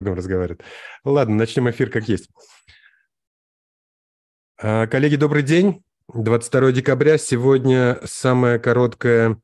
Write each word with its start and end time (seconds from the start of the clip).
разговаривает. 0.00 0.62
Ладно, 1.04 1.34
начнем 1.36 1.68
эфир 1.70 1.90
как 1.90 2.08
есть. 2.08 2.28
А, 4.60 4.86
коллеги, 4.86 5.16
добрый 5.16 5.42
день. 5.42 5.84
22 6.14 6.72
декабря. 6.72 7.18
Сегодня 7.18 7.98
самая 8.04 8.58
короткая, 8.58 9.40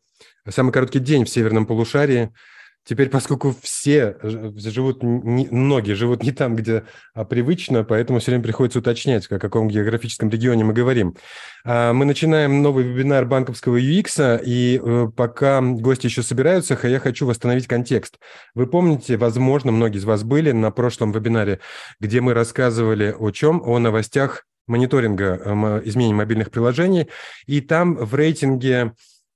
самый 0.49 0.73
короткий 0.73 1.01
день 1.01 1.25
в 1.25 1.31
северном 1.31 1.67
полушарии– 1.67 2.33
Теперь, 2.85 3.09
поскольку 3.09 3.55
все 3.63 4.17
живут, 4.23 5.03
не, 5.03 5.49
многие 5.51 5.95
живут 5.95 6.23
не 6.23 6.33
там, 6.33 6.55
где 6.55 6.85
а, 7.15 7.25
привычно, 7.25 7.83
поэтому 7.83 8.19
все 8.19 8.31
время 8.31 8.45
приходится 8.45 8.81
уточнять, 8.81 9.27
о 9.31 9.39
каком 9.39 9.69
географическом 9.69 10.29
регионе 10.29 10.65
мы 10.65 10.75
говорим. 10.75 11.17
А, 11.65 11.95
мы 11.95 12.05
начинаем 12.05 12.61
новый 12.61 12.85
вебинар 12.85 13.25
банковского 13.25 13.81
UX, 13.81 14.43
и 14.45 14.79
э, 14.83 15.09
пока 15.17 15.63
гости 15.63 16.07
еще 16.07 16.23
собираются, 16.23 16.79
я 16.83 17.01
хочу 17.01 17.27
восстановить 17.27 17.67
контекст. 17.67 18.19
Вы 18.55 18.67
помните, 18.67 19.17
возможно, 19.17 19.73
многие 19.73 19.97
из 19.97 20.05
вас 20.05 20.23
были 20.23 20.53
на 20.53 20.71
прошлом 20.71 21.13
вебинаре, 21.13 21.61
где 22.01 22.21
мы 22.21 22.35
рассказывали 22.35 23.15
о 23.19 23.31
чем? 23.31 23.63
О 23.65 23.79
новостях 23.79 24.45
мониторинга 24.67 25.41
э, 25.43 25.83
изменений 25.87 26.15
мобильных 26.15 26.51
приложений, 26.51 27.09
и 27.47 27.63
там 27.63 27.97
в 27.97 28.15
рейтинге 28.15 28.93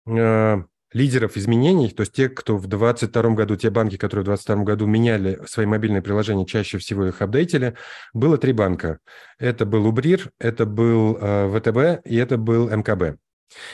э, 0.07 0.63
лидеров 0.93 1.37
изменений, 1.37 1.91
то 1.91 2.03
есть 2.03 2.13
те, 2.13 2.29
кто 2.29 2.57
в 2.57 2.67
2022 2.67 3.35
году, 3.35 3.57
те 3.57 3.71
банки, 3.71 3.97
которые 3.97 4.23
в 4.23 4.27
2022 4.27 4.65
году 4.65 4.87
меняли 4.87 5.41
свои 5.47 5.67
мобильные 5.67 6.03
приложения, 6.03 6.47
чаще 6.47 6.79
всего 6.79 7.07
их 7.07 7.21
апдейтили, 7.21 7.75
было 8.13 8.39
три 8.39 8.53
банка. 8.53 8.99
Это 9.39 9.67
был 9.67 9.87
Убрир, 9.87 10.31
это 10.39 10.67
был 10.67 11.19
э, 11.21 11.59
ВТБ 11.59 12.07
и 12.07 12.17
это 12.17 12.39
был 12.39 12.69
МКБ. 12.69 13.19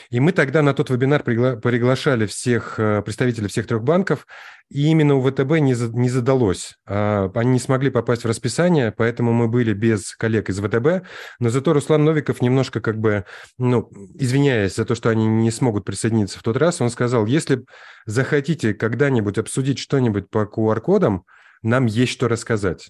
И 0.09 0.19
мы 0.19 0.31
тогда 0.31 0.61
на 0.61 0.73
тот 0.73 0.89
вебинар 0.89 1.21
пригла- 1.21 1.59
приглашали 1.59 2.25
всех 2.25 2.79
э, 2.79 3.01
представителей 3.01 3.47
всех 3.47 3.67
трех 3.67 3.83
банков, 3.83 4.25
и 4.69 4.87
именно 4.87 5.15
у 5.15 5.21
ВТБ 5.21 5.59
не, 5.59 5.73
за- 5.73 5.95
не 5.95 6.09
задалось. 6.09 6.75
А, 6.87 7.29
они 7.35 7.51
не 7.51 7.59
смогли 7.59 7.89
попасть 7.89 8.23
в 8.23 8.27
расписание, 8.27 8.91
поэтому 8.91 9.31
мы 9.31 9.47
были 9.47 9.73
без 9.73 10.15
коллег 10.15 10.49
из 10.49 10.59
ВТБ. 10.59 11.07
Но 11.39 11.49
зато 11.49 11.73
Руслан 11.73 12.03
Новиков 12.03 12.41
немножко 12.41 12.81
как 12.81 12.97
бы, 12.97 13.25
ну, 13.57 13.89
извиняясь 14.15 14.75
за 14.75 14.85
то, 14.85 14.95
что 14.95 15.09
они 15.09 15.27
не 15.27 15.51
смогут 15.51 15.85
присоединиться 15.85 16.39
в 16.39 16.43
тот 16.43 16.57
раз, 16.57 16.81
он 16.81 16.89
сказал, 16.89 17.25
если 17.25 17.65
захотите 18.05 18.73
когда-нибудь 18.73 19.37
обсудить 19.37 19.77
что-нибудь 19.79 20.29
по 20.29 20.43
QR-кодам, 20.45 21.25
нам 21.61 21.85
есть 21.85 22.11
что 22.11 22.27
рассказать. 22.27 22.89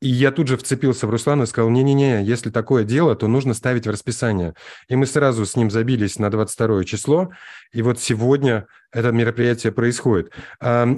И 0.00 0.08
я 0.08 0.30
тут 0.30 0.48
же 0.48 0.58
вцепился 0.58 1.06
в 1.06 1.10
Руслана 1.10 1.44
и 1.44 1.46
сказал, 1.46 1.70
не-не-не, 1.70 2.22
если 2.22 2.50
такое 2.50 2.84
дело, 2.84 3.16
то 3.16 3.28
нужно 3.28 3.54
ставить 3.54 3.86
в 3.86 3.90
расписание. 3.90 4.54
И 4.88 4.96
мы 4.96 5.06
сразу 5.06 5.46
с 5.46 5.56
ним 5.56 5.70
забились 5.70 6.18
на 6.18 6.30
22 6.30 6.84
число, 6.84 7.30
и 7.72 7.80
вот 7.80 7.98
сегодня 7.98 8.66
это 8.96 9.12
мероприятие 9.12 9.72
происходит. 9.72 10.32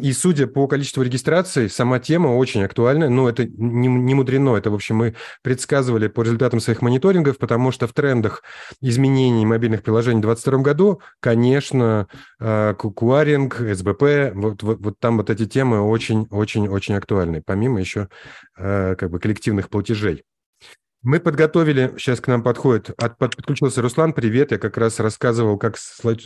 И 0.01 0.13
судя 0.13 0.47
по 0.47 0.69
количеству 0.69 1.03
регистраций, 1.03 1.69
сама 1.69 1.99
тема 1.99 2.29
очень 2.29 2.63
актуальна, 2.63 3.09
но 3.09 3.29
это 3.29 3.45
не, 3.45 3.89
не 3.89 4.15
мудрено, 4.15 4.57
это, 4.57 4.71
в 4.71 4.75
общем, 4.75 4.97
мы 4.97 5.17
предсказывали 5.43 6.07
по 6.07 6.23
результатам 6.23 6.61
своих 6.61 6.81
мониторингов, 6.81 7.39
потому 7.39 7.73
что 7.73 7.89
в 7.89 7.93
трендах 7.93 8.43
изменений 8.81 9.45
мобильных 9.45 9.83
приложений 9.83 10.19
в 10.19 10.23
2022 10.23 10.63
году, 10.63 11.01
конечно, 11.21 12.07
а, 12.41 12.75
куаринг, 12.75 13.57
СБП, 13.57 14.33
вот, 14.35 14.63
вот, 14.63 14.79
вот 14.81 14.99
там 15.01 15.17
вот 15.17 15.31
эти 15.31 15.47
темы 15.47 15.81
очень-очень-очень 15.81 16.95
актуальны, 16.95 17.43
помимо 17.45 17.81
еще 17.81 18.09
а, 18.57 18.95
как 18.95 19.11
бы 19.11 19.19
коллективных 19.19 19.69
платежей. 19.71 20.25
Мы 21.05 21.21
подготовили, 21.21 21.95
сейчас 21.97 22.21
к 22.21 22.27
нам 22.27 22.43
подходит, 22.43 22.91
от, 23.01 23.19
подключился 23.19 23.81
Руслан, 23.83 24.13
привет, 24.13 24.51
я 24.51 24.59
как 24.59 24.77
раз 24.77 24.99
рассказывал, 24.99 25.57
как, 25.57 25.77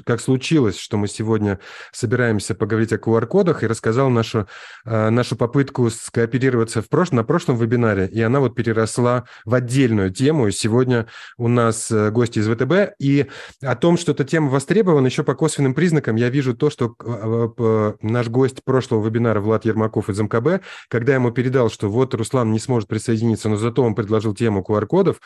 как 0.07 0.19
случилось, 0.19 0.79
что 0.79 0.97
мы 0.97 1.09
сегодня 1.09 1.59
собираемся 1.93 2.55
поговорить 2.55 2.91
о 2.95 2.97
QR-кодах 2.97 3.63
и 3.63 3.67
рассказал 3.67 4.09
нашу, 4.09 4.49
э, 4.87 5.11
нашу 5.11 5.37
попытку 5.37 5.91
скооперироваться 5.91 6.81
в 6.81 6.89
прош... 6.89 7.11
на 7.11 7.23
прошлом 7.23 7.59
вебинаре, 7.59 8.09
и 8.11 8.23
она 8.23 8.41
вот 8.41 8.55
переросла 8.55 9.25
в 9.45 9.53
отдельную 9.53 10.11
тему, 10.11 10.49
и 10.49 10.53
сегодня 10.53 11.07
у 11.37 11.49
нас 11.49 11.91
э, 11.91 12.11
гости 12.11 12.39
из 12.39 12.49
ВТБ, 12.49 12.95
и 12.99 13.27
о 13.61 13.77
том, 13.77 13.99
что 13.99 14.13
эта 14.13 14.25
тема 14.25 14.49
востребована, 14.49 15.05
еще 15.05 15.23
по 15.23 15.35
косвенным 15.35 15.75
признакам 15.75 16.17
я 16.17 16.31
вижу 16.31 16.57
то, 16.57 16.71
что 16.71 16.95
э, 17.05 17.93
наш 18.01 18.29
гость 18.29 18.65
прошлого 18.65 19.05
вебинара 19.05 19.43
Влад 19.43 19.67
Ермаков 19.67 20.09
из 20.09 20.19
МКБ, 20.19 20.65
когда 20.89 21.13
я 21.13 21.17
ему 21.17 21.31
передал, 21.31 21.69
что 21.69 21.91
вот 21.91 22.15
Руслан 22.15 22.53
не 22.53 22.59
сможет 22.59 22.89
присоединиться, 22.89 23.51
но 23.51 23.57
зато 23.57 23.83
он 23.83 23.95
предложил 23.95 24.35
тему 24.35 24.62
QR-кодов. 24.63 25.21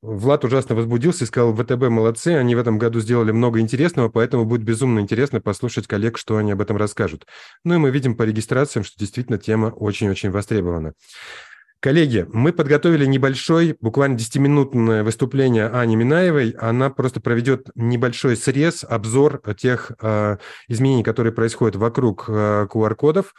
Влад 0.00 0.44
ужасно 0.44 0.76
возбудился 0.76 1.24
и 1.24 1.26
сказал, 1.26 1.52
ВТБ 1.54 1.88
молодцы, 1.88 2.28
они 2.28 2.54
в 2.54 2.58
этом 2.58 2.78
году 2.78 3.00
сделали 3.00 3.32
много 3.32 3.58
интересного, 3.58 4.08
поэтому 4.08 4.44
будет 4.44 4.62
безумно 4.62 5.00
интересно 5.00 5.40
послушать 5.40 5.88
коллег, 5.88 6.18
что 6.18 6.36
они 6.36 6.52
об 6.52 6.60
этом 6.60 6.76
расскажут. 6.76 7.26
Ну 7.64 7.74
и 7.74 7.78
мы 7.78 7.90
видим 7.90 8.16
по 8.16 8.22
регистрациям, 8.22 8.84
что 8.84 8.96
действительно 8.96 9.38
тема 9.38 9.66
очень-очень 9.66 10.30
востребована. 10.30 10.92
Коллеги, 11.80 12.26
мы 12.32 12.52
подготовили 12.52 13.06
небольшой, 13.06 13.76
буквально 13.80 14.16
10-минутное 14.16 15.04
выступление 15.04 15.68
Ани 15.68 15.94
Минаевой. 15.94 16.50
Она 16.58 16.90
просто 16.90 17.20
проведет 17.20 17.68
небольшой 17.76 18.36
срез, 18.36 18.82
обзор 18.82 19.42
тех 19.56 19.92
э, 20.00 20.38
изменений, 20.66 21.04
которые 21.04 21.32
происходят 21.32 21.76
вокруг 21.76 22.24
э, 22.28 22.66
QR-кодов. 22.68 23.32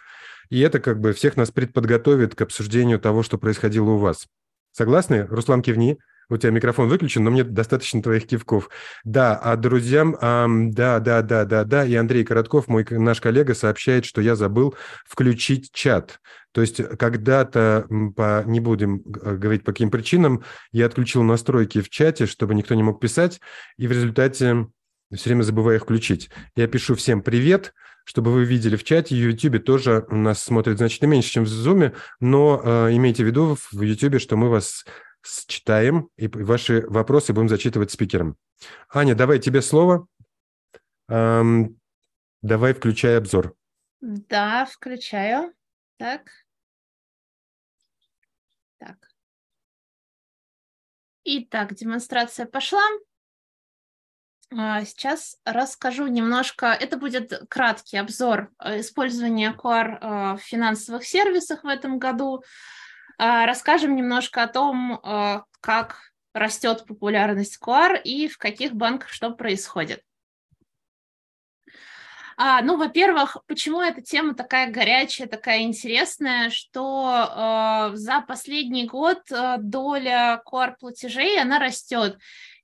И 0.49 0.61
это 0.61 0.79
как 0.79 1.01
бы 1.01 1.11
всех 1.11 1.35
нас 1.35 1.51
предподготовит 1.51 2.33
к 2.33 2.41
обсуждению 2.41 2.99
того, 2.99 3.23
что 3.23 3.37
происходило 3.37 3.89
у 3.89 3.97
вас. 3.97 4.27
Согласны? 4.79 5.27
Руслан, 5.29 5.61
кивни. 5.61 5.97
У 6.29 6.37
тебя 6.37 6.51
микрофон 6.51 6.87
выключен, 6.87 7.21
но 7.25 7.31
мне 7.31 7.43
достаточно 7.43 8.01
твоих 8.01 8.27
кивков. 8.27 8.69
Да, 9.03 9.35
а 9.35 9.57
друзьям, 9.57 10.15
эм, 10.21 10.71
да, 10.71 11.01
да, 11.01 11.21
да, 11.21 11.43
да, 11.43 11.65
да. 11.65 11.83
И 11.83 11.93
Андрей 11.95 12.23
Коротков, 12.23 12.69
мой 12.69 12.85
наш 12.89 13.19
коллега, 13.19 13.55
сообщает, 13.55 14.05
что 14.05 14.21
я 14.21 14.37
забыл 14.37 14.73
включить 15.05 15.73
чат. 15.73 16.21
То 16.53 16.61
есть 16.61 16.81
когда-то, 16.97 17.87
по, 18.15 18.45
не 18.45 18.61
будем 18.61 19.03
э, 19.21 19.35
говорить 19.35 19.65
по 19.65 19.73
каким 19.73 19.91
причинам, 19.91 20.45
я 20.71 20.85
отключил 20.85 21.23
настройки 21.23 21.81
в 21.81 21.89
чате, 21.89 22.25
чтобы 22.25 22.55
никто 22.55 22.73
не 22.73 22.83
мог 22.83 23.01
писать, 23.01 23.41
и 23.75 23.85
в 23.85 23.91
результате 23.91 24.67
все 25.13 25.29
время 25.29 25.41
забываю 25.41 25.75
их 25.75 25.83
включить. 25.83 26.29
Я 26.55 26.67
пишу 26.67 26.95
всем 26.95 27.21
привет, 27.21 27.73
чтобы 28.09 28.31
вы 28.31 28.43
видели 28.43 28.75
в 28.75 28.83
чате, 28.83 29.13
в 29.13 29.19
YouTube 29.19 29.63
тоже 29.63 30.03
нас 30.09 30.41
смотрит 30.41 30.79
значительно 30.79 31.09
меньше, 31.09 31.29
чем 31.29 31.43
в 31.43 31.47
Zoom, 31.47 31.95
но 32.19 32.59
э, 32.59 32.95
имейте 32.95 33.23
в 33.23 33.27
виду 33.27 33.55
в 33.71 33.79
YouTube, 33.79 34.19
что 34.19 34.35
мы 34.35 34.49
вас 34.49 34.83
читаем, 35.45 36.09
и 36.17 36.27
ваши 36.27 36.81
вопросы 36.87 37.33
будем 37.33 37.49
зачитывать 37.49 37.91
спикером. 37.91 38.35
Аня, 38.91 39.13
давай 39.13 39.37
тебе 39.37 39.61
слово. 39.61 40.07
Эм, 41.07 41.79
давай 42.41 42.73
включай 42.73 43.15
обзор. 43.15 43.53
Да, 44.01 44.65
включаю. 44.65 45.53
Так. 45.97 46.31
Так. 48.79 48.97
Итак, 51.25 51.75
демонстрация 51.75 52.47
пошла. 52.47 52.81
А, 54.51 54.83
сейчас 54.83 55.37
расскажу 55.45 56.07
немножко, 56.07 56.67
это 56.67 56.97
будет 56.97 57.31
краткий 57.49 57.97
обзор 57.97 58.51
э, 58.59 58.79
использования 58.79 59.53
QR 59.53 59.99
э, 60.01 60.37
в 60.37 60.39
финансовых 60.39 61.05
сервисах 61.05 61.63
в 61.63 61.67
этом 61.67 61.99
году. 61.99 62.43
А, 63.19 63.45
расскажем 63.45 63.95
немножко 63.95 64.41
о 64.41 64.47
том, 64.47 64.99
э, 65.03 65.41
как 65.61 65.97
растет 66.33 66.85
популярность 66.87 67.59
QR 67.63 68.01
и 68.01 68.27
в 68.27 68.39
каких 68.39 68.73
банках 68.73 69.09
что 69.09 69.29
происходит. 69.29 70.01
А, 72.35 72.61
ну, 72.63 72.77
во-первых, 72.77 73.37
почему 73.45 73.81
эта 73.81 74.01
тема 74.01 74.33
такая 74.33 74.71
горячая, 74.71 75.27
такая 75.27 75.59
интересная, 75.63 76.49
что 76.49 77.91
э, 77.91 77.95
за 77.97 78.21
последний 78.21 78.87
год 78.87 79.21
доля 79.59 80.41
QR-платежей, 80.49 81.39
она 81.39 81.59
растет. 81.59 82.17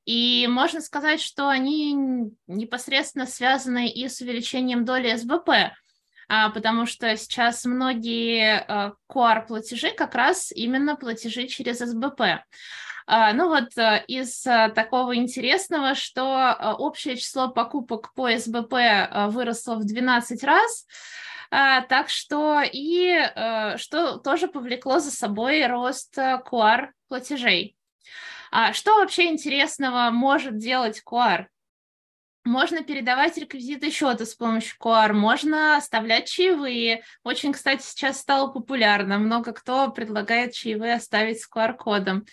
И 0.05 0.47
можно 0.47 0.81
сказать, 0.81 1.19
что 1.19 1.49
они 1.49 2.31
непосредственно 2.47 3.25
связаны 3.25 3.89
и 3.89 4.07
с 4.07 4.21
увеличением 4.21 4.85
доли 4.85 5.16
СБП, 5.16 5.73
а, 6.27 6.49
потому 6.49 6.85
что 6.85 7.16
сейчас 7.17 7.66
многие 7.66 8.66
QR-платежи 9.11 9.89
а, 9.89 9.95
как 9.95 10.13
раз 10.13 10.51
именно 10.51 10.96
платежи 10.96 11.47
через 11.47 11.79
СБП. 11.79 12.43
А, 13.07 13.34
ну 13.34 13.49
вот 13.49 13.69
из 14.07 14.41
такого 14.41 15.16
интересного, 15.16 15.96
что 15.96 16.75
общее 16.78 17.17
число 17.17 17.49
покупок 17.49 18.13
по 18.13 18.29
СБП 18.35 18.73
выросло 19.29 19.75
в 19.75 19.85
12 19.85 20.43
раз, 20.43 20.85
так 21.49 22.09
что 22.09 22.61
и 22.63 23.31
что 23.78 24.17
тоже 24.17 24.47
повлекло 24.47 24.99
за 24.99 25.11
собой 25.11 25.66
рост 25.67 26.17
QR-платежей. 26.17 27.75
А 28.57 28.72
что 28.72 28.96
вообще 28.99 29.25
интересного 29.28 30.11
может 30.11 30.57
делать 30.57 31.02
QR? 31.03 31.49
Можно 32.46 32.84
передавать 32.84 33.38
реквизиты 33.38 33.90
счета 33.90 34.26
с 34.26 34.36
помощью 34.36 34.76
QR, 34.80 35.14
можно 35.14 35.78
оставлять 35.78 36.30
чаевые. 36.30 37.03
Очень, 37.24 37.53
кстати, 37.53 37.82
сейчас 37.82 38.20
стало 38.20 38.47
популярно. 38.47 39.18
Много 39.18 39.52
кто 39.52 39.90
предлагает 39.90 40.53
чаевые 40.53 40.94
оставить 40.94 41.42
с 41.42 41.50
QR-кодом. 41.52 42.26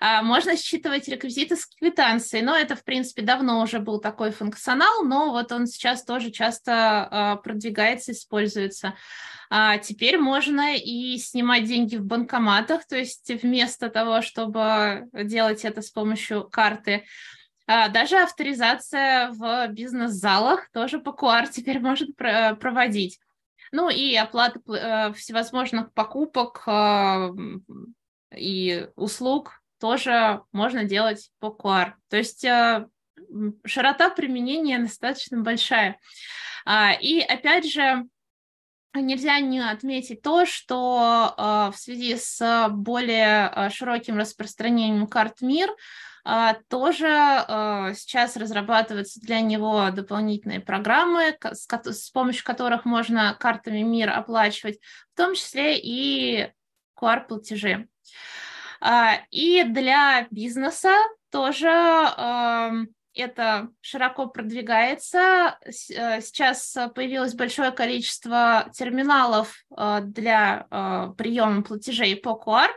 А, 0.00 0.22
можно 0.22 0.56
считывать 0.56 1.06
реквизиты 1.06 1.56
с 1.56 1.66
квитанцией. 1.66 2.44
Но 2.44 2.56
это, 2.56 2.74
в 2.74 2.82
принципе, 2.82 3.22
давно 3.22 3.62
уже 3.62 3.78
был 3.78 4.00
такой 4.00 4.32
функционал, 4.32 5.04
но 5.04 5.30
вот 5.30 5.52
он 5.52 5.66
сейчас 5.66 6.04
тоже 6.04 6.32
часто 6.32 7.08
а, 7.08 7.36
продвигается, 7.36 8.10
используется. 8.10 8.94
А 9.52 9.78
теперь 9.78 10.18
можно 10.18 10.76
и 10.76 11.16
снимать 11.18 11.64
деньги 11.64 11.96
в 11.96 12.04
банкоматах, 12.04 12.86
то 12.86 12.96
есть 12.96 13.30
вместо 13.42 13.88
того, 13.88 14.22
чтобы 14.22 15.08
делать 15.12 15.64
это 15.64 15.82
с 15.82 15.90
помощью 15.90 16.48
карты, 16.48 17.04
даже 17.88 18.18
авторизация 18.18 19.30
в 19.30 19.68
бизнес-залах 19.68 20.68
тоже 20.72 20.98
по 20.98 21.10
QR 21.10 21.48
теперь 21.50 21.78
может 21.78 22.16
проводить. 22.16 23.20
Ну 23.72 23.88
и 23.88 24.16
оплата 24.16 24.60
э, 24.68 25.12
всевозможных 25.12 25.92
покупок 25.92 26.62
а, 26.66 27.30
и 28.34 28.88
услуг 28.96 29.62
тоже 29.78 30.42
можно 30.50 30.84
делать 30.84 31.30
по 31.38 31.46
QR. 31.46 31.92
То 32.08 32.16
есть 32.16 32.44
а, 32.44 32.88
широта 33.64 34.10
применения 34.10 34.80
достаточно 34.80 35.40
большая. 35.40 36.00
И 37.00 37.24
опять 37.26 37.70
же, 37.70 38.04
нельзя 38.94 39.40
не 39.40 39.60
отметить 39.60 40.20
то, 40.20 40.44
что 40.44 41.34
в 41.72 41.78
связи 41.78 42.16
с 42.16 42.68
более 42.70 43.70
широким 43.70 44.18
распространением 44.18 45.06
карт 45.06 45.40
МИР 45.40 45.70
а, 45.70 45.74
тоже 46.68 47.08
а, 47.08 47.94
сейчас 47.94 48.36
разрабатываются 48.36 49.20
для 49.20 49.40
него 49.40 49.90
дополнительные 49.90 50.60
программы, 50.60 51.36
с 51.42 52.10
помощью 52.10 52.44
которых 52.44 52.84
можно 52.84 53.36
картами 53.38 53.80
МИР 53.80 54.10
оплачивать, 54.10 54.78
в 55.12 55.16
том 55.16 55.34
числе 55.34 55.78
и 55.78 56.52
QR-платежи. 57.00 57.88
А, 58.80 59.16
и 59.30 59.64
для 59.64 60.26
бизнеса 60.30 60.94
тоже 61.30 61.68
это 63.12 63.68
широко 63.80 64.26
продвигается. 64.26 65.58
Сейчас 65.70 66.76
появилось 66.94 67.34
большое 67.34 67.70
количество 67.72 68.70
терминалов 68.72 69.64
для 70.02 70.66
приема 71.16 71.62
платежей 71.62 72.16
по 72.16 72.30
QR. 72.30 72.70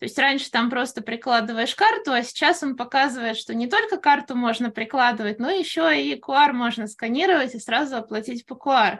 То 0.00 0.06
есть 0.06 0.18
раньше 0.18 0.50
там 0.50 0.70
просто 0.70 1.02
прикладываешь 1.02 1.74
карту, 1.74 2.12
а 2.12 2.22
сейчас 2.22 2.62
он 2.62 2.76
показывает, 2.76 3.36
что 3.36 3.54
не 3.54 3.68
только 3.68 3.96
карту 3.96 4.34
можно 4.34 4.70
прикладывать, 4.70 5.38
но 5.38 5.50
еще 5.50 5.98
и 5.98 6.20
QR 6.20 6.52
можно 6.52 6.86
сканировать 6.88 7.54
и 7.54 7.60
сразу 7.60 7.96
оплатить 7.96 8.44
по 8.44 8.54
QR. 8.54 8.98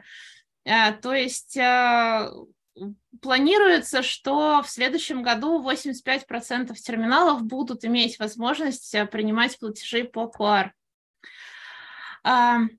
А, 0.67 0.93
то 0.93 1.13
есть 1.13 1.59
а, 1.59 2.31
планируется, 3.21 4.03
что 4.03 4.63
в 4.63 4.71
следующем 4.71 5.23
году 5.23 5.63
85% 5.63 6.75
терминалов 6.75 7.43
будут 7.43 7.85
иметь 7.85 8.19
возможность 8.19 8.95
а, 8.95 9.05
принимать 9.05 9.59
платежи 9.59 10.05
по 10.05 10.33
QR. 10.35 10.71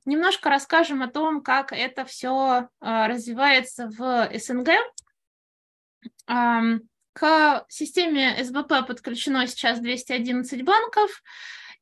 Немножко 0.06 0.50
расскажем 0.50 1.03
о 1.03 1.07
том, 1.07 1.44
как 1.44 1.71
это 1.71 2.03
все 2.03 2.69
развивается 2.79 3.88
в 3.89 4.31
СНГ. 4.35 4.69
К 7.15 7.65
системе 7.69 8.44
СБП 8.44 8.85
подключено 8.85 9.47
сейчас 9.47 9.79
211 9.79 10.63
банков, 10.63 11.23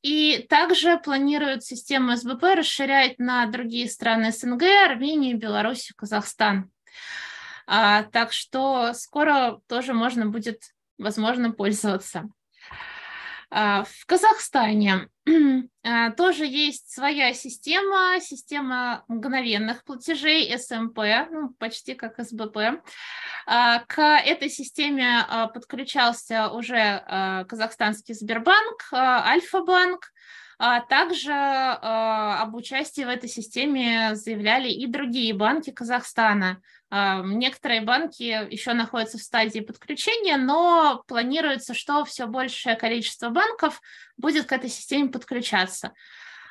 и 0.03 0.45
также 0.47 0.99
планируют 0.99 1.63
систему 1.63 2.15
СБП 2.15 2.43
расширять 2.55 3.17
на 3.17 3.47
другие 3.47 3.89
страны 3.89 4.31
СНГ, 4.31 4.61
Армению, 4.85 5.39
Беларусь, 5.39 5.91
Казахстан. 5.97 6.69
А, 7.65 8.03
так 8.03 8.31
что 8.31 8.93
скоро 8.93 9.59
тоже 9.67 9.95
можно 9.95 10.27
будет, 10.27 10.61
возможно, 10.99 11.51
пользоваться. 11.51 12.29
А, 13.55 13.83
в 13.83 14.05
Казахстане 14.07 15.09
а, 15.83 16.09
тоже 16.11 16.47
есть 16.47 16.91
своя 16.91 17.35
система, 17.35 18.19
система 18.19 19.03
мгновенных 19.07 19.83
платежей 19.83 20.57
СМП, 20.57 20.97
ну, 21.29 21.49
почти 21.59 21.93
как 21.93 22.19
СБП. 22.19 22.81
А, 23.45 23.79
к 23.85 24.01
этой 24.01 24.49
системе 24.49 25.23
подключался 25.53 26.49
уже 26.49 27.45
казахстанский 27.47 28.15
Сбербанк, 28.15 28.91
Альфа-банк, 28.91 30.11
а 30.57 30.79
также 30.79 31.33
об 31.33 32.55
участии 32.55 33.03
в 33.03 33.09
этой 33.09 33.29
системе 33.29 34.15
заявляли 34.15 34.69
и 34.69 34.87
другие 34.87 35.33
банки 35.35 35.71
Казахстана. 35.71 36.59
Некоторые 37.23 37.81
банки 37.81 38.21
еще 38.21 38.73
находятся 38.73 39.17
в 39.17 39.23
стадии 39.23 39.61
подключения, 39.61 40.37
но 40.37 41.03
планируется, 41.07 41.73
что 41.73 42.05
все 42.05 42.27
большее 42.27 42.75
количество 42.75 43.29
банков 43.29 43.81
будет 44.15 44.45
к 44.45 44.51
этой 44.51 44.69
системе 44.69 45.09
подключаться. 45.09 45.93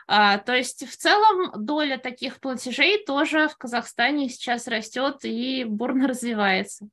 А, 0.09 0.39
то 0.39 0.53
есть 0.53 0.85
в 0.85 0.97
целом 0.97 1.53
доля 1.65 1.97
таких 1.97 2.41
платежей 2.41 3.05
тоже 3.05 3.49
в 3.49 3.57
Казахстане 3.57 4.29
сейчас 4.29 4.67
растет 4.67 5.19
и 5.23 5.63
бурно 5.63 6.09
развивается. 6.09 6.89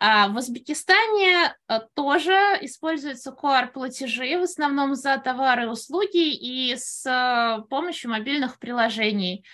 А 0.00 0.28
в 0.28 0.36
Узбекистане 0.36 1.54
тоже 1.94 2.58
используются 2.62 3.30
QR-платежи, 3.30 4.38
в 4.38 4.42
основном 4.42 4.94
за 4.94 5.18
товары 5.18 5.64
и 5.64 5.68
услуги 5.68 6.34
и 6.34 6.74
с 6.76 7.62
помощью 7.68 8.10
мобильных 8.10 8.58
приложений. 8.58 9.44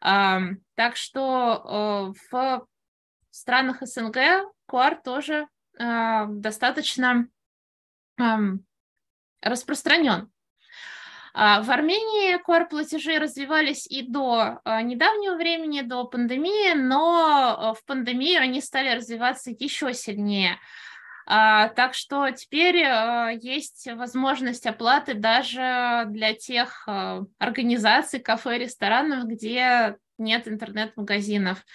Так 0.00 0.96
что 0.96 2.14
э, 2.14 2.30
в 2.30 2.66
странах 3.30 3.82
СНГ 3.82 4.16
QR 4.70 5.02
тоже 5.02 5.48
э, 5.78 6.26
достаточно 6.28 7.28
распространен. 9.42 10.30
А 11.34 11.62
в 11.62 11.70
Армении 11.70 12.36
QR-платежи 12.44 13.18
развивались 13.18 13.86
и 13.86 14.02
до 14.02 14.60
э, 14.64 14.82
недавнего 14.82 15.36
времени, 15.36 15.82
до 15.82 16.04
пандемии, 16.04 16.74
но 16.74 17.76
в 17.78 17.84
пандемию 17.84 18.40
они 18.40 18.60
стали 18.60 18.96
развиваться 18.96 19.50
еще 19.50 19.94
сильнее. 19.94 20.58
А, 21.30 21.68
так 21.68 21.92
что 21.92 22.30
теперь 22.30 22.78
есть 23.42 23.86
возможность 23.94 24.66
оплаты 24.66 25.12
даже 25.12 26.04
для 26.06 26.32
тех 26.32 26.88
организаций, 27.38 28.18
кафе, 28.18 28.56
ресторанов, 28.56 29.26
где 29.26 29.98
нет 30.16 30.48
интернет-магазинов. 30.48 31.66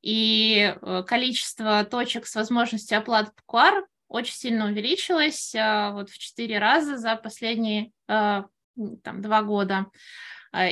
И 0.00 0.74
э, 0.80 1.02
количество 1.06 1.84
точек 1.84 2.26
с 2.26 2.36
возможностью 2.36 2.98
оплаты 2.98 3.32
по 3.44 3.56
QR 3.56 3.82
очень 4.06 4.34
сильно 4.34 4.66
увеличилось 4.66 5.54
вот 5.54 6.08
в 6.08 6.16
4 6.16 6.58
раза 6.58 6.96
за 6.96 7.16
последние 7.16 7.90
там, 8.06 8.48
два 8.76 9.42
года. 9.42 9.86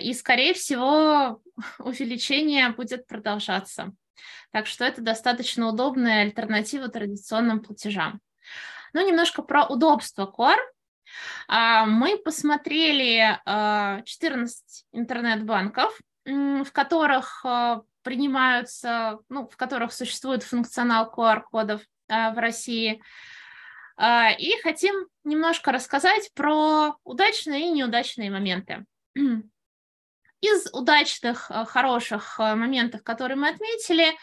И, 0.00 0.14
скорее 0.14 0.55
всего, 0.55 1.43
увеличение 1.81 2.70
будет 2.70 3.06
продолжаться. 3.08 3.93
Так 4.50 4.67
что 4.67 4.85
это 4.85 5.02
достаточно 5.02 5.69
удобная 5.69 6.23
альтернатива 6.23 6.88
традиционным 6.88 7.61
платежам. 7.61 8.20
Ну, 8.93 9.06
немножко 9.06 9.43
про 9.43 9.67
удобство 9.67 10.33
QR. 10.37 10.57
А, 11.47 11.87
мы 11.87 12.19
посмотрели 12.19 13.38
14 13.45 14.87
интернет-банков, 14.93 15.99
в 16.28 16.71
которых 16.73 17.45
а, 17.45 17.83
принимаются, 18.02 19.19
ну, 19.28 19.49
в 19.49 19.57
которых 19.57 19.93
существует 19.93 20.43
функционал 20.43 21.12
QR-кодов 21.14 21.83
а, 22.09 22.31
в 22.33 22.38
России. 22.38 23.02
А, 23.97 24.31
и 24.31 24.61
хотим 24.62 24.95
немножко 25.25 25.73
рассказать 25.73 26.31
про 26.35 26.97
удачные 27.05 27.69
и 27.69 27.71
неудачные 27.71 28.31
моменты. 28.31 28.85
Из 30.40 30.73
удачных, 30.73 31.50
хороших 31.67 32.38
моментов, 32.38 33.02
которые 33.02 33.37
мы 33.37 33.49
отметили, 33.49 34.17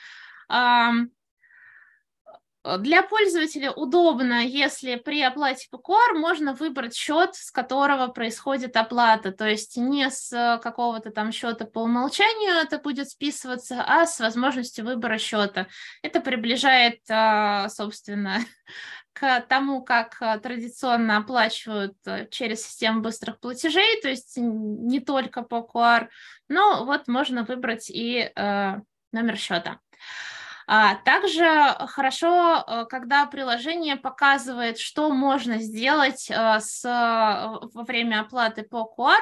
для 2.79 3.03
пользователя 3.03 3.71
удобно, 3.71 4.43
если 4.43 4.95
при 4.95 5.21
оплате 5.21 5.67
QR 5.71 6.13
можно 6.13 6.53
выбрать 6.53 6.95
счет, 6.95 7.35
с 7.35 7.51
которого 7.51 8.07
происходит 8.07 8.75
оплата, 8.75 9.31
то 9.31 9.47
есть 9.47 9.77
не 9.77 10.09
с 10.09 10.59
какого-то 10.63 11.11
там 11.11 11.31
счета 11.31 11.65
по 11.65 11.83
умолчанию 11.83 12.55
это 12.55 12.79
будет 12.79 13.09
списываться, 13.09 13.83
а 13.85 14.07
с 14.07 14.19
возможностью 14.19 14.83
выбора 14.83 15.17
счета. 15.17 15.67
Это 16.01 16.21
приближает, 16.21 17.01
а, 17.09 17.69
собственно, 17.69 18.39
к 19.13 19.41
тому, 19.41 19.83
как 19.83 20.17
традиционно 20.41 21.17
оплачивают 21.17 21.95
через 22.31 22.65
систему 22.65 23.01
быстрых 23.01 23.39
платежей, 23.39 24.01
то 24.01 24.09
есть 24.09 24.37
не 24.37 24.99
только 24.99 25.43
по 25.43 25.67
QR, 25.71 26.07
но 26.49 26.83
вот 26.85 27.07
можно 27.07 27.43
выбрать 27.43 27.89
и 27.89 28.31
э, 28.35 28.81
номер 29.11 29.37
счета. 29.37 29.79
А 30.67 30.95
также 30.95 31.45
хорошо, 31.87 32.63
э, 32.65 32.85
когда 32.89 33.25
приложение 33.27 33.97
показывает, 33.97 34.79
что 34.79 35.11
можно 35.11 35.59
сделать 35.59 36.27
э, 36.29 36.59
с, 36.59 36.83
во 36.83 37.83
время 37.83 38.21
оплаты 38.21 38.63
по 38.63 38.91
QR, 38.97 39.19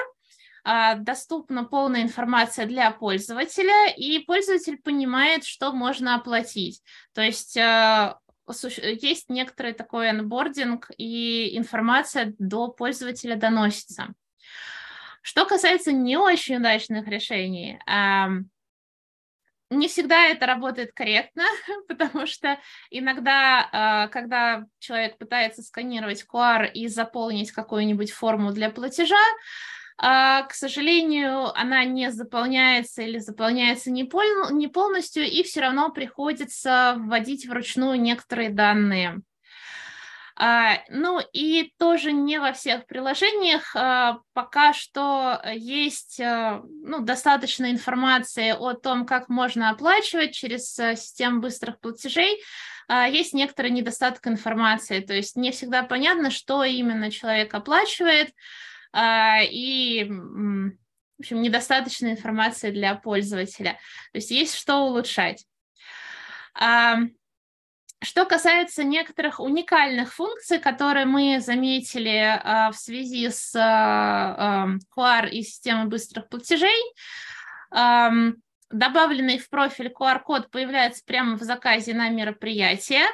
а, 0.65 0.95
доступна 0.95 1.65
полная 1.65 2.03
информация 2.03 2.65
для 2.65 2.89
пользователя, 2.91 3.91
и 3.97 4.19
пользователь 4.19 4.77
понимает, 4.77 5.43
что 5.43 5.73
можно 5.73 6.15
оплатить. 6.15 6.81
То 7.13 7.21
есть 7.21 7.57
есть 7.57 9.29
некоторый 9.29 9.73
такой 9.73 10.09
анбординг, 10.09 10.89
и 10.97 11.57
информация 11.57 12.33
до 12.39 12.69
пользователя 12.69 13.35
доносится. 13.35 14.13
Что 15.21 15.45
касается 15.45 15.91
не 15.91 16.15
очень 16.15 16.57
удачных 16.57 17.07
решений, 17.09 17.77
не 19.77 19.87
всегда 19.87 20.27
это 20.27 20.45
работает 20.45 20.91
корректно, 20.93 21.43
потому 21.87 22.25
что 22.25 22.59
иногда, 22.89 23.69
а, 23.71 24.07
когда 24.07 24.65
человек 24.79 25.17
пытается 25.17 25.61
сканировать 25.61 26.25
QR 26.31 26.71
и 26.71 26.87
заполнить 26.87 27.51
какую-нибудь 27.51 28.11
форму 28.11 28.51
для 28.51 28.69
платежа, 28.69 29.23
а, 29.97 30.43
к 30.43 30.53
сожалению, 30.53 31.57
она 31.57 31.83
не 31.85 32.11
заполняется 32.11 33.03
или 33.03 33.19
заполняется 33.19 33.91
не, 33.91 34.03
пол, 34.03 34.49
не 34.51 34.67
полностью, 34.67 35.23
и 35.23 35.43
все 35.43 35.61
равно 35.61 35.91
приходится 35.91 36.95
вводить 36.97 37.45
вручную 37.45 37.99
некоторые 38.01 38.49
данные. 38.49 39.21
А, 40.35 40.79
ну 40.89 41.21
и 41.31 41.73
тоже 41.77 42.11
не 42.11 42.39
во 42.39 42.53
всех 42.53 42.87
приложениях 42.87 43.75
а, 43.75 44.19
пока 44.33 44.73
что 44.73 45.39
есть 45.53 46.19
а, 46.19 46.63
ну, 46.63 47.01
достаточно 47.01 47.69
информации 47.69 48.51
о 48.51 48.73
том, 48.73 49.05
как 49.05 49.29
можно 49.29 49.69
оплачивать 49.69 50.33
через 50.33 50.73
систему 50.73 51.41
быстрых 51.41 51.79
платежей. 51.79 52.41
Есть 52.89 53.33
некоторый 53.33 53.71
недостаток 53.71 54.27
информации, 54.27 54.99
то 54.99 55.13
есть 55.13 55.37
не 55.37 55.51
всегда 55.51 55.83
понятно, 55.83 56.29
что 56.29 56.65
именно 56.65 57.09
человек 57.11 57.53
оплачивает, 57.53 58.33
и 58.93 60.05
в 60.09 61.19
общем, 61.19 61.41
недостаточно 61.41 62.11
информации 62.11 62.71
для 62.71 62.95
пользователя. 62.95 63.79
То 64.11 64.17
есть 64.17 64.31
есть 64.31 64.53
что 64.55 64.79
улучшать. 64.79 65.45
Что 68.03 68.25
касается 68.25 68.83
некоторых 68.83 69.39
уникальных 69.39 70.13
функций, 70.13 70.60
которые 70.60 71.05
мы 71.05 71.39
заметили 71.39 72.12
э, 72.12 72.72
в 72.72 72.75
связи 72.75 73.29
с 73.29 73.55
э, 73.55 73.60
э, 73.60 74.77
QR 74.95 75.29
и 75.29 75.41
системой 75.41 75.86
быстрых 75.86 76.27
платежей, 76.27 76.81
э, 77.74 78.10
добавленный 78.69 79.38
в 79.38 79.50
профиль 79.50 79.88
QR-код 79.88 80.51
появляется 80.51 81.01
прямо 81.05 81.38
в 81.38 81.43
заказе 81.43 81.93
на 81.93 82.10
мероприятие, 82.10 83.05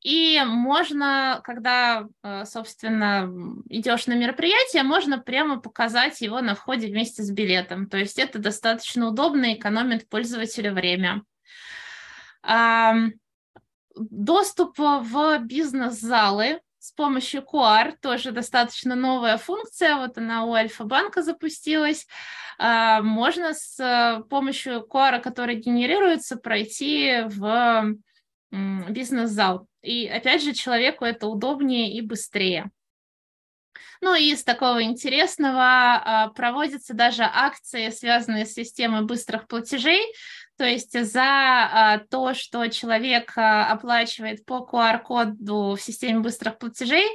и 0.00 0.42
можно, 0.44 1.40
когда, 1.44 2.08
э, 2.24 2.44
собственно, 2.44 3.30
идешь 3.68 4.08
на 4.08 4.14
мероприятие, 4.14 4.82
можно 4.82 5.18
прямо 5.18 5.60
показать 5.60 6.20
его 6.20 6.40
на 6.40 6.56
входе 6.56 6.88
вместе 6.88 7.22
с 7.22 7.30
билетом. 7.30 7.88
То 7.88 7.96
есть 7.96 8.18
это 8.18 8.40
достаточно 8.40 9.06
удобно 9.06 9.52
и 9.52 9.54
экономит 9.54 10.08
пользователю 10.08 10.74
время. 10.74 11.22
Доступ 13.94 14.78
в 14.78 15.38
бизнес-залы 15.40 16.60
с 16.78 16.90
помощью 16.90 17.42
QR 17.42 17.94
тоже 18.00 18.32
достаточно 18.32 18.96
новая 18.96 19.36
функция. 19.38 19.96
Вот 19.96 20.18
она 20.18 20.44
у 20.44 20.52
Альфа-банка 20.52 21.22
запустилась. 21.22 22.08
А, 22.58 23.02
можно 23.02 23.54
с 23.54 24.24
помощью 24.28 24.84
QR, 24.90 25.20
который 25.20 25.56
генерируется, 25.56 26.36
пройти 26.36 27.22
в 27.26 27.94
бизнес-зал. 28.50 29.68
И 29.82 30.08
опять 30.08 30.42
же, 30.42 30.52
человеку 30.52 31.04
это 31.04 31.28
удобнее 31.28 31.92
и 31.92 32.00
быстрее. 32.00 32.70
Ну 34.00 34.16
и 34.16 34.32
из 34.32 34.42
такого 34.42 34.82
интересного 34.82 35.62
а, 35.62 36.28
проводятся 36.30 36.94
даже 36.94 37.22
акции, 37.22 37.90
связанные 37.90 38.44
с 38.44 38.52
системой 38.54 39.02
быстрых 39.02 39.46
платежей. 39.46 40.02
То 40.58 40.64
есть 40.64 40.92
за 40.92 41.22
а, 41.22 41.98
то, 42.10 42.34
что 42.34 42.66
человек 42.68 43.32
а, 43.36 43.72
оплачивает 43.72 44.44
по 44.44 44.68
QR-коду 44.70 45.76
в 45.76 45.80
системе 45.80 46.20
быстрых 46.20 46.58
платежей, 46.58 47.06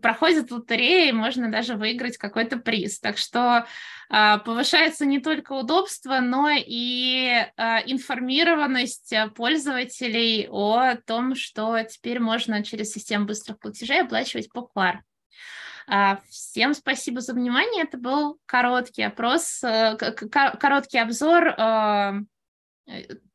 проходит 0.00 0.52
лотерея, 0.52 1.08
и 1.08 1.12
можно 1.12 1.50
даже 1.50 1.74
выиграть 1.74 2.18
какой-то 2.18 2.56
приз. 2.56 3.00
Так 3.00 3.18
что 3.18 3.66
повышается 4.08 5.06
не 5.06 5.18
только 5.18 5.54
удобство, 5.54 6.20
но 6.20 6.50
и 6.52 7.44
информированность 7.86 9.12
пользователей 9.34 10.46
о 10.48 10.94
том, 11.04 11.34
что 11.34 11.82
теперь 11.82 12.20
можно 12.20 12.62
через 12.62 12.92
систему 12.92 13.26
быстрых 13.26 13.58
платежей 13.58 14.02
оплачивать 14.02 14.52
по 14.52 14.70
QR. 14.72 14.98
А, 15.86 16.20
всем 16.28 16.74
спасибо 16.74 17.20
за 17.20 17.34
внимание. 17.34 17.84
Это 17.84 17.98
был 17.98 18.38
короткий 18.46 19.02
опрос, 19.02 19.62
э, 19.62 19.96
короткий 19.96 20.98
обзор 20.98 21.48
э, 21.48 22.12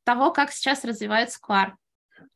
того, 0.04 0.32
как 0.32 0.52
сейчас 0.52 0.84
развивается 0.84 1.40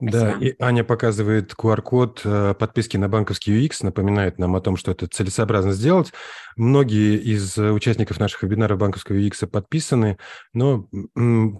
QR. 0.01 0.11
Да, 0.11 0.31
и 0.39 0.55
Аня 0.59 0.83
показывает 0.83 1.53
QR-код 1.53 2.21
э, 2.25 2.55
подписки 2.57 2.97
на 2.97 3.07
банковский 3.07 3.65
UX, 3.65 3.77
напоминает 3.81 4.39
нам 4.39 4.55
о 4.55 4.61
том, 4.61 4.75
что 4.75 4.91
это 4.91 5.07
целесообразно 5.07 5.73
сделать. 5.73 6.11
Многие 6.57 7.17
из 7.17 7.57
участников 7.57 8.19
наших 8.19 8.43
вебинаров 8.43 8.77
банковского 8.77 9.15
UX 9.15 9.47
подписаны, 9.47 10.17
но 10.53 10.89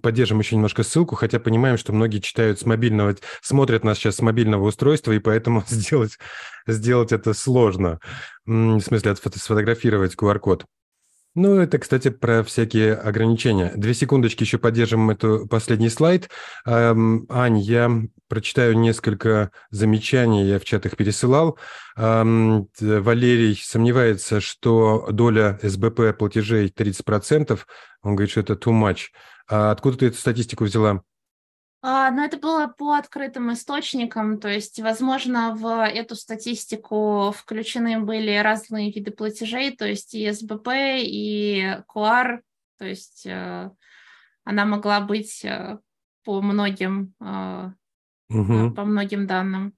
поддержим 0.02 0.40
еще 0.40 0.56
немножко 0.56 0.84
ссылку, 0.84 1.16
хотя 1.16 1.40
понимаем, 1.40 1.78
что 1.78 1.94
многие 1.94 2.20
читают 2.20 2.60
с 2.60 2.66
мобильного, 2.66 3.16
смотрят 3.42 3.84
нас 3.84 3.98
сейчас 3.98 4.18
с 4.18 4.22
мобильного 4.22 4.68
устройства, 4.68 5.12
и 5.14 5.20
поэтому 5.20 5.64
сделать, 5.68 6.18
сделать 6.68 7.12
это 7.12 7.34
сложно. 7.34 8.00
В 8.46 8.82
смысле, 8.82 9.16
сфотографировать 9.16 10.16
QR-код. 10.16 10.66
Ну, 11.36 11.56
это, 11.56 11.80
кстати, 11.80 12.10
про 12.10 12.44
всякие 12.44 12.94
ограничения. 12.94 13.72
Две 13.76 13.96
секундочки 13.96 14.44
еще 14.44 14.60
поддержим 14.60 15.10
эту 15.10 15.48
последний 15.48 15.90
слайд. 15.90 16.30
Ань, 16.64 17.58
я 17.58 17.92
прочитаю 18.28 18.78
несколько 18.78 19.50
замечаний, 19.72 20.46
я 20.46 20.60
в 20.60 20.64
чат 20.64 20.86
их 20.86 20.96
пересылал. 20.96 21.58
Валерий 21.96 23.60
сомневается, 23.60 24.42
что 24.42 25.08
доля 25.12 25.60
СБП 25.64 26.16
платежей 26.18 26.68
30%. 26.70 27.60
Он 28.04 28.16
говорит, 28.16 28.30
что 28.30 28.42
это 28.42 28.54
too 28.54 28.72
much. 28.72 29.08
А 29.50 29.72
откуда 29.72 29.98
ты 29.98 30.06
эту 30.08 30.18
статистику 30.18 30.66
взяла? 30.66 31.02
А, 31.86 32.12
но 32.12 32.24
это 32.24 32.38
было 32.38 32.68
по 32.68 32.94
открытым 32.94 33.52
источникам, 33.52 34.40
то 34.40 34.48
есть, 34.48 34.80
возможно, 34.80 35.54
в 35.54 35.86
эту 35.86 36.16
статистику 36.16 37.34
включены 37.38 38.00
были 38.00 38.38
разные 38.38 38.90
виды 38.90 39.12
платежей, 39.12 39.76
то 39.76 39.86
есть 39.86 40.16
и 40.16 40.32
СБП, 40.32 40.70
и 40.98 41.78
QR, 41.94 42.40
то 42.80 42.86
есть 42.86 43.26
э, 43.26 43.70
она 44.46 44.66
могла 44.66 45.02
быть 45.02 45.44
э, 45.44 45.78
по 46.24 46.42
многим, 46.42 47.14
угу. 47.20 48.72
по 48.72 48.86
многим 48.86 49.28
данным. 49.28 49.74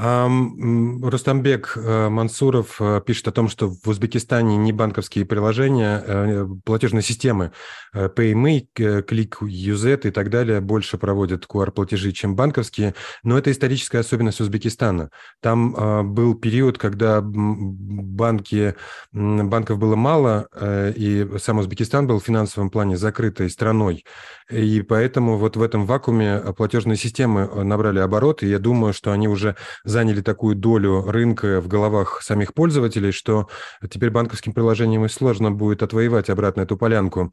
Рустамбек 0.00 1.76
э, 1.76 2.08
Мансуров 2.08 2.80
э, 2.80 3.02
пишет 3.04 3.28
о 3.28 3.32
том, 3.32 3.50
что 3.50 3.68
в 3.68 3.86
Узбекистане 3.86 4.56
не 4.56 4.72
банковские 4.72 5.26
приложения, 5.26 6.02
э, 6.02 6.46
платежные 6.64 7.02
системы 7.02 7.52
PayMe, 7.92 8.66
ClickUZ 8.74 10.06
и 10.06 10.10
так 10.10 10.30
далее 10.30 10.60
больше 10.60 10.96
проводят 10.96 11.44
QR-платежи, 11.44 12.12
чем 12.12 12.34
банковские, 12.34 12.94
но 13.24 13.36
это 13.36 13.50
историческая 13.50 13.98
особенность 13.98 14.40
Узбекистана. 14.40 15.10
Там 15.42 16.14
был 16.14 16.34
период, 16.36 16.78
когда 16.78 17.20
банки, 17.20 18.76
банков 19.12 19.78
было 19.78 19.96
мало, 19.96 20.46
и 20.62 21.28
сам 21.38 21.58
Узбекистан 21.58 22.06
был 22.06 22.20
в 22.20 22.24
финансовом 22.24 22.70
плане 22.70 22.96
закрытой 22.96 23.50
страной, 23.50 24.04
и 24.48 24.82
поэтому 24.82 25.36
вот 25.36 25.56
в 25.56 25.62
этом 25.62 25.84
вакууме 25.84 26.38
платежные 26.56 26.96
системы 26.96 27.64
набрали 27.64 27.98
обороты, 27.98 28.46
я 28.46 28.60
думаю, 28.60 28.92
что 28.92 29.10
они 29.10 29.26
уже 29.26 29.56
заняли 29.90 30.22
такую 30.22 30.56
долю 30.56 31.02
рынка 31.02 31.60
в 31.60 31.68
головах 31.68 32.22
самих 32.22 32.54
пользователей, 32.54 33.12
что 33.12 33.48
теперь 33.90 34.10
банковским 34.10 34.52
приложениям 34.54 35.04
и 35.04 35.08
сложно 35.08 35.50
будет 35.50 35.82
отвоевать 35.82 36.30
обратно 36.30 36.62
эту 36.62 36.76
полянку. 36.76 37.32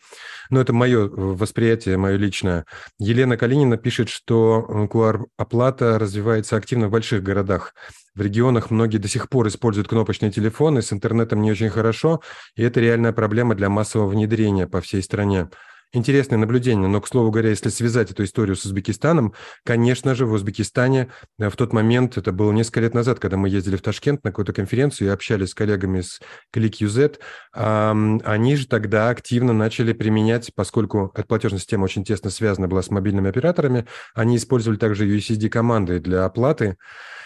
Но 0.49 0.59
это 0.59 0.73
мое 0.73 1.07
восприятие, 1.07 1.97
мое 1.97 2.17
личное. 2.17 2.65
Елена 2.99 3.37
Калинина 3.37 3.77
пишет, 3.77 4.09
что 4.09 4.87
QR-оплата 4.91 5.97
развивается 5.97 6.57
активно 6.57 6.87
в 6.87 6.91
больших 6.91 7.23
городах. 7.23 7.73
В 8.15 8.21
регионах 8.21 8.71
многие 8.71 8.97
до 8.97 9.07
сих 9.07 9.29
пор 9.29 9.47
используют 9.47 9.87
кнопочные 9.87 10.31
телефоны, 10.31 10.81
с 10.81 10.91
интернетом 10.91 11.41
не 11.43 11.51
очень 11.51 11.69
хорошо, 11.69 12.21
и 12.55 12.63
это 12.63 12.79
реальная 12.79 13.13
проблема 13.13 13.53
для 13.53 13.69
массового 13.69 14.09
внедрения 14.09 14.65
по 14.65 14.81
всей 14.81 15.03
стране. 15.03 15.49
Интересное 15.94 16.38
наблюдение, 16.38 16.89
но, 16.89 17.00
к 17.00 17.08
слову 17.08 17.32
говоря, 17.32 17.50
если 17.50 17.70
связать 17.70 18.12
эту 18.12 18.25
историю 18.25 18.58
с 18.58 18.65
Узбекистаном, 18.65 19.34
конечно 19.63 20.15
же, 20.15 20.25
в 20.25 20.34
Узбекистане 20.34 21.10
э, 21.39 21.50
в 21.50 21.56
тот 21.56 21.72
момент, 21.72 22.17
это 22.17 22.34
было 22.34 22.51
несколько 22.51 22.82
лет 22.82 22.94
назад, 22.94 23.20
когда 23.20 23.38
мы 23.38 23.48
ездили 23.48 23.77
в 23.77 23.82
Ташкент 23.82 24.22
на 24.25 24.32
какую-то 24.32 24.51
конференцию 24.51 25.08
и 25.08 25.12
общались 25.12 25.51
с 25.51 25.53
коллегами 25.53 26.01
с 26.01 26.20
ClickUZ, 26.53 27.20
они 27.53 28.56
же 28.56 28.67
тогда 28.67 29.10
активно 29.10 29.53
начали 29.53 29.94
применять, 29.94 30.51
поскольку 30.53 31.12
эта 31.15 31.25
платежная 31.25 31.60
система 31.60 31.86
очень 31.86 32.03
тесно 32.03 32.29
связана 32.29 32.67
была 32.67 32.82
с 32.82 32.89
мобильными 32.89 33.29
операторами, 33.29 33.88
они 34.13 34.36
использовали 34.38 34.77
также 34.77 35.08
USSD-команды 35.08 36.00
для 36.00 36.25
оплаты, 36.25 36.77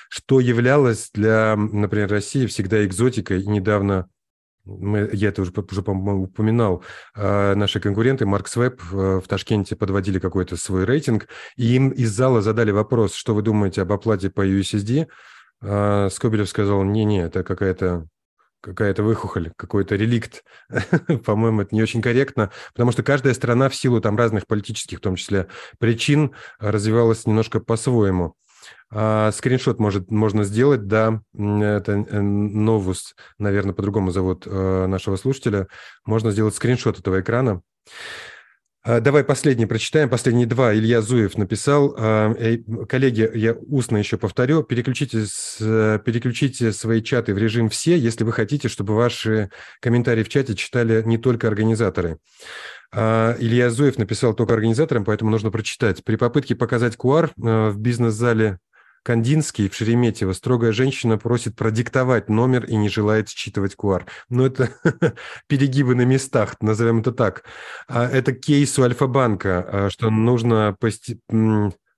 что 0.09 0.39
являлось 0.39 1.09
для, 1.13 1.55
например, 1.55 2.09
России 2.09 2.45
всегда 2.45 2.85
экзотикой. 2.85 3.41
И 3.41 3.47
недавно 3.47 4.09
мы, 4.65 5.09
я 5.13 5.29
это 5.29 5.41
уже, 5.41 5.51
уже 5.51 5.81
по-моему, 5.81 6.23
упоминал, 6.23 6.83
э, 7.15 7.55
наши 7.55 7.79
конкуренты, 7.79 8.25
Марк 8.25 8.47
Свеб 8.47 8.81
э, 8.91 9.21
в 9.23 9.27
Ташкенте 9.27 9.75
подводили 9.75 10.19
какой-то 10.19 10.57
свой 10.57 10.85
рейтинг, 10.85 11.27
и 11.55 11.75
им 11.75 11.89
из 11.89 12.11
зала 12.11 12.41
задали 12.41 12.71
вопрос, 12.71 13.15
что 13.15 13.33
вы 13.33 13.41
думаете 13.41 13.81
об 13.81 13.91
оплате 13.91 14.29
по 14.29 14.45
USSD. 14.45 15.07
Э, 15.61 16.09
Скобелев 16.11 16.49
сказал, 16.49 16.83
не-не, 16.83 17.23
это 17.23 17.43
какая-то 17.43 18.07
какая-то 18.61 19.01
выхухоль, 19.01 19.51
какой-то 19.57 19.95
реликт. 19.95 20.43
По-моему, 21.25 21.61
это 21.61 21.73
не 21.73 21.81
очень 21.81 22.01
корректно, 22.01 22.51
потому 22.73 22.91
что 22.91 23.01
каждая 23.01 23.33
страна 23.33 23.69
в 23.69 23.75
силу 23.75 23.99
там 24.01 24.15
разных 24.15 24.45
политических, 24.45 24.99
в 24.99 25.01
том 25.01 25.15
числе, 25.15 25.47
причин 25.79 26.35
развивалась 26.59 27.25
немножко 27.25 27.59
по-своему. 27.59 28.35
А, 28.93 29.31
скриншот 29.31 29.79
может, 29.79 30.11
можно 30.11 30.43
сделать, 30.43 30.87
да, 30.87 31.21
это 31.33 31.91
э, 31.93 32.19
Новус, 32.19 33.15
наверное, 33.37 33.73
по-другому 33.73 34.11
зовут 34.11 34.45
э, 34.45 34.85
нашего 34.87 35.15
слушателя. 35.15 35.67
Можно 36.05 36.31
сделать 36.31 36.55
скриншот 36.55 36.99
этого 36.99 37.21
экрана. 37.21 37.61
А, 38.83 38.99
давай 38.99 39.23
последний 39.23 39.65
прочитаем, 39.65 40.09
последние 40.09 40.45
два. 40.45 40.73
Илья 40.73 41.01
Зуев 41.01 41.37
написал. 41.37 41.95
А, 41.97 42.33
коллеги, 42.89 43.29
я 43.33 43.53
устно 43.53 43.97
еще 43.97 44.17
повторю, 44.17 44.63
переключите, 44.63 45.25
переключите 45.59 46.73
свои 46.73 47.01
чаты 47.01 47.33
в 47.33 47.37
режим 47.37 47.69
«все», 47.69 47.97
если 47.97 48.25
вы 48.25 48.33
хотите, 48.33 48.67
чтобы 48.67 48.95
ваши 48.95 49.51
комментарии 49.79 50.23
в 50.23 50.29
чате 50.29 50.55
читали 50.55 51.01
не 51.03 51.17
только 51.17 51.47
организаторы. 51.47 52.17
Илья 52.93 53.69
Зуев 53.69 53.97
написал 53.97 54.33
только 54.33 54.53
организаторам, 54.53 55.05
поэтому 55.05 55.31
нужно 55.31 55.49
прочитать. 55.49 56.03
При 56.03 56.17
попытке 56.17 56.55
показать 56.55 56.95
QR 56.95 57.31
э, 57.41 57.69
в 57.69 57.79
бизнес-зале 57.79 58.59
Кандинский 59.03 59.69
в 59.69 59.75
Шереметьево. 59.75 60.33
Строгая 60.33 60.71
женщина 60.71 61.17
просит 61.17 61.55
продиктовать 61.55 62.29
номер 62.29 62.65
и 62.65 62.75
не 62.75 62.89
желает 62.89 63.29
считывать 63.29 63.75
QR. 63.75 64.03
Но 64.29 64.45
это 64.45 64.69
перегибы 65.47 65.95
на 65.95 66.03
местах, 66.03 66.55
назовем 66.61 66.99
это 66.99 67.11
так. 67.11 67.43
А 67.87 68.07
это 68.07 68.33
кейс 68.33 68.77
у 68.77 68.83
Альфа-банка, 68.83 69.67
а, 69.67 69.89
что 69.89 70.09
нужно 70.09 70.75
пости... 70.79 71.19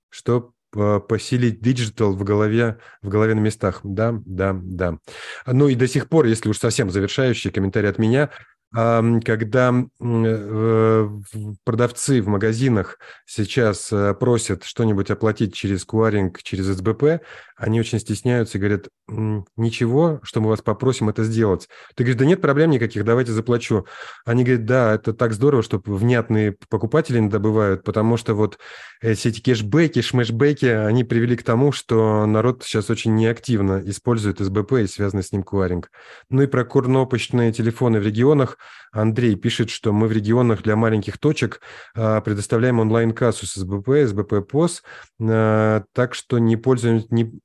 что 0.09 0.51
а, 0.75 1.00
поселить 1.00 1.62
digital 1.62 2.13
в 2.13 2.23
голове, 2.23 2.79
в 3.01 3.09
голове 3.09 3.35
на 3.35 3.41
местах. 3.41 3.81
Да, 3.83 4.15
да, 4.25 4.57
да. 4.62 4.97
Ну 5.45 5.67
и 5.67 5.75
до 5.75 5.88
сих 5.88 6.07
пор, 6.07 6.25
если 6.25 6.50
уж 6.50 6.57
совсем 6.57 6.89
завершающий 6.89 7.51
комментарий 7.51 7.89
от 7.89 8.00
меня– 8.00 8.29
когда 8.73 9.85
э, 9.99 11.09
продавцы 11.63 12.21
в 12.23 12.27
магазинах 12.27 12.97
сейчас 13.27 13.91
э, 13.91 14.15
просят 14.15 14.63
что-нибудь 14.63 15.11
оплатить 15.11 15.53
через 15.53 15.85
куаринг, 15.85 16.41
через 16.41 16.65
СБП, 16.65 17.21
они 17.55 17.79
очень 17.79 17.99
стесняются 17.99 18.57
и 18.57 18.61
говорят, 18.61 18.87
ничего, 19.07 20.19
что 20.23 20.41
мы 20.41 20.49
вас 20.49 20.61
попросим 20.61 21.09
это 21.09 21.23
сделать. 21.23 21.69
Ты 21.95 22.03
говоришь, 22.03 22.19
да 22.19 22.25
нет 22.25 22.41
проблем 22.41 22.71
никаких, 22.71 23.05
давайте 23.05 23.31
заплачу. 23.31 23.85
Они 24.25 24.43
говорят, 24.43 24.65
да, 24.65 24.95
это 24.95 25.13
так 25.13 25.33
здорово, 25.33 25.61
что 25.61 25.81
внятные 25.85 26.55
покупатели 26.69 27.19
не 27.19 27.29
добывают, 27.29 27.83
потому 27.83 28.17
что 28.17 28.33
вот 28.33 28.57
все 29.01 29.29
эти 29.29 29.41
кэшбэки, 29.41 30.01
шмэшбэки, 30.01 30.65
они 30.65 31.03
привели 31.03 31.35
к 31.35 31.43
тому, 31.43 31.71
что 31.71 32.25
народ 32.25 32.63
сейчас 32.63 32.89
очень 32.89 33.15
неактивно 33.15 33.81
использует 33.85 34.39
СБП 34.39 34.73
и 34.73 34.87
связанный 34.87 35.23
с 35.23 35.31
ним 35.31 35.43
куаринг. 35.43 35.91
Ну 36.29 36.41
и 36.41 36.47
про 36.47 36.65
курнопочные 36.65 37.51
телефоны 37.51 37.99
в 37.99 38.03
регионах. 38.03 38.57
Андрей 38.91 39.36
пишет, 39.36 39.70
что 39.70 39.91
мы 39.91 40.08
в 40.08 40.12
регионах 40.12 40.62
для 40.63 40.75
маленьких 40.75 41.17
точек 41.17 41.62
а, 41.96 42.22
предоставляем 42.22 42.79
онлайн-кассу 42.79 43.48
с 43.48 43.53
СБП, 43.53 44.05
СБП 44.05 44.48
ПОС, 44.48 44.84
а, 45.22 45.84
так 45.93 46.13
что 46.13 46.38
не 46.38 46.58
пользуемся, 46.58 47.08
не, 47.10 47.39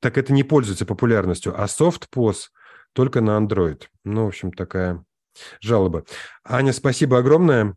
так 0.00 0.16
это 0.16 0.32
не 0.32 0.44
пользуется 0.44 0.86
популярностью, 0.86 1.54
а 1.60 1.66
софт 1.66 2.08
POS 2.14 2.50
только 2.92 3.20
на 3.20 3.38
Android. 3.38 3.84
Ну, 4.04 4.24
в 4.24 4.28
общем, 4.28 4.52
такая 4.52 5.04
жалоба. 5.60 6.04
Аня, 6.44 6.72
спасибо 6.72 7.18
огромное. 7.18 7.76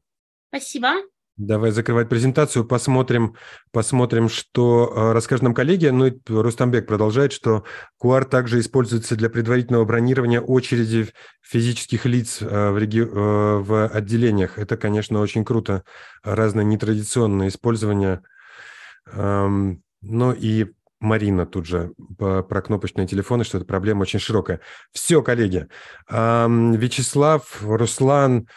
Спасибо. 0.50 0.94
Давай 1.40 1.72
закрывать 1.72 2.10
презентацию, 2.10 2.66
посмотрим, 2.66 3.34
посмотрим, 3.72 4.28
что 4.28 4.92
э, 4.94 5.14
расскажет 5.14 5.42
нам 5.42 5.54
коллеги. 5.54 5.88
Ну 5.88 6.08
и 6.08 6.20
Рустамбек 6.28 6.86
продолжает, 6.86 7.32
что 7.32 7.64
QR 8.04 8.26
также 8.26 8.60
используется 8.60 9.16
для 9.16 9.30
предварительного 9.30 9.86
бронирования 9.86 10.42
очереди 10.42 11.08
физических 11.42 12.06
лиц 12.06 12.40
э, 12.42 12.72
в, 12.72 12.78
реги... 12.78 13.00
Э, 13.00 13.60
в 13.60 13.88
отделениях. 13.88 14.60
Это, 14.60 14.76
конечно, 14.76 15.22
очень 15.22 15.46
круто. 15.46 15.86
Разное 16.24 16.66
нетрадиционное 16.66 17.48
использование. 17.48 18.22
Эм, 19.14 19.82
ну 20.02 20.34
и 20.34 20.74
Марина 21.00 21.46
тут 21.46 21.66
же 21.66 21.94
про 22.18 22.62
кнопочные 22.62 23.08
телефоны, 23.08 23.46
что 23.46 23.60
эта 23.60 23.66
проблема 23.66 24.02
очень 24.02 24.20
широкая. 24.20 24.60
Все, 24.92 25.22
коллеги. 25.22 25.68
Эм, 26.10 26.74
Вячеслав, 26.74 27.60
Руслан, 27.62 28.50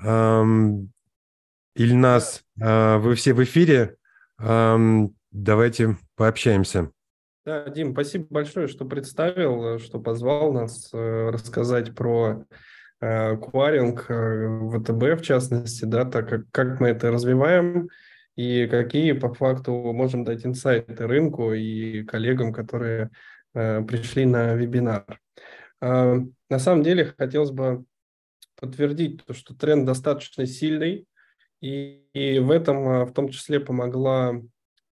эм, 0.00 0.92
Ильнас, 1.76 2.42
а, 2.60 2.98
вы 2.98 3.14
все 3.14 3.34
в 3.34 3.42
эфире. 3.44 3.96
Давайте 4.38 5.98
пообщаемся. 6.16 6.90
Да, 7.44 7.68
Дим, 7.68 7.92
спасибо 7.92 8.26
большое, 8.30 8.66
что 8.66 8.86
представил, 8.86 9.78
что 9.78 10.00
позвал 10.00 10.52
нас 10.52 10.90
э, 10.92 11.28
рассказать 11.30 11.94
про 11.94 12.44
э, 13.00 13.36
кваринг 13.36 14.06
э, 14.08 14.68
ВТБ, 14.70 15.20
в 15.20 15.22
частности, 15.22 15.84
да, 15.84 16.04
так 16.04 16.28
как, 16.28 16.40
как 16.50 16.80
мы 16.80 16.88
это 16.88 17.12
развиваем 17.12 17.88
и 18.34 18.66
какие 18.66 19.12
по 19.12 19.32
факту 19.32 19.72
можем 19.92 20.24
дать 20.24 20.44
инсайты 20.44 21.06
рынку 21.06 21.52
и 21.52 22.02
коллегам, 22.02 22.52
которые 22.52 23.10
пришли 23.52 24.26
на 24.26 24.54
вебинар. 24.54 25.20
А, 25.80 26.16
на 26.50 26.58
самом 26.58 26.82
деле 26.82 27.14
хотелось 27.16 27.52
бы 27.52 27.84
подтвердить 28.58 29.24
то, 29.24 29.34
что 29.34 29.54
тренд 29.54 29.86
достаточно 29.86 30.46
сильный, 30.46 31.06
и, 31.60 32.02
и 32.12 32.38
в 32.38 32.50
этом 32.50 32.88
а, 32.88 33.04
в 33.06 33.12
том 33.12 33.28
числе 33.28 33.60
помогла 33.60 34.40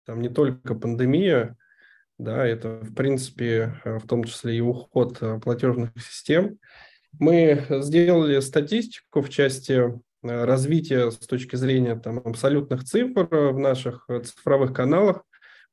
там 0.05 0.21
не 0.21 0.29
только 0.29 0.75
пандемия, 0.75 1.57
да, 2.17 2.45
это 2.45 2.79
в 2.81 2.93
принципе 2.93 3.79
а, 3.83 3.99
в 3.99 4.07
том 4.07 4.23
числе 4.23 4.57
и 4.57 4.61
уход 4.61 5.17
а, 5.21 5.39
платежных 5.39 5.91
систем. 5.99 6.57
Мы 7.19 7.65
сделали 7.69 8.39
статистику 8.39 9.21
в 9.21 9.29
части 9.29 10.01
развития 10.23 11.11
с 11.11 11.17
точки 11.17 11.57
зрения 11.57 11.95
там, 11.95 12.19
абсолютных 12.19 12.85
цифр 12.85 13.27
в 13.29 13.59
наших 13.59 14.07
цифровых 14.23 14.73
каналах. 14.73 15.23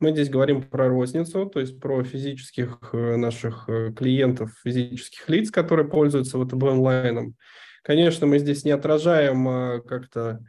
Мы 0.00 0.10
здесь 0.10 0.28
говорим 0.28 0.62
про 0.62 0.88
розницу, 0.88 1.46
то 1.46 1.60
есть 1.60 1.78
про 1.80 2.02
физических 2.02 2.80
наших 2.92 3.68
клиентов, 3.96 4.50
физических 4.64 5.28
лиц, 5.28 5.50
которые 5.50 5.88
пользуются 5.88 6.38
ВТБ 6.42 6.62
онлайном. 6.64 7.36
Конечно, 7.84 8.26
мы 8.26 8.38
здесь 8.38 8.64
не 8.64 8.72
отражаем 8.72 9.82
как-то 9.82 10.40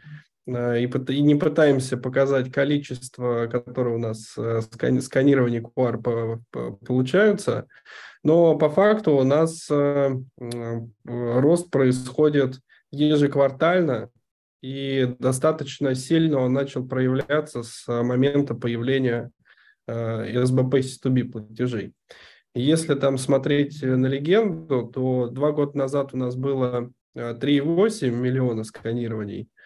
и, 0.47 0.89
и 1.09 1.21
не 1.21 1.35
пытаемся 1.35 1.97
показать 1.97 2.51
количество, 2.51 3.47
которое 3.47 3.95
у 3.95 3.99
нас 3.99 4.35
э, 4.37 4.61
сканирование 4.61 5.61
QR 5.61 6.41
получаются, 6.85 7.67
но 8.23 8.57
по 8.57 8.69
факту 8.69 9.13
у 9.13 9.23
нас 9.23 9.67
э, 9.69 10.09
рост 11.05 11.69
происходит 11.69 12.59
ежеквартально, 12.91 14.09
и 14.61 15.15
достаточно 15.19 15.95
сильно 15.95 16.39
он 16.39 16.53
начал 16.53 16.87
проявляться 16.87 17.63
с 17.63 17.87
момента 17.87 18.53
появления 18.53 19.31
СБП 19.87 20.75
C2B 20.75 21.31
платежей. 21.31 21.93
Если 22.53 22.93
там 22.93 23.17
смотреть 23.17 23.81
на 23.81 24.05
легенду, 24.05 24.85
то 24.93 25.27
два 25.27 25.51
года 25.51 25.77
назад 25.77 26.13
у 26.13 26.17
нас 26.17 26.35
было 26.35 26.91
3,8 27.15 28.09
миллиона 28.11 28.63
сканирований– 28.63 29.49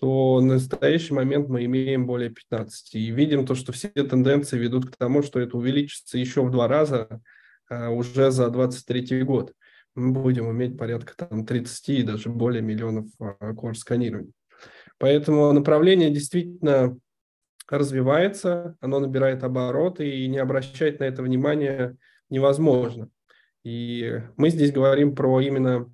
то 0.00 0.40
на 0.40 0.54
настоящий 0.54 1.12
момент 1.12 1.48
мы 1.48 1.66
имеем 1.66 2.06
более 2.06 2.30
15. 2.30 2.94
И 2.94 3.10
видим 3.10 3.44
то, 3.44 3.54
что 3.54 3.72
все 3.72 3.88
тенденции 3.88 4.58
ведут 4.58 4.90
к 4.90 4.96
тому, 4.96 5.22
что 5.22 5.38
это 5.40 5.58
увеличится 5.58 6.16
еще 6.16 6.42
в 6.42 6.50
два 6.50 6.68
раза 6.68 7.20
а, 7.68 7.90
уже 7.90 8.30
за 8.30 8.48
2023 8.48 9.22
год. 9.24 9.52
Мы 9.94 10.12
будем 10.12 10.50
иметь 10.52 10.78
порядка 10.78 11.12
там, 11.16 11.44
30 11.44 11.88
и 11.90 12.02
даже 12.02 12.30
более 12.30 12.62
миллионов 12.62 13.08
а, 13.18 13.52
кор 13.52 13.76
сканирований. 13.76 14.32
Поэтому 14.96 15.52
направление 15.52 16.10
действительно 16.10 16.96
развивается, 17.68 18.76
оно 18.80 19.00
набирает 19.00 19.44
обороты, 19.44 20.08
и 20.08 20.28
не 20.28 20.38
обращать 20.38 20.98
на 20.98 21.04
это 21.04 21.22
внимания 21.22 21.98
невозможно. 22.30 23.10
И 23.64 24.22
мы 24.38 24.48
здесь 24.48 24.72
говорим 24.72 25.14
про 25.14 25.40
именно 25.40 25.92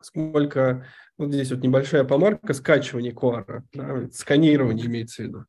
сколько 0.00 0.84
вот 1.20 1.34
здесь 1.34 1.50
вот 1.50 1.62
небольшая 1.62 2.04
помарка 2.04 2.54
скачивания 2.54 3.12
QR, 3.12 3.60
да, 3.74 4.08
сканирование 4.10 4.86
имеется 4.86 5.22
в 5.22 5.26
виду. 5.26 5.44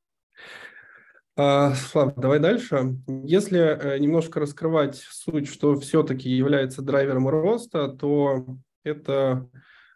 А, 1.38 1.74
Слав, 1.76 2.14
давай 2.16 2.40
дальше. 2.40 2.98
Если 3.08 3.60
э, 3.60 3.98
немножко 3.98 4.42
раскрывать 4.42 4.98
суть, 4.98 5.48
что 5.48 5.80
все-таки 5.80 6.30
является 6.30 6.82
драйвером 6.82 7.30
роста, 7.30 7.88
то 7.88 8.46
это 8.84 9.50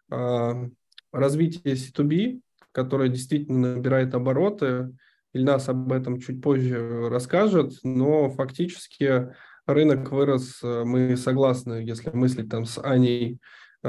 а, 0.10 0.66
развитие 1.12 1.76
C2B, 1.76 2.40
которое 2.72 3.10
действительно 3.10 3.76
набирает 3.76 4.16
обороты. 4.16 4.96
Ильнас 5.34 5.68
об 5.68 5.92
этом 5.92 6.22
чуть 6.22 6.42
позже 6.42 7.10
расскажет, 7.10 7.74
но 7.84 8.30
фактически 8.30 9.34
рынок 9.66 10.10
вырос, 10.10 10.62
э, 10.64 10.84
мы 10.86 11.18
согласны, 11.18 11.84
если 11.86 12.12
мыслить 12.12 12.50
там 12.50 12.64
с 12.64 12.82
Аней, 12.82 13.42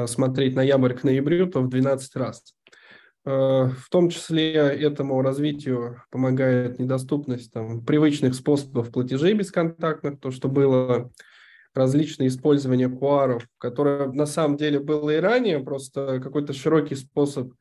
смотреть 0.06 0.54
ноябрь 0.54 0.94
к 0.94 1.04
ноябрю, 1.04 1.46
то 1.46 1.60
в 1.60 1.68
12 1.68 2.16
раз. 2.16 2.42
В 3.24 3.86
том 3.90 4.10
числе 4.10 4.52
этому 4.52 5.20
развитию 5.20 6.02
помогает 6.10 6.78
недоступность 6.78 7.52
там, 7.52 7.84
привычных 7.84 8.34
способов 8.34 8.92
платежей 8.92 9.34
бесконтактных, 9.34 10.20
то, 10.20 10.30
что 10.30 10.48
было 10.48 11.10
различные 11.74 12.28
использования 12.28 12.88
QR, 12.88 13.42
которое 13.58 14.06
на 14.12 14.26
самом 14.26 14.56
деле 14.56 14.78
было 14.78 15.10
и 15.10 15.20
ранее, 15.20 15.58
просто 15.58 16.20
какой-то 16.20 16.52
широкий 16.52 16.94
способ 16.94 17.52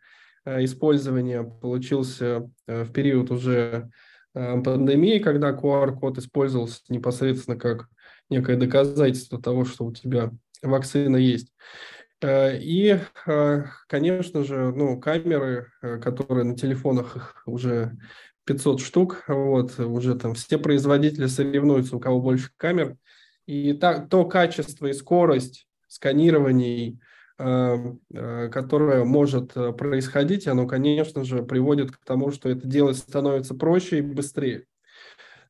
использования 0.46 1.44
получился 1.44 2.50
в 2.68 2.92
период 2.92 3.32
уже 3.32 3.90
пандемии, 4.34 5.18
когда 5.18 5.52
QR-код 5.52 6.20
использовался 6.20 6.82
непосредственно 6.90 7.58
как 7.58 7.88
некое 8.30 8.56
доказательство 8.56 9.42
того, 9.42 9.66
что 9.66 9.86
у 9.86 9.92
тебя 9.92 10.32
вакцина 10.62 11.18
есть. 11.18 11.52
Э, 12.26 12.58
и, 12.58 13.00
э, 13.28 13.64
конечно 13.88 14.44
же, 14.44 14.72
ну, 14.72 15.00
камеры, 15.00 15.68
э, 15.84 16.00
которые 16.00 16.44
на 16.44 16.56
телефонах 16.56 17.44
уже 17.46 17.96
500 18.46 18.82
штук, 18.82 19.24
вот, 19.28 19.80
уже 19.80 20.16
там 20.16 20.34
все 20.34 20.58
производители 20.58 21.28
соревнуются, 21.28 21.96
у 21.96 22.00
кого 22.00 22.20
больше 22.20 22.50
камер. 22.58 22.98
И 23.46 23.74
та, 23.74 24.00
то 24.00 24.26
качество 24.26 24.88
и 24.88 24.94
скорость 24.94 25.68
сканирований, 25.88 27.00
которое 27.38 29.04
может 29.04 29.54
происходить, 29.78 30.48
оно, 30.48 30.66
конечно 30.68 31.24
же, 31.26 31.44
приводит 31.44 31.92
к 31.92 32.00
тому, 32.06 32.32
что 32.32 32.50
это 32.50 32.68
делать 32.68 32.98
становится 32.98 33.54
проще 33.56 34.00
и 34.00 34.02
быстрее. 34.02 34.66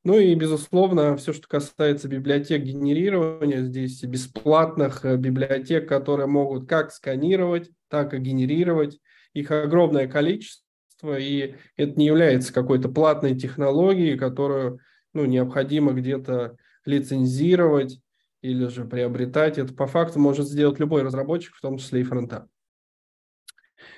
Ну 0.05 0.19
и, 0.19 0.35
безусловно, 0.35 1.17
все, 1.17 1.33
что 1.33 1.47
касается 1.47 2.07
библиотек 2.07 2.61
генерирования, 2.61 3.63
здесь 3.63 4.03
бесплатных 4.03 5.03
э, 5.03 5.17
библиотек, 5.17 5.89
которые 5.89 6.27
могут 6.27 6.69
как 6.69 6.91
сканировать, 6.91 7.71
так 7.89 8.13
и 8.13 8.19
генерировать. 8.19 8.99
Их 9.33 9.49
огромное 9.49 10.07
количество, 10.07 11.17
и 11.17 11.55
это 11.75 11.99
не 11.99 12.05
является 12.05 12.53
какой-то 12.53 12.87
платной 12.87 13.35
технологией, 13.35 14.15
которую 14.15 14.79
ну, 15.13 15.25
необходимо 15.25 15.91
где-то 15.91 16.55
лицензировать 16.85 17.99
или 18.43 18.67
же 18.67 18.85
приобретать. 18.85 19.57
Это 19.57 19.73
по 19.73 19.87
факту 19.87 20.19
может 20.19 20.47
сделать 20.47 20.79
любой 20.79 21.01
разработчик, 21.01 21.55
в 21.55 21.61
том 21.61 21.79
числе 21.79 22.01
и 22.01 22.03
фронта. 22.03 22.47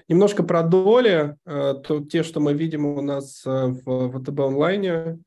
Немножко 0.08 0.44
про 0.44 0.64
доли. 0.64 1.36
Э, 1.46 1.74
то, 1.86 2.02
те, 2.06 2.24
что 2.24 2.40
мы 2.40 2.54
видим 2.54 2.86
у 2.86 3.02
нас 3.02 3.46
э, 3.46 3.50
в 3.50 4.10
ВТБ 4.18 4.40
онлайне, 4.40 5.20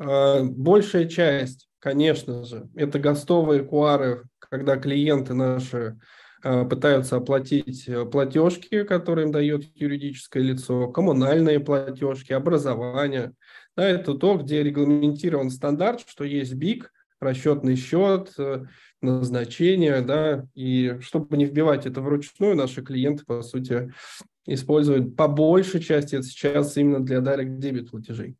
большая 0.00 1.06
часть, 1.06 1.68
конечно 1.78 2.44
же, 2.44 2.68
это 2.74 2.98
гостовые 2.98 3.62
куары, 3.62 4.24
когда 4.38 4.76
клиенты 4.76 5.34
наши 5.34 5.98
а, 6.42 6.64
пытаются 6.64 7.16
оплатить 7.16 7.86
э, 7.86 8.06
платежки, 8.06 8.84
которые 8.84 9.26
им 9.26 9.32
дает 9.32 9.64
юридическое 9.74 10.42
лицо, 10.42 10.88
коммунальные 10.88 11.60
платежки, 11.60 12.32
образование. 12.32 13.32
Да, 13.76 13.86
это 13.86 14.14
то, 14.14 14.36
где 14.36 14.62
регламентирован 14.62 15.50
стандарт, 15.50 16.02
что 16.06 16.24
есть 16.24 16.54
БИК, 16.54 16.90
расчетный 17.20 17.76
счет, 17.76 18.32
э, 18.38 18.64
назначение, 19.02 20.00
да, 20.00 20.46
и 20.54 20.96
чтобы 21.00 21.36
не 21.36 21.44
вбивать 21.44 21.84
это 21.84 22.00
вручную, 22.00 22.56
наши 22.56 22.82
клиенты, 22.82 23.24
по 23.26 23.42
сути, 23.42 23.92
используют 24.46 25.16
по 25.16 25.28
большей 25.28 25.80
части 25.80 26.14
это 26.14 26.24
сейчас 26.24 26.76
именно 26.78 27.00
для 27.00 27.18
direct 27.18 27.58
дебет 27.58 27.90
платежей. 27.90 28.36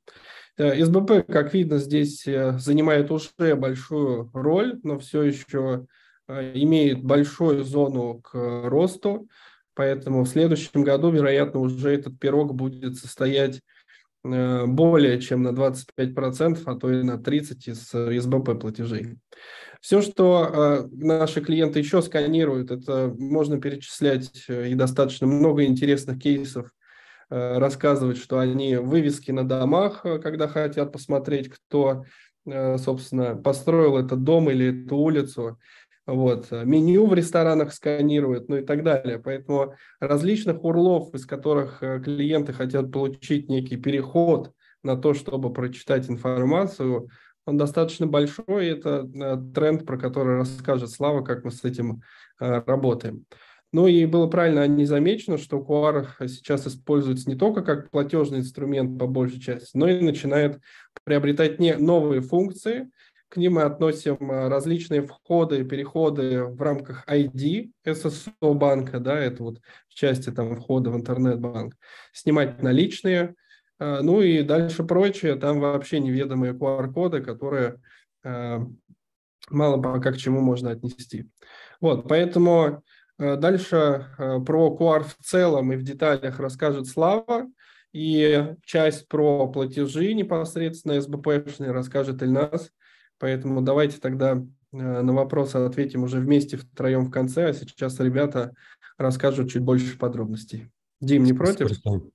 Э, 0.61 0.85
СБП, 0.85 1.27
как 1.27 1.55
видно, 1.55 1.79
здесь 1.79 2.27
э, 2.27 2.59
занимает 2.59 3.11
уже 3.11 3.57
большую 3.57 4.31
роль, 4.35 4.79
но 4.83 4.99
все 4.99 5.23
еще 5.23 5.87
э, 6.29 6.53
имеет 6.55 7.03
большую 7.03 7.65
зону 7.65 8.21
к 8.21 8.35
росту, 8.69 9.27
поэтому 9.75 10.25
в 10.25 10.29
следующем 10.29 10.85
году, 10.85 11.11
вероятно, 11.11 11.61
уже 11.61 11.95
этот 11.95 12.19
пирог 12.19 12.55
будет 12.55 12.97
состоять 12.97 13.61
более 14.23 15.19
чем 15.19 15.43
на 15.43 15.49
25%, 15.49 16.59
а 16.67 16.75
то 16.75 16.93
и 16.93 17.03
на 17.03 17.13
30% 17.13 17.71
из 17.71 18.23
СБП 18.23 18.61
платежей. 18.61 19.17
Все, 19.81 20.03
что 20.03 20.87
наши 20.93 21.41
клиенты 21.41 21.79
еще 21.79 22.03
сканируют, 22.03 22.71
это 22.71 23.15
можно 23.17 23.59
перечислять 23.59 24.45
и 24.47 24.75
достаточно 24.75 25.27
много 25.27 25.65
интересных 25.65 26.19
кейсов 26.19 26.71
рассказывать, 27.31 28.19
что 28.19 28.39
они 28.39 28.77
вывески 28.77 29.31
на 29.31 29.49
домах, 29.49 30.01
э, 30.05 30.19
когда 30.19 30.49
хотят 30.49 30.93
посмотреть, 30.93 31.49
кто, 31.49 32.05
э, 32.45 32.77
собственно, 32.77 33.37
построил 33.37 33.97
этот 33.97 34.25
дом 34.25 34.51
или 34.51 34.85
эту 34.85 34.97
улицу. 34.97 35.59
Вот. 36.07 36.51
Меню 36.51 37.07
в 37.07 37.15
ресторанах 37.15 37.73
сканируют, 37.73 38.49
ну 38.49 38.57
и 38.57 38.65
так 38.65 38.83
далее. 38.83 39.21
Поэтому 39.21 39.75
различных 40.01 40.65
урлов, 40.65 41.15
из 41.15 41.25
которых 41.25 41.79
клиенты 41.79 42.53
хотят 42.53 42.91
получить 42.91 43.49
некий 43.49 43.77
переход 43.77 44.51
на 44.83 44.97
то, 44.97 45.15
чтобы 45.15 45.53
прочитать 45.53 46.11
информацию, 46.11 47.11
он 47.47 47.57
достаточно 47.59 48.09
большой, 48.09 48.67
и 48.67 48.71
это 48.71 49.09
тренд, 49.55 49.87
про 49.87 49.99
который 49.99 50.37
расскажет 50.39 50.91
Слава, 50.91 51.23
как 51.23 51.45
мы 51.45 51.53
с 51.53 51.63
этим 51.63 52.03
работаем. 52.39 53.25
Ну 53.73 53.87
и 53.87 54.05
было 54.05 54.27
правильно 54.27 54.67
не 54.67 54.85
замечено, 54.85 55.39
что 55.39 55.59
QR 55.59 56.07
сейчас 56.27 56.67
используется 56.67 57.31
не 57.31 57.37
только 57.37 57.63
как 57.63 57.91
платежный 57.91 58.39
инструмент 58.41 58.99
по 58.99 59.07
большей 59.07 59.41
части, 59.41 59.71
но 59.77 59.89
и 59.89 60.01
начинает 60.01 60.59
приобретать 61.05 61.61
не 61.61 61.77
новые 61.77 62.21
функции. 62.21 62.91
К 63.29 63.37
ним 63.37 63.55
мы 63.55 63.63
относим 63.63 64.19
а, 64.29 64.49
различные 64.49 65.03
входы 65.03 65.61
и 65.61 65.65
переходы 65.65 66.43
в 66.43 66.61
рамках 66.61 67.07
ID 67.07 67.71
SSO 67.87 68.55
банка, 68.55 68.99
да, 68.99 69.17
это 69.17 69.45
вот 69.45 69.61
в 69.89 69.95
части 69.95 70.31
там 70.31 70.57
входа 70.57 70.91
в 70.91 70.97
интернет-банк, 70.97 71.77
снимать 72.13 72.61
наличные, 72.61 73.37
а, 73.79 74.03
ну 74.03 74.21
и 74.21 74.43
дальше 74.43 74.83
прочее, 74.83 75.37
там 75.37 75.61
вообще 75.61 76.01
неведомые 76.01 76.55
QR-коды, 76.55 77.21
которые 77.21 77.81
а, 78.25 78.67
мало 79.49 79.81
пока 79.81 80.11
к 80.11 80.17
чему 80.17 80.41
можно 80.41 80.71
отнести. 80.71 81.31
Вот, 81.81 82.09
поэтому 82.09 82.83
дальше 83.21 84.07
э, 84.19 84.41
про 84.41 84.77
QR 84.79 85.05
в 85.05 85.17
целом 85.23 85.73
и 85.73 85.77
в 85.77 85.83
деталях 85.83 86.41
расскажет 86.41 86.87
Слава. 86.87 87.47
И 87.93 88.55
часть 88.65 89.09
про 89.09 89.49
платежи 89.49 90.15
непосредственно 90.15 91.01
СБПшные 91.01 91.73
расскажет 91.73 92.23
Ильнас. 92.23 92.71
Поэтому 93.19 93.61
давайте 93.61 93.99
тогда 93.99 94.33
э, 94.33 94.43
на 94.77 95.13
вопросы 95.13 95.57
ответим 95.57 96.05
уже 96.05 96.19
вместе 96.19 96.57
втроем 96.57 97.07
в 97.07 97.11
конце, 97.11 97.51
а 97.51 97.53
сейчас 97.53 98.01
ребята 98.01 98.55
расскажут 98.97 99.51
чуть 99.51 99.63
больше 99.63 99.99
подробностей. 99.99 100.71
Дим, 101.01 101.25
не 101.25 101.33
против? 101.33 101.69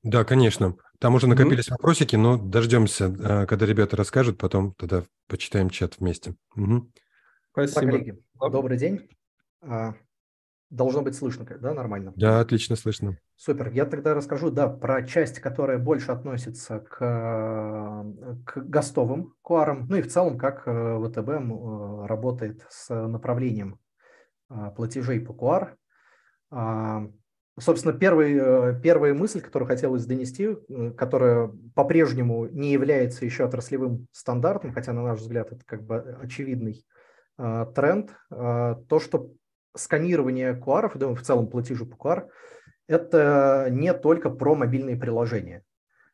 Да, 0.04 0.24
конечно. 0.24 0.76
Там 1.00 1.16
уже 1.16 1.28
накопились 1.28 1.68
mm-hmm. 1.68 1.72
вопросики, 1.72 2.16
но 2.16 2.38
дождемся, 2.38 3.46
когда 3.48 3.66
ребята 3.66 3.98
расскажут, 3.98 4.38
потом 4.38 4.74
тогда 4.76 5.04
почитаем 5.28 5.70
чат 5.70 5.96
вместе. 6.00 6.36
Угу. 6.56 6.92
Спасибо. 7.52 7.82
Да, 7.82 7.92
коллеги, 7.92 8.20
добрый 8.40 8.78
день. 8.78 9.10
Должно 10.76 11.02
быть 11.02 11.16
слышно, 11.16 11.46
да, 11.46 11.74
нормально? 11.74 12.12
Да, 12.18 12.42
отлично 12.42 12.76
слышно. 12.76 13.18
Супер. 13.38 13.70
Я 13.72 13.86
тогда 13.86 14.14
расскажу, 14.14 14.52
да, 14.52 14.68
про 14.68 15.04
часть, 15.04 15.40
которая 15.40 15.78
больше 15.78 16.12
относится 16.12 16.80
к, 16.80 16.98
к 18.46 18.58
гостовым 18.58 19.36
QR, 19.48 19.86
ну 19.88 19.96
и 19.96 20.02
в 20.02 20.12
целом, 20.12 20.38
как 20.38 20.64
э, 20.66 21.00
ВТБ 21.00 21.30
э, 21.30 22.06
работает 22.08 22.66
с 22.70 22.94
направлением 22.94 23.80
э, 24.50 24.72
платежей 24.76 25.22
по 25.22 25.32
QR. 25.32 25.76
А, 26.52 27.08
собственно, 27.58 27.94
первый, 27.94 28.82
первая 28.82 29.14
мысль, 29.14 29.40
которую 29.40 29.70
хотелось 29.70 30.06
донести, 30.06 30.58
которая 30.98 31.52
по-прежнему 31.74 32.48
не 32.48 32.74
является 32.74 33.24
еще 33.24 33.46
отраслевым 33.46 34.08
стандартом, 34.12 34.74
хотя, 34.74 34.92
на 34.92 35.04
наш 35.04 35.22
взгляд, 35.22 35.54
это 35.54 35.64
как 35.66 35.84
бы 35.84 36.18
очевидный 36.22 36.86
тренд, 37.38 38.12
то, 38.30 39.00
что 39.02 39.32
сканирование 39.76 40.54
QR, 40.54 40.92
да, 40.96 41.14
в 41.14 41.22
целом 41.22 41.48
платежи 41.48 41.86
по 41.86 41.96
QR, 41.96 42.28
это 42.88 43.68
не 43.72 43.94
только 43.94 44.30
про 44.30 44.56
мобильные 44.56 44.96
приложения. 44.96 45.64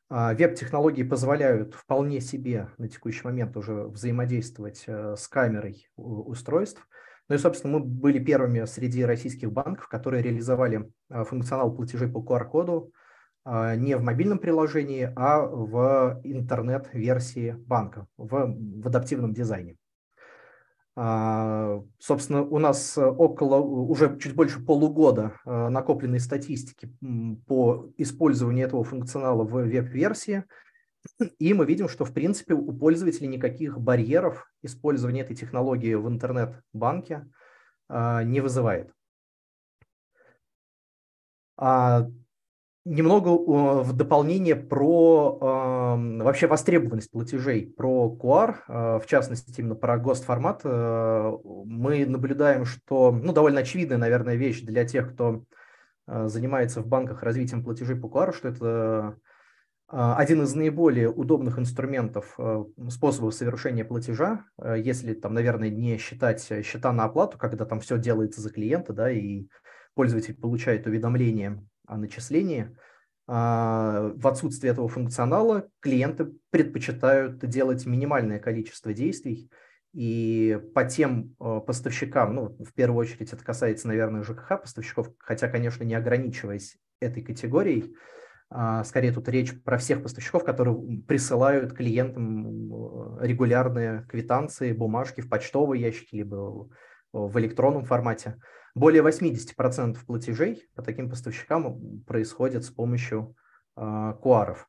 А, 0.09 0.33
веб-технологии 0.33 1.03
позволяют 1.03 1.73
вполне 1.73 2.19
себе 2.19 2.69
на 2.77 2.89
текущий 2.89 3.21
момент 3.23 3.55
уже 3.55 3.83
взаимодействовать 3.87 4.83
э, 4.87 5.15
с 5.17 5.27
камерой 5.27 5.87
устройств. 5.95 6.85
Ну 7.29 7.35
и, 7.35 7.37
собственно, 7.37 7.79
мы 7.79 7.85
были 7.85 8.19
первыми 8.19 8.65
среди 8.65 9.05
российских 9.05 9.53
банков, 9.53 9.87
которые 9.87 10.21
реализовали 10.21 10.91
э, 11.09 11.23
функционал 11.23 11.73
платежей 11.73 12.09
по 12.09 12.19
QR-коду 12.19 12.91
а, 13.43 13.75
не 13.75 13.95
в 13.95 14.03
мобильном 14.03 14.37
приложении, 14.37 15.11
а 15.15 15.39
в 15.41 16.19
интернет-версии 16.23 17.55
банка, 17.57 18.05
в, 18.17 18.27
в 18.27 18.87
адаптивном 18.87 19.33
дизайне. 19.33 19.77
А, 20.95 21.81
собственно, 21.99 22.41
у 22.43 22.59
нас 22.59 22.97
около 22.97 23.57
уже 23.57 24.17
чуть 24.19 24.35
больше 24.35 24.59
полугода 24.59 25.39
а, 25.45 25.69
накопленной 25.69 26.19
статистики 26.19 26.93
по 27.47 27.89
использованию 27.97 28.67
этого 28.67 28.83
функционала 28.83 29.43
в 29.43 29.51
веб-версии, 29.51 30.43
и 31.39 31.53
мы 31.53 31.65
видим, 31.65 31.87
что, 31.87 32.05
в 32.05 32.13
принципе, 32.13 32.53
у 32.53 32.73
пользователей 32.73 33.27
никаких 33.27 33.79
барьеров 33.79 34.51
использования 34.61 35.21
этой 35.21 35.35
технологии 35.35 35.93
в 35.93 36.07
интернет-банке 36.07 37.25
а, 37.87 38.23
не 38.23 38.41
вызывает. 38.41 38.91
А, 42.83 42.89
немного 42.89 43.83
в 43.83 43.93
дополнение 43.93 44.55
про 44.55 45.37
вообще 46.21 46.47
востребованность 46.47 47.11
платежей, 47.11 47.65
про 47.65 48.17
QR, 48.19 48.55
а, 48.67 48.99
в 48.99 49.05
частности, 49.05 49.59
именно 49.59 49.75
про 49.75 49.97
ГОСТ-формат, 49.97 50.61
э, 50.63 51.31
мы 51.65 52.05
наблюдаем, 52.05 52.65
что, 52.65 53.11
ну, 53.11 53.33
довольно 53.33 53.61
очевидная, 53.61 53.97
наверное, 53.97 54.35
вещь 54.35 54.61
для 54.61 54.85
тех, 54.85 55.13
кто 55.13 55.43
а, 56.07 56.27
занимается 56.27 56.81
в 56.81 56.87
банках 56.87 57.23
развитием 57.23 57.63
платежей 57.63 57.95
по 57.95 58.07
QR, 58.07 58.33
что 58.33 58.47
это 58.49 59.17
один 59.93 60.43
из 60.43 60.55
наиболее 60.55 61.09
удобных 61.09 61.59
инструментов, 61.59 62.37
способов 62.89 63.33
совершения 63.33 63.83
платежа, 63.83 64.45
если 64.57 65.13
там, 65.13 65.33
наверное, 65.33 65.69
не 65.69 65.97
считать 65.97 66.41
счета 66.63 66.93
на 66.93 67.03
оплату, 67.03 67.37
когда 67.37 67.65
там 67.65 67.81
все 67.81 67.97
делается 67.97 68.39
за 68.39 68.51
клиента, 68.51 68.93
да, 68.93 69.11
и 69.11 69.47
пользователь 69.93 70.39
получает 70.39 70.87
уведомление 70.87 71.61
о 71.91 71.97
начислении, 71.97 72.75
а, 73.27 74.11
в 74.15 74.27
отсутствие 74.27 74.71
этого 74.71 74.87
функционала 74.87 75.67
клиенты 75.81 76.33
предпочитают 76.49 77.39
делать 77.47 77.85
минимальное 77.85 78.39
количество 78.39 78.93
действий, 78.93 79.49
и 79.93 80.57
по 80.73 80.85
тем 80.85 81.35
а, 81.39 81.59
поставщикам, 81.59 82.33
ну, 82.33 82.55
в 82.59 82.73
первую 82.73 82.99
очередь 82.99 83.33
это 83.33 83.43
касается, 83.43 83.89
наверное, 83.89 84.23
ЖКХ 84.23 84.61
поставщиков, 84.61 85.09
хотя, 85.19 85.49
конечно, 85.49 85.83
не 85.83 85.95
ограничиваясь 85.95 86.77
этой 87.01 87.21
категорией, 87.21 87.93
а, 88.49 88.85
скорее 88.85 89.11
тут 89.11 89.27
речь 89.27 89.61
про 89.63 89.77
всех 89.77 90.01
поставщиков, 90.01 90.45
которые 90.45 91.01
присылают 91.07 91.73
клиентам 91.73 93.19
регулярные 93.21 94.05
квитанции, 94.09 94.71
бумажки 94.71 95.21
в 95.21 95.29
почтовые 95.29 95.81
ящики, 95.81 96.15
либо 96.15 96.69
в 97.11 97.39
электронном 97.39 97.83
формате. 97.83 98.35
Более 98.75 99.03
80% 99.03 99.97
платежей 100.05 100.67
по 100.75 100.81
таким 100.81 101.09
поставщикам 101.09 102.01
происходят 102.07 102.63
с 102.63 102.69
помощью 102.69 103.35
э, 103.75 104.13
куаров. 104.21 104.67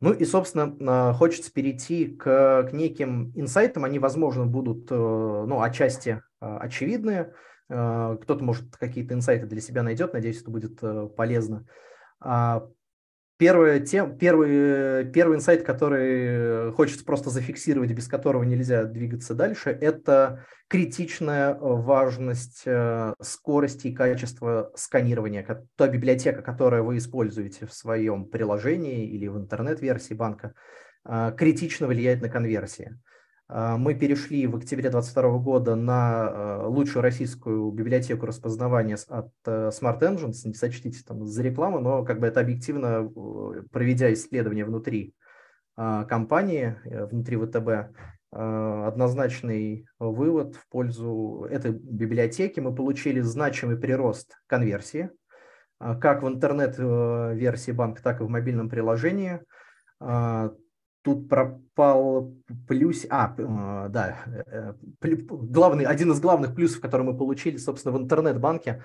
Ну 0.00 0.12
и, 0.12 0.24
собственно, 0.24 1.14
хочется 1.14 1.50
перейти 1.50 2.06
к, 2.06 2.68
к 2.68 2.72
неким 2.72 3.32
инсайтам. 3.34 3.84
Они, 3.84 3.98
возможно, 3.98 4.44
будут, 4.44 4.88
э, 4.90 4.94
ну, 4.94 5.62
отчасти 5.62 6.22
э, 6.40 6.56
очевидные. 6.58 7.32
Э, 7.70 8.18
кто-то, 8.20 8.44
может, 8.44 8.76
какие-то 8.76 9.14
инсайты 9.14 9.46
для 9.46 9.60
себя 9.60 9.82
найдет. 9.82 10.12
Надеюсь, 10.12 10.42
это 10.42 10.50
будет 10.50 10.80
полезно. 11.16 11.66
Первый, 13.38 13.84
тем, 13.84 14.16
первый, 14.16 15.04
первый 15.12 15.36
инсайт, 15.36 15.62
который 15.62 16.72
хочется 16.72 17.04
просто 17.04 17.28
зафиксировать, 17.28 17.92
без 17.92 18.08
которого 18.08 18.44
нельзя 18.44 18.84
двигаться 18.84 19.34
дальше, 19.34 19.68
это 19.70 20.46
критичная 20.68 21.54
важность 21.54 22.62
э, 22.64 23.12
скорости 23.20 23.88
и 23.88 23.94
качества 23.94 24.72
сканирования. 24.74 25.46
Та 25.76 25.88
библиотека, 25.88 26.40
которую 26.40 26.84
вы 26.84 26.96
используете 26.96 27.66
в 27.66 27.74
своем 27.74 28.24
приложении 28.24 29.06
или 29.06 29.26
в 29.26 29.36
интернет-версии 29.36 30.14
банка, 30.14 30.54
э, 31.04 31.32
критично 31.36 31.88
влияет 31.88 32.22
на 32.22 32.30
конверсии. 32.30 32.98
А, 33.48 33.76
мы 33.76 33.94
перешли 33.94 34.46
в 34.46 34.56
октябре 34.56 34.90
2022 34.90 35.38
года 35.38 35.76
на 35.76 36.28
а, 36.28 36.66
лучшую 36.66 37.02
российскую 37.02 37.70
библиотеку 37.70 38.26
распознавания 38.26 38.96
от 39.08 39.30
э, 39.46 39.70
Smart 39.70 40.00
Engines. 40.00 40.40
Не 40.44 40.54
сочтите 40.54 40.98
там 41.06 41.24
за 41.24 41.42
рекламу, 41.42 41.80
но 41.80 42.04
как 42.04 42.18
бы 42.18 42.26
это 42.26 42.40
объективно, 42.40 43.08
э, 43.08 43.62
проведя 43.70 44.12
исследование 44.12 44.64
внутри 44.64 45.14
а, 45.76 46.04
компании, 46.04 46.76
э, 46.84 47.06
внутри 47.06 47.36
ВТБ, 47.36 47.96
однозначный 48.32 49.86
вывод 49.98 50.56
в 50.56 50.68
пользу 50.68 51.46
этой 51.48 51.70
библиотеки. 51.70 52.60
Мы 52.60 52.74
получили 52.74 53.20
значимый 53.20 53.78
прирост 53.78 54.34
конверсии, 54.46 55.10
как 55.78 56.22
в 56.22 56.28
интернет-версии 56.28 57.70
банка, 57.70 58.02
так 58.02 58.20
и 58.20 58.24
в 58.24 58.28
мобильном 58.28 58.68
приложении 58.68 59.40
тут 61.06 61.28
пропал 61.28 62.34
плюс... 62.66 63.06
А, 63.08 63.32
э, 63.38 63.88
да, 63.90 64.16
э, 64.26 64.72
главный, 65.00 65.84
один 65.84 66.10
из 66.10 66.18
главных 66.18 66.56
плюсов, 66.56 66.80
который 66.80 67.02
мы 67.02 67.16
получили, 67.16 67.58
собственно, 67.58 67.96
в 67.96 68.00
интернет-банке, 68.02 68.82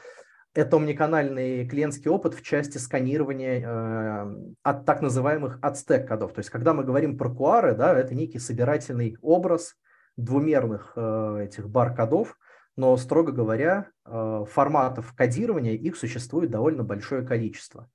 это 0.54 0.78
омниканальный 0.78 1.68
клиентский 1.68 2.12
опыт 2.12 2.36
в 2.36 2.44
части 2.44 2.78
сканирования 2.78 3.66
э, 3.66 4.36
от 4.62 4.86
так 4.86 5.02
называемых 5.02 5.58
отстек 5.64 6.08
кодов. 6.08 6.34
То 6.34 6.40
есть, 6.42 6.52
когда 6.52 6.76
мы 6.76 6.84
говорим 6.84 7.18
про 7.18 7.30
QR, 7.30 7.74
да, 7.74 7.98
это 7.98 8.14
некий 8.14 8.38
собирательный 8.38 9.18
образ 9.24 9.76
двумерных 10.16 10.96
этих 10.96 11.70
бар-кодов, 11.70 12.38
но, 12.76 12.96
строго 12.98 13.32
говоря, 13.32 13.88
форматов 14.04 15.14
кодирования 15.16 15.74
их 15.74 15.96
существует 15.96 16.52
довольно 16.52 16.84
большое 16.84 17.26
количество. 17.26 17.90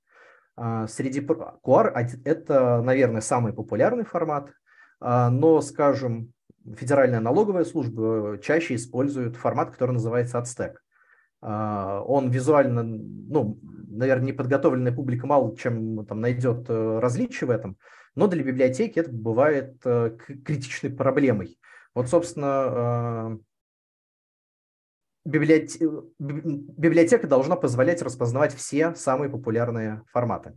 А, 0.57 0.87
среди 0.87 1.21
QR 1.21 1.93
это, 2.25 2.81
наверное, 2.81 3.21
самый 3.21 3.53
популярный 3.53 4.03
формат, 4.03 4.51
а, 4.99 5.29
но, 5.29 5.61
скажем, 5.61 6.33
Федеральная 6.75 7.21
налоговая 7.21 7.63
служба 7.63 8.39
чаще 8.43 8.75
использует 8.75 9.37
формат, 9.37 9.71
который 9.71 9.91
называется 9.91 10.37
Ацтек. 10.37 10.83
Он 11.39 12.29
визуально, 12.29 12.83
ну, 12.83 13.59
наверное, 13.87 14.27
неподготовленная 14.27 14.91
публика 14.91 15.27
мало 15.27 15.55
чем 15.55 16.05
там 16.05 16.19
найдет 16.19 16.65
э, 16.67 16.99
различия 16.99 17.45
в 17.45 17.51
этом, 17.51 17.77
но 18.15 18.27
для 18.27 18.43
библиотеки 18.43 18.99
это 18.99 19.11
бывает 19.11 19.77
э, 19.85 20.17
критичной 20.43 20.91
проблемой. 20.91 21.59
Вот, 21.93 22.09
собственно, 22.09 23.39
библиотека 25.27 27.27
должна 27.27 27.55
позволять 27.55 28.01
распознавать 28.01 28.55
все 28.55 28.95
самые 28.95 29.29
популярные 29.29 30.01
форматы. 30.11 30.55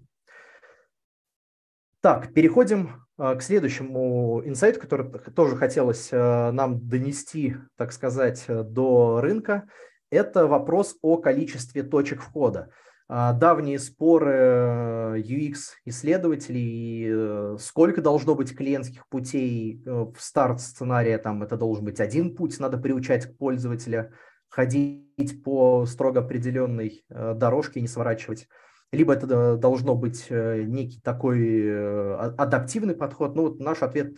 Так, 2.00 2.32
переходим 2.32 3.04
а, 3.18 3.34
к 3.34 3.42
следующему 3.42 4.40
инсайту, 4.44 4.80
который 4.80 5.10
тоже 5.34 5.56
хотелось 5.56 6.08
а, 6.12 6.52
нам 6.52 6.88
донести, 6.88 7.56
так 7.76 7.92
сказать, 7.92 8.46
до 8.48 9.20
рынка. 9.20 9.68
Это 10.10 10.46
вопрос 10.46 10.96
о 11.02 11.18
количестве 11.18 11.82
точек 11.82 12.22
входа. 12.22 12.70
А, 13.08 13.34
давние 13.34 13.78
споры 13.78 15.20
UX-исследователей, 15.20 17.58
сколько 17.58 18.00
должно 18.00 18.34
быть 18.34 18.56
клиентских 18.56 19.06
путей 19.08 19.82
э, 19.84 19.90
в 19.90 20.14
старт 20.18 20.60
сценария, 20.60 21.18
там 21.18 21.42
это 21.42 21.56
должен 21.56 21.84
быть 21.84 22.00
один 22.00 22.36
путь, 22.36 22.60
надо 22.60 22.78
приучать 22.78 23.36
пользователя– 23.36 24.12
ходить 24.50 25.42
по 25.42 25.86
строго 25.86 26.20
определенной 26.20 27.04
э, 27.08 27.34
дорожке, 27.34 27.80
не 27.80 27.88
сворачивать. 27.88 28.48
Либо 28.92 29.14
это 29.14 29.56
должно 29.56 29.94
быть 29.94 30.26
э, 30.28 30.64
некий 30.64 31.00
такой 31.00 31.40
э, 31.40 32.14
адаптивный 32.36 32.96
подход. 32.96 33.36
Ну, 33.36 33.42
вот 33.42 33.60
наш 33.60 33.82
ответ 33.82 34.14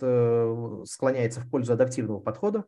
склоняется 0.88 1.40
в 1.40 1.51
пользу 1.51 1.75
адаптивного 1.75 2.18
подхода. 2.21 2.64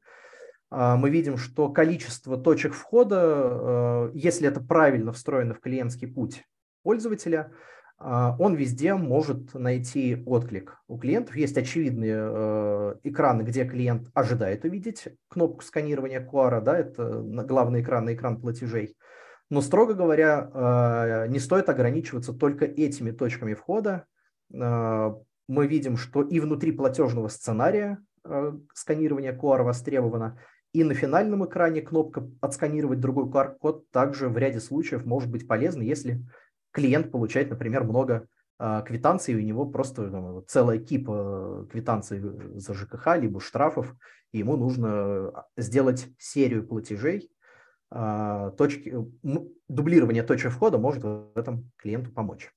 А, 0.70 0.96
мы 0.96 1.08
видим, 1.08 1.38
что 1.38 1.70
количество 1.70 2.36
точек 2.36 2.74
входа, 2.74 4.10
если 4.12 4.46
это 4.46 4.60
правильно 4.60 5.12
встроено 5.12 5.54
в 5.54 5.60
клиентский 5.60 6.08
путь 6.08 6.44
пользователя, 6.82 7.50
а, 7.50 7.54
он 8.04 8.54
везде 8.54 8.94
может 8.94 9.54
найти 9.54 10.22
отклик. 10.26 10.78
У 10.88 10.98
клиентов 10.98 11.36
есть 11.36 11.56
очевидные 11.56 12.16
э, 12.18 12.94
экраны, 13.02 13.42
где 13.42 13.64
клиент 13.64 14.10
ожидает 14.12 14.64
увидеть 14.64 15.08
кнопку 15.28 15.62
сканирования 15.62 16.20
QR, 16.20 16.60
да, 16.60 16.78
это 16.78 17.22
главный 17.22 17.80
экран 17.80 18.04
на 18.04 18.14
экран 18.14 18.38
платежей. 18.38 18.94
Но, 19.48 19.62
строго 19.62 19.94
говоря, 19.94 20.50
э, 20.52 21.28
не 21.28 21.38
стоит 21.38 21.70
ограничиваться 21.70 22.34
только 22.34 22.66
этими 22.66 23.10
точками 23.10 23.54
входа. 23.54 24.04
Э, 24.52 25.14
мы 25.48 25.66
видим, 25.66 25.96
что 25.96 26.22
и 26.22 26.40
внутри 26.40 26.72
платежного 26.72 27.28
сценария 27.28 27.98
сканирование 28.72 29.32
QR 29.32 29.62
востребовано, 29.62 30.38
и 30.74 30.82
на 30.82 30.94
финальном 30.94 31.44
экране 31.46 31.82
кнопка 31.82 32.28
«Отсканировать 32.40 32.98
другой 32.98 33.26
QR-код» 33.26 33.90
также 33.90 34.28
в 34.28 34.36
ряде 34.36 34.60
случаев 34.60 35.04
может 35.04 35.30
быть 35.30 35.46
полезна, 35.46 35.82
если 35.82 36.24
клиент 36.74 37.12
получает, 37.12 37.50
например, 37.50 37.84
много 37.84 38.26
а, 38.58 38.82
квитанций, 38.82 39.36
у 39.36 39.40
него 39.40 39.64
просто 39.64 40.02
ну, 40.02 40.42
целая 40.42 40.78
кипа 40.78 41.66
квитанций 41.70 42.20
за 42.58 42.74
ЖКХ, 42.74 43.16
либо 43.16 43.40
штрафов, 43.40 43.94
и 44.32 44.38
ему 44.38 44.56
нужно 44.56 45.46
сделать 45.56 46.08
серию 46.18 46.66
платежей, 46.66 47.30
а, 47.90 48.50
точки, 48.50 48.92
дублирование 49.68 50.24
точек 50.24 50.52
входа 50.52 50.78
может 50.78 51.04
в 51.04 51.30
этом 51.36 51.70
клиенту 51.76 52.10
помочь. 52.10 52.50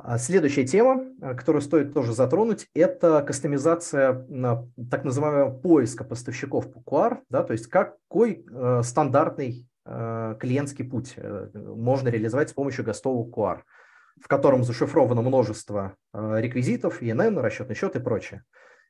А 0.00 0.16
следующая 0.18 0.64
тема, 0.64 1.06
которую 1.34 1.60
стоит 1.60 1.92
тоже 1.92 2.12
затронуть, 2.12 2.68
это 2.72 3.20
кастомизация 3.22 4.26
так 4.90 5.04
называемого 5.04 5.58
поиска 5.58 6.04
поставщиков 6.04 6.72
по 6.72 6.78
QR, 6.78 7.22
да, 7.30 7.42
то 7.42 7.52
есть 7.52 7.66
какой 7.66 8.44
э, 8.48 8.82
стандартный 8.84 9.67
Э, 9.67 9.67
клиентский 10.38 10.84
путь 10.84 11.14
э, 11.16 11.48
можно 11.54 12.08
реализовать 12.08 12.50
с 12.50 12.52
помощью 12.52 12.84
гостового 12.84 13.30
QR, 13.30 13.60
в 14.20 14.28
котором 14.28 14.64
зашифровано 14.64 15.22
множество 15.22 15.96
э, 16.12 16.40
реквизитов, 16.40 17.02
ИНН, 17.02 17.38
расчетный 17.38 17.74
счет 17.74 17.96
и 17.96 18.00
прочее. 18.00 18.44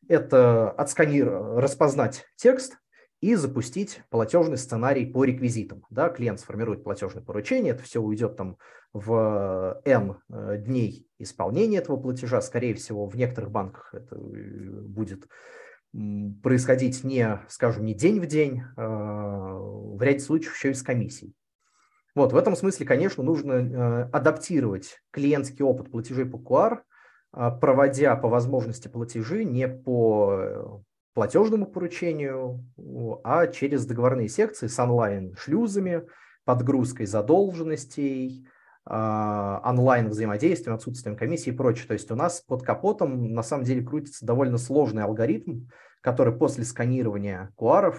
Это 0.09 0.71
отсканировать, 0.71 1.63
распознать 1.63 2.27
текст 2.37 2.79
и 3.21 3.35
запустить 3.35 4.03
платежный 4.11 4.57
сценарий 4.57 5.07
по 5.07 5.25
реквизитам. 5.25 5.85
Да, 5.91 6.09
клиент 6.09 6.41
сформирует 6.41 6.85
платежное 6.85 7.23
поручение, 7.23 7.75
это 7.75 7.83
все 7.83 8.01
уйдет 8.01 8.37
там 8.37 8.57
в 8.93 9.81
N 9.85 10.17
дней 10.65 11.07
исполнения 11.19 11.79
этого 11.79 11.97
платежа. 11.97 12.41
Скорее 12.41 12.75
всего, 12.75 13.07
в 13.07 13.17
некоторых 13.17 13.51
банках 13.51 13.93
это 13.93 14.17
будет 14.17 15.29
происходить 16.43 17.05
не, 17.05 17.41
скажем, 17.49 17.85
не 17.85 17.95
день 17.95 18.21
в 18.21 18.27
день, 18.27 18.63
а 18.77 19.59
в 19.59 20.03
ряде 20.03 20.21
случаев 20.21 20.55
еще 20.55 20.71
и 20.71 20.75
с 20.75 20.83
комиссией. 20.83 21.35
Вот, 22.15 22.33
в 22.33 22.37
этом 22.37 22.57
смысле, 22.57 22.85
конечно, 22.85 23.23
нужно 23.23 23.53
э, 23.53 24.03
адаптировать 24.13 24.99
клиентский 25.13 25.65
опыт 25.65 25.91
платежей 25.91 26.27
по 26.27 26.37
QR, 26.37 26.81
а, 27.31 27.51
проводя 27.51 28.17
по 28.17 28.29
возможности 28.29 28.89
платежи 28.89 29.45
не 29.45 29.69
по 29.69 30.37
э, 30.41 30.65
платежному 31.15 31.67
поручению, 31.67 32.65
а 33.23 33.47
через 33.49 33.87
договорные 33.87 34.29
секции 34.29 34.67
с 34.67 34.79
онлайн-шлюзами, 34.79 36.07
подгрузкой 36.45 37.07
задолженностей, 37.07 38.49
а, 38.91 39.61
онлайн-взаимодействием, 39.67 40.75
отсутствием 40.75 41.15
комиссии 41.15 41.51
и 41.51 41.57
прочее. 41.57 41.87
То 41.87 41.93
есть 41.93 42.11
у 42.11 42.15
нас 42.15 42.41
под 42.41 42.63
капотом 42.63 43.35
на 43.35 43.43
самом 43.43 43.65
деле 43.65 43.85
крутится 43.85 44.25
довольно 44.25 44.57
сложный 44.57 45.03
алгоритм, 45.03 45.67
который 46.01 46.35
после 46.35 46.65
сканирования 46.65 47.53
QR 47.59 47.97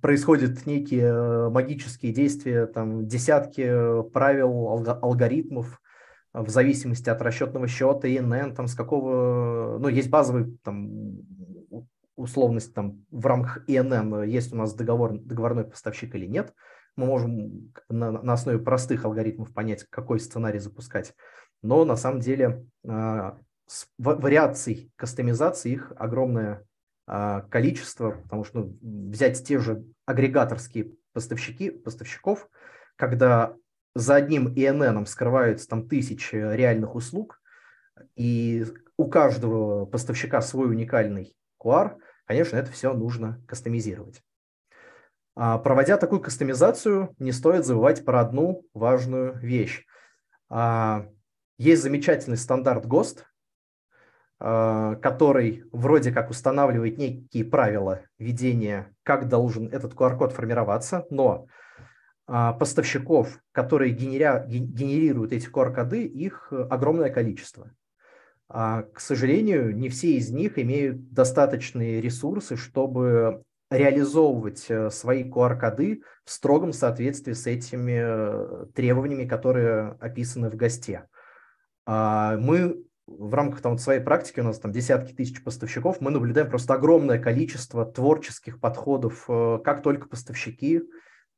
происходят 0.00 0.64
некие 0.64 1.50
магические 1.50 2.14
действия, 2.14 2.64
там 2.64 3.06
десятки 3.06 4.02
правил, 4.12 4.82
алгоритмов 5.02 5.82
в 6.32 6.48
зависимости 6.48 7.10
от 7.10 7.20
расчетного 7.20 7.68
счета, 7.68 8.08
ИНН, 8.08 8.54
там 8.54 8.66
с 8.66 8.74
какого, 8.74 9.76
ну, 9.78 9.88
есть 9.88 10.08
базовый 10.08 10.56
там 10.64 11.18
условность 12.14 12.72
там 12.72 13.04
в 13.10 13.26
рамках 13.26 13.68
ИНН, 13.68 14.22
есть 14.22 14.54
у 14.54 14.56
нас 14.56 14.72
договор, 14.72 15.18
договорной 15.18 15.64
поставщик 15.64 16.14
или 16.14 16.24
нет– 16.24 16.54
мы 16.96 17.06
можем 17.06 17.72
на, 17.88 18.10
на 18.10 18.32
основе 18.32 18.58
простых 18.58 19.04
алгоритмов 19.04 19.52
понять, 19.52 19.84
какой 19.90 20.18
сценарий 20.18 20.58
запускать. 20.58 21.14
Но 21.62 21.84
на 21.84 21.96
самом 21.96 22.20
деле 22.20 22.66
а, 22.86 23.38
вариаций 23.98 24.90
кастомизации 24.96 25.72
их 25.72 25.92
огромное 25.96 26.64
а, 27.06 27.42
количество, 27.42 28.12
потому 28.22 28.44
что 28.44 28.60
ну, 28.60 28.78
взять 29.10 29.44
те 29.44 29.58
же 29.58 29.84
агрегаторские 30.06 30.94
поставщики, 31.12 31.70
поставщиков, 31.70 32.48
когда 32.96 33.54
за 33.94 34.16
одним 34.16 34.48
ИНН 34.48 35.06
скрываются 35.06 35.68
там 35.68 35.88
тысячи 35.88 36.34
реальных 36.34 36.94
услуг, 36.94 37.40
и 38.14 38.66
у 38.96 39.08
каждого 39.08 39.86
поставщика 39.86 40.40
свой 40.40 40.68
уникальный 40.68 41.34
QR, 41.62 41.96
конечно, 42.26 42.56
это 42.56 42.70
все 42.72 42.92
нужно 42.92 43.42
кастомизировать. 43.46 44.22
А, 45.38 45.58
проводя 45.58 45.98
такую 45.98 46.20
кастомизацию, 46.20 47.14
не 47.18 47.30
стоит 47.30 47.66
забывать 47.66 48.04
про 48.06 48.20
одну 48.20 48.64
важную 48.72 49.38
вещь. 49.38 49.84
А, 50.48 51.06
есть 51.58 51.82
замечательный 51.82 52.38
стандарт 52.38 52.86
ГОСТ, 52.86 53.26
а, 54.40 54.94
который 54.96 55.64
вроде 55.72 56.10
как 56.10 56.30
устанавливает 56.30 56.96
некие 56.96 57.44
правила 57.44 58.00
ведения, 58.18 58.94
как 59.02 59.28
должен 59.28 59.68
этот 59.68 59.92
QR-код 59.92 60.32
формироваться, 60.32 61.06
но 61.10 61.46
поставщиков, 62.26 63.38
которые 63.52 63.92
генеря, 63.92 64.44
генерируют 64.48 65.32
эти 65.32 65.48
QR-коды, 65.48 66.06
их 66.06 66.52
огромное 66.52 67.08
количество. 67.08 67.70
К 68.48 68.96
сожалению, 68.96 69.76
не 69.76 69.88
все 69.90 70.16
из 70.16 70.30
них 70.30 70.58
имеют 70.58 71.12
достаточные 71.12 72.00
ресурсы, 72.00 72.56
чтобы 72.56 73.44
реализовывать 73.70 74.66
э, 74.68 74.90
свои 74.90 75.28
QR-коды 75.28 76.02
в 76.24 76.30
строгом 76.30 76.72
соответствии 76.72 77.32
с 77.32 77.46
этими 77.46 78.00
э, 78.00 78.66
требованиями, 78.74 79.26
которые 79.26 79.96
описаны 80.00 80.50
в 80.50 80.56
ГОСТе. 80.56 81.06
А, 81.84 82.36
мы 82.36 82.82
в 83.06 83.34
рамках 83.34 83.62
там, 83.62 83.78
своей 83.78 84.00
практики, 84.00 84.40
у 84.40 84.44
нас 84.44 84.58
там 84.58 84.72
десятки 84.72 85.12
тысяч 85.12 85.42
поставщиков, 85.42 86.00
мы 86.00 86.10
наблюдаем 86.10 86.48
просто 86.48 86.74
огромное 86.74 87.20
количество 87.20 87.84
творческих 87.84 88.60
подходов, 88.60 89.24
э, 89.28 89.58
как 89.64 89.82
только 89.82 90.08
поставщики 90.08 90.82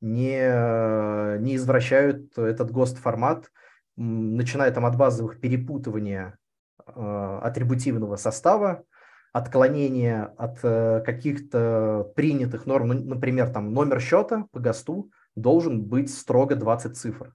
не, 0.00 1.38
не 1.40 1.56
извращают 1.56 2.38
этот 2.38 2.70
ГОСТ-формат, 2.70 3.50
начиная 3.96 4.70
там 4.70 4.86
от 4.86 4.96
базовых 4.96 5.40
перепутывания 5.40 6.38
атрибутивного 6.86 8.14
состава, 8.14 8.84
отклонение 9.32 10.24
от 10.36 10.58
э, 10.62 11.02
каких-то 11.04 12.12
принятых 12.16 12.66
норм, 12.66 12.88
ну, 12.88 13.04
например, 13.14 13.50
там 13.50 13.72
номер 13.72 14.00
счета 14.00 14.46
по 14.52 14.60
ГОСТу 14.60 15.10
должен 15.36 15.84
быть 15.84 16.12
строго 16.12 16.56
20 16.56 16.96
цифр. 16.96 17.34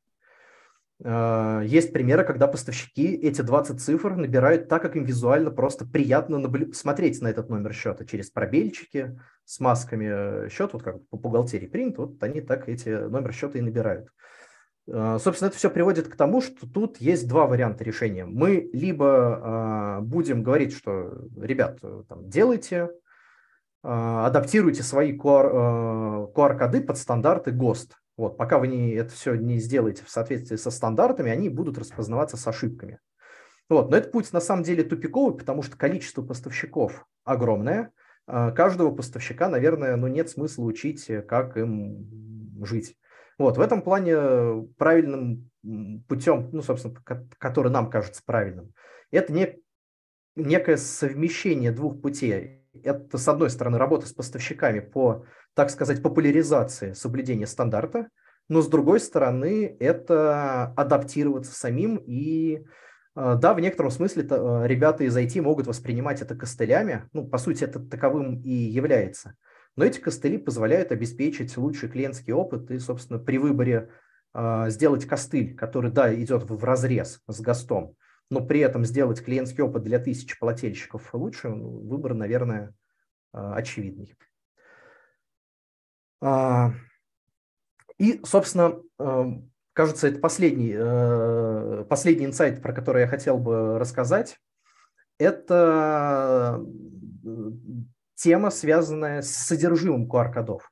Э, 1.03 1.62
есть 1.65 1.93
примеры, 1.93 2.23
когда 2.23 2.47
поставщики 2.47 3.13
эти 3.15 3.41
20 3.41 3.82
цифр 3.82 4.15
набирают 4.15 4.67
так, 4.67 4.82
как 4.82 4.95
им 4.95 5.06
визуально 5.06 5.51
просто 5.51 5.86
приятно 5.86 6.38
наблю- 6.38 6.73
смотреть 6.73 7.21
на 7.21 7.27
этот 7.27 7.49
номер 7.49 7.73
счета 7.73 8.06
через 8.06 8.29
пробельчики 8.29 9.19
с 9.45 9.60
масками 9.60 10.49
счет, 10.49 10.73
вот 10.73 10.84
как 10.84 11.08
по 11.10 11.17
бухгалтерии 11.17 11.67
принято, 11.67 12.01
вот 12.01 12.23
они 12.23 12.41
так 12.41 12.69
эти 12.69 12.89
номер 12.89 13.34
счета 13.34 13.60
и 13.60 13.62
набирают. 13.62 14.10
Собственно, 14.88 15.48
это 15.48 15.58
все 15.58 15.69
приводит 15.69 16.08
к 16.10 16.15
тому, 16.15 16.41
что 16.41 16.67
тут 16.67 16.98
есть 16.98 17.28
два 17.28 17.46
варианта 17.48 17.84
решения. 17.84 18.26
Мы 18.26 18.69
либо 18.74 20.00
э, 20.00 20.02
будем 20.02 20.43
говорить, 20.43 20.74
что, 20.74 21.28
ребят, 21.38 21.80
там, 22.10 22.30
делайте, 22.30 22.89
э, 23.84 23.88
адаптируйте 23.88 24.84
свои 24.84 25.17
QR, 25.17 26.34
QR-коды 26.34 26.82
под 26.82 26.98
стандарты 26.98 27.52
ГОСТ. 27.52 27.96
Вот, 28.17 28.38
пока 28.38 28.60
вы 28.60 28.67
не, 28.67 28.91
это 28.91 29.12
все 29.12 29.36
не 29.36 29.58
сделаете 29.58 30.04
в 30.06 30.10
соответствии 30.10 30.58
со 30.58 30.69
стандартами, 30.69 31.32
они 31.32 31.50
будут 31.50 31.78
распознаваться 31.78 32.38
с 32.38 32.46
ошибками. 32.46 33.00
Вот, 33.69 33.89
но 33.89 33.98
этот 33.98 34.12
путь 34.12 34.32
на 34.34 34.41
самом 34.41 34.63
деле 34.63 34.84
тупиковый, 34.84 35.38
потому 35.38 35.63
что 35.63 35.78
количество 35.78 36.22
поставщиков 36.22 37.08
огромное. 37.24 37.91
Каждого 38.26 38.93
поставщика, 38.93 39.50
наверное, 39.50 39.96
ну, 39.96 40.08
нет 40.08 40.30
смысла 40.30 40.63
учить, 40.63 41.10
как 41.28 41.58
им 41.58 42.63
жить. 42.63 42.96
Вот, 43.43 43.58
в 43.58 43.62
этом 43.62 43.82
плане 43.82 44.69
правильным 44.77 45.51
путем, 46.08 46.47
ну, 46.53 46.62
собственно, 46.62 46.95
который 47.38 47.69
нам 47.69 47.89
кажется 47.89 48.21
правильным, 48.25 48.73
это 49.12 49.34
не, 49.34 49.60
некое 50.38 50.77
совмещение 50.77 51.73
двух 51.73 52.01
путей. 52.01 52.65
Это, 52.84 53.17
с 53.17 53.27
одной 53.27 53.49
стороны, 53.49 53.77
работа 53.77 54.08
с 54.08 54.13
поставщиками 54.13 54.79
по, 54.79 55.25
так 55.56 55.71
сказать, 55.71 56.01
популяризации 56.01 56.93
соблюдения 56.93 57.45
стандарта, 57.45 58.08
но 58.47 58.62
с 58.62 58.69
другой 58.69 59.01
стороны, 59.01 59.75
это 59.77 60.67
адаптироваться 60.77 61.53
самим 61.53 61.97
и 61.97 62.63
э, 63.17 63.36
да, 63.41 63.53
в 63.53 63.60
некотором 63.60 63.91
смысле 63.91 64.23
э, 64.23 64.62
ребята 64.67 65.03
из 65.03 65.17
IT 65.17 65.41
могут 65.41 65.67
воспринимать 65.67 66.21
это 66.21 66.34
костылями, 66.34 67.10
ну, 67.12 67.27
по 67.27 67.38
сути, 67.38 67.65
это 67.65 67.82
таковым 67.82 68.39
и 68.39 68.51
является– 68.51 69.36
но 69.75 69.86
эти 69.86 69.99
костыли 69.99 70.38
позволяют 70.38 70.91
обеспечить 70.91 71.57
лучший 71.57 71.89
клиентский 71.89 72.33
опыт 72.33 72.69
и, 72.71 72.79
собственно, 72.79 73.19
при 73.19 73.38
выборе 73.38 73.89
э, 74.33 74.69
сделать 74.69 75.05
костыль, 75.05 75.55
который, 75.55 75.91
да, 75.91 76.13
идет 76.13 76.49
в 76.49 76.63
разрез 76.63 77.21
с 77.27 77.41
ГОСТом, 77.41 77.95
но 78.29 78.45
при 78.45 78.59
этом 78.59 78.86
сделать 78.86 79.23
клиентский 79.23 79.63
опыт 79.63 79.83
для 79.83 79.99
тысяч 79.99 80.38
плательщиков 80.38 81.13
лучше, 81.13 81.49
ну, 81.49 81.79
выбор, 81.88 82.13
наверное, 82.13 82.75
э, 83.33 83.38
очевидный. 83.38 84.15
А, 86.21 86.73
и, 87.97 88.21
собственно, 88.23 88.81
кажется, 89.73 90.07
это 90.07 90.19
последний, 90.19 90.73
э, 90.75 91.86
последний 91.89 92.25
инсайт, 92.25 92.62
про 92.62 92.73
который 92.73 93.01
я 93.01 93.07
хотел 93.07 93.38
бы 93.38 93.77
рассказать. 93.77 94.39
Это 95.17 96.63
тема, 98.23 98.51
связанная 98.51 99.21
с 99.21 99.29
содержимым 99.29 100.09
QR-кодов. 100.09 100.71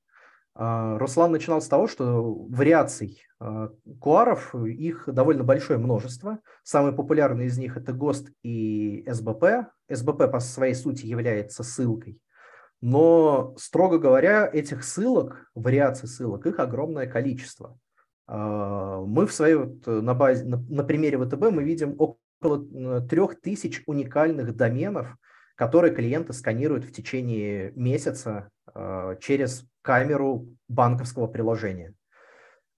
А, 0.55 0.97
Руслан 0.97 1.33
начинал 1.33 1.61
с 1.61 1.67
того, 1.67 1.87
что 1.87 2.33
вариаций 2.49 3.21
а, 3.39 3.71
их 4.65 5.03
довольно 5.07 5.43
большое 5.43 5.77
множество. 5.77 6.39
Самые 6.63 6.95
популярные 6.95 7.47
из 7.47 7.57
них 7.57 7.75
это 7.75 7.91
ГОСТ 7.91 8.29
и 8.41 9.03
СБП. 9.05 9.67
СБП 9.89 10.31
по 10.31 10.39
своей 10.39 10.73
сути 10.73 11.05
является 11.05 11.63
ссылкой. 11.63 12.21
Но, 12.79 13.53
строго 13.57 13.99
говоря, 13.99 14.49
этих 14.51 14.83
ссылок, 14.83 15.51
вариаций 15.53 16.07
ссылок, 16.07 16.47
их 16.47 16.57
огромное 16.57 17.05
количество. 17.05 17.77
А, 18.27 19.01
мы 19.01 19.27
в 19.27 19.33
своей, 19.33 19.55
вот, 19.55 19.85
на, 19.85 20.13
базе, 20.13 20.45
на, 20.45 20.57
на 20.69 20.83
примере 20.85 21.17
ВТБ 21.17 21.51
мы 21.51 21.63
видим 21.63 21.95
около 21.99 23.01
трех 23.01 23.41
тысяч 23.41 23.83
уникальных 23.87 24.55
доменов, 24.55 25.17
которые 25.61 25.93
клиенты 25.93 26.33
сканируют 26.33 26.85
в 26.85 26.91
течение 26.91 27.71
месяца 27.75 28.49
э, 28.73 29.15
через 29.21 29.63
камеру 29.83 30.47
банковского 30.67 31.27
приложения. 31.27 31.93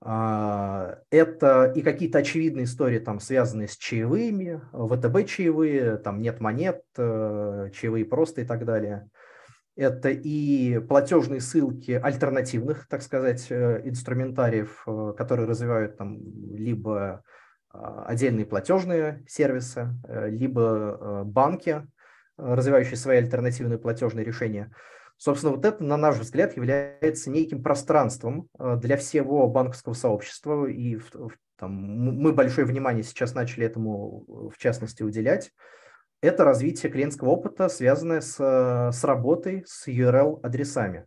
Э, 0.04 0.98
это 1.10 1.72
и 1.74 1.82
какие-то 1.82 2.18
очевидные 2.18 2.66
истории, 2.66 3.00
там, 3.00 3.22
связанные 3.22 3.70
с 3.70 3.78
чаевыми, 3.78 4.60
ВТБ 4.74 5.30
чаевые, 5.30 5.96
там 5.96 6.20
нет 6.20 6.42
монет, 6.42 6.82
э, 6.98 7.70
чаевые 7.74 8.04
просто 8.04 8.42
и 8.42 8.44
так 8.44 8.66
далее. 8.66 9.08
это 9.78 10.10
и 10.10 10.80
платежные 10.80 11.40
ссылки 11.40 11.92
альтернативных, 11.92 12.90
так 12.90 13.02
сказать, 13.02 13.50
инструментариев, 13.50 14.86
которые 15.16 15.48
развивают 15.48 15.96
там 15.96 16.20
либо 16.54 17.24
отдельные 17.70 18.46
платежные 18.46 19.24
сервисы, 19.26 19.88
либо 20.28 21.24
банки, 21.24 21.88
развивающие 22.38 22.98
свои 22.98 23.18
альтернативные 23.18 23.78
платежные 23.78 24.26
решения. 24.26 24.72
Собственно, 25.18 25.56
вот 25.56 25.66
это, 25.66 25.84
на 25.84 25.98
наш 25.98 26.18
взгляд, 26.18 26.56
является 26.58 27.30
неким 27.30 27.64
пространством 27.64 28.48
для 28.58 28.98
всего 28.98 29.48
банковского 29.48 29.94
сообщества, 29.94 30.66
и 30.66 31.00
там, 31.58 31.72
мы 31.72 32.34
большое 32.34 32.66
внимание 32.66 33.04
сейчас 33.04 33.36
начали 33.36 33.66
этому, 33.66 34.50
в 34.50 34.58
частности, 34.58 35.04
уделять 35.04 35.52
это 36.24 36.46
развитие 36.46 36.90
клиентского 36.90 37.32
опыта, 37.32 37.68
связанное 37.68 38.22
с, 38.22 38.38
с 38.38 39.04
работой 39.04 39.66
с 39.68 39.90
URL-адресами. 39.90 41.06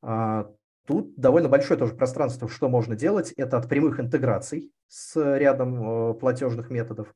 А, 0.00 0.48
тут 0.86 1.14
довольно 1.16 1.50
большое 1.50 1.78
тоже 1.78 1.94
пространство, 1.94 2.48
что 2.48 2.70
можно 2.70 2.96
делать. 2.96 3.32
Это 3.32 3.58
от 3.58 3.68
прямых 3.68 4.00
интеграций 4.00 4.72
с 4.88 5.20
рядом 5.36 6.12
э, 6.12 6.14
платежных 6.14 6.70
методов, 6.70 7.14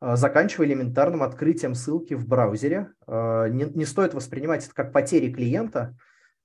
заканчивая 0.00 0.66
элементарным 0.66 1.22
открытием 1.22 1.74
ссылки 1.74 2.14
в 2.14 2.26
браузере. 2.26 2.92
А, 3.06 3.48
не, 3.48 3.64
не 3.64 3.84
стоит 3.84 4.14
воспринимать 4.14 4.64
это 4.64 4.74
как 4.74 4.92
потери 4.92 5.32
клиента. 5.32 5.96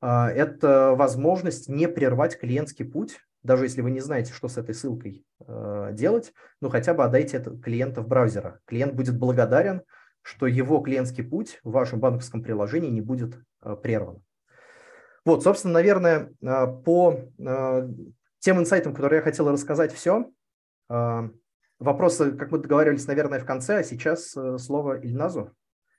Это 0.01 0.93
возможность 0.95 1.67
не 1.69 1.87
прервать 1.87 2.37
клиентский 2.37 2.85
путь, 2.85 3.17
даже 3.45 3.65
если 3.65 3.81
вы 3.81 3.91
не 3.91 4.01
знаете, 4.01 4.33
что 4.33 4.47
с 4.47 4.57
этой 4.57 4.75
ссылкой 4.75 5.23
э, 5.39 5.89
делать, 5.93 6.33
ну 6.61 6.69
хотя 6.69 6.93
бы 6.93 7.03
отдайте 7.03 7.37
это 7.37 7.57
клиента 7.57 8.01
в 8.01 8.07
браузера. 8.07 8.59
Клиент 8.65 8.93
будет 8.93 9.17
благодарен, 9.17 9.83
что 10.23 10.47
его 10.47 10.79
клиентский 10.79 11.23
путь 11.23 11.59
в 11.63 11.71
вашем 11.71 11.99
банковском 11.99 12.41
приложении 12.41 12.89
не 12.89 13.01
будет 13.01 13.37
э, 13.61 13.75
прерван. 13.75 14.23
Вот, 15.23 15.43
собственно, 15.43 15.75
наверное, 15.75 16.31
э, 16.41 16.67
по 16.83 17.19
э, 17.37 17.89
тем 18.39 18.59
инсайтам, 18.59 18.93
которые 18.93 19.17
я 19.17 19.23
хотел 19.23 19.51
рассказать, 19.51 19.93
все. 19.93 20.29
Вопросы, 21.79 22.31
как 22.31 22.51
мы 22.51 22.59
договаривались, 22.59 23.07
наверное, 23.07 23.39
в 23.39 23.45
конце, 23.45 23.79
а 23.79 23.83
сейчас 23.83 24.35
слово 24.57 24.99
Ильназу. 24.99 25.51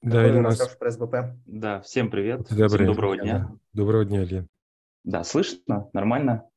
Да, 0.02 0.26
Ильназ. 0.26 0.76
про 0.76 0.90
СБП. 0.90 1.14
Да, 1.46 1.80
всем 1.80 2.10
привет. 2.10 2.46
Добрый. 2.48 2.68
Всем 2.68 2.86
доброго 2.86 3.16
дня. 3.16 3.50
Доброго 3.72 4.04
дня, 4.04 4.24
Илья. 4.24 4.46
Да, 5.04 5.24
слышно? 5.24 5.88
Нормально? 5.92 6.48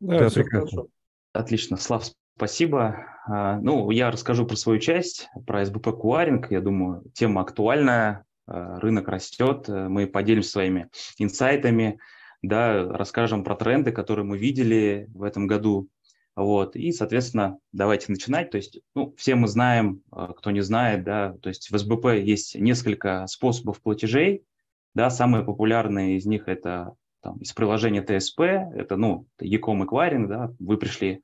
Да, 0.00 0.18
да 0.18 0.30
прекрасно. 0.30 0.84
Отлично. 1.32 1.76
Слав, 1.76 2.04
Спасибо. 2.36 3.06
А, 3.26 3.60
ну, 3.60 3.90
я 3.90 4.10
расскажу 4.10 4.46
про 4.46 4.56
свою 4.56 4.80
часть, 4.80 5.28
про 5.46 5.64
СБП 5.64 5.92
Куаринг. 5.92 6.50
Я 6.50 6.60
думаю, 6.60 7.04
тема 7.14 7.42
актуальная, 7.42 8.24
а, 8.46 8.80
рынок 8.80 9.08
растет, 9.08 9.68
мы 9.68 10.06
поделимся 10.06 10.50
своими 10.50 10.88
инсайтами, 11.18 12.00
да, 12.42 12.84
расскажем 12.88 13.44
про 13.44 13.54
тренды, 13.54 13.92
которые 13.92 14.24
мы 14.24 14.38
видели 14.38 15.08
в 15.14 15.22
этом 15.22 15.46
году. 15.46 15.88
Вот. 16.34 16.76
И, 16.76 16.92
соответственно, 16.92 17.58
давайте 17.72 18.10
начинать. 18.10 18.50
То 18.50 18.56
есть, 18.56 18.80
ну, 18.94 19.14
все 19.16 19.34
мы 19.34 19.48
знаем, 19.48 20.02
а, 20.10 20.32
кто 20.32 20.50
не 20.50 20.62
знает, 20.62 21.04
да, 21.04 21.34
то 21.42 21.48
есть 21.48 21.70
в 21.70 21.78
СБП 21.78 22.06
есть 22.22 22.54
несколько 22.54 23.26
способов 23.26 23.80
платежей. 23.82 24.44
Да, 24.94 25.10
самые 25.10 25.44
популярные 25.44 26.16
из 26.16 26.26
них 26.26 26.48
это 26.48 26.94
там, 27.22 27.38
из 27.38 27.52
приложения 27.52 28.02
ТСП, 28.02 28.40
это, 28.40 28.96
ну, 28.96 29.26
Ecom 29.40 29.86
Acquiring, 29.86 30.26
да, 30.26 30.52
вы 30.58 30.76
пришли 30.76 31.22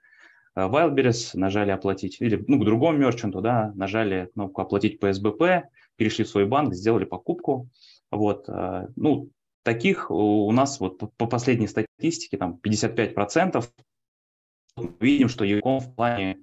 Э, 0.59 0.69
Wildberries, 0.69 1.31
нажали 1.35 1.71
«Оплатить», 1.71 2.21
или 2.21 2.43
ну, 2.49 2.59
к 2.61 2.65
другому 2.65 2.99
мерчанту, 2.99 3.41
да, 3.41 3.73
нажали 3.77 4.31
кнопку 4.35 4.61
«Оплатить 4.61 4.99
по 4.99 5.13
СБП», 5.13 5.69
перешли 5.97 6.25
в 6.25 6.29
свой 6.29 6.47
банк, 6.47 6.75
сделали 6.75 7.05
покупку. 7.05 7.69
Вот, 8.11 8.49
э, 8.49 8.89
ну, 8.97 9.31
таких 9.63 10.11
у 10.11 10.51
нас 10.51 10.81
вот 10.81 10.99
по 11.17 11.27
последней 11.27 11.69
статистике 11.69 12.37
там 12.39 12.59
55%. 12.61 13.65
Видим, 15.01 15.29
что 15.29 15.45
Яком 15.45 15.81
в 15.81 15.95
плане, 15.95 16.39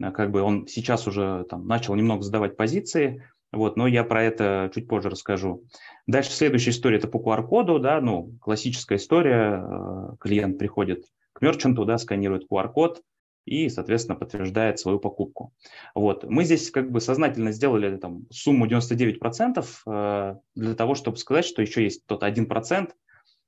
э, 0.00 0.10
как 0.10 0.30
бы 0.30 0.42
он 0.42 0.66
сейчас 0.66 1.06
уже 1.06 1.44
там 1.48 1.66
начал 1.66 1.94
немного 1.94 2.22
задавать 2.22 2.56
позиции, 2.56 3.22
вот, 3.52 3.76
но 3.76 3.86
я 3.86 4.02
про 4.04 4.22
это 4.22 4.70
чуть 4.74 4.88
позже 4.88 5.10
расскажу. 5.10 5.64
Дальше 6.06 6.32
следующая 6.32 6.70
история– 6.70 6.96
это 6.98 7.08
по 7.08 7.18
QR-коду, 7.18 7.78
да, 7.78 8.00
ну, 8.00 8.32
классическая 8.40 8.96
история, 8.96 10.16
клиент 10.18 10.58
приходит 10.58 11.04
к 11.32 11.40
мерчанту, 11.40 11.84
да, 11.84 11.98
сканирует 11.98 12.46
QR-код, 12.50 13.02
и, 13.44 13.68
соответственно, 13.68 14.18
подтверждает 14.18 14.78
свою 14.78 14.98
покупку. 14.98 15.52
Вот. 15.94 16.24
Мы 16.24 16.44
здесь 16.44 16.70
как 16.70 16.90
бы 16.90 17.00
сознательно 17.00 17.52
сделали 17.52 17.96
там, 17.96 18.26
сумму 18.30 18.66
99% 18.66 19.64
э, 19.86 20.36
для 20.54 20.74
того, 20.74 20.94
чтобы 20.94 21.16
сказать, 21.18 21.44
что 21.44 21.62
еще 21.62 21.82
есть 21.82 22.06
тот 22.06 22.22
1%, 22.22 22.90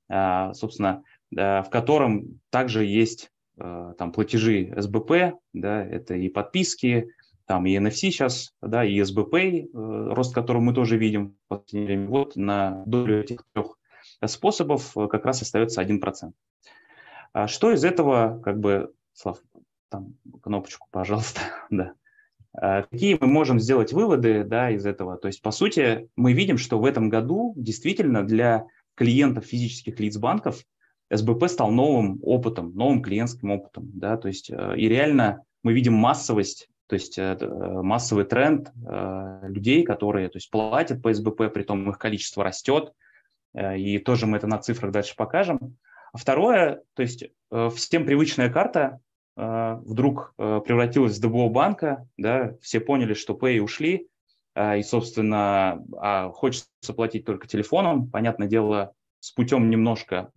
э, 0.09 0.53
собственно, 0.53 1.03
э, 1.35 1.63
в 1.63 1.69
котором 1.69 2.39
также 2.49 2.85
есть 2.85 3.31
там, 3.57 4.11
платежи 4.11 4.73
СБП, 4.77 5.35
да, 5.53 5.83
это 5.83 6.15
и 6.15 6.29
подписки, 6.29 7.09
там 7.45 7.65
и 7.65 7.75
NFC 7.75 8.11
сейчас, 8.11 8.53
да, 8.61 8.83
и 8.83 9.01
СБП, 9.01 9.35
рост 9.73 10.33
которого 10.33 10.61
мы 10.61 10.73
тоже 10.73 10.97
видим. 10.97 11.37
Вот 11.49 12.35
на 12.35 12.83
долю 12.85 13.21
этих 13.21 13.43
трех 13.53 13.77
способов 14.25 14.93
как 14.93 15.25
раз 15.25 15.41
остается 15.41 15.81
1%. 15.81 16.31
А 17.33 17.47
что 17.47 17.71
из 17.71 17.83
этого, 17.83 18.41
как 18.43 18.59
бы, 18.59 18.91
Слав, 19.13 19.41
там 19.89 20.15
кнопочку, 20.41 20.87
пожалуйста, 20.91 21.41
да. 21.69 21.93
А 22.53 22.83
какие 22.83 23.17
мы 23.19 23.27
можем 23.27 23.59
сделать 23.59 23.93
выводы 23.93 24.43
да, 24.43 24.71
из 24.71 24.85
этого? 24.85 25.17
То 25.17 25.27
есть, 25.27 25.41
по 25.41 25.51
сути, 25.51 26.09
мы 26.15 26.33
видим, 26.33 26.57
что 26.57 26.79
в 26.79 26.85
этом 26.85 27.09
году 27.09 27.53
действительно 27.55 28.25
для 28.25 28.65
клиентов 28.95 29.45
физических 29.45 29.99
лиц 29.99 30.17
банков 30.17 30.63
СБП 31.09 31.47
стал 31.47 31.71
новым 31.71 32.19
опытом, 32.21 32.75
новым 32.75 33.01
клиентским 33.01 33.51
опытом. 33.51 33.91
Да? 33.93 34.17
То 34.17 34.27
есть, 34.27 34.49
э, 34.49 34.75
и 34.77 34.87
реально 34.87 35.43
мы 35.63 35.73
видим 35.73 35.93
массовость, 35.93 36.69
то 36.87 36.95
есть 36.95 37.17
э, 37.17 37.37
массовый 37.41 38.25
тренд 38.25 38.71
э, 38.87 39.39
людей, 39.43 39.83
которые 39.83 40.29
то 40.29 40.37
есть, 40.37 40.49
платят 40.49 41.01
по 41.01 41.13
СБП, 41.13 41.53
при 41.53 41.63
том 41.63 41.89
их 41.89 41.97
количество 41.97 42.43
растет, 42.43 42.93
и 43.55 43.97
тоже 43.97 44.27
мы 44.27 44.37
это 44.37 44.45
на 44.45 44.59
цифрах 44.59 44.91
дальше 44.91 45.15
покажем. 45.15 45.77
А 46.13 46.17
второе, 46.17 46.81
то 46.93 47.01
есть 47.01 47.23
всем 47.49 48.05
привычная 48.05 48.51
карта, 48.51 48.99
а, 49.37 49.75
вдруг 49.85 50.33
а, 50.37 50.61
превратилась 50.61 51.17
в 51.17 51.21
ДБО 51.21 51.49
банка, 51.49 52.07
да, 52.17 52.55
все 52.59 52.79
поняли, 52.79 53.13
что 53.13 53.35
Pay 53.35 53.59
ушли, 53.59 54.07
а, 54.55 54.77
и, 54.77 54.83
собственно, 54.83 55.83
хочется 56.33 56.93
платить 56.95 57.25
только 57.25 57.47
телефоном, 57.47 58.09
понятное 58.09 58.47
дело, 58.47 58.93
с 59.19 59.31
путем 59.31 59.69
немножко 59.69 60.31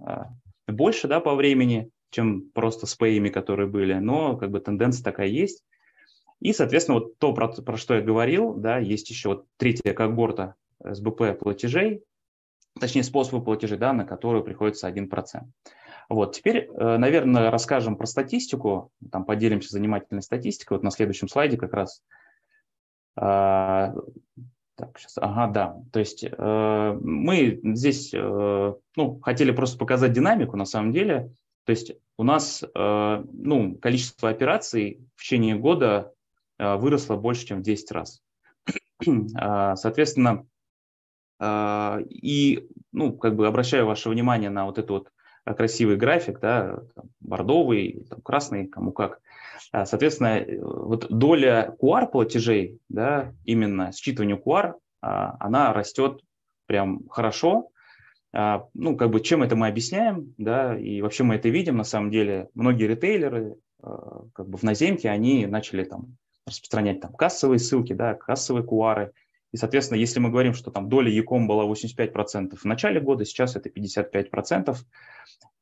больше, 0.73 1.09
да, 1.09 1.21
по 1.21 1.35
времени, 1.35 1.91
чем 2.11 2.51
просто 2.51 2.87
с 2.87 2.99
Pay, 2.99 3.29
которые 3.31 3.69
были, 3.69 3.95
но 3.95 4.37
как 4.37 4.51
бы 4.51 4.61
тенденция 4.61 5.05
такая 5.05 5.29
есть. 5.29 5.65
И, 6.41 6.53
соответственно, 6.53 7.01
вот 7.01 7.19
то, 7.19 7.33
про, 7.33 7.49
про 7.49 7.77
что 7.77 7.95
я 7.95 8.01
говорил, 8.01 8.55
да, 8.55 8.79
есть 8.79 9.11
еще 9.11 9.29
вот 9.31 9.47
третья 9.59 9.93
когорта 9.93 10.55
СБП 10.83 11.39
платежей, 11.39 12.03
точнее, 12.79 13.03
способы 13.03 13.45
платежей, 13.45 13.79
да, 13.79 13.93
на 13.93 14.05
которые 14.05 14.43
приходится 14.43 14.89
1%. 14.89 15.09
Вот, 16.09 16.35
теперь, 16.35 16.69
э, 16.69 16.97
наверное, 16.97 17.51
расскажем 17.51 17.97
про 17.97 18.07
статистику, 18.07 18.91
там 19.13 19.25
поделимся 19.25 19.71
занимательной 19.71 20.23
статистикой. 20.23 20.79
Вот 20.79 20.83
на 20.83 20.91
следующем 20.91 21.29
слайде 21.29 21.57
как 21.57 21.73
раз. 21.73 22.03
Так, 24.81 24.99
сейчас, 24.99 25.19
ага, 25.19 25.47
да. 25.49 25.77
То 25.93 26.01
есть 26.01 26.25
э, 26.25 26.99
мы 27.03 27.61
здесь 27.63 28.13
э, 28.15 28.75
ну, 28.97 29.21
хотели 29.21 29.51
просто 29.51 29.79
показать 29.79 30.13
динамику 30.13 30.57
на 30.57 30.65
самом 30.65 30.93
деле. 30.93 31.33
То 31.65 31.71
есть 31.73 31.93
у 32.17 32.25
нас 32.25 32.65
ну, 32.75 33.79
количество 33.81 34.31
операций 34.31 35.07
в 35.15 35.23
течение 35.23 35.55
года 35.55 36.13
выросло 36.59 37.17
больше, 37.17 37.47
чем 37.47 37.59
в 37.61 37.63
10 37.63 37.93
раз. 37.93 38.23
А, 39.37 39.77
соответственно, 39.77 40.47
и 41.41 42.69
ну, 42.93 43.13
как 43.13 43.37
бы 43.37 43.47
обращаю 43.47 43.87
ваше 43.87 44.09
внимание 44.11 44.51
на 44.51 44.67
вот 44.67 44.79
эту 44.79 44.95
вот 44.95 45.11
Э, 45.11 45.20
красивый 45.45 45.97
график, 45.97 46.41
да, 46.41 46.81
там, 46.95 47.07
бордовый, 47.21 48.07
там, 48.09 48.21
красный, 48.21 48.67
кому 48.67 48.93
как. 48.93 49.21
А, 49.73 49.87
соответственно, 49.87 50.39
э, 50.39 50.59
вот 50.61 51.07
доля 51.11 51.75
QR 51.81 52.11
платежей, 52.11 52.79
да, 52.89 53.33
именно 53.45 53.91
считыванию 53.91 54.43
QR, 54.43 54.75
а, 55.01 55.37
она 55.41 55.73
растет 55.73 56.23
прям 56.67 57.09
хорошо. 57.09 57.71
А, 58.33 58.67
ну, 58.75 58.97
как 58.97 59.11
бы 59.11 59.21
чем 59.21 59.43
это 59.43 59.57
мы 59.57 59.69
объясняем, 59.69 60.35
да, 60.39 60.79
и 60.79 61.01
вообще 61.03 61.25
мы 61.25 61.37
это 61.37 61.49
видим, 61.49 61.77
на 61.77 61.85
самом 61.85 62.11
деле, 62.11 62.49
многие 62.55 62.87
ритейлеры, 62.87 63.57
как 63.83 64.47
бы 64.47 64.59
в 64.59 64.63
наземке, 64.63 65.09
они 65.09 65.47
начали 65.47 65.85
там 65.85 66.19
распространять 66.47 67.01
там 67.01 67.13
кассовые 67.15 67.59
ссылки, 67.59 67.95
да, 67.95 68.15
кассовые 68.15 68.65
QR, 68.65 69.13
и, 69.53 69.57
соответственно, 69.57 69.99
если 69.99 70.21
мы 70.21 70.31
говорим, 70.31 70.55
что 70.55 70.71
там 70.71 70.89
доля 70.89 71.11
Яком 71.11 71.49
была 71.49 71.65
85% 71.65 72.57
в 72.57 72.65
начале 72.65 73.01
года, 73.01 73.25
сейчас 73.25 73.57
это 73.57 73.69
55%. 73.69 74.77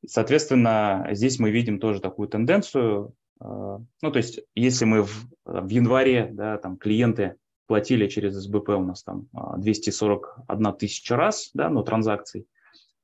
Соответственно, 0.06 1.08
здесь 1.12 1.38
мы 1.38 1.50
видим 1.50 1.80
тоже 1.80 2.00
такую 2.00 2.28
тенденцию. 2.28 3.14
Э, 3.40 3.78
ну, 4.02 4.10
то 4.10 4.16
есть, 4.18 4.40
если 4.54 4.84
мы 4.84 5.02
в, 5.02 5.28
в 5.44 5.68
январе, 5.68 6.28
да, 6.30 6.58
там 6.58 6.76
клиенты 6.76 7.36
платили 7.66 8.08
через 8.08 8.34
СБП 8.34 8.70
у 8.70 8.84
нас 8.84 9.02
там 9.02 9.28
241 9.56 10.66
а, 10.66 10.72
тысяча 10.72 11.16
раз, 11.16 11.50
да, 11.54 11.68
ну, 11.68 11.82
транзакций, 11.82 12.46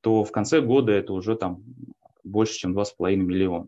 то 0.01 0.23
в 0.23 0.31
конце 0.31 0.61
года 0.61 0.91
это 0.91 1.13
уже 1.13 1.35
там 1.35 1.63
больше, 2.23 2.59
чем 2.59 2.77
2,5 2.77 3.15
миллиона. 3.15 3.67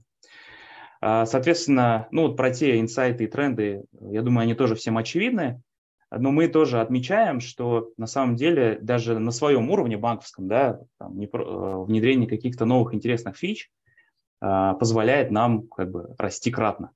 А, 1.02 1.26
соответственно, 1.26 2.08
ну 2.12 2.24
вот 2.24 2.38
про 2.38 2.52
те 2.52 2.80
инсайты 2.80 3.26
и 3.26 3.28
тренды, 3.28 3.84
я 4.02 4.22
думаю, 4.22 4.44
они 4.44 4.56
тоже 4.56 4.76
всем 4.76 4.98
очевидны, 4.98 5.62
но 6.12 6.32
мы 6.32 6.48
тоже 6.48 6.80
отмечаем, 6.80 7.40
что 7.40 7.92
на 7.98 8.08
самом 8.08 8.36
деле 8.36 8.80
даже 8.82 9.20
на 9.20 9.32
своем 9.32 9.70
уровне 9.70 9.98
банковском, 9.98 10.48
да, 10.48 10.80
там, 10.98 11.18
не, 11.18 11.26
э, 11.26 11.30
внедрение 11.32 12.30
каких-то 12.30 12.66
новых 12.66 12.94
интересных 12.94 13.36
фич 13.36 13.70
а, 14.40 14.76
позволяет 14.76 15.32
нам 15.32 15.68
как 15.68 15.92
бы 15.92 16.16
расти 16.18 16.52
кратно. 16.52 16.92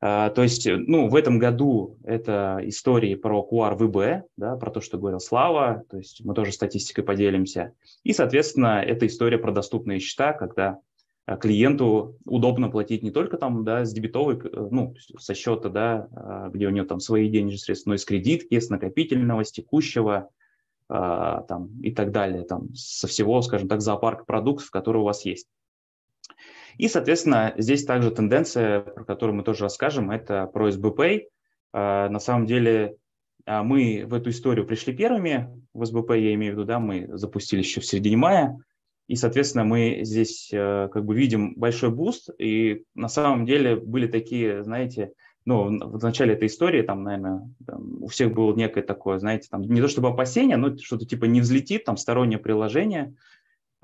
А, 0.00 0.30
то 0.30 0.42
есть, 0.42 0.66
ну, 0.66 1.08
в 1.08 1.14
этом 1.14 1.38
году 1.38 1.98
это 2.02 2.58
истории 2.64 3.14
про 3.14 3.46
QR 3.48 3.76
ВБ, 3.76 4.26
да, 4.36 4.56
про 4.56 4.70
то, 4.70 4.80
что 4.80 4.98
говорил 4.98 5.20
Слава, 5.20 5.84
то 5.88 5.98
есть 5.98 6.24
мы 6.24 6.34
тоже 6.34 6.52
статистикой 6.52 7.04
поделимся. 7.04 7.74
И, 8.02 8.12
соответственно, 8.12 8.82
это 8.84 9.06
история 9.06 9.38
про 9.38 9.52
доступные 9.52 10.00
счета, 10.00 10.32
когда 10.32 10.80
клиенту 11.40 12.18
удобно 12.24 12.68
платить 12.68 13.02
не 13.02 13.10
только 13.10 13.36
там, 13.36 13.64
да, 13.64 13.84
с 13.84 13.92
дебетовой, 13.92 14.38
э, 14.38 14.68
ну, 14.70 14.94
со 15.18 15.34
счета, 15.34 15.68
да, 15.68 16.08
а, 16.12 16.48
где 16.48 16.66
у 16.66 16.70
него 16.70 16.86
там 16.86 17.00
свои 17.00 17.28
денежные 17.28 17.58
средства, 17.58 17.90
но 17.90 17.94
и 17.94 17.98
с 17.98 18.04
кредитки, 18.04 18.58
с 18.58 18.70
накопительного, 18.70 19.44
с 19.44 19.52
текущего, 19.52 20.30
там, 20.88 21.70
и 21.80 21.90
так 21.90 22.10
далее, 22.10 22.42
там, 22.42 22.74
со 22.74 23.06
всего, 23.06 23.40
скажем 23.40 23.66
так, 23.66 23.80
зоопарка 23.80 24.24
продуктов, 24.24 24.70
которые 24.70 25.00
у 25.00 25.06
вас 25.06 25.24
есть. 25.24 25.48
И, 26.78 26.88
соответственно, 26.88 27.54
здесь 27.56 27.84
также 27.84 28.10
тенденция, 28.10 28.80
про 28.80 29.04
которую 29.04 29.36
мы 29.36 29.42
тоже 29.42 29.64
расскажем, 29.64 30.10
это 30.10 30.46
про 30.46 30.68
SBPay. 30.68 31.22
А, 31.72 32.08
на 32.08 32.18
самом 32.18 32.46
деле 32.46 32.96
а, 33.44 33.62
мы 33.62 34.04
в 34.06 34.14
эту 34.14 34.30
историю 34.30 34.66
пришли 34.66 34.94
первыми, 34.94 35.48
в 35.74 35.84
СБП 35.84 36.10
я 36.10 36.34
имею 36.34 36.52
в 36.52 36.56
виду, 36.56 36.66
да, 36.66 36.78
мы 36.78 37.08
запустили 37.16 37.60
еще 37.60 37.80
в 37.80 37.86
середине 37.86 38.16
мая, 38.16 38.58
и, 39.08 39.16
соответственно, 39.16 39.64
мы 39.64 40.00
здесь 40.02 40.50
э, 40.52 40.88
как 40.92 41.04
бы 41.04 41.14
видим 41.14 41.54
большой 41.54 41.90
буст, 41.90 42.30
и 42.38 42.84
на 42.94 43.08
самом 43.08 43.44
деле 43.46 43.76
были 43.76 44.06
такие, 44.06 44.62
знаете, 44.64 45.12
ну, 45.44 45.64
в 45.64 46.02
начале 46.02 46.34
этой 46.34 46.46
истории, 46.46 46.82
там, 46.82 47.02
наверное, 47.02 47.50
там, 47.66 48.02
у 48.02 48.06
всех 48.06 48.32
было 48.32 48.54
некое 48.54 48.82
такое, 48.82 49.18
знаете, 49.18 49.48
там, 49.50 49.62
не 49.62 49.80
то 49.80 49.88
чтобы 49.88 50.08
опасение, 50.08 50.56
но 50.56 50.76
что-то 50.76 51.04
типа 51.04 51.24
не 51.24 51.40
взлетит, 51.40 51.84
там, 51.84 51.96
стороннее 51.96 52.38
приложение, 52.38 53.14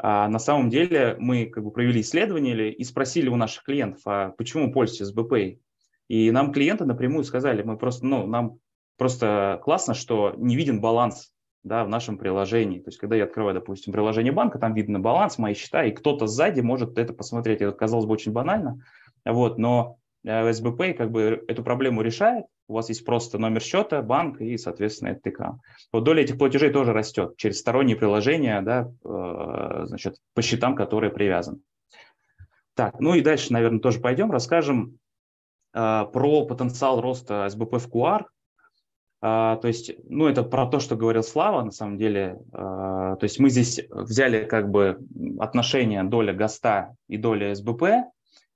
а 0.01 0.29
на 0.29 0.39
самом 0.39 0.71
деле 0.71 1.17
мы 1.19 1.47
как 1.47 1.65
бы 1.65 1.73
провели 1.73 2.01
исследование 2.01 2.73
и 2.73 2.85
спросили 2.85 3.29
у 3.29 3.37
наших 3.37 3.65
клиентов, 3.65 4.03
а 4.07 4.31
почему 4.31 4.73
пользуетесь 4.73 5.13
БП? 5.13 5.61
И 6.07 6.31
нам 6.31 6.53
клиенты 6.53 6.85
напрямую 6.85 7.25
сказали, 7.25 7.63
мы 7.63 7.77
просто, 7.77 8.07
ну, 8.07 8.27
нам 8.27 8.59
просто 8.97 9.61
классно, 9.65 9.95
что 9.95 10.35
не 10.37 10.57
виден 10.57 10.81
баланс 10.81 11.33
да, 11.63 11.85
в 11.85 11.89
нашем 11.89 12.19
приложении. 12.19 12.79
То 12.81 12.89
есть, 12.89 12.99
когда 12.99 13.17
я 13.17 13.25
открываю, 13.25 13.55
допустим, 13.55 13.93
приложение 13.93 14.33
банка, 14.33 14.59
там 14.59 14.75
видно 14.75 15.01
баланс, 15.01 15.39
мои 15.39 15.55
счета, 15.55 15.85
и 15.85 15.93
кто-то 15.93 16.27
сзади 16.27 16.61
может 16.61 16.99
это 16.99 17.13
посмотреть. 17.13 17.61
Это 17.61 17.73
казалось 17.73 18.07
бы 18.07 18.13
очень 18.13 18.33
банально, 18.33 18.83
вот, 19.25 19.59
но 19.59 19.99
э, 20.25 20.53
СБП 20.53 20.97
как 20.97 21.11
бы 21.11 21.45
эту 21.49 21.63
проблему 21.63 22.03
решает, 22.03 22.47
у 22.69 22.75
вас 22.75 22.89
есть 22.91 23.05
просто 23.05 23.39
номер 23.39 23.63
счета, 23.63 24.03
банк 24.03 24.41
и, 24.41 24.57
соответственно, 24.59 25.11
это 25.11 25.31
ТК. 25.31 25.59
Вот 25.93 26.05
доля 26.05 26.23
этих 26.23 26.39
платежей 26.39 26.71
тоже 26.71 26.93
растет 26.93 27.37
через 27.37 27.59
сторонние 27.59 27.97
приложения, 27.97 28.61
да, 28.61 28.93
э, 29.05 29.87
значит, 29.87 30.17
по 30.35 30.43
счетам, 30.43 30.77
которые 30.77 31.11
привязаны. 31.11 31.61
Так, 32.75 33.01
ну 33.01 33.15
и 33.15 33.23
дальше, 33.23 33.53
наверное, 33.53 33.81
тоже 33.81 34.01
пойдем, 34.01 34.31
расскажем 34.31 34.99
э, 35.75 36.05
про 36.13 36.47
потенциал 36.47 37.01
роста 37.01 37.49
СБП 37.49 37.79
в 37.79 37.89
QR. 37.91 38.27
Э, 39.21 39.57
то 39.61 39.69
есть, 39.69 39.93
ну, 40.09 40.27
это 40.27 40.43
про 40.43 40.67
то, 40.67 40.81
что 40.81 40.97
говорил 40.97 41.23
Слава, 41.23 41.63
на 41.63 41.71
самом 41.71 41.99
деле. 41.99 42.39
Э, 42.53 43.17
то 43.19 43.21
есть 43.23 43.39
мы 43.39 43.51
здесь 43.51 43.81
взяли 43.91 44.45
как 44.45 44.71
бы 44.71 44.99
отношение 45.39 46.03
доля 46.05 46.33
ГОСТа 46.33 46.95
и 47.09 47.17
доля 47.17 47.55
СБП, 47.55 47.85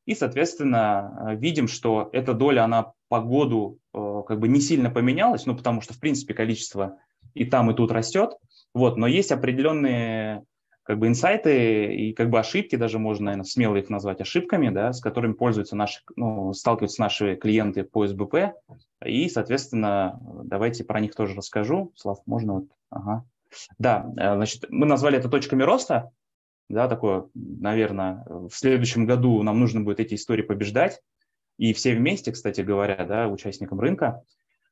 и, 0.05 0.15
соответственно, 0.15 1.37
видим, 1.39 1.69
что 1.69 2.11
эта 2.13 2.35
доля, 2.35 2.65
она 2.65 2.93
по 3.09 3.21
году 3.21 3.79
э, 3.95 4.23
как 4.27 4.41
бы 4.41 4.49
не 4.49 4.61
сильно 4.61 4.91
поменялась, 4.91 5.47
ну, 5.47 5.57
потому 5.57 5.81
что, 5.81 5.95
в 5.95 6.01
принципе, 6.01 6.35
количество 6.35 6.99
и 7.35 7.45
там, 7.45 7.71
и 7.71 7.75
тут 7.75 7.93
растет. 7.93 8.33
Вот, 8.75 8.97
но 8.97 9.07
есть 9.07 9.33
определенные 9.33 10.45
как 10.85 10.99
бы 10.99 11.07
инсайты 11.07 11.95
и 11.95 12.13
как 12.13 12.31
бы 12.31 12.41
ошибки, 12.41 12.75
даже 12.77 12.99
можно, 12.99 13.27
наверное, 13.27 13.45
смело 13.45 13.77
их 13.77 13.89
назвать 13.89 14.21
ошибками, 14.21 14.71
да, 14.71 14.93
с 14.93 15.01
которыми 15.01 15.35
пользуются 15.35 15.77
наши, 15.77 16.01
ну, 16.17 16.53
сталкиваются 16.53 17.01
наши 17.01 17.37
клиенты 17.37 17.85
по 17.85 18.07
СБП. 18.07 18.55
И, 19.05 19.29
соответственно, 19.29 20.21
давайте 20.45 20.85
про 20.85 21.01
них 21.01 21.15
тоже 21.15 21.35
расскажу. 21.35 21.93
Слав, 21.97 22.19
можно 22.27 22.55
вот, 22.55 22.69
ага. 22.91 23.25
Да, 23.79 24.11
э, 24.17 24.35
значит, 24.35 24.67
мы 24.71 24.87
назвали 24.87 25.19
это 25.19 25.29
точками 25.29 25.63
роста 25.63 26.11
да, 26.73 26.89
такое, 26.89 27.29
наверное, 27.35 28.25
в 28.27 28.51
следующем 28.53 29.05
году 29.05 29.43
нам 29.43 29.61
нужно 29.61 29.83
будет 29.83 30.01
эти 30.01 30.15
истории 30.15 30.43
побеждать, 30.43 31.03
и 31.59 31.75
все 31.75 31.95
вместе, 31.95 32.33
кстати 32.33 32.63
говоря, 32.63 33.05
да, 33.05 33.29
участникам 33.29 33.79
рынка. 33.79 34.23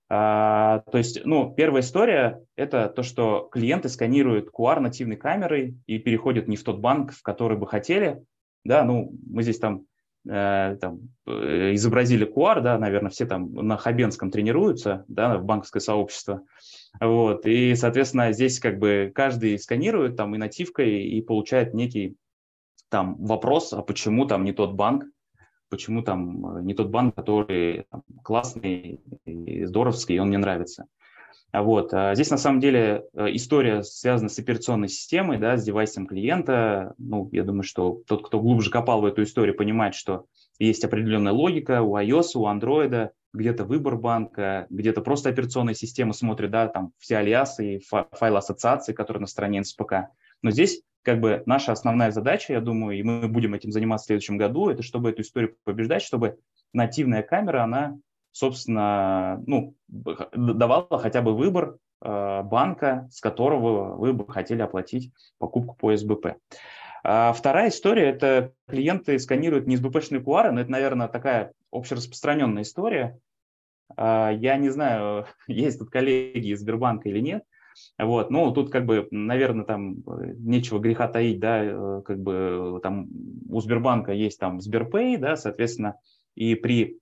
А, 0.08 0.82
то 0.90 0.98
есть, 0.98 1.24
ну, 1.24 1.54
первая 1.54 1.82
история– 1.82 2.42
это 2.56 2.88
то, 2.88 3.02
что 3.02 3.48
клиенты 3.52 3.90
сканируют 3.90 4.48
QR 4.48 4.80
нативной 4.80 5.16
камерой 5.16 5.76
и 5.86 5.98
переходят 5.98 6.48
не 6.48 6.56
в 6.56 6.64
тот 6.64 6.78
банк, 6.78 7.12
в 7.12 7.22
который 7.22 7.58
бы 7.58 7.66
хотели, 7.66 8.24
да, 8.64 8.82
ну, 8.82 9.12
мы 9.26 9.42
здесь 9.42 9.58
там 9.58 9.84
Э, 9.84 9.89
там, 10.26 11.00
э, 11.26 11.74
изобразили 11.74 12.26
QR, 12.26 12.60
да, 12.60 12.78
наверное, 12.78 13.10
все 13.10 13.26
там 13.26 13.52
на 13.54 13.76
Хабенском 13.76 14.30
тренируются, 14.30 15.04
да, 15.08 15.38
в 15.38 15.44
банковское 15.44 15.80
сообщество, 15.80 16.42
вот, 17.00 17.46
и, 17.46 17.74
соответственно, 17.74 18.32
здесь 18.32 18.60
как 18.60 18.78
бы 18.78 19.10
каждый 19.14 19.58
сканирует 19.58 20.16
там 20.16 20.34
и 20.34 20.38
нативкой 20.38 21.04
и 21.04 21.22
получает 21.22 21.74
некий 21.74 22.16
там 22.90 23.16
вопрос, 23.24 23.72
а 23.72 23.82
почему 23.82 24.26
там 24.26 24.44
не 24.44 24.52
тот 24.52 24.74
банк, 24.74 25.04
почему 25.70 26.02
там 26.02 26.58
э, 26.58 26.62
не 26.62 26.74
тот 26.74 26.88
банк, 26.88 27.14
который 27.14 27.86
там, 27.90 28.02
классный 28.22 29.00
и 29.24 29.64
здоровский, 29.64 30.16
и 30.16 30.18
он 30.18 30.28
мне 30.28 30.38
нравится. 30.38 30.86
Вот. 31.52 31.92
А 31.92 32.14
здесь 32.14 32.30
на 32.30 32.38
самом 32.38 32.60
деле 32.60 33.04
э, 33.12 33.26
история 33.32 33.82
связана 33.82 34.28
с 34.28 34.38
операционной 34.38 34.88
системой, 34.88 35.38
да, 35.38 35.56
с 35.56 35.64
девайсом 35.64 36.06
клиента. 36.06 36.94
Ну, 36.98 37.28
я 37.32 37.42
думаю, 37.42 37.64
что 37.64 38.02
тот, 38.06 38.26
кто 38.26 38.40
глубже 38.40 38.70
копал 38.70 39.00
в 39.00 39.06
эту 39.06 39.22
историю, 39.24 39.56
понимает, 39.56 39.94
что 39.94 40.26
есть 40.58 40.84
определенная 40.84 41.32
логика 41.32 41.82
у 41.82 41.96
iOS, 41.96 42.30
у 42.36 42.46
Android, 42.46 43.10
где-то 43.32 43.64
выбор 43.64 43.96
банка, 43.96 44.66
где-то 44.70 45.00
просто 45.02 45.30
операционная 45.30 45.74
система 45.74 46.12
смотрит, 46.12 46.50
да, 46.50 46.68
там 46.68 46.92
все 46.98 47.16
алиасы 47.16 47.76
и 47.76 47.82
файлы 48.12 48.38
ассоциации, 48.38 48.92
которые 48.92 49.22
на 49.22 49.26
стороне 49.26 49.60
НСПК. 49.60 49.94
Но 50.42 50.50
здесь 50.50 50.82
как 51.02 51.20
бы 51.20 51.42
наша 51.46 51.72
основная 51.72 52.10
задача, 52.10 52.52
я 52.52 52.60
думаю, 52.60 52.98
и 52.98 53.02
мы 53.02 53.28
будем 53.28 53.54
этим 53.54 53.72
заниматься 53.72 54.04
в 54.04 54.06
следующем 54.08 54.36
году, 54.36 54.68
это 54.68 54.82
чтобы 54.82 55.10
эту 55.10 55.22
историю 55.22 55.56
побеждать, 55.64 56.02
чтобы 56.02 56.38
нативная 56.72 57.22
камера, 57.22 57.62
она 57.64 57.98
собственно, 58.32 59.42
ну, 59.46 59.74
давала 59.88 60.98
хотя 60.98 61.22
бы 61.22 61.36
выбор 61.36 61.76
э, 62.02 62.42
банка, 62.42 63.08
с 63.10 63.20
которого 63.20 63.96
вы 63.96 64.12
бы 64.12 64.30
хотели 64.30 64.62
оплатить 64.62 65.12
покупку 65.38 65.76
по 65.76 65.96
СБП. 65.96 66.36
А 67.02 67.32
вторая 67.32 67.70
история– 67.70 68.08
это 68.10 68.52
клиенты 68.68 69.18
сканируют 69.18 69.66
не 69.66 69.76
СБПшные 69.76 70.20
QR, 70.20 70.50
но 70.50 70.60
это, 70.60 70.70
наверное, 70.70 71.08
такая 71.08 71.52
общераспространенная 71.72 72.62
история. 72.62 73.18
А, 73.96 74.30
я 74.30 74.56
не 74.56 74.68
знаю, 74.70 75.26
есть 75.46 75.78
тут 75.78 75.90
коллеги 75.90 76.52
из 76.52 76.60
Сбербанка 76.60 77.08
или 77.08 77.20
нет, 77.20 77.44
вот, 77.98 78.30
ну, 78.30 78.50
тут 78.52 78.70
как 78.70 78.86
бы, 78.86 79.06
наверное, 79.10 79.64
там 79.64 80.02
э, 80.06 80.34
нечего 80.38 80.78
греха 80.78 81.08
таить, 81.08 81.38
да, 81.38 81.64
э, 81.64 82.02
как 82.04 82.20
бы 82.20 82.80
там 82.82 83.08
у 83.48 83.60
Сбербанка 83.60 84.12
есть 84.12 84.38
там 84.38 84.60
Сберпэй, 84.60 85.16
да, 85.16 85.36
соответственно, 85.36 85.96
и 86.34 86.54
при 86.54 86.98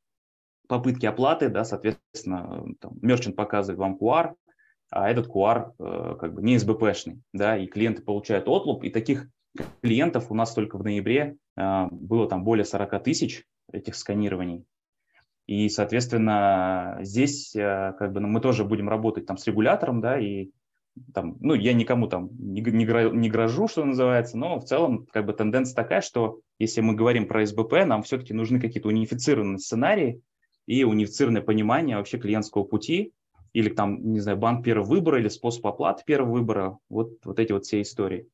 попытки 0.68 1.06
оплаты, 1.06 1.48
да, 1.48 1.64
соответственно, 1.64 2.64
там, 2.80 2.92
мерчант 3.02 3.36
показывает 3.36 3.78
вам 3.78 3.98
QR, 4.00 4.34
а 4.90 5.10
этот 5.10 5.26
QR 5.26 5.72
э, 5.78 6.16
как 6.20 6.34
бы 6.34 6.42
не 6.42 6.58
СБПшный, 6.58 7.20
да, 7.32 7.58
и 7.58 7.66
клиенты 7.66 8.02
получают 8.02 8.48
отлуп, 8.48 8.84
и 8.84 8.90
таких 8.90 9.28
клиентов 9.82 10.30
у 10.30 10.34
нас 10.34 10.54
только 10.54 10.78
в 10.78 10.84
ноябре 10.84 11.36
э, 11.56 11.86
было 11.90 12.28
там 12.28 12.44
более 12.44 12.64
40 12.64 13.02
тысяч 13.02 13.44
этих 13.72 13.96
сканирований. 13.96 14.64
И, 15.46 15.68
соответственно, 15.70 16.98
здесь 17.00 17.56
э, 17.56 17.94
как 17.98 18.12
бы 18.12 18.20
ну, 18.20 18.28
мы 18.28 18.40
тоже 18.40 18.64
будем 18.64 18.88
работать 18.88 19.26
там 19.26 19.38
с 19.38 19.46
регулятором, 19.46 20.00
да, 20.00 20.18
и 20.20 20.50
там, 21.14 21.36
ну, 21.40 21.54
я 21.54 21.72
никому 21.72 22.08
там 22.08 22.30
не, 22.38 22.60
не, 22.60 22.84
не 22.84 23.30
грожу, 23.30 23.68
что 23.68 23.84
называется, 23.84 24.36
но 24.36 24.58
в 24.58 24.64
целом 24.64 25.06
как 25.12 25.26
бы 25.26 25.32
тенденция 25.32 25.74
такая, 25.74 26.00
что 26.00 26.40
если 26.58 26.80
мы 26.80 26.94
говорим 26.94 27.26
про 27.26 27.46
СБП, 27.46 27.84
нам 27.86 28.02
все-таки 28.02 28.34
нужны 28.34 28.60
какие-то 28.60 28.88
унифицированные 28.88 29.58
сценарии, 29.58 30.20
и 30.68 30.84
унифицированное 30.84 31.40
понимание 31.40 31.96
вообще 31.96 32.18
клиентского 32.18 32.62
пути, 32.62 33.14
или 33.54 33.70
там, 33.70 34.12
не 34.12 34.20
знаю, 34.20 34.36
банк 34.36 34.62
первого 34.62 34.86
выбора 34.86 35.18
или 35.18 35.28
способ 35.28 35.66
оплаты 35.66 36.04
первого 36.04 36.30
выбора, 36.30 36.78
вот, 36.90 37.12
вот 37.24 37.38
эти 37.40 37.52
вот 37.52 37.64
все 37.64 37.80
истории. 37.80 38.28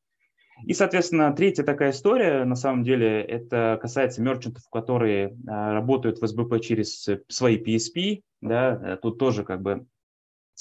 И, 0.64 0.74
соответственно, 0.74 1.32
третья 1.32 1.62
такая 1.62 1.92
история, 1.92 2.44
на 2.44 2.56
самом 2.56 2.82
деле, 2.82 3.22
это 3.22 3.78
касается 3.80 4.20
мерчантов, 4.20 4.64
которые 4.68 5.36
а, 5.46 5.74
работают 5.74 6.20
в 6.20 6.26
СБП 6.26 6.60
через 6.60 7.08
свои 7.28 7.56
PSP, 7.56 8.22
да, 8.40 8.98
тут 9.00 9.18
тоже 9.18 9.44
как 9.44 9.62
бы 9.62 9.86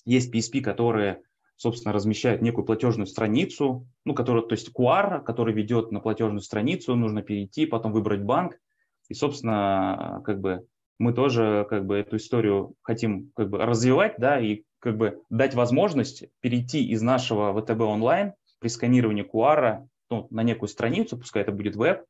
есть 0.05 0.33
PSP, 0.33 0.61
которые 0.61 1.23
собственно, 1.55 1.93
размещают 1.93 2.41
некую 2.41 2.65
платежную 2.65 3.07
страницу, 3.07 3.87
ну, 4.05 4.13
которая, 4.13 4.43
то 4.43 4.53
есть 4.53 4.71
QR, 4.75 5.23
который 5.23 5.53
ведет 5.53 5.91
на 5.91 6.01
платежную 6.01 6.41
страницу, 6.41 6.95
нужно 6.95 7.21
перейти, 7.21 7.65
потом 7.65 7.93
выбрать 7.93 8.21
банк. 8.21 8.59
И, 9.07 9.13
собственно, 9.13 10.21
как 10.25 10.41
бы 10.41 10.65
мы 10.99 11.13
тоже 11.13 11.65
как 11.69 11.85
бы 11.85 11.97
эту 11.97 12.17
историю 12.17 12.75
хотим 12.81 13.31
как 13.35 13.49
бы 13.49 13.59
развивать, 13.59 14.15
да, 14.17 14.39
и 14.39 14.63
как 14.79 14.97
бы 14.97 15.21
дать 15.29 15.55
возможность 15.55 16.25
перейти 16.39 16.85
из 16.85 17.01
нашего 17.01 17.59
ВТБ 17.59 17.81
онлайн 17.81 18.33
при 18.59 18.67
сканировании 18.67 19.29
QR 19.29 19.87
ну, 20.09 20.27
на 20.29 20.43
некую 20.43 20.69
страницу, 20.69 21.17
пускай 21.17 21.41
это 21.41 21.51
будет 21.51 21.75
веб, 21.75 22.05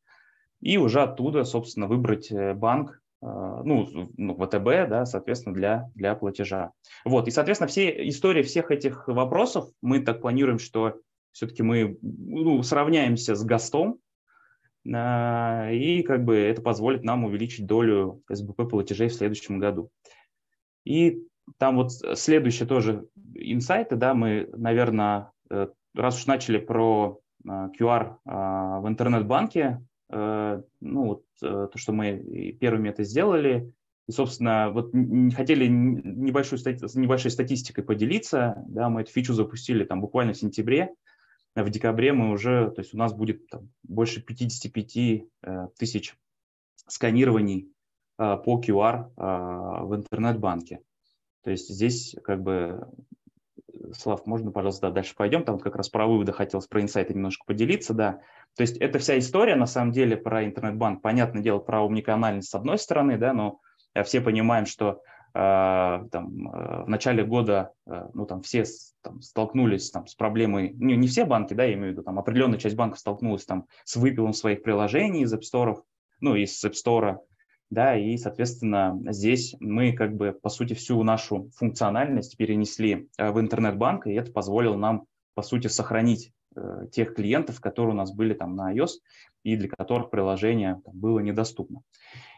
и 0.62 0.78
уже 0.78 1.02
оттуда, 1.02 1.44
собственно, 1.44 1.88
выбрать 1.88 2.32
э, 2.32 2.54
банк, 2.54 3.02
Э, 3.24 3.62
ну, 3.64 3.88
ну, 4.18 4.36
ВТБ, 4.36 4.90
да, 4.90 5.06
соответственно, 5.06 5.56
для, 5.56 5.90
для 5.96 6.14
платежа. 6.16 6.72
Вот, 7.06 7.28
и, 7.28 7.32
соответственно, 7.32 7.70
все 7.70 8.08
истории 8.10 8.44
всех 8.44 8.70
этих 8.70 9.08
вопросов, 9.08 9.70
мы 9.82 10.02
так 10.02 10.22
планируем, 10.22 10.60
что 10.60 11.00
все-таки 11.32 11.64
мы 11.64 11.98
ну, 12.02 12.62
сравняемся 12.64 13.36
с 13.36 13.44
ГАСТом, 13.44 14.00
и 14.86 16.04
как 16.06 16.26
бы 16.26 16.36
это 16.36 16.62
позволит 16.62 17.04
нам 17.04 17.24
увеличить 17.24 17.66
долю 17.66 18.22
СБП 18.30 18.70
платежей 18.70 19.08
в 19.08 19.14
следующем 19.14 19.60
году. 19.60 19.90
И 20.84 21.24
там 21.58 21.78
вот 21.78 21.92
следующие 21.92 22.68
тоже 22.68 23.08
инсайты, 23.34 23.96
да, 23.96 24.14
мы, 24.14 24.50
наверное, 24.52 25.32
э, 25.50 25.68
раз 25.96 26.18
уж 26.18 26.26
начали 26.26 26.58
про 26.58 27.20
QR 27.46 28.18
в 28.26 28.84
интернет-банке, 28.88 29.82
Э, 30.14 30.62
ну, 30.80 31.06
вот, 31.06 31.24
э, 31.42 31.68
то, 31.72 31.78
что 31.78 31.92
мы 31.92 32.56
первыми 32.60 32.90
это 32.90 33.04
сделали, 33.04 33.74
и, 34.08 34.12
собственно, 34.12 34.70
вот 34.70 34.92
хотели 35.36 35.68
небольшую, 35.68 36.62
небольшой 36.96 37.32
статистикой 37.32 37.84
поделиться, 37.84 38.64
да, 38.68 38.90
мы 38.90 39.02
эту 39.02 39.12
фичу 39.12 39.34
запустили 39.34 39.86
там 39.86 40.02
буквально 40.02 40.34
в 40.34 40.38
сентябре, 40.38 40.94
в 41.56 41.70
декабре 41.70 42.14
мы 42.14 42.32
уже, 42.32 42.72
то 42.72 42.82
есть 42.82 42.93
у 42.93 42.97
нас 42.97 43.14
будет 43.14 43.47
там, 43.47 43.70
больше 43.84 44.22
55 44.22 44.97
э, 44.97 45.24
тысяч 45.78 46.16
сканирований 46.88 47.70
по 48.18 48.62
QR 48.62 49.10
в 49.16 49.95
интернет-банке. 49.95 50.82
То 51.43 51.49
есть 51.49 51.68
здесь 51.68 52.16
как 52.24 52.43
бы 52.43 52.88
Слав, 53.93 54.26
можно, 54.26 54.51
пожалуйста, 54.51 54.88
да, 54.88 54.95
дальше 54.95 55.16
пойдем? 55.16 55.43
Там 55.43 55.60
как 55.60 55.76
раз 55.76 55.89
про 55.89 56.08
выводы 56.08 56.32
хотелось, 56.32 56.68
про 56.68 56.82
инсайты 56.82 57.14
немножко 57.14 57.43
поделиться, 57.45 57.93
да. 57.93 58.20
То 58.56 58.62
есть 58.62 58.78
это 58.78 58.99
вся 58.99 59.18
история, 59.18 59.56
на 59.56 59.66
самом 59.66 59.91
деле, 59.91 60.16
про 60.16 60.45
интернет-банк. 60.45 61.01
Понятное 61.01 61.41
дело, 61.41 61.60
про 61.60 61.82
умниканальность 61.82 62.49
с 62.49 62.56
одной 62.56 62.78
стороны, 62.78 63.18
да, 63.18 63.34
но 63.34 63.60
э, 63.93 64.04
все 64.04 64.22
понимаем, 64.22 64.66
что 64.66 64.89
э, 64.91 64.97
там, 65.34 66.48
э, 66.48 66.84
в 66.84 66.90
начале 66.90 67.26
года, 67.26 67.72
э, 67.88 68.08
ну, 68.14 68.26
там, 68.28 68.42
все 68.42 68.66
там, 69.02 69.22
столкнулись 69.22 69.90
там, 69.90 70.06
с 70.06 70.14
проблемой, 70.14 70.74
не, 70.76 70.96
не 70.96 71.08
все 71.08 71.26
банки, 71.26 71.56
да, 71.56 71.64
я 71.64 71.74
имею 71.74 71.90
в 71.90 71.92
виду, 71.94 72.04
там, 72.04 72.20
определенная 72.20 72.60
часть 72.60 72.76
банков 72.76 73.00
столкнулась 73.00 73.46
там 73.46 73.66
с 73.84 73.96
выпилом 73.96 74.34
своих 74.34 74.62
приложений 74.62 75.24
из 75.24 75.34
App 75.34 75.42
Store, 75.42 75.82
ну, 76.20 76.36
из 76.36 76.64
App 76.64 76.74
Store, 76.74 77.18
да, 77.72 77.98
и, 77.98 78.16
соответственно, 78.18 79.00
здесь 79.10 79.56
мы 79.60 79.94
как 79.94 80.16
бы, 80.16 80.34
по 80.34 80.50
сути, 80.50 80.74
всю 80.74 81.02
нашу 81.02 81.50
функциональность 81.56 82.38
перенесли 82.38 83.10
в 83.18 83.40
интернет-банк, 83.40 84.06
и 84.06 84.14
это 84.14 84.32
позволило 84.32 84.78
нам, 84.78 85.06
по 85.34 85.42
сути, 85.42 85.66
сохранить 85.66 86.32
тех 86.91 87.16
клиентов, 87.16 87.60
которые 87.60 87.93
у 87.93 87.97
нас 87.97 88.14
были 88.14 88.34
там 88.34 88.56
на 88.56 88.74
iOS 88.74 88.99
и 89.43 89.56
для 89.56 89.70
которых 89.70 90.10
приложение 90.10 90.82
там, 90.86 90.97
было 90.97 91.20
недоступно. 91.20 91.82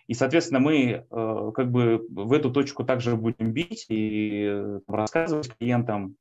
И, 0.07 0.13
соответственно, 0.13 0.59
мы 0.59 1.05
э, 1.09 1.51
как 1.55 1.71
бы 1.71 2.05
в 2.09 2.31
эту 2.33 2.51
точку 2.51 2.83
также 2.83 3.15
будем 3.15 3.51
бить 3.51 3.85
и 3.89 4.45
э, 4.47 4.79
рассказывать 4.87 5.55
клиентам, 5.57 6.15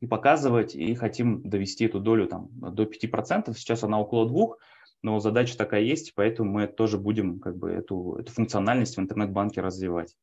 и 0.00 0.06
показывать, 0.06 0.74
и 0.74 0.94
хотим 0.94 1.42
довести 1.42 1.86
эту 1.86 2.00
долю 2.00 2.28
там, 2.28 2.48
до 2.52 2.84
5%. 2.84 3.52
Сейчас 3.54 3.82
она 3.82 4.00
около 4.00 4.28
2%, 4.28 4.54
но 5.02 5.18
задача 5.18 5.56
такая 5.56 5.82
есть, 5.82 6.14
поэтому 6.14 6.52
мы 6.52 6.66
тоже 6.66 6.98
будем 6.98 7.40
как 7.40 7.56
бы 7.56 7.70
эту, 7.70 8.16
эту 8.16 8.32
функциональность 8.32 8.96
в 8.96 9.00
интернет-банке 9.00 9.60
развивать. 9.60 10.16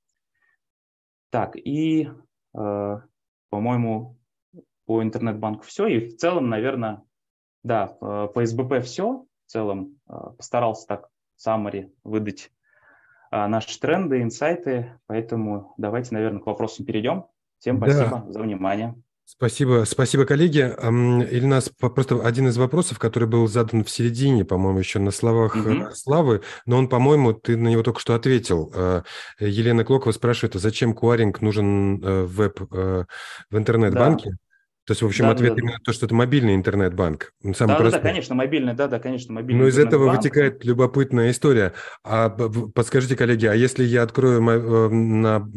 Так, 1.29 1.55
и, 1.55 2.09
э, 2.55 2.99
по-моему, 3.49 4.17
по 4.85 5.01
интернет-банку 5.01 5.63
все, 5.63 5.87
и 5.87 6.09
в 6.09 6.17
целом, 6.17 6.49
наверное, 6.49 7.03
да, 7.63 7.87
по 7.87 8.45
СБП 8.45 8.83
все, 8.83 9.25
в 9.45 9.51
целом 9.51 9.99
э, 10.09 10.13
постарался 10.37 10.87
так 10.87 11.09
summary 11.37 11.91
выдать 12.03 12.51
э, 13.31 13.47
наши 13.47 13.79
тренды, 13.79 14.21
инсайты, 14.21 14.99
поэтому 15.07 15.73
давайте, 15.77 16.13
наверное, 16.13 16.41
к 16.41 16.45
вопросам 16.45 16.85
перейдем. 16.85 17.25
Всем 17.59 17.77
спасибо 17.77 18.23
да. 18.25 18.31
за 18.31 18.41
внимание. 18.41 18.95
Спасибо, 19.25 19.85
спасибо, 19.87 20.25
коллеги. 20.25 20.59
Ильнас, 20.59 21.69
просто 21.69 22.21
один 22.27 22.49
из 22.49 22.57
вопросов, 22.57 22.99
который 22.99 23.27
был 23.27 23.47
задан 23.47 23.85
в 23.85 23.89
середине, 23.89 24.43
по-моему, 24.43 24.79
еще 24.79 24.99
на 24.99 25.11
словах 25.11 25.55
угу. 25.55 25.91
Славы, 25.93 26.41
но 26.65 26.77
он, 26.77 26.89
по-моему, 26.89 27.31
ты 27.31 27.55
на 27.55 27.69
него 27.69 27.83
только 27.83 28.01
что 28.01 28.15
ответил. 28.15 28.71
Э, 28.75 29.03
Елена 29.39 29.85
Клокова 29.85 30.11
спрашивает, 30.11 30.57
а 30.57 30.59
зачем 30.59 30.93
куаринг 30.93 31.41
нужен 31.41 32.01
в 32.01 32.25
веб, 32.25 32.59
в 32.69 33.07
интернет-банке? 33.51 34.31
Да. 34.31 34.35
То 34.85 34.91
есть, 34.91 35.01
в 35.01 35.05
общем, 35.05 35.25
да, 35.25 35.31
ответ 35.31 35.55
да, 35.55 35.61
именно 35.61 35.77
да. 35.77 35.83
то, 35.83 35.93
что 35.93 36.05
это 36.05 36.13
мобильный 36.13 36.55
интернет-банк. 36.55 37.31
Самый 37.55 37.69
да, 37.69 37.75
простой. 37.77 37.91
да, 37.91 37.99
конечно, 37.99 38.35
мобильный, 38.35 38.73
да, 38.73 38.87
да, 38.87 38.99
конечно, 38.99 39.33
мобильный. 39.33 39.61
Но 39.61 39.67
из 39.69 39.77
этого 39.77 40.11
вытекает 40.11 40.65
любопытная 40.65 41.31
история. 41.31 41.73
А 42.03 42.29
подскажите, 42.29 43.15
коллеги, 43.15 43.45
а 43.45 43.53
если 43.53 43.85
я 43.85 44.03
открою 44.03 44.41
э, 44.41 44.89
на, 44.89 45.49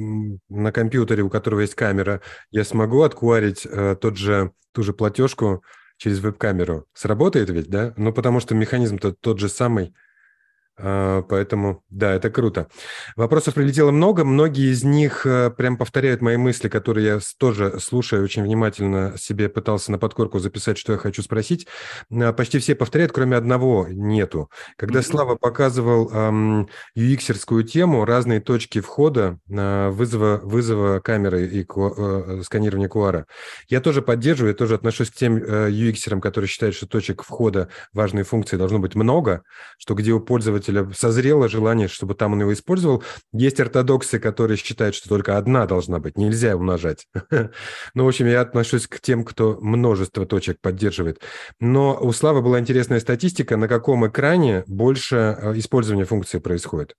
на 0.49 0.73
компьютере, 0.73 1.25
у 1.25 1.31
которого 1.31 1.61
есть 1.61 1.75
камера, 1.75 2.23
я 2.53 2.63
смогу 2.63 3.03
откуарить 3.03 3.67
э, 3.69 3.97
тот 4.01 4.17
же, 4.17 4.53
ту 4.73 4.85
же 4.85 4.93
платежку 4.93 5.65
через 5.97 6.21
веб-камеру? 6.21 6.87
Сработает 6.95 7.51
ведь, 7.51 7.69
да? 7.69 7.95
Ну, 7.97 8.13
потому 8.13 8.39
что 8.39 8.55
механизм-то 8.55 9.13
тот 9.13 9.41
же 9.41 9.49
самый. 9.49 9.93
А, 10.79 11.23
поэтому, 11.23 11.83
да, 11.89 12.13
это 12.13 12.31
круто. 12.31 12.69
Вопросов 13.17 13.55
прилетело 13.55 13.91
много. 13.91 14.25
Многие 14.25 14.73
из 14.73 14.85
них 14.85 15.25
э, 15.25 15.51
прям 15.51 15.79
повторяют 15.79 16.21
мои 16.21 16.37
мысли, 16.37 16.69
которые 16.69 17.07
я 17.07 17.19
тоже 17.39 17.81
слушаю 17.81 18.23
очень 18.23 18.43
внимательно 18.43 19.15
себе 19.17 19.49
пытался 19.49 19.91
на 19.91 19.99
подкорку 19.99 20.39
записать, 20.39 20.77
что 20.77 20.93
я 20.93 20.99
хочу 20.99 21.23
спросить. 21.23 21.67
А, 22.13 22.33
почти 22.33 22.59
все 22.59 22.75
повторяют, 22.75 23.13
кроме 23.13 23.37
одного 23.37 23.87
нету. 23.89 24.51
Когда 24.77 25.03
Слава 25.03 25.37
показывал 25.37 26.11
эм, 26.13 26.69
UX-ерскую 26.97 27.65
тему, 27.65 28.05
разные 28.05 28.41
точки 28.41 28.81
входа 28.81 29.39
э, 29.49 29.89
вызова, 29.91 30.41
вызова 30.43 31.01
камеры 31.01 31.47
и 31.47 31.67
э, 31.67 32.43
сканирования 32.45 32.89
QR, 32.89 33.25
я 33.69 33.81
тоже 33.81 34.03
поддерживаю, 34.03 34.53
я 34.53 34.57
тоже 34.57 34.75
отношусь 34.75 35.11
к 35.11 35.15
тем 35.15 35.37
э, 35.37 35.71
UX-ерам, 35.71 36.21
которые 36.21 36.49
считают, 36.49 36.75
что 36.75 36.87
точек 36.87 37.23
входа 37.23 37.69
важные 37.93 38.25
функции 38.25 38.57
должно 38.57 38.79
быть 38.79 38.95
много, 38.95 39.43
что 39.79 39.95
где 39.95 40.13
у 40.13 40.21
пользователя 40.21 40.66
пользователя 40.67 40.95
созрело 40.95 41.49
желание, 41.49 41.89
чтобы 41.89 42.15
там 42.15 42.33
он 42.33 42.41
его 42.41 42.53
использовал. 42.53 43.03
Есть 43.33 43.61
ортодоксы, 43.61 44.19
которые 44.19 44.57
считают, 44.57 44.95
что 44.95 45.09
только 45.09 45.39
одна 45.39 45.67
должна 45.67 45.99
быть, 45.99 46.17
нельзя 46.17 46.57
умножать. 46.57 47.07
Ну, 47.95 48.05
в 48.05 48.09
общем, 48.09 48.27
я 48.27 48.41
отношусь 48.41 48.87
к 48.87 49.01
тем, 49.01 49.25
кто 49.25 49.59
множество 49.61 50.27
точек 50.27 50.61
поддерживает. 50.61 51.21
Но 51.61 51.99
у 52.01 52.13
Славы 52.13 52.43
была 52.43 52.61
интересная 52.61 53.01
статистика, 53.01 53.57
на 53.57 53.69
каком 53.69 54.07
экране 54.07 54.65
больше 54.67 55.17
э, 55.17 55.59
использования 55.59 56.05
функции 56.05 56.39
происходит. 56.39 56.95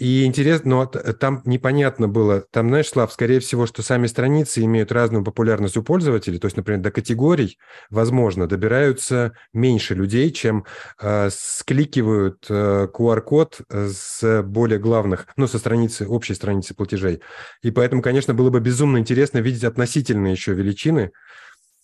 И 0.00 0.24
интересно, 0.24 0.70
но 0.70 0.86
там 0.86 1.42
непонятно 1.44 2.08
было, 2.08 2.40
там, 2.52 2.68
знаешь, 2.68 2.88
Слав, 2.88 3.12
скорее 3.12 3.38
всего, 3.38 3.66
что 3.66 3.82
сами 3.82 4.06
страницы 4.06 4.64
имеют 4.64 4.92
разную 4.92 5.22
популярность 5.22 5.76
у 5.76 5.82
пользователей, 5.82 6.38
то 6.38 6.46
есть, 6.46 6.56
например, 6.56 6.80
до 6.80 6.90
категорий, 6.90 7.58
возможно, 7.90 8.46
добираются 8.46 9.32
меньше 9.52 9.94
людей, 9.94 10.30
чем 10.30 10.64
э, 11.02 11.28
скликивают 11.30 12.46
э, 12.48 12.88
QR-код 12.90 13.60
с 13.68 14.42
более 14.42 14.78
главных, 14.78 15.26
ну, 15.36 15.46
со 15.46 15.58
страницы, 15.58 16.06
общей 16.08 16.32
страницы 16.32 16.72
платежей. 16.74 17.20
И 17.60 17.70
поэтому, 17.70 18.00
конечно, 18.00 18.32
было 18.32 18.48
бы 18.48 18.60
безумно 18.60 18.96
интересно 18.96 19.40
видеть 19.40 19.64
относительные 19.64 20.32
еще 20.32 20.54
величины, 20.54 21.12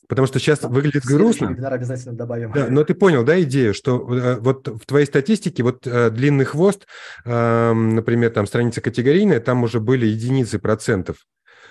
Потому 0.08 0.26
что 0.26 0.38
сейчас 0.38 0.62
выглядит 0.62 1.04
грустно. 1.04 1.46
вебинар 1.46 1.74
обязательно 1.74 2.14
добавим. 2.14 2.52
Да, 2.52 2.68
но 2.68 2.84
ты 2.84 2.94
понял, 2.94 3.24
да, 3.24 3.40
идею, 3.42 3.74
что 3.74 3.96
э, 4.14 4.36
вот 4.36 4.68
в 4.68 4.86
твоей 4.86 5.06
статистике 5.06 5.62
вот 5.62 5.86
э, 5.86 6.10
длинный 6.10 6.44
хвост, 6.44 6.86
э, 7.24 7.72
например, 7.72 8.30
там 8.30 8.46
страница 8.46 8.80
категорийная, 8.80 9.40
там 9.40 9.64
уже 9.64 9.80
были 9.80 10.06
единицы 10.06 10.58
процентов. 10.58 11.16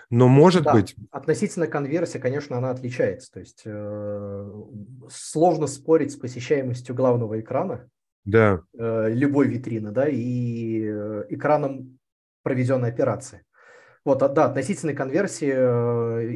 Но 0.10 0.28
может 0.28 0.64
да, 0.64 0.74
быть... 0.74 0.96
Относительно 1.12 1.68
конверсии, 1.68 2.20
конечно, 2.20 2.58
она 2.58 2.70
отличается. 2.70 3.32
То 3.32 3.40
есть 3.40 3.62
э, 3.66 4.52
сложно 5.10 5.68
спорить 5.68 6.12
с 6.12 6.16
посещаемостью 6.16 6.94
главного 6.94 7.40
экрана, 7.40 7.90
да. 8.24 8.62
э, 8.78 9.10
любой 9.10 9.48
витрины, 9.48 9.92
да, 9.92 10.08
и 10.08 10.84
э, 10.86 11.26
экраном 11.30 11.98
проведенной 12.44 12.90
операции. 12.90 13.44
Вот, 14.06 14.22
а, 14.22 14.30
да, 14.30 14.46
относительно 14.46 14.94
конверсии 14.94 15.52
э, 15.52 16.36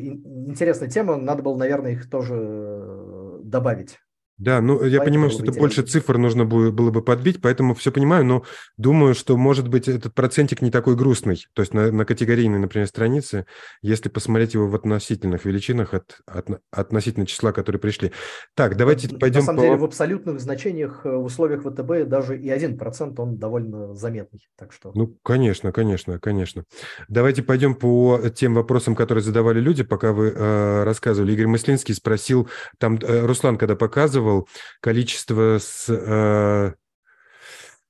интересная 0.50 0.90
тема, 0.90 1.18
надо 1.18 1.44
было, 1.44 1.56
наверное, 1.56 1.92
их 1.92 2.10
тоже 2.10 2.34
э, 2.36 3.40
добавить 3.44 4.00
Да, 4.40 4.62
ну 4.62 4.84
я 4.86 5.02
понимаю, 5.02 5.30
что 5.30 5.44
это 5.44 5.52
больше 5.52 5.82
цифр 5.84 6.18
нужно 6.18 6.46
было, 6.46 6.72
бы 6.72 7.02
подбить, 7.02 7.42
поэтому 7.42 7.76
все 7.76 7.92
понимаю, 7.92 8.24
но 8.24 8.44
думаю, 8.78 9.14
что, 9.14 9.36
может 9.36 9.68
быть, 9.68 9.90
этот 9.90 10.14
процентик 10.14 10.62
не 10.62 10.72
такой 10.72 10.96
грустный. 10.96 11.46
То 11.54 11.62
есть 11.62 11.74
на, 11.74 11.92
на 11.92 12.06
категорийной, 12.06 12.58
например, 12.58 12.88
странице, 12.88 13.46
если 13.82 14.08
посмотреть 14.08 14.54
его 14.54 14.68
в 14.68 14.76
относительных 14.76 15.44
величинах 15.44 15.94
от, 15.94 16.20
от, 16.26 16.48
относительно 16.72 17.26
числа, 17.26 17.52
которые 17.52 17.82
пришли. 17.82 18.14
Так, 18.56 18.78
давайте 18.78 19.12
на, 19.12 19.20
пойдем 19.20 19.42
На 19.42 19.46
самом 19.46 19.58
по... 19.58 19.64
деле 19.64 19.76
в 19.76 19.84
абсолютных 19.84 20.40
значениях 20.40 21.02
э, 21.06 21.10
в 21.10 21.26
условиях 21.26 21.64
ВТБ 21.64 22.08
даже 22.10 22.40
и 22.40 22.48
1% 22.48 23.16
он 23.18 23.38
довольно 23.38 23.94
заметный. 23.94 24.48
Так 24.58 24.72
что... 24.72 24.94
Ну, 24.96 25.18
конечно, 25.22 25.74
конечно, 25.74 26.18
конечно. 26.18 26.64
Давайте 27.10 27.44
пойдем 27.44 27.76
по 27.76 28.22
тем 28.34 28.54
вопросам, 28.54 28.96
которые 28.96 29.22
задавали 29.22 29.60
люди, 29.60 29.84
пока 29.84 30.14
вы 30.14 30.32
э, 30.34 30.84
рассказывали. 30.86 31.34
Игорь 31.34 31.48
Мыслинский 31.48 31.94
спросил, 31.94 32.48
там 32.78 32.98
э, 33.02 33.26
Руслан, 33.26 33.58
когда 33.58 33.76
показывал, 33.76 34.29
спрашивал 34.30 34.48
количество 34.82 35.58
с... 35.60 35.90
Э, 35.90 36.74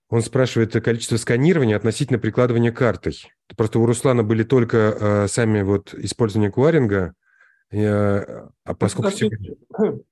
он 0.09 0.21
спрашивает 0.21 0.73
количество 0.83 1.17
сканирования 1.17 1.75
относительно 1.75 2.17
прикладывания 2.17 2.71
картой. 2.71 3.31
Просто 3.55 3.79
у 3.79 3.85
Руслана 3.85 4.23
были 4.23 4.43
только 4.43 4.77
э, 4.77 5.27
сами 5.27 5.61
вот 5.61 5.93
использование 5.93 6.51
куаринга, 6.51 7.13
э, 7.71 8.47
а 8.63 8.73
поскольку... 8.73 9.11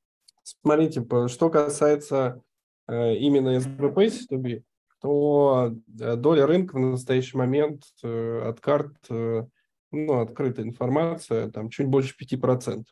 Смотрите, 0.43 1.01
смотрите, 1.01 1.27
что 1.27 1.49
касается 1.49 2.41
э, 2.87 3.15
именно 3.15 3.59
СБП 3.59 3.97
C2B, 3.97 4.63
то 5.01 5.75
э, 5.99 6.15
доля 6.15 6.45
рынка 6.45 6.75
в 6.75 6.79
настоящий 6.79 7.37
момент 7.37 7.83
э, 8.01 8.41
от 8.45 8.61
карт, 8.61 8.95
э, 9.09 9.45
ну, 9.91 10.19
открытая 10.21 10.65
информация, 10.65 11.49
там 11.49 11.69
чуть 11.69 11.87
больше 11.87 12.15
5%. 12.21 12.85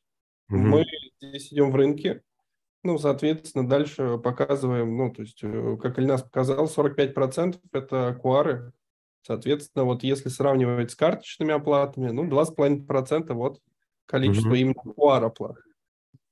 Угу. 0.50 0.58
Мы 0.58 0.86
здесь 1.22 1.54
идем 1.54 1.72
в 1.72 1.76
рынке, 1.76 2.24
ну, 2.86 3.00
соответственно, 3.00 3.68
дальше 3.68 4.20
показываем, 4.20 4.96
ну, 4.96 5.12
то 5.12 5.24
есть, 5.24 5.40
э, 5.42 5.78
как 5.82 5.98
Ильнас 5.98 6.22
показал, 6.22 6.68
45% 6.68 7.60
это 7.74 8.18
куары. 8.22 8.74
Соответственно, 9.24 9.86
вот 9.86 10.04
если 10.04 10.30
сравнивать 10.30 10.92
с 10.92 10.96
карточными 10.96 11.54
оплатами, 11.54 12.12
ну, 12.12 12.26
2,5% 12.26 13.34
вот 13.34 13.60
количество 14.06 14.50
угу. 14.50 14.56
именно 14.56 14.76
куар 14.76 15.24
оплат. 15.24 15.58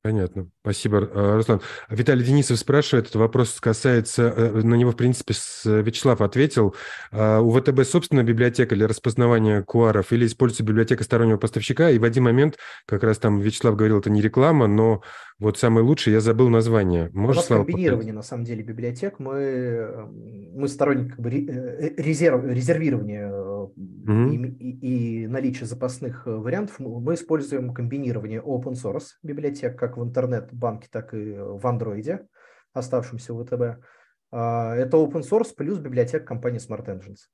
Понятно. 0.04 0.50
Спасибо, 0.60 0.98
э, 0.98 1.36
Руслан. 1.38 1.62
Виталий 1.90 2.26
Денисов 2.26 2.60
спрашивает, 2.60 3.06
этот 3.06 3.16
вопрос 3.16 3.58
касается, 3.62 4.24
э, 4.36 4.50
на 4.62 4.76
него, 4.76 4.92
в 4.92 4.98
принципе, 4.98 5.34
Вячеслав 5.64 6.20
ответил. 6.20 6.76
А, 7.14 7.40
у 7.40 7.50
ВТБ 7.58 7.86
собственная 7.86 8.26
библиотека 8.26 8.76
для 8.76 8.90
распознавания 8.90 9.62
куаров 9.62 10.12
или 10.12 10.26
используется 10.26 10.64
библиотека 10.64 11.06
стороннего 11.06 11.38
поставщика? 11.38 11.90
И 11.90 12.00
в 12.00 12.04
один 12.04 12.26
момент, 12.26 12.58
как 12.86 13.04
раз 13.04 13.18
там 13.18 13.40
Вячеслав 13.40 13.78
говорил, 13.78 14.00
это 14.00 14.10
не 14.10 14.22
реклама, 14.22 14.68
но 14.68 15.02
вот 15.40 15.58
самый 15.58 15.84
лучший, 15.84 16.12
я 16.12 16.20
забыл 16.20 16.50
название. 16.50 17.10
Можешь, 17.14 17.44
У 17.44 17.46
Слава, 17.46 17.64
комбинирование, 17.64 18.14
повторить? 18.14 18.16
на 18.16 18.24
самом 18.24 18.44
деле, 18.44 18.62
библиотек. 18.62 19.20
Мы, 19.20 20.10
мы 20.54 20.68
сторонник 20.68 21.12
как 21.12 21.22
бы, 21.22 21.30
резерв, 21.30 22.44
резервирования 22.44 23.32
угу. 23.66 24.30
и, 24.32 25.24
и, 25.24 25.28
наличие 25.28 25.66
запасных 25.66 26.28
э, 26.28 26.32
вариантов, 26.32 26.80
мы 26.80 27.14
используем 27.14 27.74
комбинирование 27.74 28.42
open 28.42 28.74
source 28.74 29.12
библиотек, 29.24 29.78
как 29.78 29.98
в 29.98 30.04
интернет-банке, 30.04 30.88
так 30.92 31.14
и 31.14 31.34
в 31.34 31.66
Android, 31.66 32.26
оставшемся 32.74 33.34
в 33.34 33.44
ВТБ. 33.44 33.84
А, 34.32 34.76
это 34.76 34.98
open 34.98 35.22
source 35.22 35.54
плюс 35.56 35.80
библиотека 35.80 36.26
компании 36.26 36.60
Smart 36.60 36.86
Engines. 36.88 37.30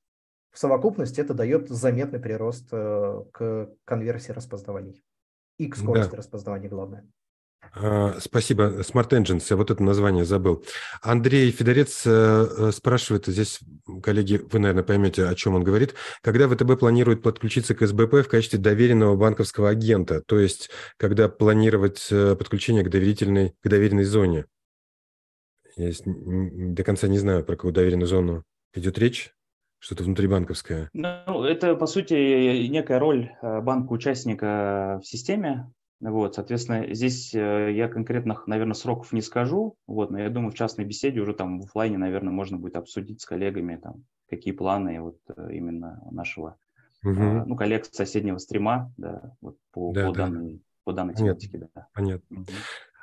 В 0.52 0.60
совокупности 0.60 1.22
это 1.22 1.34
дает 1.34 1.70
заметный 1.70 2.20
прирост 2.20 2.70
э, 2.72 3.24
к 3.32 3.70
конверсии 3.86 4.32
распознаваний 4.32 5.04
и 5.58 5.68
к 5.68 5.76
скорости 5.76 6.12
да. 6.12 6.18
распознавания, 6.18 6.70
главное. 6.70 7.08
А, 7.82 8.16
спасибо, 8.20 8.82
Smart 8.82 9.10
Engines, 9.10 9.46
я 9.50 9.56
вот 9.56 9.70
это 9.70 9.84
название 9.84 10.26
забыл. 10.26 10.66
Андрей 11.02 11.52
Федорец 11.52 12.04
э, 12.06 12.10
э, 12.10 12.72
спрашивает, 12.72 13.28
здесь, 13.28 13.60
коллеги, 14.02 14.42
вы, 14.52 14.60
наверное, 14.60 14.84
поймете, 14.84 15.26
о 15.26 15.36
чем 15.36 15.56
он 15.56 15.64
говорит, 15.64 15.94
когда 16.22 16.48
ВТБ 16.48 16.80
планирует 16.80 17.22
подключиться 17.22 17.76
к 17.76 17.86
СБП 17.86 18.26
в 18.26 18.28
качестве 18.28 18.60
доверенного 18.60 19.16
банковского 19.16 19.70
агента, 19.70 20.22
то 20.26 20.40
есть 20.40 20.70
когда 20.98 21.30
планировать 21.30 22.08
э, 22.12 22.36
подключение 22.36 22.84
к 22.84 22.90
доверительной, 22.90 23.54
к 23.62 23.70
доверенной 23.70 24.06
зоне? 24.06 24.46
Я 25.76 25.92
до 26.06 26.84
конца 26.84 27.08
не 27.08 27.20
знаю, 27.20 27.46
про 27.46 27.56
какую 27.56 27.74
доверенную 27.74 28.08
зону 28.08 28.44
идет 28.74 28.98
речь. 28.98 29.32
Что-то 29.82 30.04
внутрибанковское. 30.04 30.90
Ну, 30.92 31.44
это, 31.46 31.74
по 31.76 31.88
сути, 31.88 32.68
некая 32.68 33.00
роль 33.00 33.32
банка-участника 33.42 35.00
в 35.02 35.08
системе, 35.08 35.72
вот, 36.02 36.36
соответственно, 36.36 36.94
здесь 36.94 37.34
э, 37.36 37.74
я 37.74 37.90
конкретных, 37.90 38.48
наверное, 38.48 38.74
сроков 38.74 39.12
не 39.12 39.22
скажу, 39.22 39.76
вот, 39.86 40.12
но 40.12 40.20
я 40.20 40.30
думаю, 40.30 40.52
в 40.52 40.56
частной 40.56 40.86
беседе 40.86 41.20
уже 41.20 41.34
там 41.34 41.60
в 41.60 41.66
офлайне, 41.66 41.98
наверное, 41.98 42.32
можно 42.32 42.58
будет 42.58 42.78
обсудить 42.78 43.22
с 43.22 43.26
коллегами, 43.26 43.76
там, 43.76 44.06
какие 44.30 44.54
планы 44.54 45.02
вот 45.02 45.18
э, 45.36 45.50
именно 45.54 46.02
нашего, 46.10 46.58
угу. 47.04 47.44
ну, 47.46 47.56
коллег 47.58 47.86
с 47.86 47.90
соседнего 47.90 48.38
стрима, 48.38 48.94
да, 48.96 49.34
вот 49.42 49.58
по, 49.72 49.92
да, 49.92 50.08
по, 50.08 50.14
да. 50.14 50.26
Данной, 50.26 50.62
по 50.86 50.94
данной 50.94 51.16
тематике, 51.16 51.70
да. 51.76 51.88
Понятно. 51.94 52.40
Угу. 52.40 52.48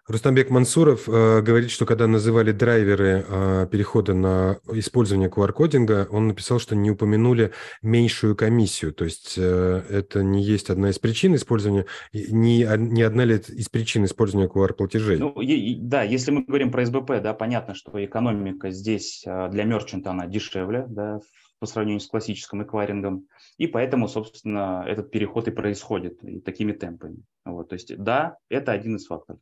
Рустамбек 0.09 0.51
Мансуров 0.51 1.09
э, 1.09 1.43
говорит, 1.43 1.71
что 1.71 1.85
когда 1.85 2.07
называли 2.07 2.53
драйверы 2.53 3.25
э, 3.27 3.67
перехода 3.71 4.15
на 4.15 4.61
использование 4.73 5.29
QR-кодинга, 5.29 6.07
он 6.11 6.29
написал, 6.29 6.61
что 6.61 6.77
не 6.77 6.93
упомянули 6.93 7.53
меньшую 7.83 8.37
комиссию. 8.37 8.93
То 8.93 9.05
есть 9.05 9.35
э, 9.37 9.83
это 9.91 10.23
не 10.23 10.45
есть 10.45 10.71
одна 10.71 10.91
из 10.91 11.01
причин 11.01 11.35
использования, 11.35 11.87
не, 12.13 12.65
не 12.77 13.03
одна 13.03 13.25
ли 13.25 13.37
из 13.37 13.69
причин 13.69 14.05
использования 14.05 14.49
QR-платежей? 14.49 15.19
Ну, 15.19 15.31
и, 15.41 15.75
да, 15.75 16.05
если 16.05 16.31
мы 16.31 16.45
говорим 16.45 16.71
про 16.71 16.87
СБП, 16.87 17.21
да, 17.21 17.35
понятно, 17.35 17.75
что 17.75 17.93
экономика 18.05 18.71
здесь 18.71 19.25
э, 19.27 19.49
для 19.51 19.65
мерчанта 19.65 20.13
она 20.13 20.29
дешевле, 20.29 20.87
да, 20.89 21.19
по 21.59 21.67
сравнению 21.67 22.01
с 22.01 22.07
классическим 22.07 22.63
эквайрингом. 22.63 23.27
И 23.59 23.67
поэтому, 23.67 24.07
собственно, 24.07 24.85
этот 24.87 25.11
переход 25.11 25.49
и 25.49 25.51
происходит 25.51 26.23
и 26.23 26.39
такими 26.39 26.71
темпами. 26.71 27.25
Вот, 27.45 27.71
то 27.71 27.75
есть, 27.75 27.97
да, 27.97 28.37
это 28.49 28.71
один 28.71 28.95
из 28.97 29.07
факторов. 29.07 29.41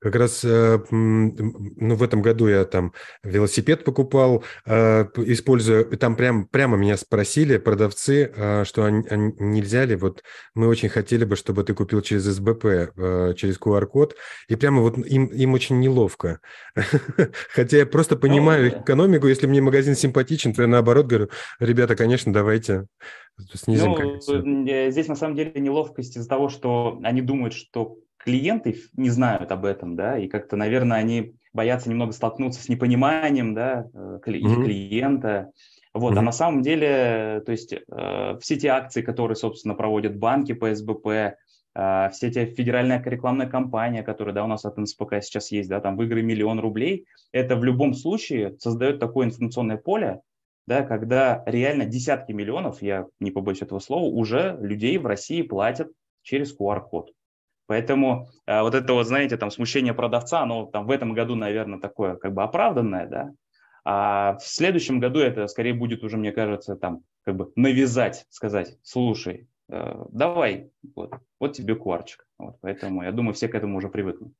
Как 0.00 0.14
раз 0.14 0.44
э, 0.44 0.78
ну, 0.90 1.96
в 1.96 2.02
этом 2.04 2.22
году 2.22 2.46
я 2.46 2.64
там 2.64 2.92
велосипед 3.24 3.82
покупал, 3.82 4.44
э, 4.64 5.06
используя, 5.16 5.84
там 5.84 6.14
прям, 6.14 6.46
прямо 6.46 6.76
меня 6.76 6.96
спросили 6.96 7.56
продавцы, 7.58 8.30
э, 8.32 8.64
что 8.64 8.84
а 8.84 8.90
нельзя 8.90 9.84
ли, 9.86 9.96
вот 9.96 10.22
мы 10.54 10.68
очень 10.68 10.88
хотели 10.88 11.24
бы, 11.24 11.34
чтобы 11.34 11.64
ты 11.64 11.74
купил 11.74 12.00
через 12.00 12.22
СБП, 12.24 12.94
через 13.36 13.58
QR-код, 13.58 14.14
и 14.48 14.54
прямо 14.54 14.82
вот 14.82 14.98
им, 14.98 15.26
им 15.26 15.54
очень 15.54 15.80
неловко. 15.80 16.40
Хотя 17.50 17.78
я 17.78 17.86
просто 17.86 18.14
понимаю 18.14 18.68
экономику, 18.68 19.26
если 19.26 19.48
мне 19.48 19.60
магазин 19.60 19.96
симпатичен, 19.96 20.54
то 20.54 20.62
я 20.62 20.68
наоборот 20.68 21.06
говорю, 21.06 21.30
ребята, 21.58 21.96
конечно, 21.96 22.32
давайте 22.32 22.86
снизим 23.52 23.96
ну, 23.96 24.90
Здесь 24.90 25.08
на 25.08 25.16
самом 25.16 25.34
деле 25.34 25.52
неловкость 25.56 26.16
из-за 26.16 26.28
того, 26.28 26.48
что 26.48 27.00
они 27.02 27.20
думают, 27.20 27.54
что 27.54 27.96
клиенты 28.28 28.76
не 28.94 29.08
знают 29.08 29.50
об 29.52 29.64
этом, 29.64 29.96
да, 29.96 30.18
и 30.18 30.28
как-то, 30.28 30.56
наверное, 30.56 30.98
они 30.98 31.34
боятся 31.54 31.88
немного 31.88 32.12
столкнуться 32.12 32.62
с 32.62 32.68
непониманием, 32.68 33.54
да, 33.54 33.86
э, 33.94 34.18
mm-hmm. 34.22 34.64
клиента. 34.64 35.50
Вот, 35.94 36.12
mm-hmm. 36.12 36.18
а 36.18 36.22
на 36.22 36.32
самом 36.32 36.60
деле, 36.60 37.42
то 37.46 37.52
есть 37.52 37.72
э, 37.72 38.38
все 38.38 38.56
те 38.56 38.68
акции, 38.68 39.00
которые, 39.00 39.34
собственно, 39.34 39.74
проводят 39.74 40.18
банки 40.18 40.52
по 40.52 40.74
СБП, 40.74 41.06
э, 41.06 42.10
все 42.12 42.30
те 42.30 42.44
федеральная 42.44 43.02
рекламная 43.02 43.48
кампания, 43.48 44.02
которая, 44.02 44.34
да, 44.34 44.44
у 44.44 44.46
нас 44.46 44.66
от 44.66 44.76
НСПК 44.76 45.22
сейчас 45.22 45.50
есть, 45.50 45.70
да, 45.70 45.80
там 45.80 45.96
выиграй 45.96 46.22
миллион 46.22 46.60
рублей, 46.60 47.06
это 47.32 47.56
в 47.56 47.64
любом 47.64 47.94
случае 47.94 48.56
создает 48.58 49.00
такое 49.00 49.24
информационное 49.24 49.78
поле, 49.78 50.20
да, 50.66 50.82
когда 50.82 51.42
реально 51.46 51.86
десятки 51.86 52.32
миллионов, 52.32 52.82
я 52.82 53.06
не 53.20 53.30
побоюсь 53.30 53.62
этого 53.62 53.78
слова, 53.78 54.04
уже 54.04 54.58
людей 54.60 54.98
в 54.98 55.06
России 55.06 55.40
платят 55.40 55.88
через 56.20 56.54
QR-код. 56.54 57.12
Поэтому 57.68 58.30
э, 58.46 58.62
вот 58.62 58.74
это 58.74 58.94
вот, 58.94 59.06
знаете, 59.06 59.36
там 59.36 59.50
смущение 59.50 59.92
продавца, 59.92 60.40
оно 60.40 60.64
там 60.66 60.86
в 60.86 60.90
этом 60.90 61.12
году, 61.12 61.36
наверное, 61.36 61.78
такое 61.78 62.16
как 62.16 62.32
бы 62.32 62.42
оправданное, 62.42 63.06
да, 63.06 63.30
а 63.84 64.38
в 64.38 64.42
следующем 64.42 65.00
году 65.00 65.20
это 65.20 65.46
скорее 65.48 65.74
будет 65.74 66.02
уже, 66.02 66.16
мне 66.16 66.32
кажется, 66.32 66.76
там 66.76 67.02
как 67.24 67.36
бы 67.36 67.52
навязать, 67.56 68.24
сказать, 68.30 68.78
слушай, 68.82 69.48
э, 69.68 70.04
давай, 70.10 70.70
вот, 70.96 71.12
вот 71.38 71.52
тебе 71.52 71.76
куарчик. 71.76 72.26
Вот, 72.38 72.56
поэтому 72.62 73.02
я 73.02 73.12
думаю, 73.12 73.34
все 73.34 73.48
к 73.48 73.54
этому 73.54 73.76
уже 73.76 73.90
привыкнут. 73.90 74.32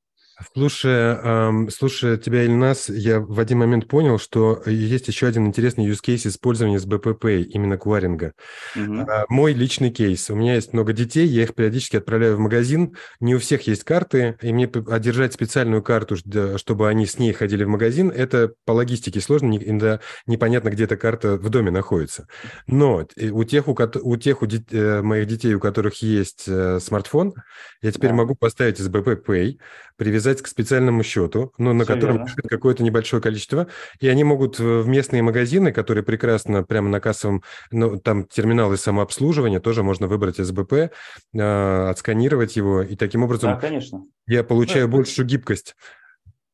Слушая, 0.55 1.17
эм, 1.17 1.71
слушая 1.71 2.17
тебя, 2.17 2.45
Ильнас, 2.45 2.89
я 2.89 3.21
в 3.21 3.41
один 3.41 3.59
момент 3.59 3.89
понял, 3.89 4.19
что 4.19 4.63
есть 4.67 5.09
еще 5.09 5.27
один 5.27 5.47
интересный 5.47 5.89
use 5.89 5.99
case 6.05 6.29
использования 6.29 6.79
с 6.79 6.87
БПП, 6.87 7.25
именно 7.25 7.77
кваринга. 7.77 8.33
Угу. 8.77 8.95
Э, 8.95 9.25
мой 9.29 9.53
личный 9.53 9.91
кейс. 9.91 10.31
У 10.31 10.37
меня 10.37 10.55
есть 10.55 10.73
много 10.73 10.93
детей, 10.93 11.27
я 11.27 11.43
их 11.43 11.55
периодически 11.55 11.97
отправляю 11.97 12.37
в 12.37 12.39
магазин. 12.39 12.95
Не 13.19 13.35
у 13.35 13.39
всех 13.39 13.67
есть 13.67 13.83
карты, 13.83 14.37
и 14.41 14.53
мне 14.53 14.67
одержать 14.67 15.33
специальную 15.33 15.83
карту, 15.83 16.17
чтобы 16.57 16.89
они 16.89 17.07
с 17.07 17.19
ней 17.19 17.33
ходили 17.33 17.65
в 17.65 17.69
магазин, 17.69 18.11
это 18.11 18.53
по 18.65 18.73
логистике 18.73 19.21
сложно, 19.21 19.57
иногда 19.57 20.01
непонятно, 20.27 20.71
где 20.71 20.85
эта 20.85 20.97
карта 20.97 21.37
в 21.37 21.49
доме 21.49 21.71
находится. 21.71 22.29
Но 22.67 23.07
у 23.33 23.45
тех, 23.45 23.67
у, 23.67 23.77
у, 24.03 24.17
тех, 24.17 24.43
у 24.43 24.47
дет, 24.47 24.73
э, 24.73 25.03
моих 25.03 25.27
детей, 25.27 25.55
у 25.55 25.61
которых 25.61 25.97
есть 26.03 26.45
э, 26.47 26.79
смартфон, 26.81 27.35
я 27.83 27.93
теперь 27.93 28.11
да. 28.11 28.17
могу 28.17 28.35
поставить 28.35 28.81
из 28.81 28.89
БП 28.89 29.09
Pay, 29.27 29.59
привязать 29.97 30.28
привязать 30.29 30.43
к 30.43 30.47
специальному 30.49 31.03
счету, 31.03 31.53
ну, 31.59 31.73
на 31.73 31.85
Всё 31.85 31.95
котором 31.95 32.27
какое-то 32.49 32.83
небольшое 32.83 33.23
количество, 33.23 33.67
и 34.01 34.09
они 34.09 34.25
могут 34.25 34.59
в 34.59 34.87
местные 34.87 35.23
магазины, 35.23 35.73
которые 35.73 36.05
прекрасно 36.05 36.63
прямо 36.63 36.89
на 36.89 37.01
кассовом, 37.01 37.43
ну, 37.71 37.99
там 37.99 38.25
терминалы 38.25 38.77
самообслуживания, 38.77 39.61
тоже 39.61 39.83
можно 39.83 40.07
выбрать 40.07 40.37
СБП, 40.37 40.91
э, 41.35 41.89
отсканировать 41.91 42.57
его, 42.57 42.83
и 42.83 42.97
таким 42.97 43.21
Да, 43.23 43.27
образом 43.27 43.59
конечно. 43.61 44.05
я 44.27 44.45
получаю 44.45 44.85
это- 44.89 44.97
большую 44.97 45.27
гибкость. 45.27 45.75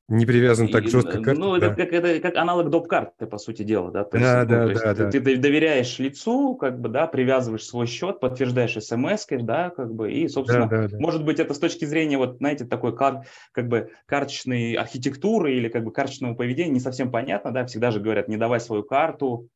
Не 0.09 0.27
привязан 0.27 0.69
так 0.69 0.85
И, 0.85 0.89
жестко 0.89 1.19
к 1.19 1.25
карте. 1.25 1.41
Ну, 1.41 1.59
да. 1.59 1.69
это 1.69 1.77
как, 1.77 1.93
это 1.93 2.21
как 2.21 2.37
аналог 2.37 2.69
доп-карты, 2.69 3.27
по 3.27 3.39
сути 3.39 3.63
дела, 3.63 3.91
да? 3.91 4.05
То 4.05 4.19
Да, 4.19 4.41
есть, 4.41 4.49
да, 4.49 4.63
ну, 4.65 4.69
есть 4.69 4.83
да, 4.83 4.95
ты, 4.95 5.05
да. 5.05 5.11
ты 5.11 5.37
доверяешь 5.39 5.99
лицу, 5.99 6.57
как 6.57 6.79
бы, 6.79 6.91
да, 6.91 7.07
привязываешь 7.07 7.65
свой 7.65 7.87
счет, 7.87 8.21
подтверждаешь 8.21 8.75
смс 8.75 9.27
да, 9.31 9.71
как 9.71 9.95
бы, 9.95 10.13
и, 10.13 10.29
собственно, 10.29 10.69
Да, 10.69 10.83
да, 10.83 10.89
да. 10.89 10.99
может 10.99 11.25
быть, 11.25 11.41
это 11.41 11.55
с 11.55 11.59
точки 11.59 11.87
зрения, 11.87 12.19
вот, 12.19 12.37
знаете, 12.37 12.67
такой 12.67 12.95
кар, 12.95 13.23
как 13.53 13.69
бы 13.69 13.93
карточной 14.05 14.75
архитектуры 14.75 15.55
или 15.55 15.69
как 15.69 15.85
бы 15.85 15.91
карточного 15.91 16.35
поведения 16.35 16.73
не 16.73 16.81
совсем 16.81 17.11
понятно, 17.11 17.51
да, 17.51 17.65
всегда 17.65 17.91
же 17.91 18.01
говорят, 18.01 18.29
не 18.29 18.37
давай 18.37 18.61
свою 18.61 18.83
карту, 18.83 19.49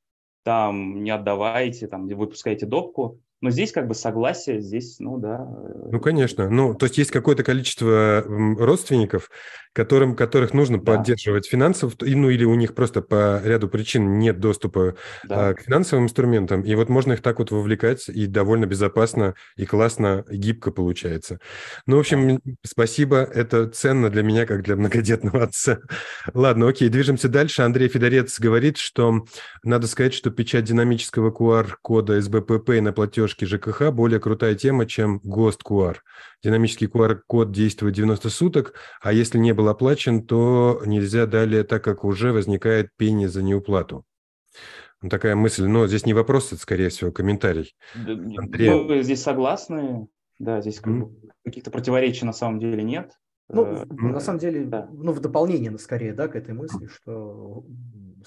там, 0.44 1.02
не 1.02 1.10
отдавайте, 1.10 1.88
там, 1.88 2.08
выпускайте 2.08 2.64
допку, 2.64 3.20
но 3.40 3.50
здесь 3.50 3.72
как 3.72 3.86
бы 3.86 3.94
согласие, 3.94 4.60
здесь, 4.60 4.96
ну, 4.98 5.18
да. 5.18 5.46
э, 5.46 5.88
Ну, 5.92 6.00
конечно. 6.00 6.48
Ну, 6.50 6.74
то 6.74 6.86
есть 6.86 6.98
есть 6.98 7.10
какое-то 7.10 7.44
количество 7.44 8.24
родственников, 8.26 9.30
которым, 9.72 10.16
которых 10.16 10.54
нужно 10.54 10.78
Да. 10.78 10.96
поддерживать 10.96 11.46
финансово, 11.46 11.92
ну, 12.00 12.30
или 12.30 12.44
у 12.44 12.54
них 12.54 12.74
просто 12.74 13.00
по 13.00 13.40
ряду 13.44 13.68
причин 13.68 14.18
нет 14.18 14.40
доступа 14.40 14.96
да. 15.24 15.50
а, 15.50 15.54
к 15.54 15.60
финансовым 15.60 16.06
инструментам, 16.06 16.62
и 16.62 16.74
вот 16.74 16.88
можно 16.88 17.12
их 17.12 17.22
так 17.22 17.38
вот 17.38 17.52
вовлекать, 17.52 18.08
и 18.08 18.26
довольно 18.26 18.66
безопасно, 18.66 19.34
и 19.56 19.66
классно, 19.66 20.24
и 20.28 20.36
гибко 20.36 20.72
получается. 20.72 21.38
Ну, 21.86 21.96
в 21.96 22.00
общем, 22.00 22.40
спасибо, 22.64 23.18
это 23.18 23.68
ценно 23.68 24.10
для 24.10 24.22
меня, 24.22 24.46
как 24.46 24.62
для 24.62 24.74
многодетного 24.74 25.44
отца. 25.44 25.78
Ладно, 26.34 26.68
окей, 26.68 26.88
движемся 26.88 27.28
дальше. 27.28 27.62
Андрей 27.62 27.88
Федорец 27.88 28.40
говорит, 28.40 28.78
что 28.78 29.24
надо 29.62 29.86
сказать, 29.86 30.14
что 30.14 30.30
печать 30.30 30.64
динамического 30.64 31.30
QR-кода 31.30 32.20
СБПП 32.20 32.80
на 32.80 32.92
платежке 33.28 33.46
ЖКХ 33.46 33.90
более 33.92 34.20
крутая 34.20 34.54
тема, 34.54 34.86
чем 34.86 35.20
ГОСТ 35.22 35.62
QR. 35.62 35.96
Динамический 36.42 36.86
QR-код 36.86 37.52
действует 37.52 37.94
90 37.94 38.30
суток, 38.30 38.74
а 39.02 39.12
если 39.12 39.38
не 39.38 39.52
был 39.52 39.68
оплачен, 39.68 40.26
то 40.26 40.82
нельзя 40.86 41.26
далее, 41.26 41.64
так 41.64 41.84
как 41.84 42.04
уже 42.04 42.32
возникает 42.32 42.90
пени 42.96 43.26
за 43.26 43.42
неуплату. 43.42 44.04
Ну, 45.02 45.10
такая 45.10 45.36
мысль, 45.36 45.66
но 45.66 45.86
здесь 45.86 46.06
не 46.06 46.14
вопрос, 46.14 46.52
это, 46.52 46.60
скорее 46.60 46.88
всего, 46.88 47.12
комментарий. 47.12 47.74
Да, 47.94 48.12
Андрей. 48.12 48.70
Мы 48.70 49.02
здесь 49.02 49.22
согласны, 49.22 50.08
да, 50.38 50.60
здесь 50.60 50.80
как 50.80 50.98
бы 50.98 51.14
каких-то 51.44 51.70
противоречий 51.70 52.24
на 52.24 52.32
самом 52.32 52.58
деле 52.58 52.82
нет. 52.82 53.12
Ну, 53.50 53.64
в- 53.64 53.94
на 53.94 54.20
самом 54.20 54.38
деле, 54.40 54.64
да. 54.64 54.88
ну, 54.92 55.12
в 55.12 55.20
дополнение, 55.20 55.70
ну, 55.70 55.78
скорее, 55.78 56.12
да, 56.12 56.28
к 56.28 56.36
этой 56.36 56.54
мысли, 56.54 56.86
что 56.86 57.64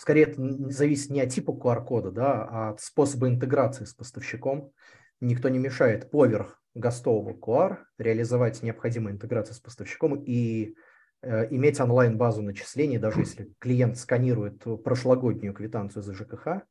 скорее 0.01 0.23
это 0.23 0.41
зависит 0.71 1.11
не 1.11 1.21
от 1.21 1.29
типа 1.29 1.51
QR-кода, 1.51 2.09
да, 2.09 2.47
а 2.49 2.69
от 2.71 2.81
способа 2.81 3.27
интеграции 3.27 3.85
с 3.85 3.93
поставщиком. 3.93 4.71
Никто 5.19 5.47
не 5.47 5.59
мешает 5.59 6.09
поверх 6.09 6.59
гостового 6.73 7.37
QR 7.37 7.77
реализовать 7.99 8.63
необходимую 8.63 9.13
интеграцию 9.13 9.53
с 9.53 9.59
поставщиком 9.59 10.15
и 10.15 10.73
э, 11.21 11.53
иметь 11.53 11.79
онлайн-базу 11.79 12.41
начислений, 12.41 12.97
даже 12.97 13.19
если 13.19 13.53
клиент 13.59 13.95
сканирует 13.95 14.63
прошлогоднюю 14.83 15.53
квитанцию 15.53 16.01
за 16.01 16.15
ЖКХ, 16.15 16.63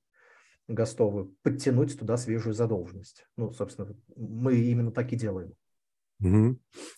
гостовую, 0.67 1.37
подтянуть 1.45 1.97
туда 1.97 2.17
свежую 2.17 2.55
задолженность. 2.55 3.27
Ну, 3.37 3.53
собственно, 3.53 3.95
мы 4.17 4.57
именно 4.57 4.91
так 4.91 5.13
и 5.13 5.17
делаем. 5.17 5.55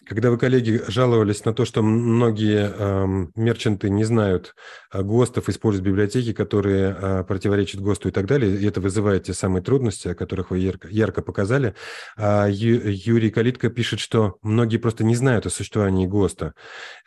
Когда 0.05 0.31
вы, 0.31 0.39
коллеги, 0.39 0.83
жаловались 0.89 1.45
на 1.45 1.55
то, 1.55 1.65
что 1.65 1.81
многие 1.83 2.73
эм, 2.77 3.33
мерчанты 3.37 3.89
не 3.89 4.03
знают 4.05 4.55
э, 4.93 5.01
ГОСТов, 5.03 5.49
используют 5.49 5.87
библиотеки, 5.87 6.33
которые 6.33 6.97
э, 7.01 7.25
противоречат 7.25 7.81
ГОСТу 7.81 8.09
и 8.09 8.13
так 8.13 8.27
далее, 8.27 8.57
и 8.57 8.67
это 8.67 8.81
вызывает 8.81 9.25
те 9.25 9.33
самые 9.33 9.63
трудности, 9.63 10.09
о 10.09 10.15
которых 10.17 10.51
вы 10.51 10.59
ярко, 10.59 10.89
ярко 10.89 11.23
показали, 11.23 11.75
а 12.17 12.49
Ю- 12.49 12.83
Юрий 12.85 13.31
Калитко 13.31 13.71
пишет, 13.71 14.01
что 14.01 14.39
многие 14.43 14.79
просто 14.79 15.05
не 15.05 15.15
знают 15.15 15.47
о 15.47 15.51
существовании 15.51 16.07
ГОСТа, 16.07 16.55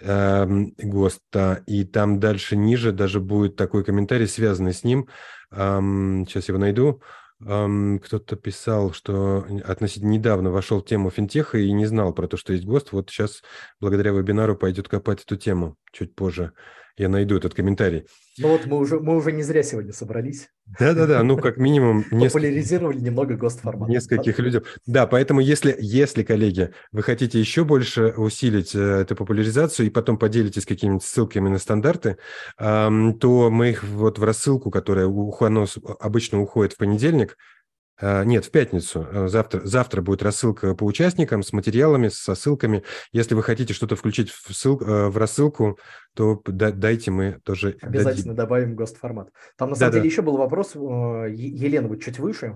эм, 0.01 0.73
ГОСТа, 0.77 1.63
и 1.67 1.83
там 1.83 2.19
дальше 2.19 2.55
ниже 2.55 2.91
даже 2.91 3.19
будет 3.19 3.55
такой 3.55 3.83
комментарий, 3.83 4.27
связанный 4.27 4.73
с 4.73 4.83
ним. 4.83 5.07
Эм, 5.51 6.25
сейчас 6.27 6.47
его 6.47 6.57
найду. 6.57 7.01
Кто-то 7.39 8.35
писал, 8.37 8.93
что 8.93 9.45
относительно 9.65 10.11
недавно 10.11 10.51
вошел 10.51 10.81
в 10.81 10.85
тему 10.85 11.09
финтеха 11.09 11.57
и 11.57 11.71
не 11.71 11.85
знал 11.85 12.13
про 12.13 12.27
то, 12.27 12.37
что 12.37 12.53
есть 12.53 12.65
ГОСТ. 12.65 12.93
Вот 12.93 13.09
сейчас 13.09 13.43
благодаря 13.81 14.11
вебинару 14.11 14.55
пойдет 14.55 14.87
копать 14.87 15.21
эту 15.23 15.35
тему. 15.35 15.77
Чуть 15.91 16.15
позже 16.15 16.53
я 16.97 17.09
найду 17.09 17.35
этот 17.35 17.53
комментарий. 17.53 18.05
Ну 18.37 18.49
вот 18.49 18.65
мы 18.65 18.77
уже, 18.77 18.99
мы 18.99 19.15
уже 19.15 19.31
не 19.31 19.43
зря 19.43 19.63
сегодня 19.63 19.93
собрались. 19.93 20.49
Да-да-да, 20.79 21.23
ну 21.23 21.37
как 21.37 21.57
минимум 21.57 22.03
Популяризировали 22.09 22.99
немного 22.99 23.35
ГОСТ-формат. 23.35 23.89
нескольких 23.89 24.39
людей. 24.39 24.61
Да, 24.85 25.07
поэтому 25.07 25.39
если, 25.39 25.75
если, 25.79 26.23
коллеги, 26.23 26.71
вы 26.91 27.03
хотите 27.03 27.39
еще 27.39 27.63
больше 27.63 28.13
усилить 28.17 28.75
э, 28.75 29.01
эту 29.01 29.15
популяризацию 29.15 29.87
и 29.87 29.89
потом 29.89 30.17
поделитесь 30.17 30.65
какими-нибудь 30.65 31.03
ссылками 31.03 31.49
на 31.49 31.59
стандарты, 31.59 32.17
то 32.57 33.49
мы 33.51 33.69
их 33.69 33.83
вот 33.83 34.19
в 34.19 34.23
рассылку, 34.23 34.71
которая 34.71 35.07
у 35.07 35.31
обычно 35.99 36.41
уходит 36.41 36.73
в 36.73 36.77
понедельник, 36.77 37.37
Нет, 38.01 38.45
в 38.45 38.51
пятницу. 38.51 39.07
Э, 39.09 39.27
Завтра, 39.27 39.61
завтра 39.65 40.01
будет 40.01 40.21
рассылка 40.21 40.75
по 40.75 40.83
участникам 40.83 41.43
с 41.43 41.53
материалами, 41.53 42.09
со 42.09 42.35
ссылками. 42.35 42.83
Если 43.13 43.35
вы 43.35 43.43
хотите 43.43 43.73
что-то 43.73 43.95
включить 43.95 44.29
в, 44.31 44.49
ссыл- 44.51 44.83
э, 44.83 45.07
в 45.09 45.17
рассылку, 45.17 45.79
то 46.13 46.41
да- 46.45 46.71
дайте 46.71 47.11
мы 47.11 47.39
тоже 47.43 47.77
Обязательно 47.81 48.33
дадим. 48.33 48.35
добавим 48.35 48.75
ГОСТ-формат. 48.75 49.29
Там 49.57 49.69
на 49.69 49.75
Да, 49.75 49.79
самом 49.79 49.91
да. 49.93 49.97
деле 49.99 50.09
еще 50.09 50.21
был 50.21 50.35
вопрос, 50.37 50.75
э, 50.75 50.79
Елена, 50.79 51.87
вот 51.87 52.01
чуть 52.01 52.19
выше, 52.19 52.53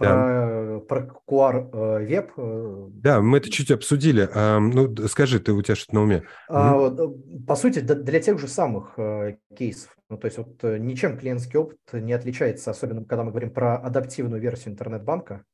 про, 0.00 0.80
про 0.80 1.10
QR 1.28 1.70
э, 1.72 2.06
веб. 2.06 2.32
э, 2.36 2.86
Да, 2.94 3.20
мы 3.20 3.38
это 3.38 3.50
чуть 3.50 3.70
обсудили. 3.70 4.28
Ну, 4.34 4.96
скажи, 5.08 5.40
ты 5.40 5.52
у 5.52 5.62
тебя 5.62 5.76
что-то 5.76 5.94
на 5.94 6.02
уме? 6.02 6.24
А, 6.48 6.76
э, 6.76 7.08
По 7.46 7.54
сути, 7.54 7.80
для 7.80 8.20
тех 8.20 8.38
же 8.38 8.48
самых 8.48 8.98
кейсов. 9.56 9.94
Ну, 10.08 10.16
то 10.16 10.26
есть 10.26 10.38
вот 10.38 10.62
ничем 10.62 11.18
клиентский 11.18 11.58
опыт 11.58 11.78
не 11.92 12.12
отличается, 12.12 12.70
особенно 12.70 13.04
когда 13.04 13.22
мы 13.22 13.30
говорим 13.30 13.50
про 13.50 13.76
адаптивную 13.76 14.40
версию 14.40 14.74
интернет-банка. 14.74 15.44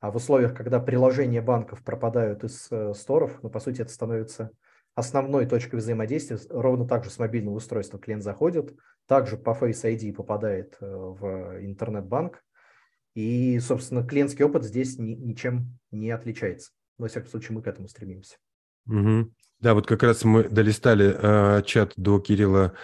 А 0.00 0.10
в 0.10 0.16
условиях, 0.16 0.54
когда 0.54 0.80
приложения 0.80 1.42
банков 1.42 1.84
пропадают 1.84 2.42
из 2.42 2.70
сторов, 2.98 3.38
ну, 3.42 3.50
по 3.50 3.60
сути, 3.60 3.82
это 3.82 3.92
становится 3.92 4.50
основной 4.94 5.46
точкой 5.46 5.76
взаимодействия. 5.76 6.38
Ровно 6.48 6.88
так 6.88 7.04
же 7.04 7.10
с 7.10 7.18
мобильного 7.18 7.56
устройства 7.56 7.98
клиент 7.98 8.24
заходит, 8.24 8.74
также 9.06 9.36
по 9.36 9.50
Face 9.50 9.84
ID 9.84 10.14
попадает 10.14 10.76
в 10.80 11.60
интернет-банк. 11.60 12.42
И, 13.14 13.58
собственно, 13.60 14.06
клиентский 14.06 14.44
опыт 14.44 14.64
здесь 14.64 14.98
ни- 14.98 15.14
ничем 15.14 15.78
не 15.90 16.10
отличается. 16.10 16.70
Во 16.98 17.08
всяком 17.08 17.30
случае, 17.30 17.56
мы 17.56 17.62
к 17.62 17.66
этому 17.66 17.88
стремимся. 17.88 18.36
Мгм. 18.86 19.34
Да, 19.60 19.74
вот 19.74 19.86
как 19.86 20.02
раз 20.02 20.24
мы 20.24 20.44
долистали 20.44 21.14
э, 21.16 21.62
чат 21.64 21.92
до 21.96 22.18
Кирилла 22.20 22.74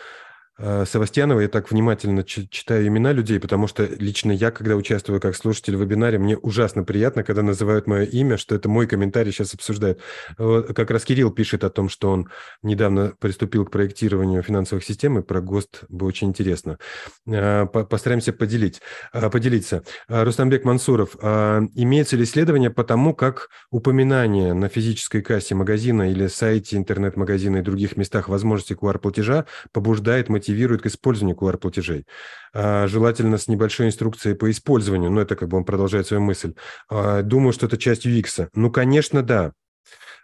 э, 0.59 0.85
Савастьянова. 0.87 1.41
Я 1.41 1.49
так 1.49 1.71
внимательно 1.71 2.23
чи- 2.25 2.49
читаю 2.49 2.87
имена 2.87 3.13
людей, 3.13 3.39
потому 3.41 3.67
что 3.67 3.85
лично 3.85 4.33
я, 4.33 4.51
когда 4.51 4.77
участвую 4.77 5.21
как 5.21 5.37
слушатель 5.37 5.77
в 5.77 5.81
вебинаре, 5.81 6.19
мне 6.19 6.37
ужасно 6.37 6.85
приятно, 6.85 7.23
когда 7.23 7.43
называют 7.43 7.87
мое 7.87 8.05
имя, 8.05 8.37
что 8.37 8.55
это 8.55 8.69
мой 8.69 8.87
комментарий 8.87 9.33
сейчас 9.33 9.55
обсуждают. 9.55 10.01
Как 10.37 10.91
раз 10.91 11.05
Кирилл 11.05 11.31
пишет 11.31 11.65
о 11.65 11.71
том, 11.71 11.89
что 11.89 12.11
он 12.11 12.29
недавно 12.63 13.13
приступил 13.19 13.65
к 13.65 13.71
проектированию 13.71 14.43
финансовых 14.43 14.85
систем, 14.85 15.19
и 15.19 15.23
про 15.23 15.41
ГОСТ 15.41 15.85
бы 15.89 16.07
очень 16.07 16.29
интересно. 16.29 16.79
Э, 17.27 17.67
по- 17.67 17.85
Постараемся 17.85 18.33
поделить, 18.33 18.81
э, 19.13 19.31
поделиться. 19.31 19.83
Рустамбек 20.09 20.65
Мансуров, 20.65 21.17
имеется 21.17 22.17
ли 22.17 22.25
исследование 22.25 22.71
по 22.71 22.85
тому, 22.85 23.15
как 23.15 23.49
упоминание 23.71 24.55
на 24.55 24.69
физической 24.69 25.23
кассе 25.23 25.55
магазина 25.55 26.11
или 26.11 26.27
сайте 26.27 26.77
интернет-магазина 26.77 27.59
и 27.59 27.63
других 27.63 27.97
местах 27.97 28.29
возможности 28.29 28.73
QR-платежа 28.75 29.47
побуждает, 29.73 30.29
мотивирует 30.47 30.83
к 30.83 30.87
использованию 30.87 31.37
QR-платежей? 31.37 32.07
Э, 32.55 32.87
Желательно 32.87 33.39
с 33.39 33.49
небольшой 33.49 33.87
инструкцией 33.87 34.37
по 34.37 34.51
использованию, 34.51 35.11
но 35.11 35.21
это 35.21 35.37
как 35.37 35.49
бы 35.49 35.57
он 35.57 35.65
продолжает 35.65 36.07
свою 36.07 36.23
мысль. 36.23 36.55
Э, 36.91 37.23
Думаю, 37.23 37.53
что 37.53 37.67
это 37.67 37.77
часть 37.77 38.07
UX. 38.07 38.49
Ну, 38.55 38.71
конечно, 38.71 39.23
да. 39.23 39.53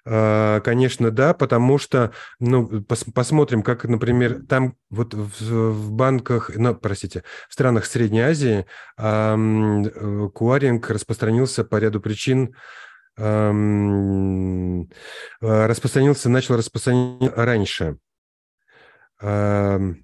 Э, 0.04 0.60
Конечно, 0.64 1.10
да, 1.10 1.34
потому 1.34 1.78
что, 1.78 2.12
ну, 2.40 2.68
пос- 2.80 3.12
посмотрим, 3.12 3.62
как, 3.62 3.84
например, 3.84 4.42
там 4.48 4.76
вот 4.90 5.14
в, 5.14 5.40
в 5.40 5.92
банках, 5.92 6.50
ну, 6.54 6.74
простите, 6.74 7.22
в 7.48 7.52
странах 7.54 7.84
Средней 7.86 8.20
Азии 8.20 8.66
ам, 8.96 9.84
э, 9.86 10.28
куаринг 10.34 10.90
распространился 10.90 11.64
по 11.64 11.76
ряду 11.76 12.00
причин, 12.00 12.54
ам, 13.16 14.82
э, 14.82 14.86
распространился, 15.40 16.28
начал 16.28 16.56
распространяться 16.56 17.32
раньше. 17.36 17.96
Ам, 19.20 20.01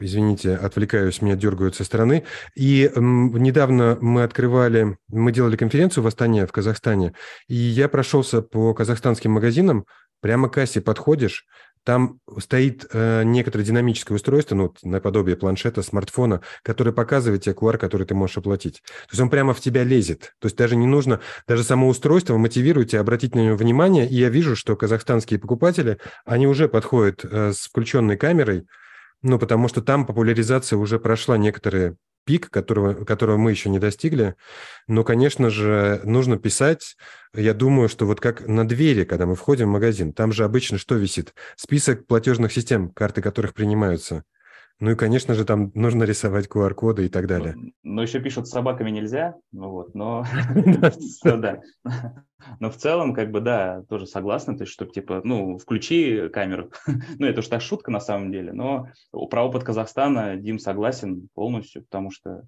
Извините, 0.00 0.54
отвлекаюсь, 0.54 1.22
меня 1.22 1.34
дергают 1.34 1.74
со 1.74 1.84
стороны. 1.84 2.24
И 2.54 2.90
м, 2.94 3.36
недавно 3.36 3.98
мы 4.00 4.22
открывали, 4.22 4.96
мы 5.08 5.32
делали 5.32 5.56
конференцию 5.56 6.04
в 6.04 6.06
Астане, 6.06 6.46
в 6.46 6.52
Казахстане, 6.52 7.14
и 7.48 7.56
я 7.56 7.88
прошелся 7.88 8.42
по 8.42 8.74
казахстанским 8.74 9.32
магазинам, 9.32 9.84
Прямо 10.20 10.48
к 10.48 10.54
кассе 10.54 10.80
подходишь, 10.80 11.46
там 11.84 12.18
стоит 12.38 12.86
э, 12.92 13.22
некоторое 13.24 13.64
динамическое 13.64 14.16
устройство, 14.16 14.56
ну, 14.56 14.74
наподобие 14.82 15.36
планшета, 15.36 15.82
смартфона, 15.82 16.42
который 16.62 16.92
показывает 16.92 17.44
тебе 17.44 17.54
QR, 17.54 17.78
который 17.78 18.06
ты 18.06 18.14
можешь 18.14 18.36
оплатить. 18.36 18.82
То 18.82 19.12
есть 19.12 19.20
он 19.20 19.30
прямо 19.30 19.54
в 19.54 19.60
тебя 19.60 19.84
лезет. 19.84 20.34
То 20.40 20.46
есть 20.46 20.56
даже 20.56 20.74
не 20.74 20.86
нужно, 20.86 21.20
даже 21.46 21.62
само 21.62 21.88
устройство 21.88 22.36
мотивирует 22.36 22.90
тебя 22.90 23.00
обратить 23.00 23.34
на 23.34 23.40
него 23.40 23.56
внимание. 23.56 24.08
И 24.08 24.16
я 24.16 24.28
вижу, 24.28 24.56
что 24.56 24.76
казахстанские 24.76 25.38
покупатели, 25.38 25.98
они 26.26 26.46
уже 26.48 26.68
подходят 26.68 27.24
э, 27.24 27.52
с 27.52 27.68
включенной 27.68 28.16
камерой, 28.16 28.66
ну, 29.22 29.38
потому 29.38 29.68
что 29.68 29.82
там 29.82 30.06
популяризация 30.06 30.76
уже 30.76 30.98
прошла 30.98 31.36
некоторые 31.36 31.96
пик, 32.24 32.50
которого, 32.50 33.04
которого 33.06 33.38
мы 33.38 33.52
еще 33.52 33.70
не 33.70 33.78
достигли. 33.78 34.36
Но, 34.86 35.02
конечно 35.02 35.48
же, 35.48 36.02
нужно 36.04 36.36
писать. 36.36 36.96
Я 37.34 37.54
думаю, 37.54 37.88
что 37.88 38.04
вот 38.04 38.20
как 38.20 38.46
на 38.46 38.68
двери, 38.68 39.04
когда 39.04 39.24
мы 39.24 39.34
входим 39.34 39.68
в 39.68 39.72
магазин, 39.72 40.12
там 40.12 40.32
же 40.32 40.44
обычно 40.44 40.76
что 40.76 40.94
висит? 40.96 41.32
Список 41.56 42.06
платежных 42.06 42.52
систем, 42.52 42.90
карты 42.90 43.22
которых 43.22 43.54
принимаются. 43.54 44.24
Ну 44.80 44.92
и, 44.92 44.94
конечно 44.94 45.34
же, 45.34 45.44
там 45.44 45.72
нужно 45.74 46.04
рисовать 46.04 46.46
QR-коды 46.46 47.06
и 47.06 47.08
так 47.08 47.26
далее. 47.26 47.54
Но, 47.56 47.70
но 47.82 48.02
еще 48.02 48.20
пишут, 48.20 48.46
с 48.46 48.52
собаками 48.52 48.90
нельзя, 48.90 49.34
ну 49.50 49.70
вот, 49.70 49.94
но, 49.94 50.24
но 52.60 52.70
в 52.70 52.76
целом, 52.76 53.12
как 53.12 53.32
бы, 53.32 53.40
да, 53.40 53.82
тоже 53.88 54.06
согласна, 54.06 54.56
то 54.56 54.62
есть, 54.62 54.72
чтобы, 54.72 54.92
типа, 54.92 55.20
ну, 55.24 55.58
включи 55.58 56.28
камеру. 56.28 56.70
ну, 57.18 57.26
это 57.26 57.40
уж 57.40 57.48
так 57.48 57.60
шутка 57.60 57.90
на 57.90 58.00
самом 58.00 58.30
деле, 58.30 58.52
но 58.52 58.88
про 59.30 59.44
опыт 59.44 59.64
Казахстана 59.64 60.36
Дим 60.36 60.60
согласен 60.60 61.28
полностью, 61.34 61.82
потому 61.82 62.12
что 62.12 62.42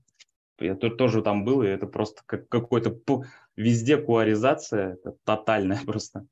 я 0.61 0.77
тоже 0.77 1.23
там 1.23 1.45
был, 1.45 1.63
и 1.63 1.69
это 1.69 1.87
просто 1.87 2.23
какой-то 2.27 2.97
везде 3.57 3.97
куаризация, 3.97 4.95
это 4.95 5.17
тотальная 5.25 5.81
просто. 5.85 6.27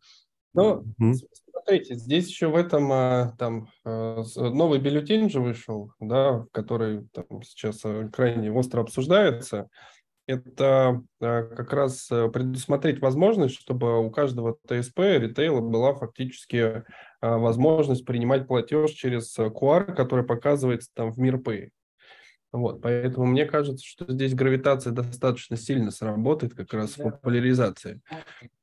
Ну, 0.54 0.84
mm-hmm. 1.00 1.14
смотрите, 1.50 1.94
здесь 1.94 2.28
еще 2.28 2.48
в 2.48 2.56
этом 2.56 2.90
а, 2.92 3.34
там 3.38 3.68
а, 3.84 4.22
новый 4.36 4.80
бюллетень 4.80 5.28
же 5.30 5.40
вышел, 5.40 5.92
да, 6.00 6.46
который 6.52 7.06
там 7.12 7.42
сейчас 7.42 7.80
а, 7.84 8.08
крайне 8.08 8.50
остро 8.52 8.80
обсуждается. 8.80 9.68
Это 10.26 11.02
как 11.18 11.72
раз 11.72 12.06
предусмотреть 12.06 13.00
возможность, 13.00 13.54
чтобы 13.54 13.98
у 14.04 14.10
каждого 14.10 14.58
ТСП 14.66 14.98
ритейла 14.98 15.62
была 15.62 15.94
фактически 15.94 16.84
возможность 17.22 18.04
принимать 18.04 18.46
платеж 18.46 18.90
через 18.90 19.34
QR, 19.38 19.94
который 19.94 20.26
показывается 20.26 20.90
там 20.92 21.12
в 21.12 21.18
МирПэй. 21.18 21.70
Вот, 22.52 22.80
поэтому 22.80 23.26
мне 23.26 23.44
кажется, 23.44 23.84
что 23.84 24.10
здесь 24.10 24.34
гравитация 24.34 24.92
достаточно 24.92 25.56
сильно 25.56 25.90
сработает 25.90 26.54
как 26.54 26.72
раз 26.72 26.96
в 26.96 27.02
популяризации. 27.02 28.00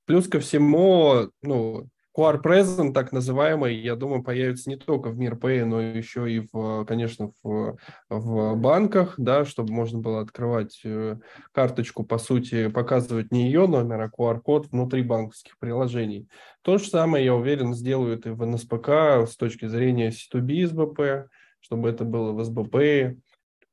Плюс 0.05 0.27
ко 0.27 0.39
всему, 0.39 1.29
ну, 1.41 1.87
QR 2.17 2.41
Present, 2.41 2.93
так 2.93 3.11
называемый, 3.11 3.75
я 3.75 3.95
думаю, 3.95 4.23
появится 4.23 4.69
не 4.69 4.77
только 4.77 5.09
в 5.09 5.19
MirPay, 5.19 5.65
но 5.65 5.81
еще 5.81 6.31
и, 6.31 6.47
в, 6.51 6.85
конечно, 6.85 7.31
в, 7.43 7.75
в 8.09 8.55
банках, 8.55 9.15
да, 9.17 9.43
чтобы 9.43 9.73
можно 9.73 9.99
было 9.99 10.21
открывать 10.21 10.79
э, 10.85 11.17
карточку, 11.51 12.05
по 12.05 12.17
сути, 12.17 12.69
показывать 12.69 13.31
не 13.31 13.47
ее 13.47 13.67
номер, 13.67 14.01
а 14.01 14.09
QR-код 14.09 14.67
внутри 14.71 15.01
банковских 15.01 15.57
приложений. 15.59 16.29
То 16.61 16.77
же 16.77 16.87
самое, 16.87 17.25
я 17.25 17.35
уверен, 17.35 17.73
сделают 17.73 18.25
и 18.25 18.29
в 18.29 18.45
НСПК 18.45 19.27
с 19.27 19.35
точки 19.35 19.67
зрения 19.67 20.09
C2B 20.09 20.67
СБП, 20.67 21.29
чтобы 21.59 21.89
это 21.89 22.05
было 22.05 22.31
в 22.31 22.41
СБП. 22.43 23.17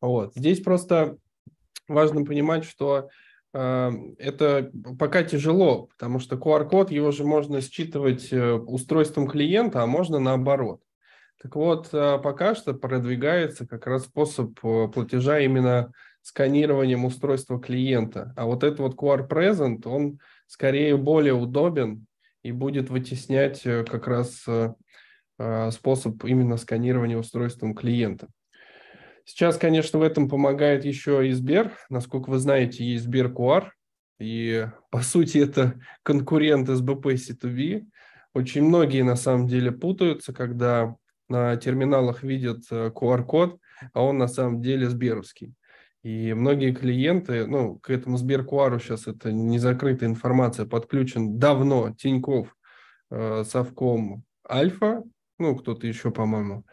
Вот. 0.02 0.34
Здесь 0.34 0.60
просто 0.60 1.16
важно 1.88 2.26
понимать, 2.26 2.64
что 2.64 3.08
Эм, 3.54 4.14
это 4.18 4.70
пока 4.98 5.22
тяжело, 5.22 5.86
потому 5.86 6.20
что 6.20 6.36
QR-код, 6.36 6.90
его 6.90 7.10
же 7.10 7.24
можно 7.24 7.60
считывать 7.60 8.32
э, 8.32 8.52
устройством 8.52 9.28
клиента, 9.28 9.82
а 9.82 9.86
можно 9.86 10.18
наоборот. 10.18 10.80
Так 11.42 11.54
вот, 11.56 11.90
э, 11.92 12.18
пока 12.22 12.54
что 12.54 12.72
продвигается 12.72 13.66
как 13.66 13.86
раз 13.86 14.04
способ 14.04 14.58
э, 14.64 14.88
платежа 14.88 15.40
именно 15.40 15.92
сканированием 16.22 17.04
устройства 17.04 17.60
клиента. 17.60 18.32
А 18.36 18.46
вот 18.46 18.64
этот 18.64 18.78
вот 18.78 18.94
QR 18.94 19.28
Present, 19.28 19.86
он 19.86 20.18
скорее 20.46 20.96
более 20.96 21.34
удобен 21.34 22.06
и 22.42 22.52
будет 22.52 22.88
вытеснять 22.90 23.62
как 23.62 24.06
раз 24.06 24.46
способ 25.72 26.24
именно 26.24 26.56
сканирования 26.56 27.18
устройством 27.18 27.74
клиента. 27.74 28.28
Сейчас, 29.24 29.56
конечно, 29.56 29.98
в 29.98 30.02
этом 30.02 30.28
помогает 30.28 30.84
еще 30.84 31.28
и 31.28 31.32
Сбер. 31.32 31.72
Насколько 31.88 32.30
вы 32.30 32.38
знаете, 32.38 32.84
есть 32.84 33.04
Сбер 33.04 33.32
QR, 33.32 33.68
и, 34.18 34.68
по 34.90 35.00
сути, 35.00 35.38
это 35.38 35.80
конкурент 36.02 36.68
СБП 36.68 37.06
C2B. 37.06 37.86
Очень 38.34 38.62
многие, 38.62 39.02
на 39.02 39.16
самом 39.16 39.48
деле, 39.48 39.72
путаются, 39.72 40.32
когда 40.32 40.94
на 41.28 41.56
терминалах 41.56 42.22
видят 42.22 42.70
QR-код, 42.70 43.54
э, 43.54 43.86
а 43.92 44.04
он 44.04 44.18
на 44.18 44.28
самом 44.28 44.62
деле 44.62 44.88
сберовский. 44.88 45.54
И 46.02 46.34
многие 46.34 46.72
клиенты, 46.72 47.46
ну, 47.46 47.78
к 47.78 47.90
этому 47.90 48.16
Сберкуару 48.16 48.80
сейчас 48.80 49.06
это 49.06 49.32
не 49.32 49.58
закрытая 49.58 50.08
информация, 50.08 50.66
подключен 50.66 51.38
давно 51.38 51.94
Тиньков, 51.94 52.56
э, 53.10 53.44
Совком, 53.44 54.24
Альфа, 54.48 55.02
ну, 55.38 55.56
кто-то 55.56 55.86
еще, 55.86 56.10
по-моему. 56.10 56.64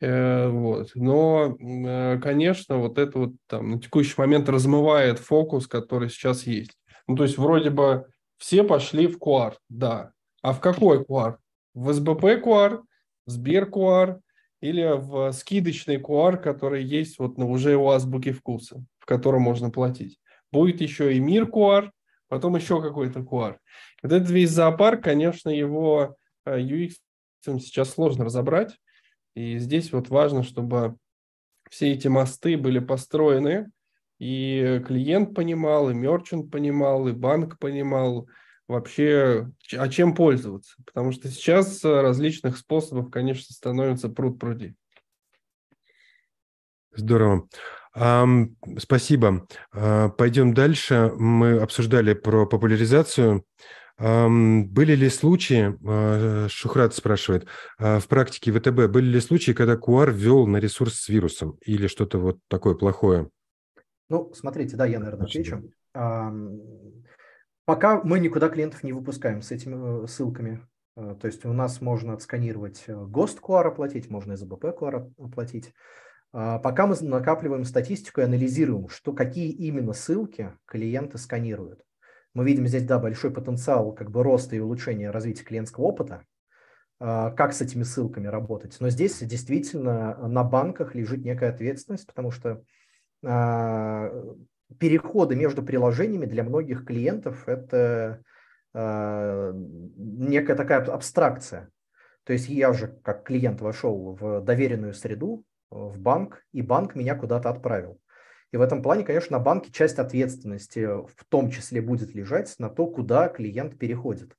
Вот. 0.00 0.90
Но, 0.94 1.56
э, 1.58 2.18
конечно, 2.22 2.78
вот 2.78 2.98
это 2.98 3.18
вот 3.18 3.30
там 3.46 3.72
на 3.72 3.80
текущий 3.80 4.14
момент 4.16 4.48
размывает 4.48 5.18
фокус, 5.18 5.66
который 5.66 6.08
сейчас 6.08 6.46
есть. 6.46 6.76
Ну, 7.08 7.16
то 7.16 7.24
есть 7.24 7.38
вроде 7.38 7.70
бы 7.70 8.06
все 8.36 8.62
пошли 8.62 9.08
в 9.08 9.18
QR, 9.18 9.54
да. 9.68 10.12
А 10.42 10.52
в 10.52 10.60
какой 10.60 11.02
QR? 11.02 11.36
В 11.74 11.92
СБП 11.92 12.24
QR, 12.44 12.82
в 13.26 13.30
Сбер 13.30 13.68
QR 13.68 14.20
или 14.60 14.96
в 14.96 15.32
скидочный 15.32 15.96
QR, 15.96 16.36
который 16.36 16.84
есть 16.84 17.18
вот 17.18 17.36
на 17.36 17.46
уже 17.46 17.76
у 17.76 17.88
азбуки 17.88 18.32
вкуса, 18.32 18.84
в 19.00 19.06
котором 19.06 19.42
можно 19.42 19.70
платить. 19.70 20.18
Будет 20.52 20.80
еще 20.80 21.14
и 21.14 21.20
Мир 21.20 21.44
QR, 21.44 21.90
потом 22.28 22.56
еще 22.56 22.80
какой-то 22.80 23.20
QR. 23.20 23.56
Вот 24.02 24.12
этот 24.12 24.30
весь 24.30 24.50
зоопарк, 24.50 25.02
конечно, 25.02 25.50
его 25.50 26.16
UX 26.46 26.92
э, 27.46 27.58
сейчас 27.58 27.90
сложно 27.90 28.24
разобрать, 28.24 28.76
и 29.38 29.58
здесь 29.58 29.92
вот 29.92 30.08
важно, 30.08 30.42
чтобы 30.42 30.96
все 31.70 31.92
эти 31.92 32.08
мосты 32.08 32.56
были 32.56 32.80
построены, 32.80 33.70
и 34.18 34.82
клиент 34.84 35.32
понимал, 35.32 35.90
и 35.90 35.94
мерчант 35.94 36.50
понимал, 36.50 37.06
и 37.06 37.12
банк 37.12 37.56
понимал 37.60 38.26
вообще, 38.66 39.48
а 39.76 39.88
чем 39.88 40.16
пользоваться. 40.16 40.74
Потому 40.84 41.12
что 41.12 41.28
сейчас 41.28 41.84
различных 41.84 42.56
способов, 42.56 43.12
конечно, 43.12 43.54
становится 43.54 44.08
пруд 44.08 44.40
пруди. 44.40 44.74
Здорово. 46.90 47.48
Um, 47.96 48.56
спасибо. 48.78 49.46
Uh, 49.72 50.10
пойдем 50.10 50.52
дальше. 50.52 51.12
Мы 51.16 51.60
обсуждали 51.60 52.14
про 52.14 52.44
популяризацию. 52.44 53.44
Были 53.98 54.94
ли 54.94 55.08
случаи, 55.08 55.76
а, 55.84 56.46
Шухрат 56.48 56.94
спрашивает, 56.94 57.46
а, 57.78 57.98
в 57.98 58.06
практике 58.06 58.52
ВТБ 58.52 58.92
были 58.92 59.06
ли 59.06 59.20
случаи, 59.20 59.52
когда 59.52 59.74
QR 59.74 60.12
ввел 60.12 60.46
на 60.46 60.58
ресурс 60.58 60.94
с 61.00 61.08
вирусом 61.08 61.58
или 61.62 61.88
что-то 61.88 62.18
вот 62.18 62.38
такое 62.46 62.74
плохое? 62.74 63.28
Ну, 64.08 64.32
смотрите, 64.34 64.76
да, 64.76 64.86
я, 64.86 65.00
наверное, 65.00 65.26
отвечу. 65.26 65.72
Пока 67.68 68.00
мы 68.02 68.18
никуда 68.18 68.48
клиентов 68.48 68.82
не 68.82 68.94
выпускаем 68.94 69.42
с 69.42 69.50
этими 69.50 70.04
э, 70.04 70.06
ссылками. 70.06 70.66
Э, 70.96 71.14
то 71.20 71.26
есть 71.26 71.44
у 71.44 71.52
нас 71.52 71.82
можно 71.82 72.14
отсканировать 72.14 72.84
э, 72.86 72.94
ГОСТ 72.94 73.40
QR 73.40 73.66
оплатить, 73.66 74.08
можно 74.08 74.38
СБП 74.38 74.64
QR 74.64 75.12
оплатить. 75.18 75.74
Пока 76.30 76.86
мы 76.86 76.94
накапливаем 77.00 77.64
статистику 77.64 78.20
и 78.20 78.24
анализируем, 78.24 78.88
что, 78.88 79.12
какие 79.12 79.50
именно 79.50 79.94
ссылки 79.94 80.52
клиенты 80.66 81.16
сканируют. 81.18 81.82
Мы 82.38 82.44
видим 82.44 82.68
здесь, 82.68 82.84
да, 82.84 83.00
большой 83.00 83.32
потенциал 83.32 83.90
как 83.90 84.12
бы 84.12 84.22
роста 84.22 84.54
и 84.54 84.60
улучшения 84.60 85.10
развития 85.10 85.42
клиентского 85.42 85.86
опыта, 85.86 86.22
а, 87.00 87.32
как 87.32 87.52
с 87.52 87.60
этими 87.60 87.82
ссылками 87.82 88.28
работать. 88.28 88.76
Но 88.78 88.90
здесь 88.90 89.18
действительно 89.18 90.16
на 90.28 90.44
банках 90.44 90.94
лежит 90.94 91.24
некая 91.24 91.50
ответственность, 91.50 92.06
потому 92.06 92.30
что 92.30 92.62
а, 93.26 94.12
переходы 94.78 95.34
между 95.34 95.64
приложениями 95.64 96.26
для 96.26 96.44
многих 96.44 96.84
клиентов– 96.84 97.42
это 97.48 98.22
а, 98.72 99.50
некая 99.96 100.54
такая 100.54 100.84
абстракция. 100.84 101.70
То 102.22 102.34
есть 102.34 102.48
я 102.48 102.72
же 102.72 103.00
как 103.02 103.24
клиент 103.24 103.60
вошел 103.60 104.14
в 104.14 104.42
доверенную 104.42 104.94
среду, 104.94 105.42
в 105.70 105.98
банк, 105.98 106.44
и 106.52 106.62
банк 106.62 106.94
меня 106.94 107.16
куда-то 107.16 107.50
отправил. 107.50 107.98
И 108.52 108.56
в 108.56 108.62
этом 108.62 108.82
плане, 108.82 109.04
конечно, 109.04 109.38
на 109.38 109.44
банке 109.44 109.70
часть 109.70 109.98
ответственности 109.98 110.86
в 110.86 111.24
том 111.28 111.50
числе 111.50 111.82
будет 111.82 112.14
лежать 112.14 112.54
на 112.58 112.70
то, 112.70 112.86
куда 112.86 113.28
клиент 113.28 113.78
переходит. 113.78 114.36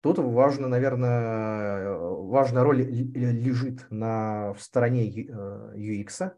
Тут 0.00 0.18
важно, 0.18 0.68
наверное, 0.68 1.92
важная 1.96 2.62
роль 2.62 2.82
лежит 2.82 3.86
на, 3.90 4.52
в 4.54 4.62
стороне 4.62 5.08
UX, 5.10 6.20
э, 6.20 6.30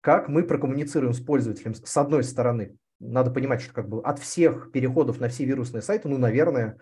как 0.00 0.28
мы 0.28 0.42
прокоммуницируем 0.42 1.12
с 1.12 1.20
пользователем. 1.20 1.74
С 1.74 1.96
одной 1.96 2.24
стороны, 2.24 2.76
надо 3.00 3.30
понимать, 3.30 3.60
что 3.60 3.72
как 3.72 3.88
бы 3.88 4.00
от 4.02 4.18
всех 4.18 4.72
переходов 4.72 5.20
на 5.20 5.28
все 5.28 5.44
вирусные 5.44 5.82
сайты, 5.82 6.08
ну, 6.08 6.18
наверное, 6.18 6.78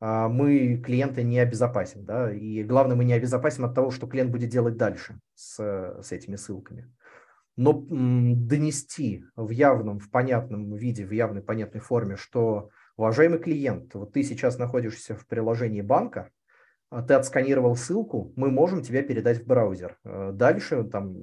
а, 0.00 0.28
мы 0.28 0.78
клиента 0.78 1.22
не 1.22 1.38
обезопасим. 1.38 2.04
Да? 2.04 2.32
И 2.32 2.62
главное, 2.62 2.96
мы 2.96 3.04
не 3.04 3.12
обезопасим 3.12 3.64
от 3.64 3.74
того, 3.74 3.90
что 3.90 4.06
клиент 4.06 4.30
будет 4.30 4.48
делать 4.48 4.76
дальше 4.76 5.20
с, 5.34 5.58
с 6.02 6.12
этими 6.12 6.36
ссылками. 6.36 6.90
Но 7.58 7.84
донести 7.90 9.24
в 9.34 9.50
явном, 9.50 9.98
в 9.98 10.12
понятном 10.12 10.76
виде, 10.76 11.04
в 11.04 11.10
явной, 11.10 11.42
понятной 11.42 11.80
форме, 11.80 12.14
что, 12.14 12.70
уважаемый 12.96 13.40
клиент, 13.40 13.94
вот 13.94 14.12
ты 14.12 14.22
сейчас 14.22 14.58
находишься 14.58 15.16
в 15.16 15.26
приложении 15.26 15.80
банка, 15.80 16.30
а 16.88 17.02
ты 17.02 17.14
отсканировал 17.14 17.74
ссылку, 17.74 18.32
мы 18.36 18.52
можем 18.52 18.82
тебя 18.82 19.02
передать 19.02 19.42
в 19.42 19.46
браузер. 19.46 19.98
Э, 20.04 20.30
дальше 20.32 20.84
там 20.84 21.16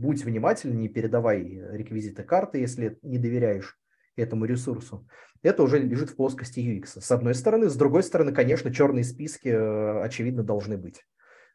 будь 0.00 0.24
внимательен, 0.24 0.78
не 0.78 0.88
передавай 0.88 1.42
реквизиты 1.70 2.22
карты, 2.22 2.58
если 2.58 2.98
не 3.02 3.18
доверяешь 3.18 3.78
этому 4.16 4.46
ресурсу. 4.46 5.06
Это 5.42 5.62
уже 5.62 5.78
лежит 5.78 6.08
в 6.08 6.16
плоскости 6.16 6.60
UX. 6.60 6.98
С 6.98 7.10
одной 7.10 7.34
стороны. 7.34 7.68
С 7.68 7.76
другой 7.76 8.02
стороны, 8.04 8.32
конечно, 8.32 8.72
черные 8.72 9.04
списки, 9.04 9.48
э, 9.48 10.02
очевидно, 10.02 10.42
должны 10.42 10.78
быть. 10.78 11.04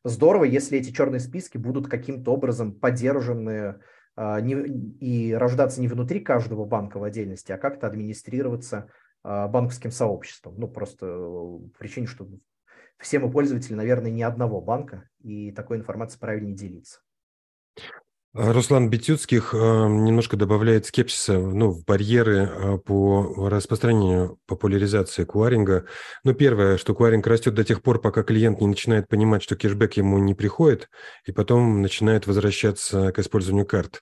Здорово, 0.06 0.44
если 0.44 0.78
эти 0.78 0.92
черные 0.92 1.20
списки 1.20 1.58
будут 1.58 1.88
каким-то 1.88 2.32
образом 2.32 2.76
поддержаны 2.76 3.80
а, 4.16 4.40
и 4.40 5.34
рождаться 5.34 5.82
не 5.82 5.88
внутри 5.88 6.20
каждого 6.20 6.64
банка 6.64 7.00
в 7.00 7.04
отдельности, 7.04 7.52
а 7.52 7.58
как-то 7.58 7.88
администрироваться 7.88 8.88
а, 9.24 9.48
банковским 9.48 9.90
сообществом. 9.90 10.60
Ну, 10.60 10.68
просто 10.68 11.08
по 11.08 11.80
причине, 11.80 12.06
что 12.06 12.30
все 13.00 13.18
мы 13.18 13.32
пользователи, 13.32 13.74
наверное, 13.74 14.12
не 14.12 14.22
одного 14.22 14.62
банка, 14.62 15.10
и 15.24 15.52
такой 15.52 15.78
информацией 15.78 16.20
правильнее 16.20 16.56
делиться. 16.56 17.00
Руслан 18.38 18.90
Бетюцких 18.90 19.54
э, 19.54 19.58
немножко 19.58 20.36
добавляет 20.36 20.86
скепсиса 20.86 21.40
ну, 21.40 21.70
в 21.70 21.86
барьеры 21.86 22.50
э, 22.52 22.78
по 22.80 23.50
распространению 23.50 24.40
популяризации 24.46 25.24
куаринга. 25.24 25.86
Ну, 26.26 26.34
первое, 26.34 26.78
что 26.78 26.94
куаринг 26.94 27.26
растет 27.28 27.54
до 27.54 27.64
тех 27.64 27.82
пор, 27.82 28.02
пока 28.02 28.24
клиент 28.24 28.60
не 28.60 28.68
начинает 28.68 29.08
понимать, 29.08 29.42
что 29.42 29.56
кэшбэк 29.56 29.94
ему 29.94 30.18
не 30.18 30.34
приходит, 30.34 30.90
и 31.26 31.32
потом 31.32 31.82
начинает 31.82 32.28
возвращаться 32.28 33.14
к 33.14 33.20
использованию 33.20 33.66
карт. 33.66 34.02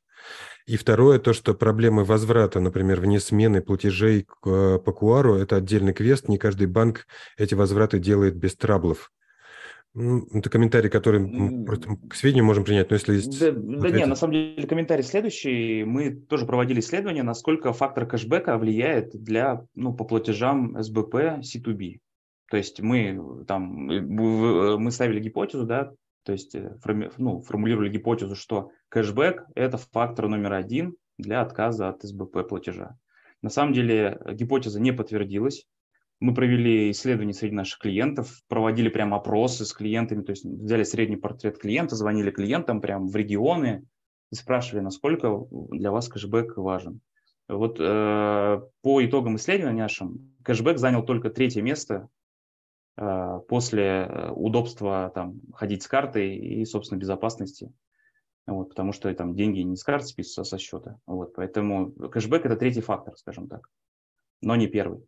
И 0.65 0.77
второе, 0.77 1.19
то, 1.19 1.33
что 1.33 1.53
проблемы 1.53 2.03
возврата, 2.03 2.59
например, 2.59 3.01
вне 3.01 3.19
смены 3.19 3.61
платежей 3.61 4.25
э, 4.45 4.79
по 4.83 4.91
куару, 4.93 5.35
это 5.35 5.57
отдельный 5.57 5.93
квест, 5.93 6.27
не 6.27 6.39
каждый 6.39 6.65
банк 6.65 7.05
эти 7.37 7.53
возвраты 7.53 7.99
делает 7.99 8.35
без 8.35 8.55
траблов. 8.55 9.11
Это 9.95 10.49
комментарий, 10.49 10.89
который 10.89 11.65
просто 11.65 11.97
к 12.09 12.15
сведению 12.15 12.45
можем 12.45 12.63
принять, 12.63 12.89
но 12.89 12.95
если 12.95 13.13
есть... 13.13 13.39
Да, 13.39 13.51
да 13.51 13.91
нет, 13.91 14.07
на 14.07 14.15
самом 14.15 14.33
деле 14.33 14.67
комментарий 14.67 15.03
следующий. 15.03 15.83
Мы 15.83 16.15
тоже 16.15 16.47
проводили 16.47 16.79
исследование, 16.79 17.21
насколько 17.21 17.73
фактор 17.73 18.07
кэшбэка 18.07 18.57
влияет 18.57 19.11
для, 19.13 19.67
ну, 19.75 19.93
по 19.93 20.03
платежам 20.03 20.81
СБП 20.81 21.41
C2B. 21.41 21.99
То 22.49 22.57
есть 22.57 22.81
мы 22.81 23.45
там, 23.47 23.89
э, 23.89 23.97
э, 23.97 24.77
мы 24.77 24.91
ставили 24.91 25.19
гипотезу, 25.19 25.65
да, 25.65 25.91
то 26.23 26.31
есть 26.31 26.55
э, 26.55 26.77
ну, 27.17 27.41
формулировали 27.41 27.89
гипотезу, 27.89 28.35
что 28.35 28.71
кэшбэк– 28.89 29.45
это 29.55 29.77
фактор 29.77 30.27
номер 30.27 30.53
один 30.53 30.95
для 31.17 31.41
отказа 31.41 31.89
от 31.89 32.01
СБП 32.01 32.47
платежа. 32.47 32.97
На 33.41 33.49
самом 33.49 33.73
деле 33.73 34.19
гипотеза 34.31 34.79
не 34.79 34.91
подтвердилась. 34.91 35.65
Мы 36.23 36.33
провели 36.33 36.89
исследования 36.91 37.33
среди 37.33 37.53
наших 37.53 37.79
клиентов, 37.79 38.43
проводили 38.47 38.87
прям 38.87 39.13
опросы 39.13 39.65
с 39.65 39.73
клиентами, 39.73 40.23
то 40.23 40.29
есть 40.29 40.45
взяли 40.45 40.83
средний 40.83 41.17
портрет 41.17 41.57
клиента, 41.57 41.97
звонили 41.97 42.31
клиентам 42.31 42.79
прям 42.79 43.09
в 43.09 43.15
регионы 43.17 43.85
и 44.31 44.35
спрашивали, 44.35 44.81
насколько 44.81 45.45
для 45.51 45.91
вас 45.91 46.07
кэшбэк 46.07 46.55
важен. 46.55 47.01
Вот 47.49 47.75
э, 47.77 48.61
по 48.81 49.05
итогам 49.05 49.35
исследования 49.35 49.81
нашим 49.81 50.33
кэшбэк 50.45 50.77
занял 50.77 51.03
только 51.03 51.29
третье 51.29 51.61
место 51.61 52.07
э, 52.95 53.39
после 53.49 53.83
э, 53.83 54.31
удобства 54.31 55.11
там, 55.13 55.41
ходить 55.53 55.83
с 55.83 55.89
картой 55.89 56.37
и, 56.37 56.63
собственно, 56.63 56.99
безопасности. 56.99 57.73
Вот, 58.47 58.69
потому 58.69 58.93
что 58.93 59.13
там 59.13 59.35
деньги 59.35 59.59
не 59.59 59.75
с 59.75 59.83
карты 59.83 60.07
списываются, 60.07 60.41
а 60.43 60.45
со 60.45 60.57
счета. 60.57 60.99
Вот, 61.05 61.35
поэтому 61.35 61.91
кэшбэк– 61.91 62.45
это 62.45 62.55
третий 62.55 62.79
фактор, 62.79 63.17
скажем 63.17 63.49
так, 63.49 63.67
но 64.41 64.55
не 64.55 64.67
первый. 64.67 65.05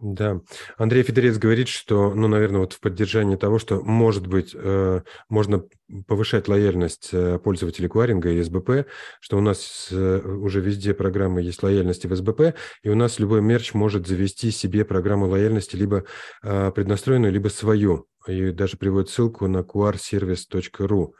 Да, 0.00 0.40
Андрей 0.76 1.02
Федорец 1.02 1.38
говорит, 1.38 1.66
что, 1.66 2.14
ну, 2.14 2.28
наверное, 2.28 2.60
вот 2.60 2.72
в 2.72 2.80
поддержании 2.80 3.34
того, 3.34 3.58
что, 3.58 3.80
может 3.80 4.28
быть, 4.28 4.52
э, 4.54 5.02
можно 5.28 5.64
повышать 6.06 6.46
лояльность 6.46 7.08
э, 7.12 7.40
пользователей 7.42 7.88
кваринга 7.88 8.30
и 8.30 8.40
СБП, 8.40 8.86
что 9.20 9.38
у 9.38 9.40
нас 9.40 9.88
э, 9.90 10.20
уже 10.20 10.60
везде 10.60 10.94
программы 10.94 11.42
есть 11.42 11.64
лояльности 11.64 12.06
в 12.06 12.14
СБП, 12.14 12.54
и 12.84 12.88
у 12.90 12.94
нас 12.94 13.18
любой 13.18 13.42
мерч 13.42 13.74
может 13.74 14.06
завести 14.06 14.52
себе 14.52 14.84
программу 14.84 15.26
лояльности 15.26 15.74
либо 15.74 16.04
э, 16.44 16.70
преднастроенную, 16.72 17.32
либо 17.32 17.48
свою 17.48 18.06
и 18.28 18.52
даже 18.52 18.76
приводит 18.76 19.10
ссылку 19.10 19.46
на 19.48 19.58
qrservice.ru. 19.58 21.12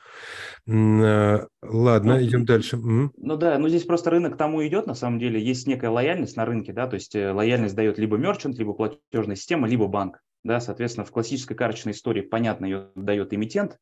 Э, 0.66 1.46
ладно, 1.62 2.14
ну, 2.14 2.22
идем 2.22 2.44
дальше. 2.44 2.76
Ну 2.76 3.36
да, 3.36 3.58
ну 3.58 3.68
здесь 3.68 3.84
просто 3.84 4.10
рынок 4.10 4.36
тому 4.36 4.66
идет, 4.66 4.86
на 4.86 4.94
самом 4.94 5.18
деле. 5.18 5.42
Есть 5.42 5.66
некая 5.66 5.90
лояльность 5.90 6.36
на 6.36 6.44
рынке, 6.44 6.72
да, 6.72 6.86
то 6.86 6.94
есть 6.94 7.14
э, 7.14 7.32
лояльность 7.32 7.74
дает 7.74 7.98
либо 7.98 8.16
мерчант, 8.16 8.58
либо 8.58 8.72
платежная 8.74 9.36
система, 9.36 9.68
либо 9.68 9.86
банк. 9.86 10.20
Да, 10.44 10.60
соответственно, 10.60 11.04
в 11.04 11.10
классической 11.10 11.56
карточной 11.56 11.92
истории, 11.92 12.20
понятно, 12.20 12.66
ее 12.66 12.88
дает 12.94 13.34
эмитент, 13.34 13.78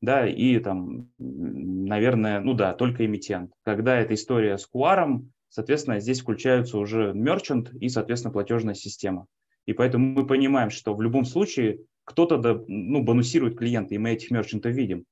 да, 0.00 0.26
и 0.26 0.58
там, 0.58 1.08
наверное, 1.18 2.40
ну 2.40 2.54
да, 2.54 2.74
только 2.74 3.06
эмитент. 3.06 3.52
Когда 3.64 3.98
эта 3.98 4.14
история 4.14 4.58
с 4.58 4.68
QR, 4.72 5.20
соответственно, 5.48 6.00
здесь 6.00 6.20
включаются 6.20 6.78
уже 6.78 7.12
мерчант 7.14 7.72
и, 7.72 7.88
соответственно, 7.88 8.32
платежная 8.32 8.74
система. 8.74 9.26
И 9.66 9.72
поэтому 9.72 10.06
мы 10.08 10.26
понимаем, 10.26 10.70
что 10.70 10.94
в 10.94 11.00
любом 11.00 11.24
случае 11.24 11.80
кто-то 12.04 12.64
ну, 12.68 13.02
бонусирует 13.02 13.58
клиента, 13.58 13.94
и 13.94 13.98
мы 13.98 14.10
этих 14.10 14.30
мерчантов 14.30 14.72
видим. 14.72 15.04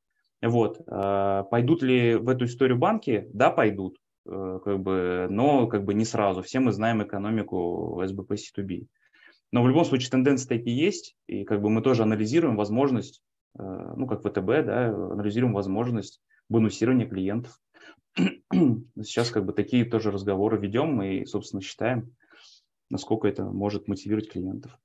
Вот. 0.42 0.80
А, 0.86 1.44
пойдут 1.44 1.82
ли 1.82 2.16
в 2.16 2.28
эту 2.28 2.46
историю 2.46 2.78
банки? 2.78 3.28
Да, 3.32 3.50
пойдут, 3.50 3.98
э, 4.26 4.60
как 4.64 4.80
бы, 4.80 5.26
но 5.30 5.66
как 5.68 5.84
бы 5.84 5.94
не 5.94 6.04
сразу. 6.04 6.42
Все 6.42 6.60
мы 6.60 6.72
знаем 6.72 7.02
экономику 7.02 8.00
SBP 8.02 8.36
C2B. 8.36 8.86
Но 9.52 9.62
в 9.62 9.68
любом 9.68 9.84
случае 9.84 10.10
тенденции 10.10 10.48
такие 10.48 10.76
есть, 10.76 11.16
и 11.26 11.44
как 11.44 11.60
бы 11.60 11.70
мы 11.70 11.82
тоже 11.82 12.02
анализируем 12.02 12.56
возможность, 12.56 13.22
э, 13.58 13.62
ну, 13.62 14.06
как 14.06 14.22
ВТБ, 14.22 14.66
да, 14.66 14.88
анализируем 14.88 15.54
возможность 15.54 16.20
бонусирования 16.48 17.06
клиентов. 17.06 17.60
Сейчас 18.52 19.30
как 19.30 19.44
бы 19.44 19.52
такие 19.52 19.84
тоже 19.84 20.10
разговоры 20.10 20.58
ведем 20.58 21.00
и, 21.02 21.24
собственно, 21.24 21.62
считаем, 21.62 22.14
насколько 22.90 23.28
это 23.28 23.44
может 23.44 23.88
мотивировать 23.88 24.30
клиентов. 24.30 24.78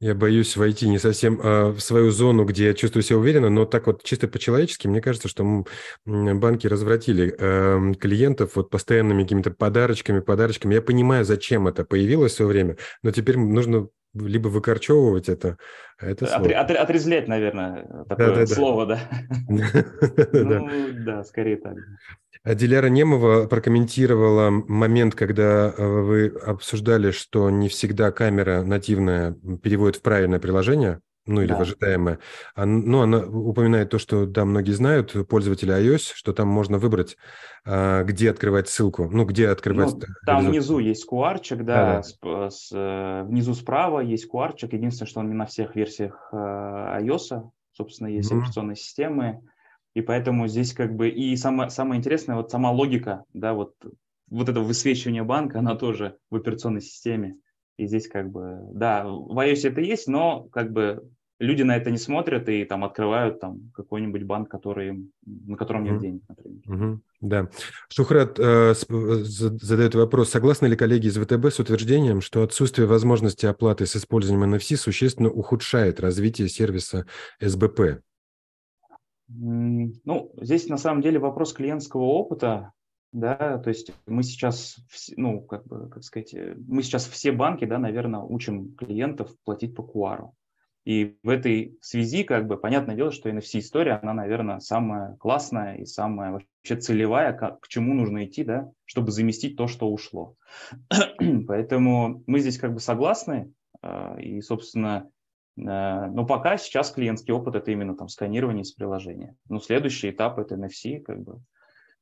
Я 0.00 0.14
боюсь 0.14 0.56
войти 0.56 0.88
не 0.88 0.98
совсем 0.98 1.40
а, 1.42 1.70
в 1.72 1.80
свою 1.80 2.10
зону, 2.10 2.44
где 2.44 2.66
я 2.66 2.74
чувствую 2.74 3.02
себя 3.02 3.18
уверенно, 3.18 3.50
но 3.50 3.64
так 3.64 3.86
вот 3.86 4.02
чисто 4.02 4.28
по-человечески, 4.28 4.86
мне 4.86 5.00
кажется, 5.00 5.28
что 5.28 5.64
банки 6.04 6.66
развратили 6.66 7.34
э, 7.36 7.94
клиентов 7.98 8.56
вот 8.56 8.70
постоянными 8.70 9.22
какими-то 9.22 9.50
подарочками, 9.50 10.20
подарочками. 10.20 10.74
Я 10.74 10.82
понимаю, 10.82 11.24
зачем 11.24 11.68
это 11.68 11.84
появилось 11.84 12.32
в 12.32 12.36
свое 12.36 12.50
время, 12.50 12.76
но 13.02 13.10
теперь 13.10 13.38
нужно 13.38 13.88
либо 14.14 14.48
выкорчевывать 14.48 15.28
это, 15.28 15.58
а 15.98 16.06
это 16.06 16.24
Отре- 16.26 16.54
отре- 16.54 16.76
Отрезлять, 16.76 17.28
наверное, 17.28 18.04
такое 18.08 18.34
да, 18.34 18.40
да, 18.40 18.46
слово, 18.54 18.86
да. 18.86 18.98
Ну, 20.32 20.70
да, 21.04 21.24
скорее 21.24 21.56
так. 21.56 21.74
Диляра 22.44 22.88
Немова 22.88 23.46
прокомментировала 23.46 24.50
момент, 24.50 25.14
когда 25.14 25.72
э, 25.76 25.82
вы 25.82 26.26
обсуждали, 26.26 27.10
что 27.10 27.48
не 27.48 27.68
всегда 27.68 28.12
камера 28.12 28.62
нативная 28.62 29.32
переводит 29.62 29.96
в 29.96 30.02
правильное 30.02 30.38
приложение, 30.38 31.00
ну 31.26 31.40
или 31.40 31.48
да. 31.48 31.58
в 31.58 31.60
ожидаемое. 31.62 32.18
Ну, 32.56 33.02
она 33.02 33.18
упоминает 33.18 33.90
то, 33.90 33.98
что, 33.98 34.26
да, 34.26 34.44
многие 34.44 34.72
знают, 34.72 35.14
пользователи 35.28 35.72
iOS, 35.74 36.12
что 36.14 36.32
там 36.32 36.48
можно 36.48 36.78
выбрать, 36.78 37.16
а, 37.64 38.02
где 38.04 38.30
открывать 38.30 38.68
ссылку, 38.68 39.08
ну, 39.10 39.24
где 39.24 39.48
открывать... 39.48 39.94
Ну, 39.94 40.00
там 40.26 40.38
результат. 40.38 40.50
внизу 40.50 40.78
есть 40.78 41.06
QR, 41.10 41.40
да, 41.62 42.02
да. 42.02 42.02
С, 42.02 42.18
с, 42.56 42.70
э, 42.72 43.22
внизу 43.24 43.54
справа 43.54 44.00
есть 44.00 44.28
QR, 44.32 44.54
единственное, 44.70 45.08
что 45.08 45.20
он 45.20 45.28
не 45.28 45.34
на 45.34 45.46
всех 45.46 45.76
версиях 45.76 46.28
э, 46.32 46.36
iOS, 46.36 47.50
собственно, 47.72 48.08
есть 48.08 48.30
mm-hmm. 48.30 48.38
операционные 48.38 48.76
системы, 48.76 49.40
и 49.94 50.02
поэтому 50.02 50.46
здесь 50.48 50.74
как 50.74 50.94
бы 50.94 51.08
и 51.08 51.36
самое, 51.36 51.70
самое 51.70 51.98
интересное, 51.98 52.36
вот 52.36 52.50
сама 52.50 52.70
логика, 52.70 53.24
да, 53.32 53.54
вот, 53.54 53.74
вот 54.28 54.48
это 54.48 54.60
высвечивание 54.60 55.22
банка, 55.22 55.60
она 55.60 55.74
тоже 55.74 56.16
в 56.30 56.36
операционной 56.36 56.82
системе. 56.82 57.36
И 57.76 57.86
здесь 57.86 58.08
как 58.08 58.30
бы, 58.30 58.60
да, 58.72 59.04
в 59.04 59.36
iOS 59.38 59.68
это 59.68 59.80
есть, 59.80 60.06
но 60.06 60.44
как 60.52 60.72
бы 60.72 61.08
люди 61.38 61.62
на 61.62 61.76
это 61.76 61.90
не 61.90 61.98
смотрят 61.98 62.48
и 62.48 62.64
там 62.64 62.84
открывают 62.84 63.40
там 63.40 63.70
какой-нибудь 63.74 64.22
банк, 64.22 64.48
который, 64.48 65.10
на 65.24 65.56
котором 65.56 65.84
нет 65.84 65.94
mm-hmm. 65.94 66.00
денег, 66.00 66.22
например. 66.28 66.62
Mm-hmm. 66.68 66.98
Да. 67.20 67.48
Шухрат 67.88 68.38
э, 68.38 68.74
задает 68.74 69.94
вопрос, 69.94 70.30
согласны 70.30 70.66
ли 70.66 70.76
коллеги 70.76 71.08
из 71.08 71.16
ВТБ 71.16 71.46
с 71.46 71.58
утверждением, 71.58 72.20
что 72.20 72.42
отсутствие 72.42 72.86
возможности 72.86 73.46
оплаты 73.46 73.86
с 73.86 73.96
использованием 73.96 74.54
NFC 74.54 74.76
существенно 74.76 75.30
ухудшает 75.30 76.00
развитие 76.00 76.48
сервиса 76.48 77.06
СБП? 77.40 78.02
Ну, 79.26 80.32
здесь 80.40 80.68
на 80.68 80.76
самом 80.76 81.00
деле 81.00 81.18
вопрос 81.18 81.52
клиентского 81.54 82.02
опыта. 82.02 82.72
Да, 83.14 83.58
то 83.58 83.68
есть 83.68 83.92
мы 84.06 84.24
сейчас, 84.24 84.76
ну, 85.16 85.40
как 85.40 85.64
бы, 85.66 85.88
как 85.88 86.02
сказать, 86.02 86.34
мы 86.66 86.82
сейчас 86.82 87.06
все 87.06 87.30
банки, 87.30 87.64
да, 87.64 87.78
наверное, 87.78 88.20
учим 88.20 88.74
клиентов 88.74 89.30
платить 89.44 89.76
по 89.76 89.82
QR. 89.82 90.30
И 90.84 91.16
в 91.22 91.28
этой 91.28 91.78
связи, 91.80 92.24
как 92.24 92.48
бы, 92.48 92.56
понятное 92.58 92.96
дело, 92.96 93.12
что 93.12 93.30
NFC-история, 93.30 94.00
она, 94.02 94.14
наверное, 94.14 94.58
самая 94.58 95.14
классная 95.16 95.76
и 95.76 95.84
самая 95.84 96.32
вообще 96.32 96.76
целевая, 96.76 97.32
как, 97.32 97.60
к 97.60 97.68
чему 97.68 97.94
нужно 97.94 98.24
идти, 98.24 98.42
да, 98.42 98.70
чтобы 98.84 99.12
заместить 99.12 99.56
то, 99.56 99.68
что 99.68 99.88
ушло. 99.88 100.34
Поэтому 101.46 102.24
мы 102.26 102.40
здесь 102.40 102.58
как 102.58 102.74
бы 102.74 102.80
согласны, 102.80 103.52
а, 103.80 104.16
и, 104.20 104.40
собственно, 104.40 105.08
а, 105.56 106.08
но 106.08 106.26
пока 106.26 106.56
сейчас 106.56 106.90
клиентский 106.90 107.32
опыт– 107.32 107.54
это 107.56 107.70
именно 107.70 107.96
там 107.96 108.08
сканирование 108.08 108.62
из 108.62 108.72
приложения. 108.72 109.36
Но 109.48 109.60
следующий 109.60 110.10
этап– 110.10 110.38
это 110.40 110.56
NFC, 110.56 110.98
как 110.98 111.22
бы, 111.22 111.40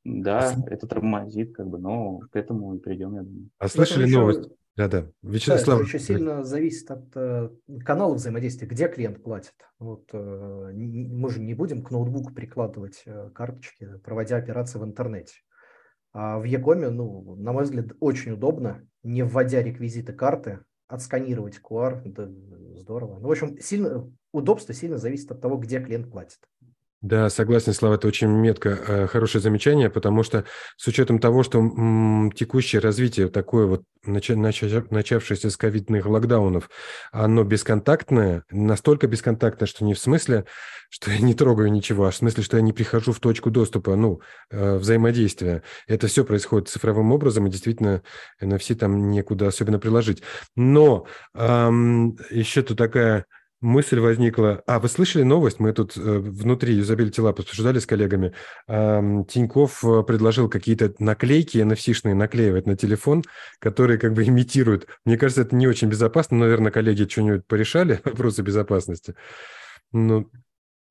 да, 0.03 0.55
это 0.67 0.87
тормозит, 0.87 1.55
как 1.55 1.67
бы, 1.67 1.77
но 1.77 2.19
к 2.31 2.35
этому 2.35 2.75
и 2.75 2.79
придем, 2.79 3.15
я 3.15 3.21
думаю. 3.21 3.49
А 3.57 3.67
слышали 3.67 4.09
новость? 4.11 4.49
Да-да. 4.75 5.07
Вячеслав. 5.21 5.65
Да, 5.65 5.73
это 5.75 5.83
еще 5.83 5.99
сильно 5.99 6.43
зависит 6.43 6.89
от 6.89 7.05
э, 7.15 7.49
канала 7.85 8.15
взаимодействия, 8.15 8.67
где 8.67 8.87
клиент 8.87 9.21
платит. 9.21 9.53
Вот, 9.77 10.09
э, 10.13 10.71
мы 10.73 11.29
же 11.29 11.39
не 11.41 11.53
будем 11.53 11.83
к 11.83 11.91
ноутбуку 11.91 12.33
прикладывать 12.33 13.03
э, 13.05 13.29
карточки, 13.35 13.99
проводя 14.03 14.37
операции 14.37 14.79
в 14.79 14.83
интернете. 14.83 15.35
А 16.11 16.39
в 16.39 16.45
Якоме, 16.45 16.89
ну, 16.89 17.35
на 17.35 17.53
мой 17.53 17.65
взгляд, 17.65 17.87
очень 17.99 18.31
удобно, 18.31 18.87
не 19.03 19.23
вводя 19.23 19.61
реквизиты 19.61 20.11
карты, 20.11 20.61
отсканировать 20.87 21.59
QR. 21.63 22.01
Это 22.05 22.31
здорово. 22.75 23.19
Ну, 23.19 23.27
в 23.27 23.31
общем, 23.31 23.59
сильно, 23.59 24.11
удобство 24.31 24.73
сильно 24.73 24.97
зависит 24.97 25.31
от 25.31 25.39
того, 25.39 25.57
где 25.57 25.79
клиент 25.79 26.11
платит. 26.11 26.39
Да, 27.03 27.29
согласен, 27.29 27.73
Слава, 27.73 27.95
это 27.95 28.07
очень 28.07 28.29
метко, 28.29 28.69
э, 28.69 29.07
хорошее 29.07 29.41
замечание, 29.41 29.89
потому 29.89 30.23
что 30.23 30.45
с 30.77 30.87
учетом 30.87 31.19
того, 31.19 31.43
что 31.43 31.59
м, 31.59 32.31
текущее 32.33 32.79
развитие, 32.79 33.27
такое 33.27 33.65
вот 33.65 33.83
нача, 34.05 34.37
нача, 34.37 34.85
начавшееся 34.89 35.49
с 35.49 35.57
ковидных 35.57 36.05
локдаунов, 36.05 36.69
оно 37.11 37.43
бесконтактное, 37.43 38.45
настолько 38.51 39.07
бесконтактное, 39.07 39.67
что 39.67 39.83
не 39.83 39.95
в 39.95 39.99
смысле, 39.99 40.45
что 40.89 41.11
я 41.11 41.19
не 41.19 41.33
трогаю 41.33 41.73
ничего, 41.73 42.05
а 42.05 42.11
в 42.11 42.15
смысле, 42.15 42.41
что 42.41 42.55
я 42.55 42.63
не 42.63 42.71
прихожу 42.71 43.11
в 43.11 43.19
точку 43.19 43.51
доступа, 43.51 43.97
ну, 43.97 44.21
э, 44.49 44.77
взаимодействия. 44.77 45.61
Это 45.87 46.07
все 46.07 46.23
происходит 46.23 46.69
цифровым 46.69 47.11
образом, 47.11 47.45
и 47.47 47.49
действительно 47.49 48.01
NFC 48.41 48.75
там 48.75 49.09
некуда 49.09 49.47
особенно 49.47 49.77
приложить. 49.77 50.23
Но 50.55 51.05
эм, 51.35 52.15
еще 52.29 52.61
тут 52.61 52.77
такая 52.77 53.25
мысль 53.63 53.99
возникла. 53.99 54.61
А, 54.67 54.79
вы 54.79 54.87
слышали 54.89 55.23
новость? 55.23 55.59
Мы 55.59 55.73
тут 55.73 55.97
э, 55.97 55.99
внутри 55.99 56.75
Юзабилити 56.75 57.21
Lab 57.21 57.39
обсуждали 57.39 57.79
с 57.79 57.85
коллегами. 57.85 58.33
Э, 58.67 59.01
Тиньков 59.27 59.81
предложил 60.05 60.49
какие-то 60.49 60.93
наклейки 60.99 61.57
NFC-шные 61.57 62.13
наклеивать 62.13 62.67
на 62.67 62.75
телефон, 62.75 63.23
которые 63.59 63.97
как 63.97 64.13
бы 64.13 64.23
имитируют. 64.23 64.87
Мне 65.05 65.17
кажется, 65.17 65.41
это 65.41 65.55
не 65.55 65.67
очень 65.67 65.89
безопасно. 65.89 66.37
Наверное, 66.37 66.71
коллеги 66.71 67.07
что-нибудь 67.09 67.47
порешали 67.47 67.99
вопросы 68.05 68.41
безопасности. 68.41 69.15
Ну... 69.91 70.29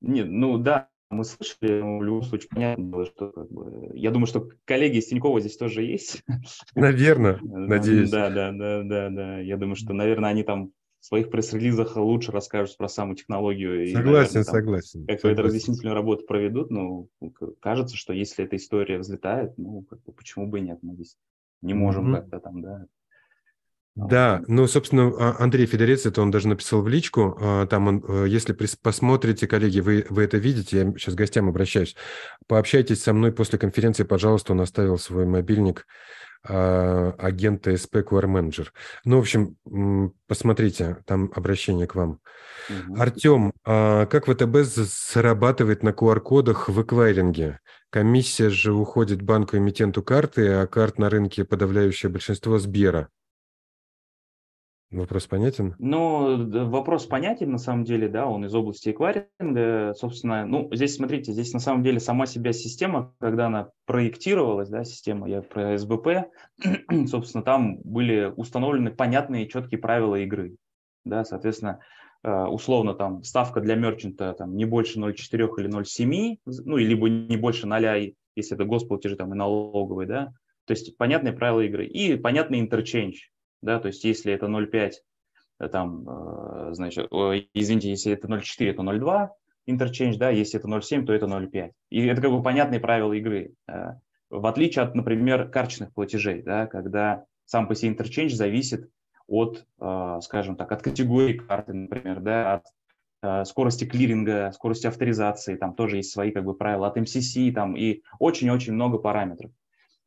Нет, 0.01 0.27
ну 0.29 0.57
да, 0.57 0.89
мы 1.13 1.23
слышали, 1.23 1.79
но 1.79 1.99
в 1.99 2.03
любом 2.03 2.23
случае 2.23 2.49
понятно 2.49 2.83
было, 2.83 3.05
что 3.05 3.29
как 3.29 3.49
бы, 3.49 3.91
я 3.93 4.11
думаю, 4.11 4.27
что 4.27 4.49
коллеги 4.65 4.97
из 4.97 5.07
Тинькова 5.07 5.39
здесь 5.39 5.57
тоже 5.57 5.83
есть. 5.83 6.23
Наверное, 6.75 7.39
надеюсь. 7.41 8.09
Да, 8.09 8.29
да, 8.29 8.51
да, 8.51 8.83
да, 8.83 9.09
да. 9.09 9.39
Я 9.39 9.57
думаю, 9.57 9.75
что, 9.75 9.93
наверное, 9.93 10.31
они 10.31 10.43
там 10.43 10.71
в 11.03 11.05
своих 11.05 11.29
пресс-релизах 11.29 11.97
лучше 11.97 12.31
расскажут 12.31 12.77
про 12.77 12.87
саму 12.87 13.13
технологию. 13.15 13.87
Согласен, 13.89 13.99
и, 13.99 14.05
наверное, 14.05 14.43
там, 14.43 14.43
согласен. 14.45 15.05
Какую-то 15.05 15.41
разъяснительную 15.41 15.95
работу 15.95 16.25
проведут, 16.25 16.71
но 16.71 17.07
кажется, 17.59 17.97
что 17.97 18.13
если 18.13 18.45
эта 18.45 18.55
история 18.55 18.99
взлетает, 18.99 19.51
ну, 19.57 19.81
как 19.81 20.01
бы, 20.03 20.13
почему 20.13 20.47
бы 20.47 20.59
и 20.59 20.61
нет, 20.61 20.79
мы 20.81 20.93
здесь 20.93 21.17
не 21.61 21.73
можем 21.73 22.07
mm-hmm. 22.07 22.21
как-то 22.21 22.39
там, 22.39 22.61
да, 22.61 22.85
да, 23.95 24.41
ну, 24.47 24.65
собственно, 24.65 25.13
а, 25.19 25.35
Андрей 25.43 25.67
Федорец, 25.67 26.07
это 26.07 26.23
он 26.23 26.31
даже 26.31 26.47
написал 26.47 26.81
в 26.81 26.87
личку, 26.87 27.37
а, 27.39 27.67
там 27.67 27.87
он, 27.87 28.03
э, 28.07 28.25
если 28.27 28.57
посмотрите, 28.81 29.45
коллеги, 29.45 29.81
вы, 29.81 30.07
вы 30.09 30.23
это 30.23 30.37
видите, 30.37 30.77
я 30.77 30.91
сейчас 30.93 31.13
к 31.13 31.17
гостям 31.17 31.47
обращаюсь, 31.47 31.95
пообщайтесь 32.47 33.03
со 33.03 33.13
мной 33.13 33.31
после 33.31 33.59
конференции, 33.59 34.01
пожалуйста, 34.01 34.53
он 34.53 34.61
оставил 34.61 34.97
свой 34.97 35.27
мобильник, 35.27 35.85
агента 36.43 37.75
СП 37.77 37.97
QR 37.97 38.25
Manager. 38.25 38.67
Ну, 39.05 39.17
в 39.17 39.19
общем, 39.21 39.55
посмотрите, 40.27 40.97
там 41.05 41.31
обращение 41.35 41.87
к 41.87 41.95
вам. 41.95 42.19
Угу. 42.69 43.01
Артем, 43.01 43.53
а 43.65 44.05
как 44.05 44.27
ВТБ 44.27 44.57
зарабатывает 44.63 45.83
на 45.83 45.89
QR-кодах 45.89 46.69
в 46.69 46.81
эквайринге? 46.81 47.59
Комиссия 47.89 48.49
же 48.49 48.73
уходит 48.73 49.21
банку-эмитенту 49.21 50.01
карты, 50.01 50.47
а 50.49 50.67
карт 50.67 50.97
на 50.97 51.09
рынке 51.09 51.45
подавляющее 51.45 52.09
большинство 52.09 52.57
Сбера. 52.57 53.09
Вопрос 54.93 55.25
понятен? 55.25 55.75
Ну, 55.79 56.69
вопрос 56.69 57.07
понятен 57.07 57.51
на 57.51 57.57
самом 57.57 57.83
деле, 57.83 58.07
да, 58.07 58.27
он 58.27 58.45
из 58.45 58.53
области 58.53 58.91
эквайринга, 58.91 59.93
собственно, 59.95 60.45
ну, 60.45 60.69
здесь, 60.71 60.95
смотрите, 60.95 61.31
здесь 61.31 61.51
на 61.51 61.59
самом 61.59 61.81
деле 61.81 61.99
сама 61.99 62.27
себя 62.27 62.53
система, 62.53 63.15
когда 63.19 63.47
она 63.47 63.71
проектировалась, 63.87 64.69
да, 64.69 64.83
система, 64.83 65.27
я 65.27 65.41
про 65.41 65.79
СБП, 65.79 66.29
собственно, 67.07 67.43
там 67.43 67.79
были 67.83 68.31
установлены 68.37 68.91
понятные 68.91 69.47
четкие 69.47 69.79
правила 69.79 70.15
игры, 70.17 70.57
да, 71.05 71.23
соответственно, 71.25 71.79
э, 72.23 72.31
условно 72.31 72.93
там 72.93 73.23
ставка 73.23 73.61
для 73.61 73.73
мерчанта 73.73 74.33
там 74.33 74.55
не 74.55 74.65
больше 74.65 74.99
0,4 74.99 75.49
или 75.57 75.69
0,7, 75.69 76.37
ну, 76.45 76.77
либо 76.77 77.09
не 77.09 77.37
больше 77.37 77.65
0, 77.65 78.13
если 78.35 78.55
это 78.55 78.65
госплатежи 78.65 79.15
там 79.15 79.33
и 79.33 79.35
налоговые, 79.35 80.07
да, 80.07 80.33
то 80.65 80.73
есть 80.73 80.95
понятные 80.97 81.33
правила 81.33 81.61
игры 81.61 81.87
и 81.87 82.15
понятный 82.15 82.59
интерчейндж, 82.59 83.32
да, 83.63 83.79
то 83.79 83.87
есть 83.87 84.03
если 84.03 84.33
это 84.33 84.47
0,5, 84.47 84.91
э, 85.59 85.67
там, 85.69 86.07
э, 86.07 86.73
значит, 86.73 87.07
извините, 87.53 87.89
если 87.89 88.11
это 88.11 88.27
0,4, 88.27 88.69
это 88.69 88.83
0,2 88.83 89.29
интерчейндж, 89.65 90.17
да, 90.17 90.29
если 90.29 90.59
это 90.59 90.67
0,7, 90.67 91.05
то 91.05 91.13
это 91.13 91.25
0,5. 91.25 91.71
И 91.89 92.05
это 92.05 92.21
как 92.21 92.31
бы 92.31 92.43
понятные 92.43 92.81
правила 92.81 93.13
игры. 93.13 93.53
Э, 93.67 93.93
в 94.29 94.45
отличие 94.45 94.83
от, 94.83 94.95
например, 94.95 95.49
карточных 95.49 95.93
платежей, 95.93 96.41
да, 96.41 96.67
когда 96.67 97.23
сам 97.45 97.67
по 97.67 97.75
себе 97.75 97.89
интерчейндж 97.89 98.33
зависит 98.33 98.89
от, 99.27 99.65
скажем 100.21 100.57
так, 100.57 100.71
от 100.71 100.81
категории 100.81 101.37
карты, 101.37 101.73
например, 101.73 102.19
да, 102.19 102.61
от 103.21 103.47
скорости 103.47 103.85
клиринга, 103.85 104.51
скорости 104.53 104.87
авторизации, 104.87 105.55
там 105.55 105.75
тоже 105.75 105.97
есть 105.97 106.11
свои 106.11 106.31
как 106.31 106.43
бы 106.43 106.55
правила, 106.55 106.87
от 106.87 106.97
MCC 106.97 107.53
там 107.53 107.77
и 107.77 108.01
очень-очень 108.19 108.73
много 108.73 108.97
параметров. 108.97 109.51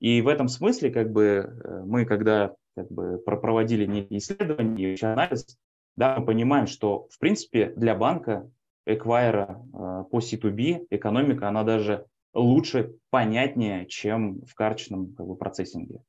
И 0.01 0.21
в 0.21 0.29
этом 0.29 0.49
смысле 0.49 0.91
как 0.91 1.13
бы 1.13 1.83
мы, 1.87 2.05
когда 2.05 2.57
как 2.77 2.91
бы 2.91 3.19
проводили 3.19 3.87
некие 3.87 4.19
исследования 4.19 4.95
и 4.95 5.05
анализ, 5.05 5.59
да, 5.97 6.19
мы 6.19 6.27
понимаем, 6.27 6.67
что, 6.67 7.09
в 7.11 7.19
принципе, 7.19 7.73
для 7.75 7.95
банка, 7.95 8.51
эквайра 8.85 9.63
э, 9.73 10.05
по 10.11 10.19
C2B 10.19 10.87
экономика, 10.91 11.49
она 11.49 11.65
даже 11.65 12.07
лучше, 12.35 12.95
понятнее, 13.11 13.87
чем 13.87 14.43
в 14.43 14.55
карточном 14.55 15.15
как 15.15 15.27
бы, 15.27 15.37
процессинге. 15.37 16.03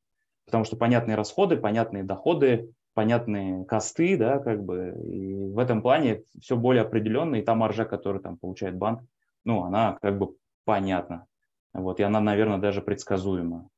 Потому 0.45 0.65
что 0.65 0.75
понятные 0.75 1.15
расходы, 1.15 1.57
понятные 1.57 2.03
доходы, 2.03 2.71
понятные 2.93 3.65
косты, 3.65 4.17
да, 4.17 4.39
как 4.39 4.63
бы, 4.63 4.93
и 5.05 5.33
в 5.35 5.59
этом 5.59 5.81
плане 5.81 6.23
все 6.39 6.57
более 6.57 6.83
определенно, 6.83 7.35
и 7.35 7.41
та 7.41 7.55
маржа, 7.55 7.85
которую 7.85 8.21
там 8.21 8.37
получает 8.37 8.75
банк, 8.75 9.01
ну, 9.43 9.63
она 9.63 9.97
как 10.01 10.17
бы 10.17 10.35
понятна. 10.65 11.25
Вот, 11.73 11.99
и 11.99 12.03
она, 12.03 12.19
наверное, 12.19 12.57
даже 12.57 12.81
предсказуема. 12.81 13.69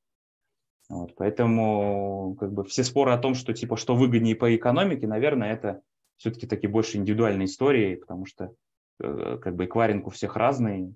Вот, 0.90 1.16
поэтому 1.16 2.36
как 2.40 2.52
бы 2.52 2.64
все 2.64 2.84
споры 2.84 3.12
о 3.12 3.18
том, 3.20 3.36
что 3.36 3.54
типа 3.54 3.78
что 3.78 3.96
выгоднее 3.96 4.36
по 4.36 4.56
экономике, 4.56 5.08
наверное, 5.08 5.54
это 5.54 5.82
все-таки 6.18 6.48
такие 6.48 6.70
больше 6.70 6.98
индивидуальные 6.98 7.46
истории, 7.46 7.96
потому 7.96 8.26
что 8.26 8.54
э, 9.00 9.38
как 9.42 9.56
бы 9.56 9.66
эквайринг 9.66 10.08
у 10.08 10.10
всех 10.10 10.36
разный, 10.36 10.96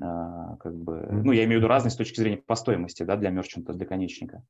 а, 0.00 0.56
как 0.56 0.74
бы, 0.74 1.08
ну, 1.10 1.32
я 1.32 1.44
имею 1.44 1.60
в 1.60 1.62
виду 1.62 1.68
разный 1.68 1.90
с 1.90 1.96
точки 1.96 2.20
зрения 2.20 2.38
по 2.38 2.54
стоимости, 2.54 3.02
да, 3.02 3.16
для 3.16 3.30
мерчанта, 3.30 3.72
для 3.72 3.84
конечника. 3.84 4.42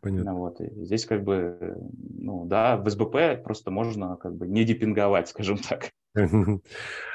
Понятно. 0.00 0.32
Ну, 0.32 0.38
вот, 0.38 0.60
и 0.60 0.84
здесь 0.84 1.06
как 1.06 1.24
бы, 1.24 1.76
ну, 1.92 2.46
да, 2.46 2.76
в 2.76 2.88
СБП 2.88 3.42
просто 3.42 3.70
можно 3.70 4.16
как 4.16 4.36
бы 4.36 4.46
не 4.46 4.64
депинговать, 4.64 5.28
скажем 5.28 5.58
так. 5.58 5.90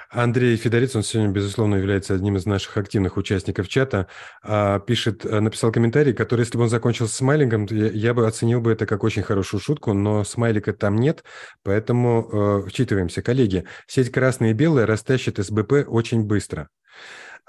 Андрей 0.10 0.56
Федорец, 0.56 0.96
он 0.96 1.04
сегодня, 1.04 1.32
безусловно, 1.32 1.76
является 1.76 2.14
одним 2.14 2.38
из 2.38 2.46
наших 2.46 2.78
активных 2.78 3.18
участников 3.18 3.68
чата, 3.68 4.08
а, 4.42 4.80
пишет, 4.80 5.26
э, 5.26 5.40
написал 5.42 5.72
комментарий, 5.72 6.14
который, 6.14 6.42
если 6.42 6.58
бы 6.58 6.64
он 6.64 6.70
закончился 6.70 7.14
смайлингом, 7.14 7.66
я, 7.66 7.88
я 7.88 8.14
бы 8.14 8.26
оценил 8.26 8.62
бы 8.62 8.72
это 8.72 8.86
как 8.86 9.04
очень 9.04 9.22
хорошую 9.22 9.60
шутку, 9.60 9.94
но 9.94 10.24
смайлика 10.24 10.72
там 10.72 10.96
нет, 10.96 11.26
поэтому 11.64 12.64
э, 12.66 12.70
вчитываемся. 12.70 13.22
Коллеги, 13.22 13.66
сеть 13.86 14.12
красные 14.12 14.52
и 14.52 14.54
белые 14.54 14.86
растащит 14.86 15.40
СБП 15.40 15.86
очень 15.88 16.24
быстро. 16.24 16.70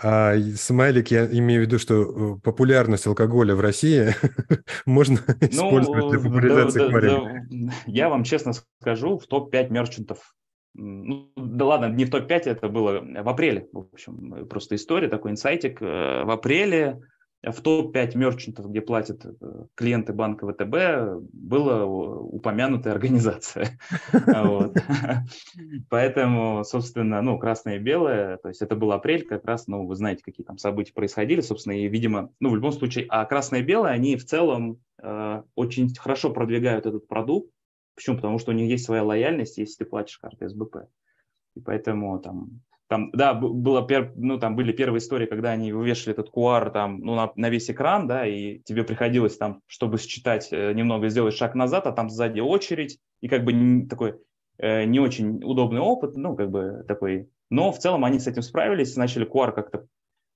А 0.01 0.37
смайлик, 0.57 1.11
я 1.11 1.27
имею 1.27 1.63
в 1.63 1.67
виду, 1.67 1.79
что 1.79 2.03
э, 2.03 2.41
популярность 2.41 3.07
алкоголя 3.07 3.55
в 3.55 3.61
России 3.61 4.15
можно 4.87 5.21
ну, 5.27 5.47
использовать 5.49 6.11
для 6.11 6.19
популяризации 6.19 6.79
да, 6.79 7.01
да, 7.01 7.43
да, 7.51 7.73
Я 7.87 8.09
вам 8.09 8.25
честно 8.25 8.53
скажу, 8.81 9.19
в 9.19 9.27
топ-5 9.27 9.71
мерчантов 9.71 10.35
ну, 10.79 11.33
да 11.37 11.65
ладно, 11.65 11.87
не 11.87 12.05
в 12.05 12.11
топ-5, 12.11 12.43
это 12.45 12.69
было 12.69 13.01
в 13.01 13.29
апреле, 13.29 13.69
в 13.73 13.89
общем, 13.93 14.47
просто 14.49 14.77
история, 14.77 15.09
такой 15.09 15.33
инсайтик. 15.33 15.83
Э, 15.83 16.25
в 16.25 16.31
апреле 16.31 17.01
в 17.43 17.61
топ-5 17.61 18.17
мерчантов, 18.17 18.69
где 18.69 18.81
платят 18.81 19.25
э, 19.25 19.31
клиенты 19.75 20.13
банка 20.13 20.47
ВТБ, 20.47 21.23
была 21.33 21.85
упомянутая 21.85 22.93
организация. 22.93 23.79
Поэтому, 25.89 26.65
собственно, 26.65 27.23
ну, 27.23 27.39
красное 27.39 27.77
и 27.77 27.81
белое, 27.81 28.39
то 28.39 28.49
есть 28.49 28.61
это 28.61 28.75
был 28.75 28.93
апрель, 28.93 29.25
как 29.25 29.45
раз, 29.45 29.69
ну, 29.69 29.87
вы 29.87 29.95
знаете, 29.95 30.23
какие 30.25 30.45
там 30.45 30.59
события 30.59 30.93
происходили, 30.93 31.41
собственно, 31.41 31.75
и, 31.75 31.89
видимо, 31.89 32.31
ну, 32.41 32.51
в 32.51 32.57
любом 32.57 32.73
случае, 32.73 33.07
а 33.09 33.25
красное 33.25 33.61
и 33.61 33.65
белое, 33.65 33.93
они 33.93 34.17
в 34.17 34.25
целом 34.25 34.81
э, 35.01 35.43
очень 35.55 35.95
хорошо 35.95 36.31
продвигают 36.31 36.87
этот 36.87 37.07
продукт. 37.07 37.53
Почему? 37.99 38.15
Потому 38.15 38.39
что 38.39 38.53
у 38.53 38.55
них 38.55 38.71
есть 38.71 38.85
своя 38.85 39.03
лояльность, 39.03 39.59
если 39.59 39.79
ты 39.79 39.85
платишь 39.85 40.19
картой 40.19 40.49
СБП. 40.49 40.87
И 41.57 41.61
поэтому 41.61 42.21
там 42.21 42.61
там, 42.87 43.11
да, 43.11 43.35
было 43.35 43.85
пер, 43.85 44.13
ну, 44.15 44.39
там 44.39 44.55
были 44.55 44.71
первые 44.71 44.99
истории, 45.01 45.27
когда 45.27 45.51
они 45.51 45.73
вывешивали 45.73 46.13
этот 46.13 46.33
QR 46.33 46.71
там, 46.71 47.01
ну, 47.01 47.17
на, 47.17 47.33
на 47.35 47.51
весь 47.51 47.69
экран, 47.69 48.07
да, 48.07 48.25
и 48.25 48.61
тебе 48.61 48.85
приходилось 48.85 49.37
там, 49.37 49.63
чтобы 49.67 49.99
считать 49.99 50.49
э, 50.53 50.73
немного, 50.75 51.09
сделать 51.09 51.35
шаг 51.35 51.57
назад, 51.57 51.89
а 51.89 51.93
там 51.93 52.09
сзади 52.09 52.39
очередь, 52.39 53.01
и 53.21 53.27
как 53.27 53.45
бы 53.45 53.87
такой 53.91 54.15
э, 54.59 54.85
не 54.85 55.01
очень 55.01 55.43
удобный 55.43 55.81
опыт, 55.81 56.17
ну, 56.17 56.37
как 56.37 56.51
бы 56.51 56.85
такой. 56.87 57.29
Но 57.51 57.73
в 57.73 57.79
целом 57.79 58.05
они 58.05 58.21
с 58.21 58.29
этим 58.29 58.43
справились, 58.43 58.95
начали 58.95 59.29
QR 59.29 59.53
как-то 59.53 59.89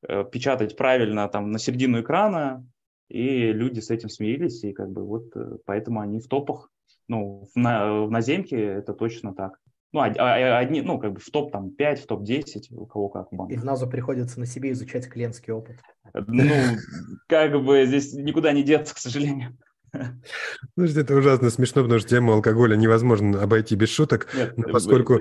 э, 0.08 0.24
печатать 0.24 0.76
правильно 0.76 1.28
там 1.28 1.52
на 1.52 1.60
середину 1.60 2.00
экрана, 2.00 2.66
и 3.08 3.52
люди 3.52 3.78
с 3.78 3.88
этим 3.90 4.08
смирились, 4.08 4.64
и 4.64 4.72
как 4.72 4.90
бы 4.90 5.06
вот 5.06 5.32
поэтому 5.64 6.00
они 6.00 6.18
в 6.18 6.26
топах. 6.26 6.71
Ну, 7.08 7.48
в, 7.54 7.58
на, 7.58 8.04
в 8.04 8.10
наземке 8.10 8.56
это 8.56 8.92
точно 8.92 9.34
так. 9.34 9.58
Ну, 9.92 10.00
а, 10.00 10.06
а, 10.06 10.58
одни, 10.58 10.80
ну, 10.80 10.98
как 10.98 11.12
бы 11.12 11.20
в 11.20 11.30
топ 11.30 11.52
там 11.52 11.70
5, 11.70 12.00
в 12.00 12.06
топ 12.06 12.22
10, 12.22 12.72
у 12.72 12.86
кого 12.86 13.10
как 13.10 13.30
в 13.30 13.36
банке. 13.36 13.54
И 13.54 13.58
в 13.58 13.64
НАЗу 13.64 13.88
приходится 13.88 14.40
на 14.40 14.46
себе 14.46 14.72
изучать 14.72 15.08
клиентский 15.08 15.52
опыт. 15.52 15.76
Ну, 16.14 16.44
как 17.28 17.62
бы 17.62 17.84
здесь 17.84 18.14
никуда 18.14 18.52
не 18.52 18.62
деться, 18.62 18.94
к 18.94 18.98
сожалению. 18.98 19.56
Слушайте, 20.74 21.00
это 21.02 21.14
ужасно 21.16 21.50
смешно, 21.50 21.82
потому 21.82 22.00
что 22.00 22.08
тему 22.08 22.32
алкоголя 22.32 22.76
невозможно 22.76 23.42
обойти 23.42 23.76
без 23.76 23.90
шуток, 23.90 24.28
Нет, 24.34 24.54
поскольку... 24.70 25.20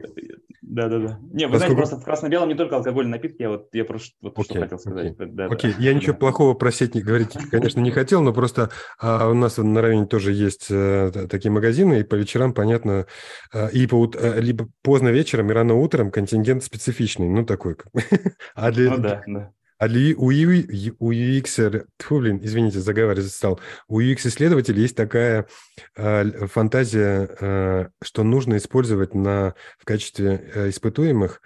Да, 0.62 0.88
да, 0.88 1.00
да. 1.00 1.20
Не, 1.34 1.48
вы 1.48 1.54
Поскольку... 1.54 1.58
знаете, 1.58 1.76
просто 1.76 1.98
в 1.98 2.04
красно-белом 2.04 2.48
не 2.48 2.56
только 2.56 2.78
алкогольные 2.78 3.12
напитки, 3.12 3.42
я 3.42 3.50
вот 3.50 3.68
я 3.74 3.84
просто 3.84 4.16
вот 4.22 4.38
okay, 4.38 4.44
что 4.44 4.60
хотел 4.62 4.80
сказать. 4.80 5.12
Окей, 5.12 5.28
да, 5.28 5.48
okay. 5.48 5.74
да. 5.74 5.76
я 5.80 5.94
ничего 5.94 6.16
плохого 6.16 6.54
просить 6.54 6.96
не 6.96 7.02
говорить, 7.02 7.34
конечно, 7.52 7.82
не 7.82 7.92
хотел, 7.92 8.22
но 8.22 8.32
просто 8.32 8.70
а, 8.98 9.30
у 9.30 9.34
нас 9.34 9.58
на 9.58 9.82
районе 9.82 10.06
тоже 10.06 10.32
есть 10.32 10.68
а, 10.72 11.12
такие 11.28 11.52
магазины, 11.52 12.00
и 12.00 12.04
по 12.04 12.16
вечерам, 12.16 12.54
понятно, 12.54 13.06
а, 13.52 13.68
и 13.68 13.86
по, 13.86 14.10
а, 14.16 14.40
либо 14.40 14.70
поздно 14.82 15.10
вечером 15.10 15.50
и 15.50 15.54
рано 15.54 15.74
утром 15.74 16.10
контингент 16.10 16.64
специфичный, 16.64 17.28
ну 17.28 17.46
такой. 17.46 17.76
а 18.56 18.72
для, 18.72 18.92
ну 18.92 18.98
да, 18.98 19.24
да. 19.28 19.52
А 19.82 19.88
у, 19.88 20.28
у 20.28 21.12
UX, 21.12 21.88
тьфу, 21.98 22.20
блин, 22.20 22.40
извините, 22.44 22.80
заговаривать 22.80 23.32
стал. 23.32 23.60
У 23.88 24.00
UX-исследователей 24.00 24.84
есть 24.84 24.96
такая 24.96 25.48
э, 25.96 26.46
фантазия, 26.46 27.28
э, 27.40 27.90
что 28.04 28.22
нужно 28.22 28.58
использовать 28.58 29.16
на, 29.16 29.56
в 29.80 29.86
качестве 29.86 30.52
э, 30.54 30.70
испытуемых 30.70 31.42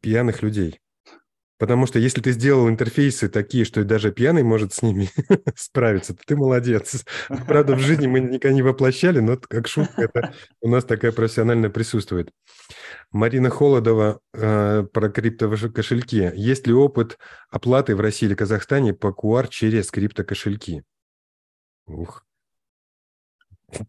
пьяных 0.00 0.40
людей. 0.40 0.80
Потому 1.58 1.86
что 1.86 1.98
если 1.98 2.20
ты 2.20 2.32
сделал 2.32 2.68
интерфейсы 2.68 3.28
такие, 3.28 3.64
что 3.64 3.84
даже 3.84 4.12
пьяный 4.12 4.44
может 4.44 4.72
с 4.72 4.82
ними 4.82 5.10
справиться, 5.56 6.14
то 6.14 6.22
ты 6.24 6.36
молодец. 6.36 7.04
Правда, 7.46 7.74
в 7.74 7.80
жизни 7.80 8.06
мы 8.06 8.20
никогда 8.20 8.54
не 8.54 8.62
воплощали, 8.62 9.18
но 9.18 9.36
как 9.36 9.66
шутка 9.66 10.02
это 10.02 10.32
у 10.60 10.68
нас 10.68 10.84
такая 10.84 11.10
профессиональная 11.10 11.70
присутствует. 11.70 12.30
Марина 13.10 13.50
Холодова 13.50 14.20
э, 14.34 14.84
про 14.84 15.08
криптокошельки. 15.08 16.30
Есть 16.34 16.66
ли 16.66 16.72
опыт 16.72 17.18
оплаты 17.50 17.96
в 17.96 18.00
России 18.00 18.26
или 18.26 18.34
Казахстане 18.34 18.94
по 18.94 19.08
QR 19.08 19.48
через 19.48 19.90
криптокошельки? 19.90 20.84
Ух. 21.86 22.24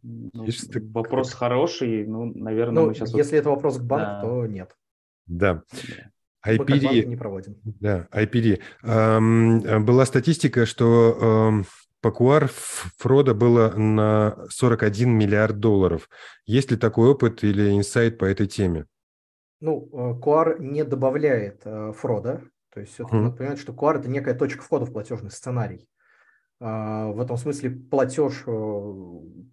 Ну, 0.01 0.45
вопрос 0.93 1.33
хороший, 1.33 2.05
ну, 2.05 2.25
наверное, 2.33 2.83
ну, 2.83 2.87
мы 2.89 2.95
сейчас... 2.95 3.13
Если 3.13 3.35
вот... 3.35 3.39
это 3.39 3.49
вопрос 3.49 3.77
к 3.77 3.81
банку, 3.81 4.05
да. 4.05 4.21
то 4.21 4.45
нет. 4.47 4.77
Да. 5.27 5.63
IPD, 6.45 7.05
не 7.05 7.17
проводим. 7.17 7.57
Да, 7.63 8.07
IPD. 8.11 8.61
Эм, 8.83 9.85
была 9.85 10.05
статистика, 10.05 10.65
что 10.65 11.17
эм, 11.19 11.65
по 12.01 12.09
QR 12.09 12.49
фрода 12.97 13.33
было 13.33 13.73
на 13.75 14.37
41 14.49 15.09
миллиард 15.09 15.59
долларов. 15.59 16.09
Есть 16.45 16.71
ли 16.71 16.77
такой 16.77 17.09
опыт 17.09 17.43
или 17.43 17.77
инсайт 17.77 18.17
по 18.17 18.25
этой 18.25 18.47
теме? 18.47 18.85
Ну, 19.59 19.89
э, 19.91 20.55
не 20.59 20.85
добавляет 20.85 21.61
э, 21.65 21.91
фрода. 21.91 22.41
То 22.73 22.79
есть 22.79 22.93
все-таки 22.93 23.17
mm. 23.17 23.21
надо 23.21 23.35
понимать, 23.35 23.59
что 23.59 23.73
QR– 23.73 23.97
это 23.99 24.09
некая 24.09 24.33
точка 24.33 24.61
входа 24.61 24.85
в 24.85 24.93
платежный 24.93 25.31
сценарий. 25.31 25.89
Э, 26.61 27.11
в 27.11 27.19
этом 27.19 27.35
смысле 27.35 27.71
платеж, 27.71 28.43
э, 28.47 28.93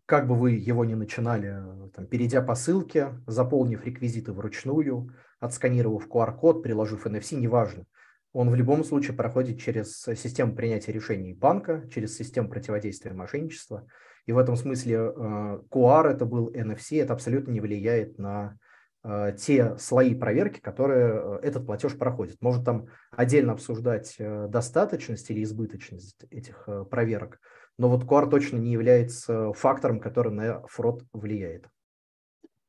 как 0.06 0.28
бы 0.28 0.36
вы 0.36 0.52
его 0.52 0.84
ни 0.84 0.94
начинали, 0.94 1.56
там, 1.92 2.06
перейдя 2.06 2.42
по 2.42 2.54
ссылке, 2.54 3.20
заполнив 3.26 3.84
реквизиты 3.84 4.32
вручную– 4.32 5.12
отсканировав 5.46 6.06
QR-код, 6.08 6.62
приложив 6.62 7.06
NFC, 7.06 7.36
неважно. 7.36 7.84
Он 8.32 8.50
в 8.50 8.54
любом 8.54 8.84
случае 8.84 9.16
проходит 9.16 9.58
через 9.58 10.02
систему 10.02 10.54
принятия 10.54 10.92
решений 10.92 11.32
банка, 11.32 11.88
через 11.90 12.16
систему 12.18 12.50
противодействия 12.50 13.14
мошенничества. 13.14 13.86
И 14.26 14.32
в 14.32 14.38
этом 14.38 14.56
смысле 14.56 14.94
э, 14.94 15.60
QR 15.70 16.08
это 16.08 16.26
был 16.26 16.50
NFC, 16.52 17.00
это 17.00 17.14
абсолютно 17.14 17.52
не 17.52 17.60
влияет 17.60 18.18
на 18.18 18.58
э, 19.04 19.34
те 19.38 19.78
слои 19.78 20.14
проверки, 20.14 20.60
которые 20.60 21.14
э, 21.14 21.38
этот 21.44 21.64
платеж 21.64 21.96
проходит. 21.96 22.42
Может 22.42 22.64
там 22.64 22.88
отдельно 23.10 23.52
обсуждать 23.52 24.16
достаточность 24.18 25.30
или 25.30 25.42
избыточность 25.42 26.24
этих 26.30 26.68
проверок, 26.90 27.40
но 27.78 27.88
вот 27.88 28.04
QR 28.04 28.28
точно 28.28 28.58
не 28.58 28.72
является 28.72 29.52
фактором, 29.54 29.98
который 29.98 30.32
на 30.32 30.66
фрод 30.66 31.04
влияет. 31.12 31.68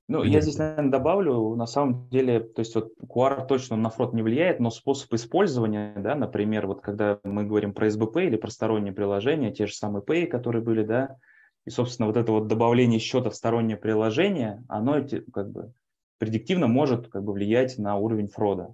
Ну, 0.10 0.24
я 0.24 0.40
здесь, 0.40 0.58
наверное, 0.58 0.90
добавлю, 0.90 1.56
на 1.56 1.66
самом 1.66 2.08
деле, 2.10 2.40
то 2.40 2.62
есть 2.62 2.74
вот 2.76 2.94
QR 3.10 3.46
точно 3.46 3.76
на 3.76 3.90
фрод 3.90 4.14
не 4.14 4.22
влияет, 4.22 4.62
но 4.62 4.70
способ 4.70 5.14
использования, 5.14 5.94
да, 5.98 6.16
например, 6.16 6.66
вот 6.66 6.80
когда 6.80 7.20
мы 7.26 7.44
говорим 7.44 7.74
про 7.74 7.90
СБП 7.90 8.18
или 8.18 8.38
про 8.38 8.50
сторонние 8.50 8.94
приложения, 8.94 9.52
те 9.52 9.68
же 9.68 9.74
самые 9.74 10.02
Pay, 10.02 10.28
которые 10.28 10.64
были, 10.64 10.84
да, 10.86 11.18
и, 11.66 11.70
собственно, 11.70 12.08
вот 12.08 12.16
это 12.16 12.32
вот 12.32 12.48
добавление 12.48 13.00
счета 13.00 13.30
в 13.30 13.36
стороннее 13.36 13.76
приложение, 13.76 14.64
оно 14.70 15.06
как 15.34 15.52
бы 15.52 15.74
предиктивно 16.20 16.68
может 16.68 17.10
как 17.10 17.26
бы 17.26 17.34
влиять 17.34 17.78
на 17.78 17.98
уровень 17.98 18.30
фрода. 18.30 18.74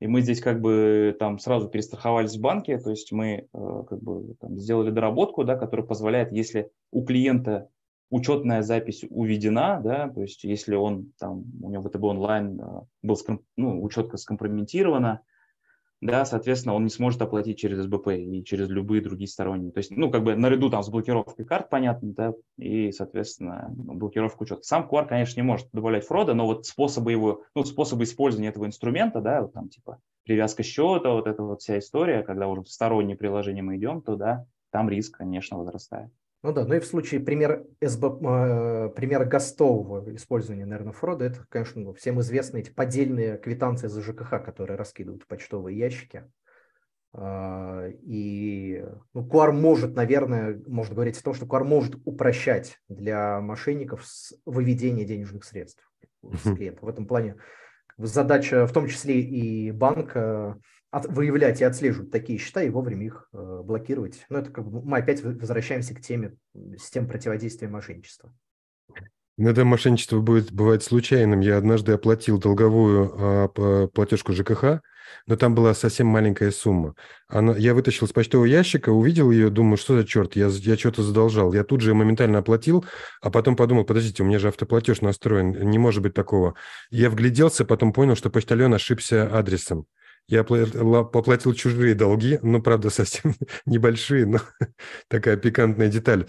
И 0.00 0.06
мы 0.06 0.22
здесь 0.22 0.40
как 0.40 0.62
бы 0.62 1.14
там 1.18 1.38
сразу 1.38 1.68
перестраховались 1.68 2.36
в 2.36 2.40
банке, 2.40 2.78
то 2.78 2.88
есть 2.88 3.12
мы 3.12 3.48
э, 3.52 3.82
как 3.86 4.02
бы 4.02 4.34
там, 4.40 4.56
сделали 4.58 4.90
доработку, 4.90 5.44
да, 5.44 5.56
которая 5.56 5.86
позволяет, 5.86 6.32
если 6.32 6.70
у 6.90 7.04
клиента 7.04 7.68
учетная 8.10 8.62
запись 8.62 9.04
уведена, 9.08 9.80
да, 9.82 10.08
то 10.08 10.20
есть 10.20 10.44
если 10.44 10.74
он 10.74 11.12
там, 11.18 11.44
у 11.62 11.70
него 11.70 11.82
ВТБ 11.82 12.02
онлайн 12.02 12.60
э, 12.60 12.64
был, 13.02 13.16
ну, 13.56 13.82
учетка 13.82 14.16
скомпрометирована, 14.16 15.22
да, 16.00 16.24
соответственно, 16.24 16.74
он 16.74 16.84
не 16.84 16.90
сможет 16.90 17.20
оплатить 17.20 17.58
через 17.58 17.84
СБП 17.84 18.08
и 18.08 18.42
через 18.42 18.68
любые 18.70 19.02
другие 19.02 19.28
сторонние. 19.28 19.70
То 19.70 19.78
есть, 19.78 19.90
ну, 19.90 20.10
как 20.10 20.24
бы 20.24 20.34
наряду 20.34 20.70
там 20.70 20.82
с 20.82 20.88
блокировкой 20.88 21.44
карт, 21.44 21.68
понятно, 21.68 22.14
да, 22.14 22.32
и, 22.56 22.90
соответственно, 22.90 23.66
блокировку 23.70 24.44
учета. 24.44 24.62
Сам 24.62 24.88
QR, 24.90 25.06
конечно, 25.06 25.38
не 25.38 25.46
может 25.46 25.68
добавлять 25.72 26.06
фрода, 26.06 26.32
но 26.32 26.46
вот 26.46 26.64
способы 26.64 27.12
его, 27.12 27.42
ну, 27.54 27.64
способы 27.64 28.04
использования 28.04 28.48
этого 28.48 28.64
инструмента, 28.64 29.20
да, 29.20 29.42
вот 29.42 29.52
там 29.52 29.68
типа 29.68 29.98
привязка 30.24 30.62
счета, 30.62 31.12
вот 31.12 31.26
эта 31.26 31.42
вот 31.42 31.60
вся 31.60 31.78
история, 31.78 32.22
когда 32.22 32.48
уже 32.48 32.62
в 32.62 32.68
сторонние 32.68 33.16
приложения 33.16 33.62
мы 33.62 33.76
идем, 33.76 34.00
то, 34.00 34.16
да, 34.16 34.46
там 34.70 34.88
риск, 34.88 35.18
конечно, 35.18 35.58
возрастает. 35.58 36.10
Ну 36.42 36.52
да, 36.52 36.64
ну 36.64 36.74
и 36.74 36.80
в 36.80 36.86
случае 36.86 37.20
пример, 37.20 37.66
СБ, 37.82 38.08
э, 38.08 38.88
примера 38.96 39.26
гостового 39.26 40.14
использования, 40.14 40.64
наверное, 40.64 40.94
фрода, 40.94 41.26
это, 41.26 41.44
конечно, 41.50 41.82
ну, 41.82 41.92
всем 41.92 42.18
известны 42.20 42.60
эти 42.60 42.70
поддельные 42.70 43.36
квитанции 43.36 43.88
за 43.88 44.00
ЖКХ, 44.00 44.42
которые 44.42 44.78
раскидывают 44.78 45.22
в 45.22 45.26
почтовые 45.26 45.76
ящики. 45.76 46.24
Э, 47.12 47.90
и 48.02 48.82
ну, 49.12 49.26
QR 49.26 49.52
может, 49.52 49.94
наверное, 49.94 50.58
можно 50.66 50.94
говорить 50.94 51.18
о 51.18 51.22
том, 51.22 51.34
что 51.34 51.44
QR 51.44 51.64
может 51.64 51.96
упрощать 52.06 52.78
для 52.88 53.40
мошенников 53.42 54.06
выведение 54.46 55.04
денежных 55.04 55.44
средств 55.44 55.86
с 56.22 56.54
клиента. 56.54 56.84
В 56.84 56.88
этом 56.88 57.06
плане 57.06 57.36
задача, 57.98 58.66
в 58.66 58.72
том 58.72 58.86
числе 58.86 59.20
и 59.20 59.70
банка, 59.72 60.58
от, 60.90 61.06
выявлять 61.06 61.60
и 61.60 61.64
отслеживать 61.64 62.10
такие 62.10 62.38
счета 62.38 62.62
и 62.62 62.70
вовремя 62.70 63.06
их 63.06 63.28
э, 63.32 63.62
блокировать. 63.64 64.24
Но 64.28 64.38
это 64.38 64.50
как 64.50 64.68
бы 64.68 64.82
мы 64.82 64.98
опять 64.98 65.22
возвращаемся 65.22 65.94
к 65.94 66.00
теме 66.00 66.36
систем 66.78 67.06
противодействия 67.06 67.68
мошенничества. 67.68 68.32
Иногда 69.36 69.64
мошенничество 69.64 70.20
будет, 70.20 70.52
бывает 70.52 70.82
случайным. 70.82 71.40
Я 71.40 71.56
однажды 71.56 71.92
оплатил 71.92 72.38
долговую 72.38 73.14
а, 73.16 73.88
платежку 73.88 74.34
ЖКХ, 74.34 74.82
но 75.26 75.36
там 75.36 75.54
была 75.54 75.72
совсем 75.72 76.08
маленькая 76.08 76.50
сумма. 76.50 76.94
Она, 77.26 77.56
я 77.56 77.72
вытащил 77.72 78.06
с 78.06 78.12
почтового 78.12 78.44
ящика, 78.44 78.90
увидел 78.90 79.30
ее, 79.30 79.48
думаю, 79.48 79.78
что 79.78 79.96
за 79.96 80.06
черт, 80.06 80.36
я, 80.36 80.48
я 80.48 80.76
что-то 80.76 81.02
задолжал. 81.02 81.54
Я 81.54 81.64
тут 81.64 81.80
же 81.80 81.94
моментально 81.94 82.38
оплатил, 82.38 82.84
а 83.22 83.30
потом 83.30 83.56
подумал, 83.56 83.84
подождите, 83.84 84.22
у 84.22 84.26
меня 84.26 84.38
же 84.38 84.48
автоплатеж 84.48 85.00
настроен, 85.00 85.70
не 85.70 85.78
может 85.78 86.02
быть 86.02 86.12
такого. 86.12 86.54
Я 86.90 87.08
вгляделся, 87.08 87.64
потом 87.64 87.94
понял, 87.94 88.16
что 88.16 88.28
почтальон 88.28 88.74
ошибся 88.74 89.26
адресом. 89.26 89.86
Я 90.30 90.44
поплатил 90.44 91.54
чужие 91.54 91.96
долги, 91.96 92.38
ну, 92.42 92.62
правда, 92.62 92.88
совсем 92.88 93.34
небольшие, 93.66 94.26
но 94.26 94.38
такая 95.08 95.36
пикантная 95.36 95.88
деталь. 95.88 96.26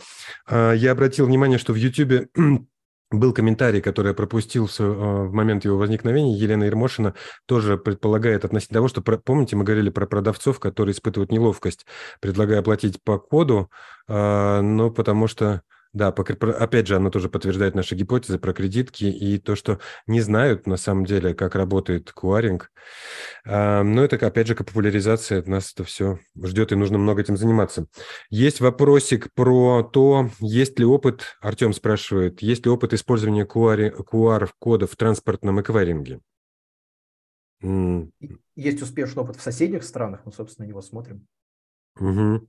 А, 0.47 0.73
я 0.73 0.93
обратил 0.93 1.27
внимание, 1.27 1.59
что 1.59 1.71
в 1.71 1.75
YouTube 1.75 2.27
был 3.11 3.33
комментарий, 3.33 3.79
который 3.79 4.07
я 4.07 4.13
пропустил 4.15 4.65
в, 4.65 4.79
а, 4.79 5.25
в 5.25 5.33
момент 5.33 5.65
его 5.65 5.77
возникновения. 5.77 6.35
Елена 6.35 6.63
Ермошина 6.63 7.13
тоже 7.45 7.77
предполагает 7.77 8.43
относительно 8.43 8.79
того, 8.79 8.87
что, 8.87 9.01
помните, 9.03 9.55
мы 9.55 9.63
говорили 9.63 9.91
про 9.91 10.07
продавцов, 10.07 10.59
которые 10.59 10.93
испытывают 10.93 11.31
неловкость, 11.31 11.85
предлагая 12.21 12.61
оплатить 12.61 13.03
по 13.03 13.19
коду, 13.19 13.69
а, 14.07 14.61
но 14.61 14.89
потому 14.89 15.27
что 15.27 15.61
да, 15.93 16.07
опять 16.07 16.87
же, 16.87 16.95
она 16.95 17.09
тоже 17.09 17.27
подтверждает 17.27 17.75
наши 17.75 17.95
гипотезы 17.95 18.39
про 18.39 18.53
кредитки 18.53 19.05
и 19.05 19.37
то, 19.37 19.55
что 19.55 19.79
не 20.07 20.21
знают 20.21 20.67
на 20.67 20.77
самом 20.77 21.05
деле, 21.05 21.33
как 21.33 21.55
работает 21.55 22.11
куаринг. 22.11 22.71
Но 23.45 24.03
это, 24.03 24.15
опять 24.25 24.47
же, 24.47 24.55
популяризация 24.55 25.43
нас 25.43 25.73
это 25.73 25.83
все 25.83 26.19
ждет, 26.41 26.71
и 26.71 26.75
нужно 26.75 26.97
много 26.97 27.21
этим 27.21 27.35
заниматься. 27.35 27.87
Есть 28.29 28.61
вопросик 28.61 29.33
про 29.33 29.83
то, 29.83 30.29
есть 30.39 30.79
ли 30.79 30.85
опыт, 30.85 31.37
Артем 31.41 31.73
спрашивает, 31.73 32.41
есть 32.41 32.65
ли 32.65 32.71
опыт 32.71 32.93
использования 32.93 33.45
QR-кодов 33.45 34.91
в 34.91 34.95
транспортном 34.95 35.59
эквайринге? 35.61 36.21
Есть 38.55 38.81
успешный 38.81 39.23
опыт 39.23 39.35
в 39.35 39.41
соседних 39.41 39.83
странах, 39.83 40.21
мы, 40.25 40.31
собственно, 40.31 40.65
его 40.65 40.81
смотрим. 40.81 41.27
Угу. 41.99 42.47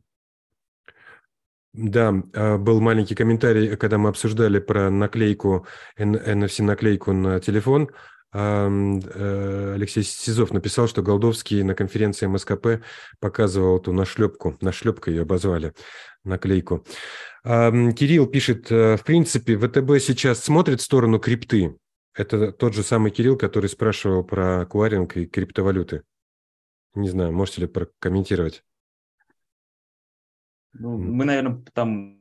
Да, 1.73 2.15
а, 2.35 2.59
был 2.59 2.81
маленький 2.81 3.15
комментарий, 3.15 3.77
когда 3.77 3.97
мы 3.99 4.11
обсуждали 4.11 4.59
про 4.59 4.91
наклейку, 4.91 5.67
NFC-наклейку 5.99 7.13
на 7.13 7.41
телефон. 7.41 7.91
Э, 8.35 9.75
Алексей 9.75 10.03
Сизов 10.03 10.53
написал, 10.53 10.89
что 10.89 11.03
Голдовский 11.03 11.63
на 11.63 11.75
конференции 11.75 12.27
МСКП 12.27 12.83
показывал 13.21 13.79
эту 13.79 13.93
нашлепку, 13.93 14.57
нашлепка 14.63 15.11
ее 15.11 15.23
обозвали, 15.23 15.75
наклейку. 16.25 16.87
Кирилл 17.45 18.27
пишет, 18.27 18.71
э, 18.71 18.97
в 18.97 19.05
принципе, 19.05 19.59
ВТБ 19.59 20.01
сейчас 20.01 20.43
смотрит 20.43 20.81
в 20.81 20.85
сторону 20.85 21.19
крипты. 21.19 21.77
Это 22.15 22.53
тот 22.53 22.75
же 22.75 22.83
самый 22.83 23.11
Кирилл, 23.11 23.37
который 23.37 23.69
спрашивал 23.69 24.25
про 24.25 24.67
кваринг 24.67 25.17
и 25.17 25.27
криптовалюты. 25.27 26.03
Не 26.95 27.09
знаю, 27.09 27.33
можете 27.33 27.63
ли 27.63 27.67
прокомментировать? 27.67 28.63
Ну, 30.75 30.97
мы, 30.99 31.25
наверное, 31.25 31.63
там 31.73 32.19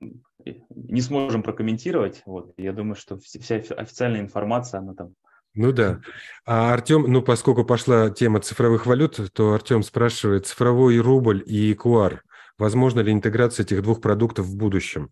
не 0.70 1.02
сможем 1.02 1.44
прокомментировать. 1.44 2.22
Вот. 2.26 2.54
Я 2.58 2.74
думаю, 2.74 2.96
что 2.96 3.18
вся 3.20 3.56
официальная 3.56 4.22
информация, 4.22 4.80
она 4.80 4.94
там 4.94 5.14
ну 5.54 5.74
да. 5.74 6.00
А 6.46 6.74
Артем, 6.74 7.12
ну 7.12 7.22
поскольку 7.22 7.66
пошла 7.66 8.10
тема 8.10 8.40
цифровых 8.40 8.86
валют, 8.86 9.20
то 9.34 9.54
Артем 9.54 9.84
спрашивает, 9.84 10.48
цифровой 10.48 10.98
рубль 11.00 11.44
и 11.46 11.74
QR, 11.74 12.20
возможно 12.58 13.02
ли 13.02 13.12
интеграция 13.12 13.66
этих 13.66 13.82
двух 13.82 14.00
продуктов 14.00 14.46
в 14.46 14.56
будущем? 14.56 15.12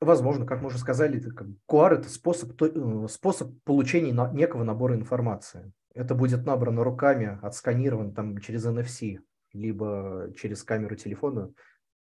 Возможно, 0.00 0.46
как 0.46 0.60
мы 0.60 0.68
уже 0.68 0.78
сказали, 0.78 1.20
QR– 1.68 1.94
это 1.98 2.08
способ, 2.08 2.62
э, 2.62 3.08
способ 3.10 3.60
получения 3.64 4.12
некого 4.32 4.62
набора 4.62 4.94
информации. 4.94 5.72
Это 5.94 6.14
будет 6.14 6.44
набрано 6.44 6.84
руками, 6.84 7.40
отсканировано 7.42 8.12
там 8.12 8.38
через 8.38 8.66
NFC 8.66 9.18
либо 9.56 10.32
через 10.36 10.62
камеру 10.62 10.96
телефона, 10.96 11.52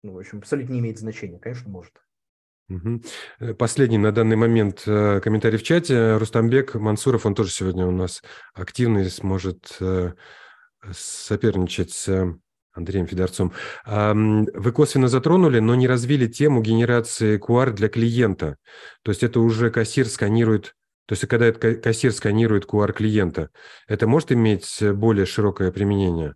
ну, 0.03 0.13
в 0.13 0.19
общем, 0.19 0.39
абсолютно 0.39 0.73
не 0.73 0.81
имеет 0.81 0.99
значения. 0.99 1.39
Конечно, 1.39 1.71
может. 1.71 1.93
Угу. 2.69 3.55
Последний 3.59 3.99
на 3.99 4.11
данный 4.13 4.37
момент 4.37 4.85
э, 4.87 5.21
комментарий 5.21 5.59
в 5.59 5.63
чате. 5.63 6.17
Рустамбек 6.17 6.75
Мансуров, 6.75 7.27
он 7.27 7.35
тоже 7.35 7.51
сегодня 7.51 7.87
у 7.87 7.91
нас 7.91 8.23
активный, 8.55 9.11
сможет 9.11 9.77
э, 9.81 10.13
соперничать 10.91 11.93
с 11.93 12.37
Андреем 12.73 13.07
Федорцом. 13.07 13.53
Вы 13.87 14.73
косвенно 14.73 15.09
затронули, 15.09 15.61
но 15.61 15.75
не 15.77 15.87
развили 15.87 16.27
тему 16.27 16.61
генерации 16.61 17.39
QR 17.39 17.71
для 17.71 17.89
клиента. 17.89 18.57
То 19.03 19.13
есть 19.13 19.23
это 19.23 19.41
уже 19.41 19.71
кассир 19.71 20.09
сканирует, 20.09 20.75
то 21.07 21.13
есть 21.13 21.27
когда 21.29 21.53
кассир 21.53 22.13
сканирует 22.13 22.65
QR 22.65 22.93
клиента, 22.93 23.51
это 23.87 24.09
может 24.09 24.33
иметь 24.33 24.83
более 24.83 25.25
широкое 25.25 25.71
применение? 25.71 26.35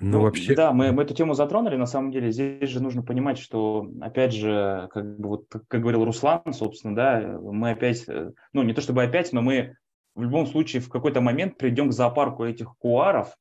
Ну, 0.00 0.18
ну 0.18 0.20
вообще... 0.22 0.54
Да, 0.54 0.72
мы, 0.72 0.92
мы 0.92 1.02
эту 1.02 1.14
тему 1.14 1.34
затронули. 1.34 1.76
На 1.76 1.86
самом 1.86 2.12
деле 2.12 2.30
здесь 2.30 2.70
же 2.70 2.80
нужно 2.80 3.02
понимать, 3.02 3.38
что, 3.38 3.90
опять 4.00 4.32
же, 4.32 4.88
как 4.92 5.18
бы 5.18 5.28
вот, 5.28 5.46
как 5.50 5.80
говорил 5.80 6.04
Руслан, 6.04 6.52
собственно, 6.52 6.94
да, 6.94 7.38
мы 7.40 7.70
опять, 7.70 8.04
э, 8.08 8.32
ну, 8.52 8.62
не 8.62 8.72
то 8.74 8.80
чтобы 8.80 9.02
опять, 9.02 9.32
но 9.32 9.42
мы 9.42 9.76
в 10.14 10.22
любом 10.22 10.46
случае 10.46 10.82
в 10.82 10.88
какой-то 10.88 11.20
момент 11.20 11.58
придем 11.58 11.88
к 11.88 11.92
зоопарку 11.92 12.44
этих 12.44 12.76
куаров, 12.78 13.36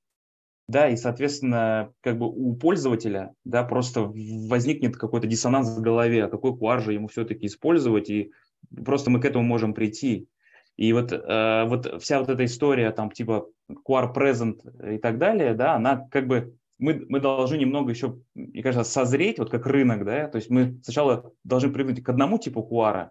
да, 0.67 0.89
и, 0.89 0.97
соответственно, 0.97 1.93
как 2.01 2.17
бы 2.17 2.27
у 2.27 2.55
пользователя, 2.55 3.33
да, 3.45 3.63
просто 3.63 4.01
возникнет 4.01 4.97
какой-то 4.97 5.27
диссонанс 5.27 5.69
в 5.69 5.81
голове, 5.81 6.25
а 6.25 6.29
какой 6.29 6.57
куар 6.57 6.81
же 6.81 6.93
ему 6.93 7.07
все-таки 7.07 7.45
использовать, 7.45 8.09
и 8.09 8.31
просто 8.83 9.11
мы 9.11 9.21
к 9.21 9.25
этому 9.25 9.45
можем 9.45 9.75
прийти. 9.75 10.27
И 10.75 10.91
вот, 10.91 11.11
э, 11.11 11.65
вот 11.67 12.01
вся 12.01 12.19
вот 12.19 12.29
эта 12.29 12.45
история, 12.45 12.91
там, 12.91 13.11
типа 13.11 13.47
QR 13.69 14.13
present 14.13 14.95
и 14.95 14.97
так 14.97 15.17
далее, 15.17 15.53
да, 15.53 15.75
она 15.75 16.07
как 16.11 16.27
бы, 16.27 16.55
мы, 16.77 17.05
мы 17.09 17.19
должны 17.19 17.57
немного 17.57 17.91
еще, 17.91 18.19
мне 18.33 18.63
кажется, 18.63 18.89
созреть, 18.89 19.39
вот 19.39 19.49
как 19.49 19.65
рынок, 19.65 20.05
да, 20.05 20.27
то 20.27 20.37
есть 20.37 20.49
мы 20.49 20.79
сначала 20.83 21.31
должны 21.43 21.71
привыкнуть 21.71 22.03
к 22.03 22.09
одному 22.09 22.37
типу 22.37 22.67
QR, 22.69 23.09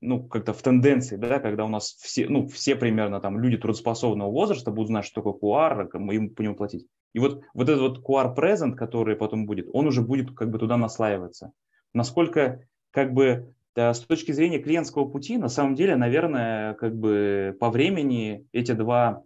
ну, 0.00 0.26
как-то 0.26 0.52
в 0.52 0.62
тенденции, 0.62 1.16
да, 1.16 1.38
когда 1.38 1.64
у 1.64 1.68
нас 1.68 1.96
все, 2.00 2.28
ну, 2.28 2.46
все 2.48 2.74
примерно 2.74 3.20
там 3.20 3.38
люди 3.38 3.56
трудоспособного 3.56 4.30
возраста 4.30 4.70
будут 4.70 4.88
знать, 4.88 5.04
что 5.04 5.22
такое 5.22 5.34
QR, 5.34 5.88
мы 5.94 6.16
им 6.16 6.34
по 6.34 6.42
нему 6.42 6.56
платить. 6.56 6.86
И 7.12 7.18
вот, 7.18 7.42
вот 7.54 7.68
этот 7.68 7.80
вот 7.80 8.04
QR 8.04 8.34
present, 8.34 8.74
который 8.74 9.16
потом 9.16 9.46
будет, 9.46 9.68
он 9.72 9.86
уже 9.86 10.02
будет 10.02 10.34
как 10.34 10.50
бы 10.50 10.58
туда 10.58 10.76
наслаиваться. 10.76 11.52
Насколько 11.94 12.66
как 12.90 13.12
бы 13.12 13.54
с 13.74 14.00
точки 14.00 14.32
зрения 14.32 14.58
клиентского 14.58 15.06
пути, 15.08 15.38
на 15.38 15.48
самом 15.48 15.74
деле, 15.74 15.96
наверное, 15.96 16.74
как 16.74 16.96
бы 16.96 17.56
по 17.58 17.70
времени 17.70 18.46
эти 18.52 18.72
два 18.72 19.22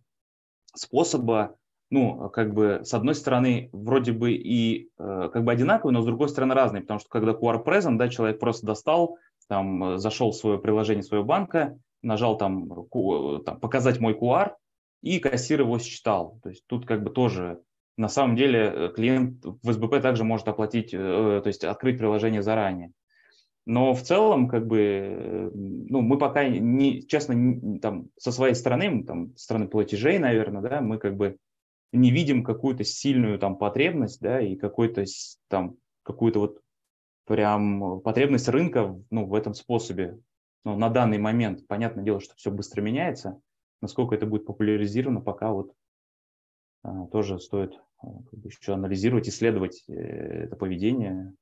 способа, 0.78 1.56
ну, 1.90 2.30
как 2.30 2.52
бы 2.54 2.80
с 2.84 2.92
одной 2.94 3.14
стороны 3.14 3.70
вроде 3.72 4.12
бы 4.12 4.32
и 4.32 4.90
э, 4.98 5.30
как 5.32 5.44
бы 5.44 5.52
одинаковые, 5.52 5.94
но 5.94 6.02
с 6.02 6.06
другой 6.06 6.28
стороны 6.28 6.54
разные, 6.54 6.82
потому 6.82 7.00
что 7.00 7.08
когда 7.08 7.32
QR 7.32 7.64
Present, 7.64 7.96
да, 7.96 8.08
человек 8.08 8.40
просто 8.40 8.66
достал, 8.66 9.18
там, 9.48 9.98
зашел 9.98 10.32
в 10.32 10.36
свое 10.36 10.58
приложение 10.58 11.04
своего 11.04 11.24
банка, 11.24 11.78
нажал 12.02 12.36
там, 12.36 12.68
там 13.44 13.60
показать 13.60 14.00
мой 14.00 14.14
QR, 14.14 14.52
и 15.02 15.18
кассир 15.18 15.60
его 15.60 15.78
считал. 15.78 16.40
То 16.42 16.48
есть 16.48 16.64
тут 16.66 16.86
как 16.86 17.02
бы 17.02 17.10
тоже 17.10 17.60
на 17.96 18.08
самом 18.08 18.36
деле 18.36 18.72
э, 18.74 18.92
клиент 18.94 19.44
в 19.44 19.72
СБП 19.72 20.00
также 20.02 20.24
может 20.24 20.48
оплатить, 20.48 20.92
э, 20.92 21.40
то 21.42 21.46
есть 21.46 21.64
открыть 21.64 21.98
приложение 21.98 22.42
заранее. 22.42 22.92
Но 23.66 23.94
в 23.94 24.02
целом, 24.02 24.48
как 24.48 24.66
бы, 24.66 24.78
э, 24.78 25.50
ну, 25.54 26.00
мы 26.00 26.18
пока 26.18 26.48
не, 26.48 27.06
честно, 27.06 27.32
не, 27.32 27.80
там, 27.80 28.08
со 28.16 28.30
своей 28.30 28.54
стороны, 28.54 29.04
там, 29.04 29.36
стороны 29.36 29.66
платежей, 29.66 30.18
наверное, 30.18 30.62
да, 30.62 30.80
мы 30.80 30.98
как 30.98 31.16
бы 31.16 31.36
не 31.92 32.12
видим 32.12 32.44
какую-то 32.44 32.84
сильную 32.84 33.38
там 33.38 33.56
потребность, 33.58 34.20
да, 34.20 34.40
и 34.40 34.54
какой-то 34.54 35.04
там, 35.48 35.76
какую-то 36.04 36.38
вот 36.38 36.60
прям 37.26 38.00
потребность 38.00 38.48
рынка, 38.48 38.96
ну, 39.10 39.26
в 39.26 39.34
этом 39.34 39.52
способе. 39.52 40.18
Но 40.64 40.76
на 40.76 40.88
данный 40.88 41.18
момент, 41.18 41.66
понятное 41.66 42.04
дело, 42.04 42.20
что 42.20 42.34
все 42.36 42.50
быстро 42.50 42.82
меняется. 42.82 43.40
Насколько 43.82 44.14
это 44.14 44.26
будет 44.26 44.46
популяризировано, 44.46 45.20
пока 45.20 45.52
вот 45.52 45.72
а, 46.82 47.06
тоже 47.06 47.38
стоит 47.40 47.78
а, 47.98 48.08
еще 48.44 48.74
анализировать, 48.74 49.28
исследовать 49.28 49.84
э, 49.88 49.92
это 49.92 50.56
поведение. 50.56 51.34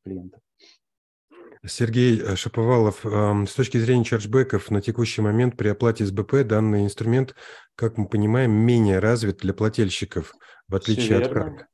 Сергей 1.66 2.20
э, 2.20 2.36
Шаповалов, 2.36 3.04
с 3.04 3.54
точки 3.54 3.78
зрения 3.78 4.04
чарджбеков, 4.04 4.70
на 4.70 4.80
текущий 4.80 5.22
момент 5.22 5.56
при 5.56 5.68
оплате 5.68 6.04
с 6.04 6.10
БП 6.10 6.44
данный 6.44 6.84
инструмент, 6.84 7.34
как 7.74 7.96
мы 7.98 8.06
понимаем, 8.08 8.52
менее 8.52 8.98
развит 8.98 9.38
для 9.38 9.54
плательщиков, 9.54 10.34
в 10.68 10.74
отличие 10.74 11.18
от 11.18 11.28
карт. 11.28 11.66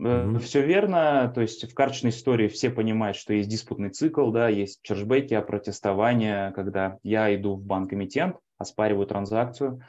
Mm-hmm. 0.00 0.38
Все 0.40 0.62
верно, 0.66 1.30
то 1.32 1.40
есть 1.40 1.70
в 1.70 1.74
карточной 1.74 2.10
истории 2.10 2.48
все 2.48 2.68
понимают, 2.68 3.16
что 3.16 3.32
есть 3.32 3.48
диспутный 3.48 3.90
цикл, 3.90 4.30
да, 4.30 4.48
есть 4.48 4.80
чарджбеки, 4.82 5.40
протестование, 5.40 6.52
когда 6.52 6.98
я 7.04 7.32
иду 7.34 7.54
в 7.54 7.62
банк-эмитент, 7.62 8.36
оспариваю 8.58 9.06
транзакцию. 9.06 9.82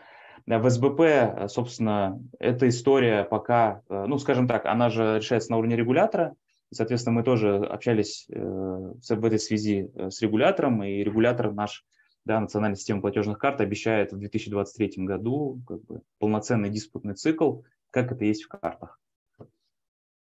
В 0.45 0.69
СБП, 0.69 0.99
э, 1.01 1.47
собственно, 1.47 2.21
эта 2.39 2.67
история 2.69 3.23
пока, 3.23 3.81
ну, 3.89 4.19
скажем 4.19 4.47
так, 4.47 4.65
она 4.65 4.89
же 4.89 5.17
решается 5.17 5.51
на 5.51 5.57
уровне 5.57 5.75
регулятора, 5.75 6.35
Соответственно, 6.71 7.15
мы 7.15 7.23
тоже 7.23 7.57
общались 7.57 8.27
э, 8.29 8.39
в 8.39 9.25
этой 9.25 9.39
связи 9.39 9.91
э, 9.95 10.09
с 10.09 10.21
регулятором, 10.21 10.83
и 10.83 11.03
регулятор 11.03 11.53
наш, 11.53 11.85
да, 12.25 12.39
национальная 12.39 12.75
система 12.75 13.01
платежных 13.01 13.37
карт 13.37 13.61
обещает 13.61 14.11
в 14.11 14.17
2023 14.17 15.05
году 15.05 15.61
как 15.67 15.83
бы, 15.83 16.01
полноценный 16.19 16.69
диспутный 16.69 17.13
цикл, 17.13 17.61
как 17.91 18.11
это 18.11 18.25
есть 18.25 18.43
в 18.43 18.47
картах. 18.47 18.99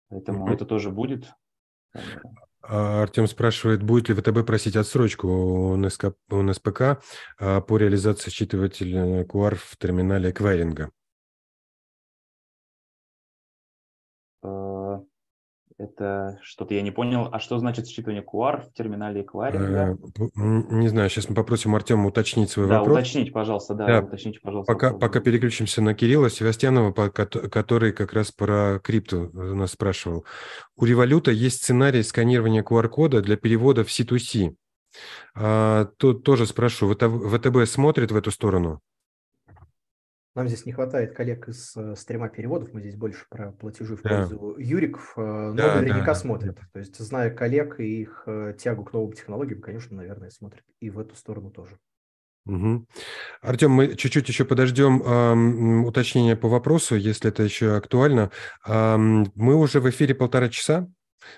Поэтому 0.09 0.47
mm-hmm. 0.47 0.55
это 0.55 0.67
тоже 0.67 0.91
будет. 0.91 1.33
А, 2.63 3.03
Артем 3.03 3.27
спрашивает, 3.27 3.83
будет 3.83 4.09
ли 4.09 4.15
ВТБ 4.15 4.47
просить 4.47 4.77
отсрочку 4.77 5.29
у, 5.29 5.77
НСК, 5.77 6.13
у 6.31 6.43
НСПК 6.43 7.03
а, 7.39 7.61
по 7.61 7.77
реализации 7.77 8.31
считывателя 8.31 9.25
QR 9.25 9.57
в 9.57 9.77
терминале 9.79 10.31
эквайринга? 10.31 10.91
Это 15.83 16.39
что-то 16.43 16.75
я 16.75 16.83
не 16.83 16.93
понял. 16.93 17.29
А 17.33 17.41
что 17.41 17.59
значит 17.59 17.87
считывание 17.89 18.23
QR 18.23 18.63
в 18.63 18.73
терминале 18.73 19.23
эквайринга? 19.23 19.99
Э, 20.17 20.29
не 20.37 20.87
знаю, 20.89 21.11
сейчас 21.11 21.29
мы 21.29 21.35
попросим 21.35 21.75
Артема 21.75 22.07
уточнить 22.07 22.51
свой 22.51 22.69
да, 22.69 22.79
вопрос. 22.79 22.95
Да, 22.95 23.01
уточнить, 23.01 23.33
пожалуйста, 23.33 23.75
да, 23.75 23.87
да. 23.87 24.01
уточните, 24.01 24.39
пожалуйста. 24.41 24.73
Пока, 24.73 24.93
пока 24.93 25.21
переключимся 25.21 25.83
на 25.83 25.95
Кирилла 25.95 26.31
Севастьянова, 26.31 26.93
который 26.93 27.93
как 27.93 28.13
раз 28.13 28.31
про 28.31 28.79
крипту 28.79 29.31
нас 29.33 29.73
спрашивал. 29.73 30.25
У 30.77 30.85
Революта 30.85 31.33
есть 31.33 31.63
сценарий 31.63 32.05
сканирования 32.05 32.63
QR-кода 32.63 33.21
для 33.21 33.37
перевода 33.37 33.83
в 33.83 33.89
C2C. 33.89 34.55
А, 35.35 35.87
тут 35.97 36.23
тоже 36.23 36.47
спрашиваю, 36.47 36.95
ВТБ 36.95 37.69
смотрит 37.69 38.13
в 38.13 38.17
эту 38.17 38.31
сторону? 38.31 38.81
Нам 40.35 40.49
здесь 40.49 40.65
не 40.65 40.73
хватает 40.73 41.15
коллег 41.15 41.49
из 41.49 41.77
э, 41.77 41.95
стрима 41.95 42.31
переводов, 42.31 42.73
мы 42.73 42.81
здесь 42.81 42.97
больше 42.97 43.27
про 43.29 43.53
платежи 43.53 43.97
в 43.97 44.03
пользу 44.03 44.55
да. 44.57 44.63
юриков, 44.63 45.13
э, 45.17 45.21
но 45.21 45.55
да, 45.55 45.77
наверняка 45.77 46.07
да, 46.07 46.15
смотрят. 46.15 46.59
То 46.73 46.79
есть, 46.79 46.97
зная 46.99 47.31
коллег 47.31 47.81
и 47.81 48.01
их 48.01 48.23
э, 48.27 48.55
тягу 48.59 48.85
к 48.85 48.95
новым 48.95 49.13
технологиям, 49.13 49.61
конечно, 49.61 49.95
наверное, 49.97 50.31
смотрят 50.31 50.65
и 50.81 50.89
в 50.89 50.99
эту 50.99 51.17
сторону 51.17 51.51
тоже. 51.51 51.79
Угу. 52.47 52.87
Артем, 53.43 53.71
мы 53.71 53.95
чуть-чуть 53.95 54.29
еще 54.29 54.45
подождем 54.45 55.03
эм, 55.03 55.85
уточнения 55.85 56.35
по 56.35 56.49
вопросу, 56.49 56.97
если 56.97 57.29
это 57.29 57.43
еще 57.43 57.77
актуально. 57.77 58.33
Эм, 58.67 59.31
мы 59.37 59.55
уже 59.55 59.81
в 59.81 59.89
эфире 59.89 60.15
полтора 60.15 60.49
часа. 60.49 60.89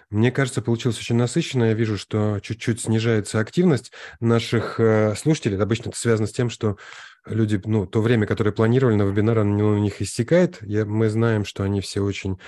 Мне 0.09 0.33
кажется, 0.33 0.63
получилось 0.63 0.99
очень 0.99 1.17
насыщенно. 1.17 1.65
Я 1.65 1.75
вижу, 1.75 1.99
что 1.99 2.41
чуть-чуть 2.41 2.81
снижается 2.81 3.39
активность 3.39 3.93
наших 4.21 4.81
э, 4.81 5.15
слушателей. 5.15 5.59
Обычно 5.59 5.91
это 5.91 5.99
связано 5.99 6.27
с 6.27 6.33
тем, 6.33 6.49
что 6.49 6.79
люди, 7.27 7.61
ну, 7.65 7.87
то 7.87 8.01
время, 8.01 8.27
которое 8.27 8.53
планировали 8.53 8.95
на 8.95 9.03
вебинар, 9.03 9.41
оно 9.41 9.71
у 9.71 9.79
них 9.79 10.03
истекает. 10.03 10.59
Я, 10.63 10.85
мы 10.85 11.09
знаем, 11.09 11.45
что 11.45 11.63
они 11.63 11.81
все 11.81 12.01
очень 12.03 12.39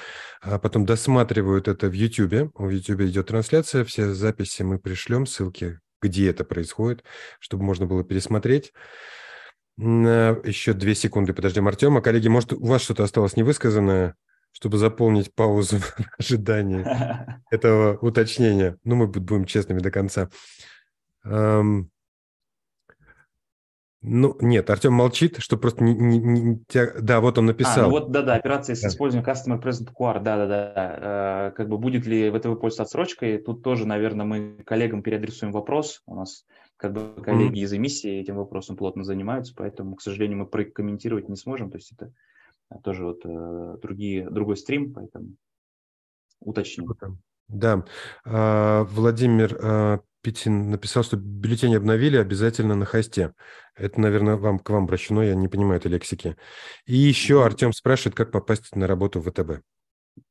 а 0.49 0.59
потом 0.59 0.87
досматривают 0.87 1.67
это 1.67 1.89
в 1.89 1.93
YouTube. 1.93 2.53
В 2.55 2.69
YouTube 2.69 3.01
идет 3.03 3.29
трансляция, 3.29 3.85
все 3.85 4.15
записи 4.15 4.63
мы 4.63 4.79
пришлем, 4.79 5.27
ссылки, 5.27 5.81
где 6.01 6.31
это 6.31 6.45
происходит, 6.45 7.05
чтобы 7.41 7.65
можно 7.65 7.87
было 7.87 8.05
пересмотреть. 8.05 8.73
Еще 9.77 10.73
две 10.73 10.95
секунды 10.95 11.35
подождем 11.35 11.67
Артема. 11.67 12.01
Коллеги, 12.01 12.29
может, 12.29 12.53
у 12.53 12.65
вас 12.65 12.83
что-то 12.83 13.03
осталось 13.03 13.37
невысказанное, 13.37 14.15
чтобы 14.53 14.79
заполнить 14.79 15.35
паузу 15.35 15.79
в 15.81 15.97
ожидании 16.19 16.87
этого 17.51 17.99
уточнения? 17.99 18.79
Ну, 18.85 18.95
мы 18.95 19.09
будем 19.09 19.47
честными 19.47 19.81
до 19.81 19.91
конца. 19.91 20.31
Ну, 24.09 24.37
нет, 24.41 24.71
Артем 24.71 24.93
молчит, 24.93 25.39
что 25.39 25.57
просто 25.57 25.83
не, 25.83 25.93
не, 25.93 26.19
не 26.19 26.61
да, 27.01 27.21
вот 27.21 27.39
он 27.39 27.47
написал. 27.47 27.87
А, 27.87 27.87
ну 27.89 27.91
вот, 27.91 28.13
да-да, 28.13 28.37
операция 28.37 28.77
с 28.77 28.83
да. 28.83 28.89
использованием 28.89 29.29
Customer 29.29 29.61
Present 29.61 29.89
QR, 29.93 30.23
да-да-да. 30.23 31.49
Э, 31.49 31.51
как 31.57 31.69
бы 31.69 31.77
будет 31.77 32.07
ли 32.07 32.31
ВТВ 32.31 32.61
пользоваться 32.61 32.85
отсрочкой? 32.85 33.39
Тут 33.39 33.65
тоже, 33.65 33.85
наверное, 33.85 34.25
мы 34.25 34.63
коллегам 34.65 35.03
переадресуем 35.03 35.51
вопрос. 35.51 36.03
У 36.07 36.15
нас 36.15 36.45
как 36.77 36.93
бы 36.93 37.21
коллеги 37.21 37.59
mm-hmm. 37.59 37.65
из 37.65 37.75
эмиссии 37.75 38.21
этим 38.21 38.37
вопросом 38.37 38.77
плотно 38.77 39.03
занимаются, 39.03 39.53
поэтому, 39.57 39.97
к 39.97 40.03
сожалению, 40.03 40.39
мы 40.39 40.47
прокомментировать 40.47 41.29
не 41.29 41.37
сможем. 41.37 41.73
То 41.73 41.79
есть 41.79 41.91
это 41.91 42.13
тоже 42.85 43.05
вот 43.05 43.23
э, 43.25 43.77
другие, 43.83 44.31
другой 44.31 44.57
стрим, 44.57 44.93
поэтому 44.93 45.31
уточним. 46.39 46.95
Да, 47.49 47.85
а, 48.25 48.85
Владимир 48.85 50.03
Питин 50.27 50.71
написал, 50.71 51.05
что 51.05 51.17
бюллетень 51.17 51.77
обновили 51.77 52.17
обязательно 52.17 52.75
на 52.75 52.85
хосте. 52.85 53.33
Это, 53.77 54.01
наверное, 54.01 54.35
вам 54.35 54.59
к 54.59 54.69
вам 54.71 54.83
обращено, 54.83 55.23
я 55.23 55.37
не 55.37 55.47
понимаю 55.47 55.79
этой 55.79 55.87
лексики. 55.87 56.37
И 56.85 56.97
еще 56.97 57.45
Артем 57.45 57.73
спрашивает, 57.73 58.17
как 58.17 58.33
попасть 58.33 58.75
на 58.75 58.89
работу 58.89 59.21
в 59.21 59.31
ВТБ. 59.31 59.63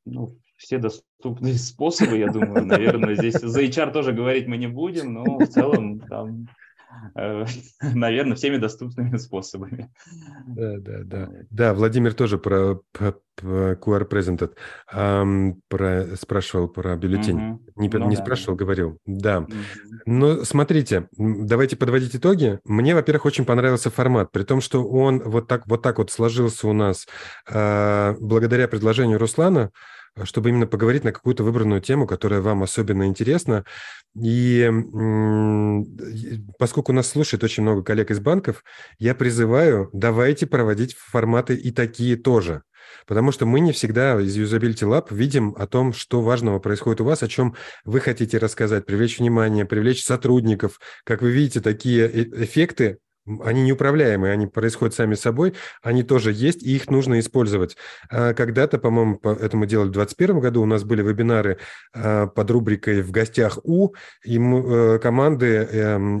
Ну, 0.04 0.38
все 0.58 0.76
доступные 0.76 1.54
способы, 1.54 2.18
я 2.18 2.30
думаю. 2.30 2.66
Наверное, 2.66 3.14
здесь 3.14 3.40
за 3.40 3.62
HR 3.62 3.90
тоже 3.90 4.12
говорить 4.12 4.46
мы 4.46 4.58
не 4.58 4.66
будем, 4.66 5.14
но 5.14 5.38
в 5.38 5.46
целом 5.46 6.00
там 6.00 6.46
наверное, 7.82 8.36
всеми 8.36 8.56
доступными 8.56 9.16
способами. 9.16 9.90
Да, 10.46 10.76
да, 10.78 10.98
да. 11.04 11.30
Да, 11.50 11.74
Владимир 11.74 12.14
тоже 12.14 12.38
про, 12.38 12.80
про, 12.92 13.14
про 13.34 13.72
QR 13.74 14.08
Presented 14.08 14.52
um, 14.94 15.54
про, 15.68 16.16
спрашивал 16.16 16.68
про 16.68 16.96
бюллетень. 16.96 17.36
Угу. 17.36 17.62
Не, 17.76 17.88
ну, 17.88 18.08
не 18.08 18.16
да. 18.16 18.22
спрашивал, 18.22 18.56
говорил. 18.56 18.98
Да. 19.06 19.40
Угу. 19.40 19.52
Но 20.06 20.44
смотрите, 20.44 21.08
давайте 21.16 21.76
подводить 21.76 22.16
итоги. 22.16 22.60
Мне, 22.64 22.94
во-первых, 22.94 23.26
очень 23.26 23.44
понравился 23.44 23.90
формат, 23.90 24.32
при 24.32 24.44
том, 24.44 24.60
что 24.60 24.86
он 24.86 25.22
вот 25.24 25.48
так 25.48 25.66
вот, 25.66 25.82
так 25.82 25.98
вот 25.98 26.10
сложился 26.10 26.68
у 26.68 26.72
нас 26.72 27.06
э, 27.48 28.14
благодаря 28.20 28.68
предложению 28.68 29.18
Руслана, 29.18 29.70
чтобы 30.24 30.48
именно 30.48 30.66
поговорить 30.66 31.04
на 31.04 31.12
какую-то 31.12 31.44
выбранную 31.44 31.80
тему, 31.80 32.06
которая 32.06 32.40
вам 32.40 32.62
особенно 32.62 33.06
интересна. 33.06 33.64
И 34.18 34.70
поскольку 36.58 36.92
нас 36.92 37.08
слушает 37.08 37.44
очень 37.44 37.62
много 37.62 37.82
коллег 37.82 38.10
из 38.10 38.20
банков, 38.20 38.64
я 38.98 39.14
призываю, 39.14 39.90
давайте 39.92 40.46
проводить 40.46 40.94
форматы 40.94 41.54
и 41.54 41.70
такие 41.70 42.16
тоже. 42.16 42.62
Потому 43.06 43.32
что 43.32 43.46
мы 43.46 43.60
не 43.60 43.72
всегда 43.72 44.20
из 44.20 44.36
Usability 44.36 44.88
Lab 44.88 45.14
видим 45.14 45.54
о 45.58 45.66
том, 45.66 45.92
что 45.92 46.22
важного 46.22 46.58
происходит 46.58 47.00
у 47.00 47.04
вас, 47.04 47.22
о 47.22 47.28
чем 47.28 47.54
вы 47.84 48.00
хотите 48.00 48.38
рассказать, 48.38 48.86
привлечь 48.86 49.18
внимание, 49.18 49.64
привлечь 49.64 50.04
сотрудников. 50.04 50.80
Как 51.04 51.22
вы 51.22 51.30
видите, 51.30 51.60
такие 51.60 52.06
э, 52.06 52.44
эффекты 52.44 52.98
они 53.44 53.62
неуправляемые, 53.62 54.32
они 54.32 54.46
происходят 54.46 54.94
сами 54.94 55.14
собой, 55.14 55.54
они 55.82 56.02
тоже 56.02 56.32
есть, 56.32 56.62
и 56.62 56.76
их 56.76 56.90
нужно 56.90 57.18
использовать. 57.18 57.76
А 58.10 58.34
когда-то, 58.34 58.78
по-моему, 58.78 59.20
это 59.22 59.56
мы 59.56 59.66
делали 59.66 59.88
в 59.88 59.92
2021 59.92 60.40
году, 60.40 60.62
у 60.62 60.66
нас 60.66 60.84
были 60.84 61.02
вебинары 61.02 61.58
а, 61.92 62.26
под 62.26 62.50
рубрикой 62.50 63.02
«В 63.02 63.10
гостях 63.10 63.58
у», 63.64 63.94
и 64.24 64.38
э, 64.38 64.98
команды 65.00 65.68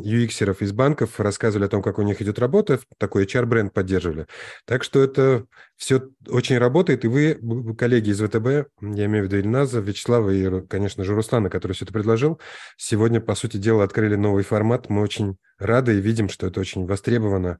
UX-еров 0.04 0.60
эм, 0.60 0.66
из 0.66 0.72
банков 0.72 1.20
рассказывали 1.20 1.66
о 1.66 1.68
том, 1.68 1.82
как 1.82 1.98
у 1.98 2.02
них 2.02 2.20
идет 2.22 2.38
работа, 2.38 2.80
такой 2.98 3.24
HR-бренд 3.24 3.72
поддерживали. 3.72 4.26
Так 4.64 4.82
что 4.82 5.02
это 5.02 5.46
все 5.76 6.08
очень 6.28 6.58
работает, 6.58 7.04
и 7.04 7.08
вы, 7.08 7.74
коллеги 7.76 8.10
из 8.10 8.20
ВТБ, 8.20 8.70
я 8.80 9.04
имею 9.06 9.24
в 9.24 9.26
виду 9.26 9.38
Ильназа, 9.38 9.80
Вячеслава 9.80 10.30
и, 10.30 10.66
конечно 10.66 11.04
же, 11.04 11.14
Руслана, 11.14 11.50
который 11.50 11.72
все 11.72 11.84
это 11.84 11.92
предложил, 11.92 12.40
сегодня, 12.76 13.20
по 13.20 13.34
сути 13.34 13.58
дела, 13.58 13.84
открыли 13.84 14.16
новый 14.16 14.42
формат. 14.42 14.88
Мы 14.88 15.02
очень 15.02 15.36
рады 15.58 15.96
и 15.96 16.00
видим, 16.00 16.28
что 16.28 16.46
это 16.46 16.60
очень 16.60 16.86
востребовано. 16.86 17.58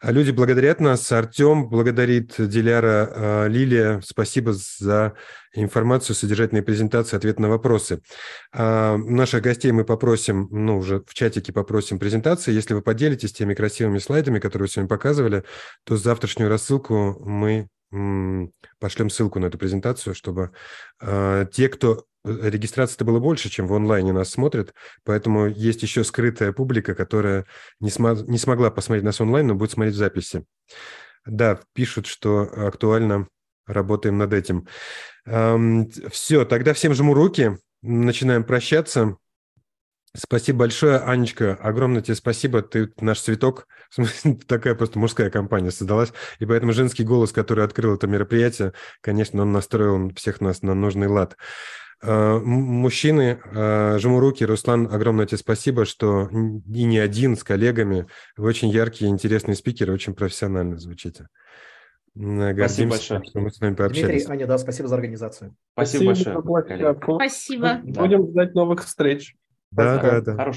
А 0.00 0.12
люди 0.12 0.30
благодарят 0.30 0.80
нас. 0.80 1.10
Артем 1.12 1.68
благодарит 1.68 2.34
Диляра, 2.38 3.10
а, 3.10 3.46
Лилия. 3.46 4.00
Спасибо 4.04 4.52
за 4.52 5.14
информацию, 5.64 6.16
содержательные 6.16 6.62
презентации, 6.62 7.16
ответ 7.16 7.38
на 7.38 7.48
вопросы. 7.48 8.00
А, 8.52 8.96
наших 8.96 9.42
гостей 9.42 9.72
мы 9.72 9.84
попросим, 9.84 10.48
ну, 10.50 10.78
уже 10.78 11.02
в 11.06 11.14
чатике 11.14 11.52
попросим 11.52 11.98
презентации. 11.98 12.52
Если 12.52 12.74
вы 12.74 12.82
поделитесь 12.82 13.32
теми 13.32 13.54
красивыми 13.54 13.98
слайдами, 13.98 14.38
которые 14.38 14.66
вы 14.66 14.72
сегодня 14.72 14.88
показывали, 14.88 15.44
то 15.84 15.96
завтрашнюю 15.96 16.48
рассылку 16.48 17.16
мы 17.24 17.68
пошлем 18.78 19.08
ссылку 19.08 19.38
на 19.38 19.46
эту 19.46 19.56
презентацию, 19.56 20.14
чтобы 20.14 20.50
э, 21.00 21.46
те, 21.50 21.70
кто 21.70 22.04
регистрации-то 22.24 23.04
было 23.04 23.18
больше, 23.18 23.48
чем 23.48 23.66
в 23.66 23.74
онлайне 23.74 24.12
нас 24.12 24.30
смотрят, 24.30 24.74
поэтому 25.04 25.46
есть 25.46 25.82
еще 25.82 26.04
скрытая 26.04 26.52
публика, 26.52 26.94
которая 26.94 27.46
не, 27.80 27.90
см- 27.90 28.28
не 28.28 28.38
смогла 28.38 28.70
посмотреть 28.70 29.04
нас 29.04 29.20
онлайн, 29.20 29.46
но 29.46 29.54
будет 29.54 29.70
смотреть 29.70 29.94
в 29.94 29.98
записи. 29.98 30.44
Да, 31.24 31.60
пишут, 31.74 32.06
что 32.06 32.42
актуально 32.42 33.28
работаем 33.68 34.18
над 34.18 34.32
этим. 34.32 34.66
Эм, 35.26 35.90
все, 36.10 36.44
тогда 36.44 36.72
всем 36.72 36.94
жму 36.94 37.14
руки, 37.14 37.58
начинаем 37.82 38.44
прощаться. 38.44 39.16
Спасибо 40.16 40.60
большое, 40.60 40.98
Анечка. 40.98 41.54
Огромное 41.54 42.02
тебе 42.02 42.14
спасибо. 42.14 42.62
Ты 42.62 42.90
наш 43.00 43.20
цветок. 43.20 43.68
Такая 44.46 44.74
просто 44.74 44.98
мужская 44.98 45.30
компания 45.30 45.70
создалась. 45.70 46.12
И 46.38 46.46
поэтому 46.46 46.72
женский 46.72 47.04
голос, 47.04 47.30
который 47.30 47.64
открыл 47.64 47.94
это 47.94 48.06
мероприятие, 48.06 48.72
конечно, 49.00 49.42
он 49.42 49.52
настроил 49.52 50.10
всех 50.16 50.40
нас 50.40 50.62
на 50.62 50.74
нужный 50.74 51.08
лад. 51.08 51.36
А, 52.02 52.38
мужчины, 52.38 53.40
а, 53.44 53.98
жму 53.98 54.18
руки. 54.20 54.44
Руслан, 54.44 54.88
огромное 54.90 55.26
тебе 55.26 55.38
спасибо, 55.38 55.84
что 55.84 56.28
и 56.30 56.84
не 56.84 56.98
один 56.98 57.36
с 57.36 57.44
коллегами. 57.44 58.06
Вы 58.36 58.48
очень 58.48 58.70
яркие, 58.70 59.10
интересные 59.10 59.56
спикеры, 59.56 59.92
очень 59.92 60.14
профессионально 60.14 60.78
звучите. 60.78 61.28
Гордимся, 62.18 62.66
спасибо 62.66 62.90
большое. 62.90 63.24
что 63.24 63.40
мы 63.40 63.50
с 63.50 63.60
вами 63.60 63.74
пообщались. 63.74 64.24
Дмитрий, 64.24 64.32
Аня, 64.32 64.46
да, 64.48 64.58
спасибо 64.58 64.88
за 64.88 64.96
организацию. 64.96 65.54
Спасибо, 65.74 66.14
спасибо 66.14 66.42
большое. 66.42 66.98
Спасибо. 67.00 67.80
Будем 67.84 68.28
ждать 68.30 68.54
новых 68.54 68.84
встреч. 68.84 69.36
Да, 69.70 69.98
да, 69.98 70.20
да. 70.20 70.34
Хорошо. 70.34 70.56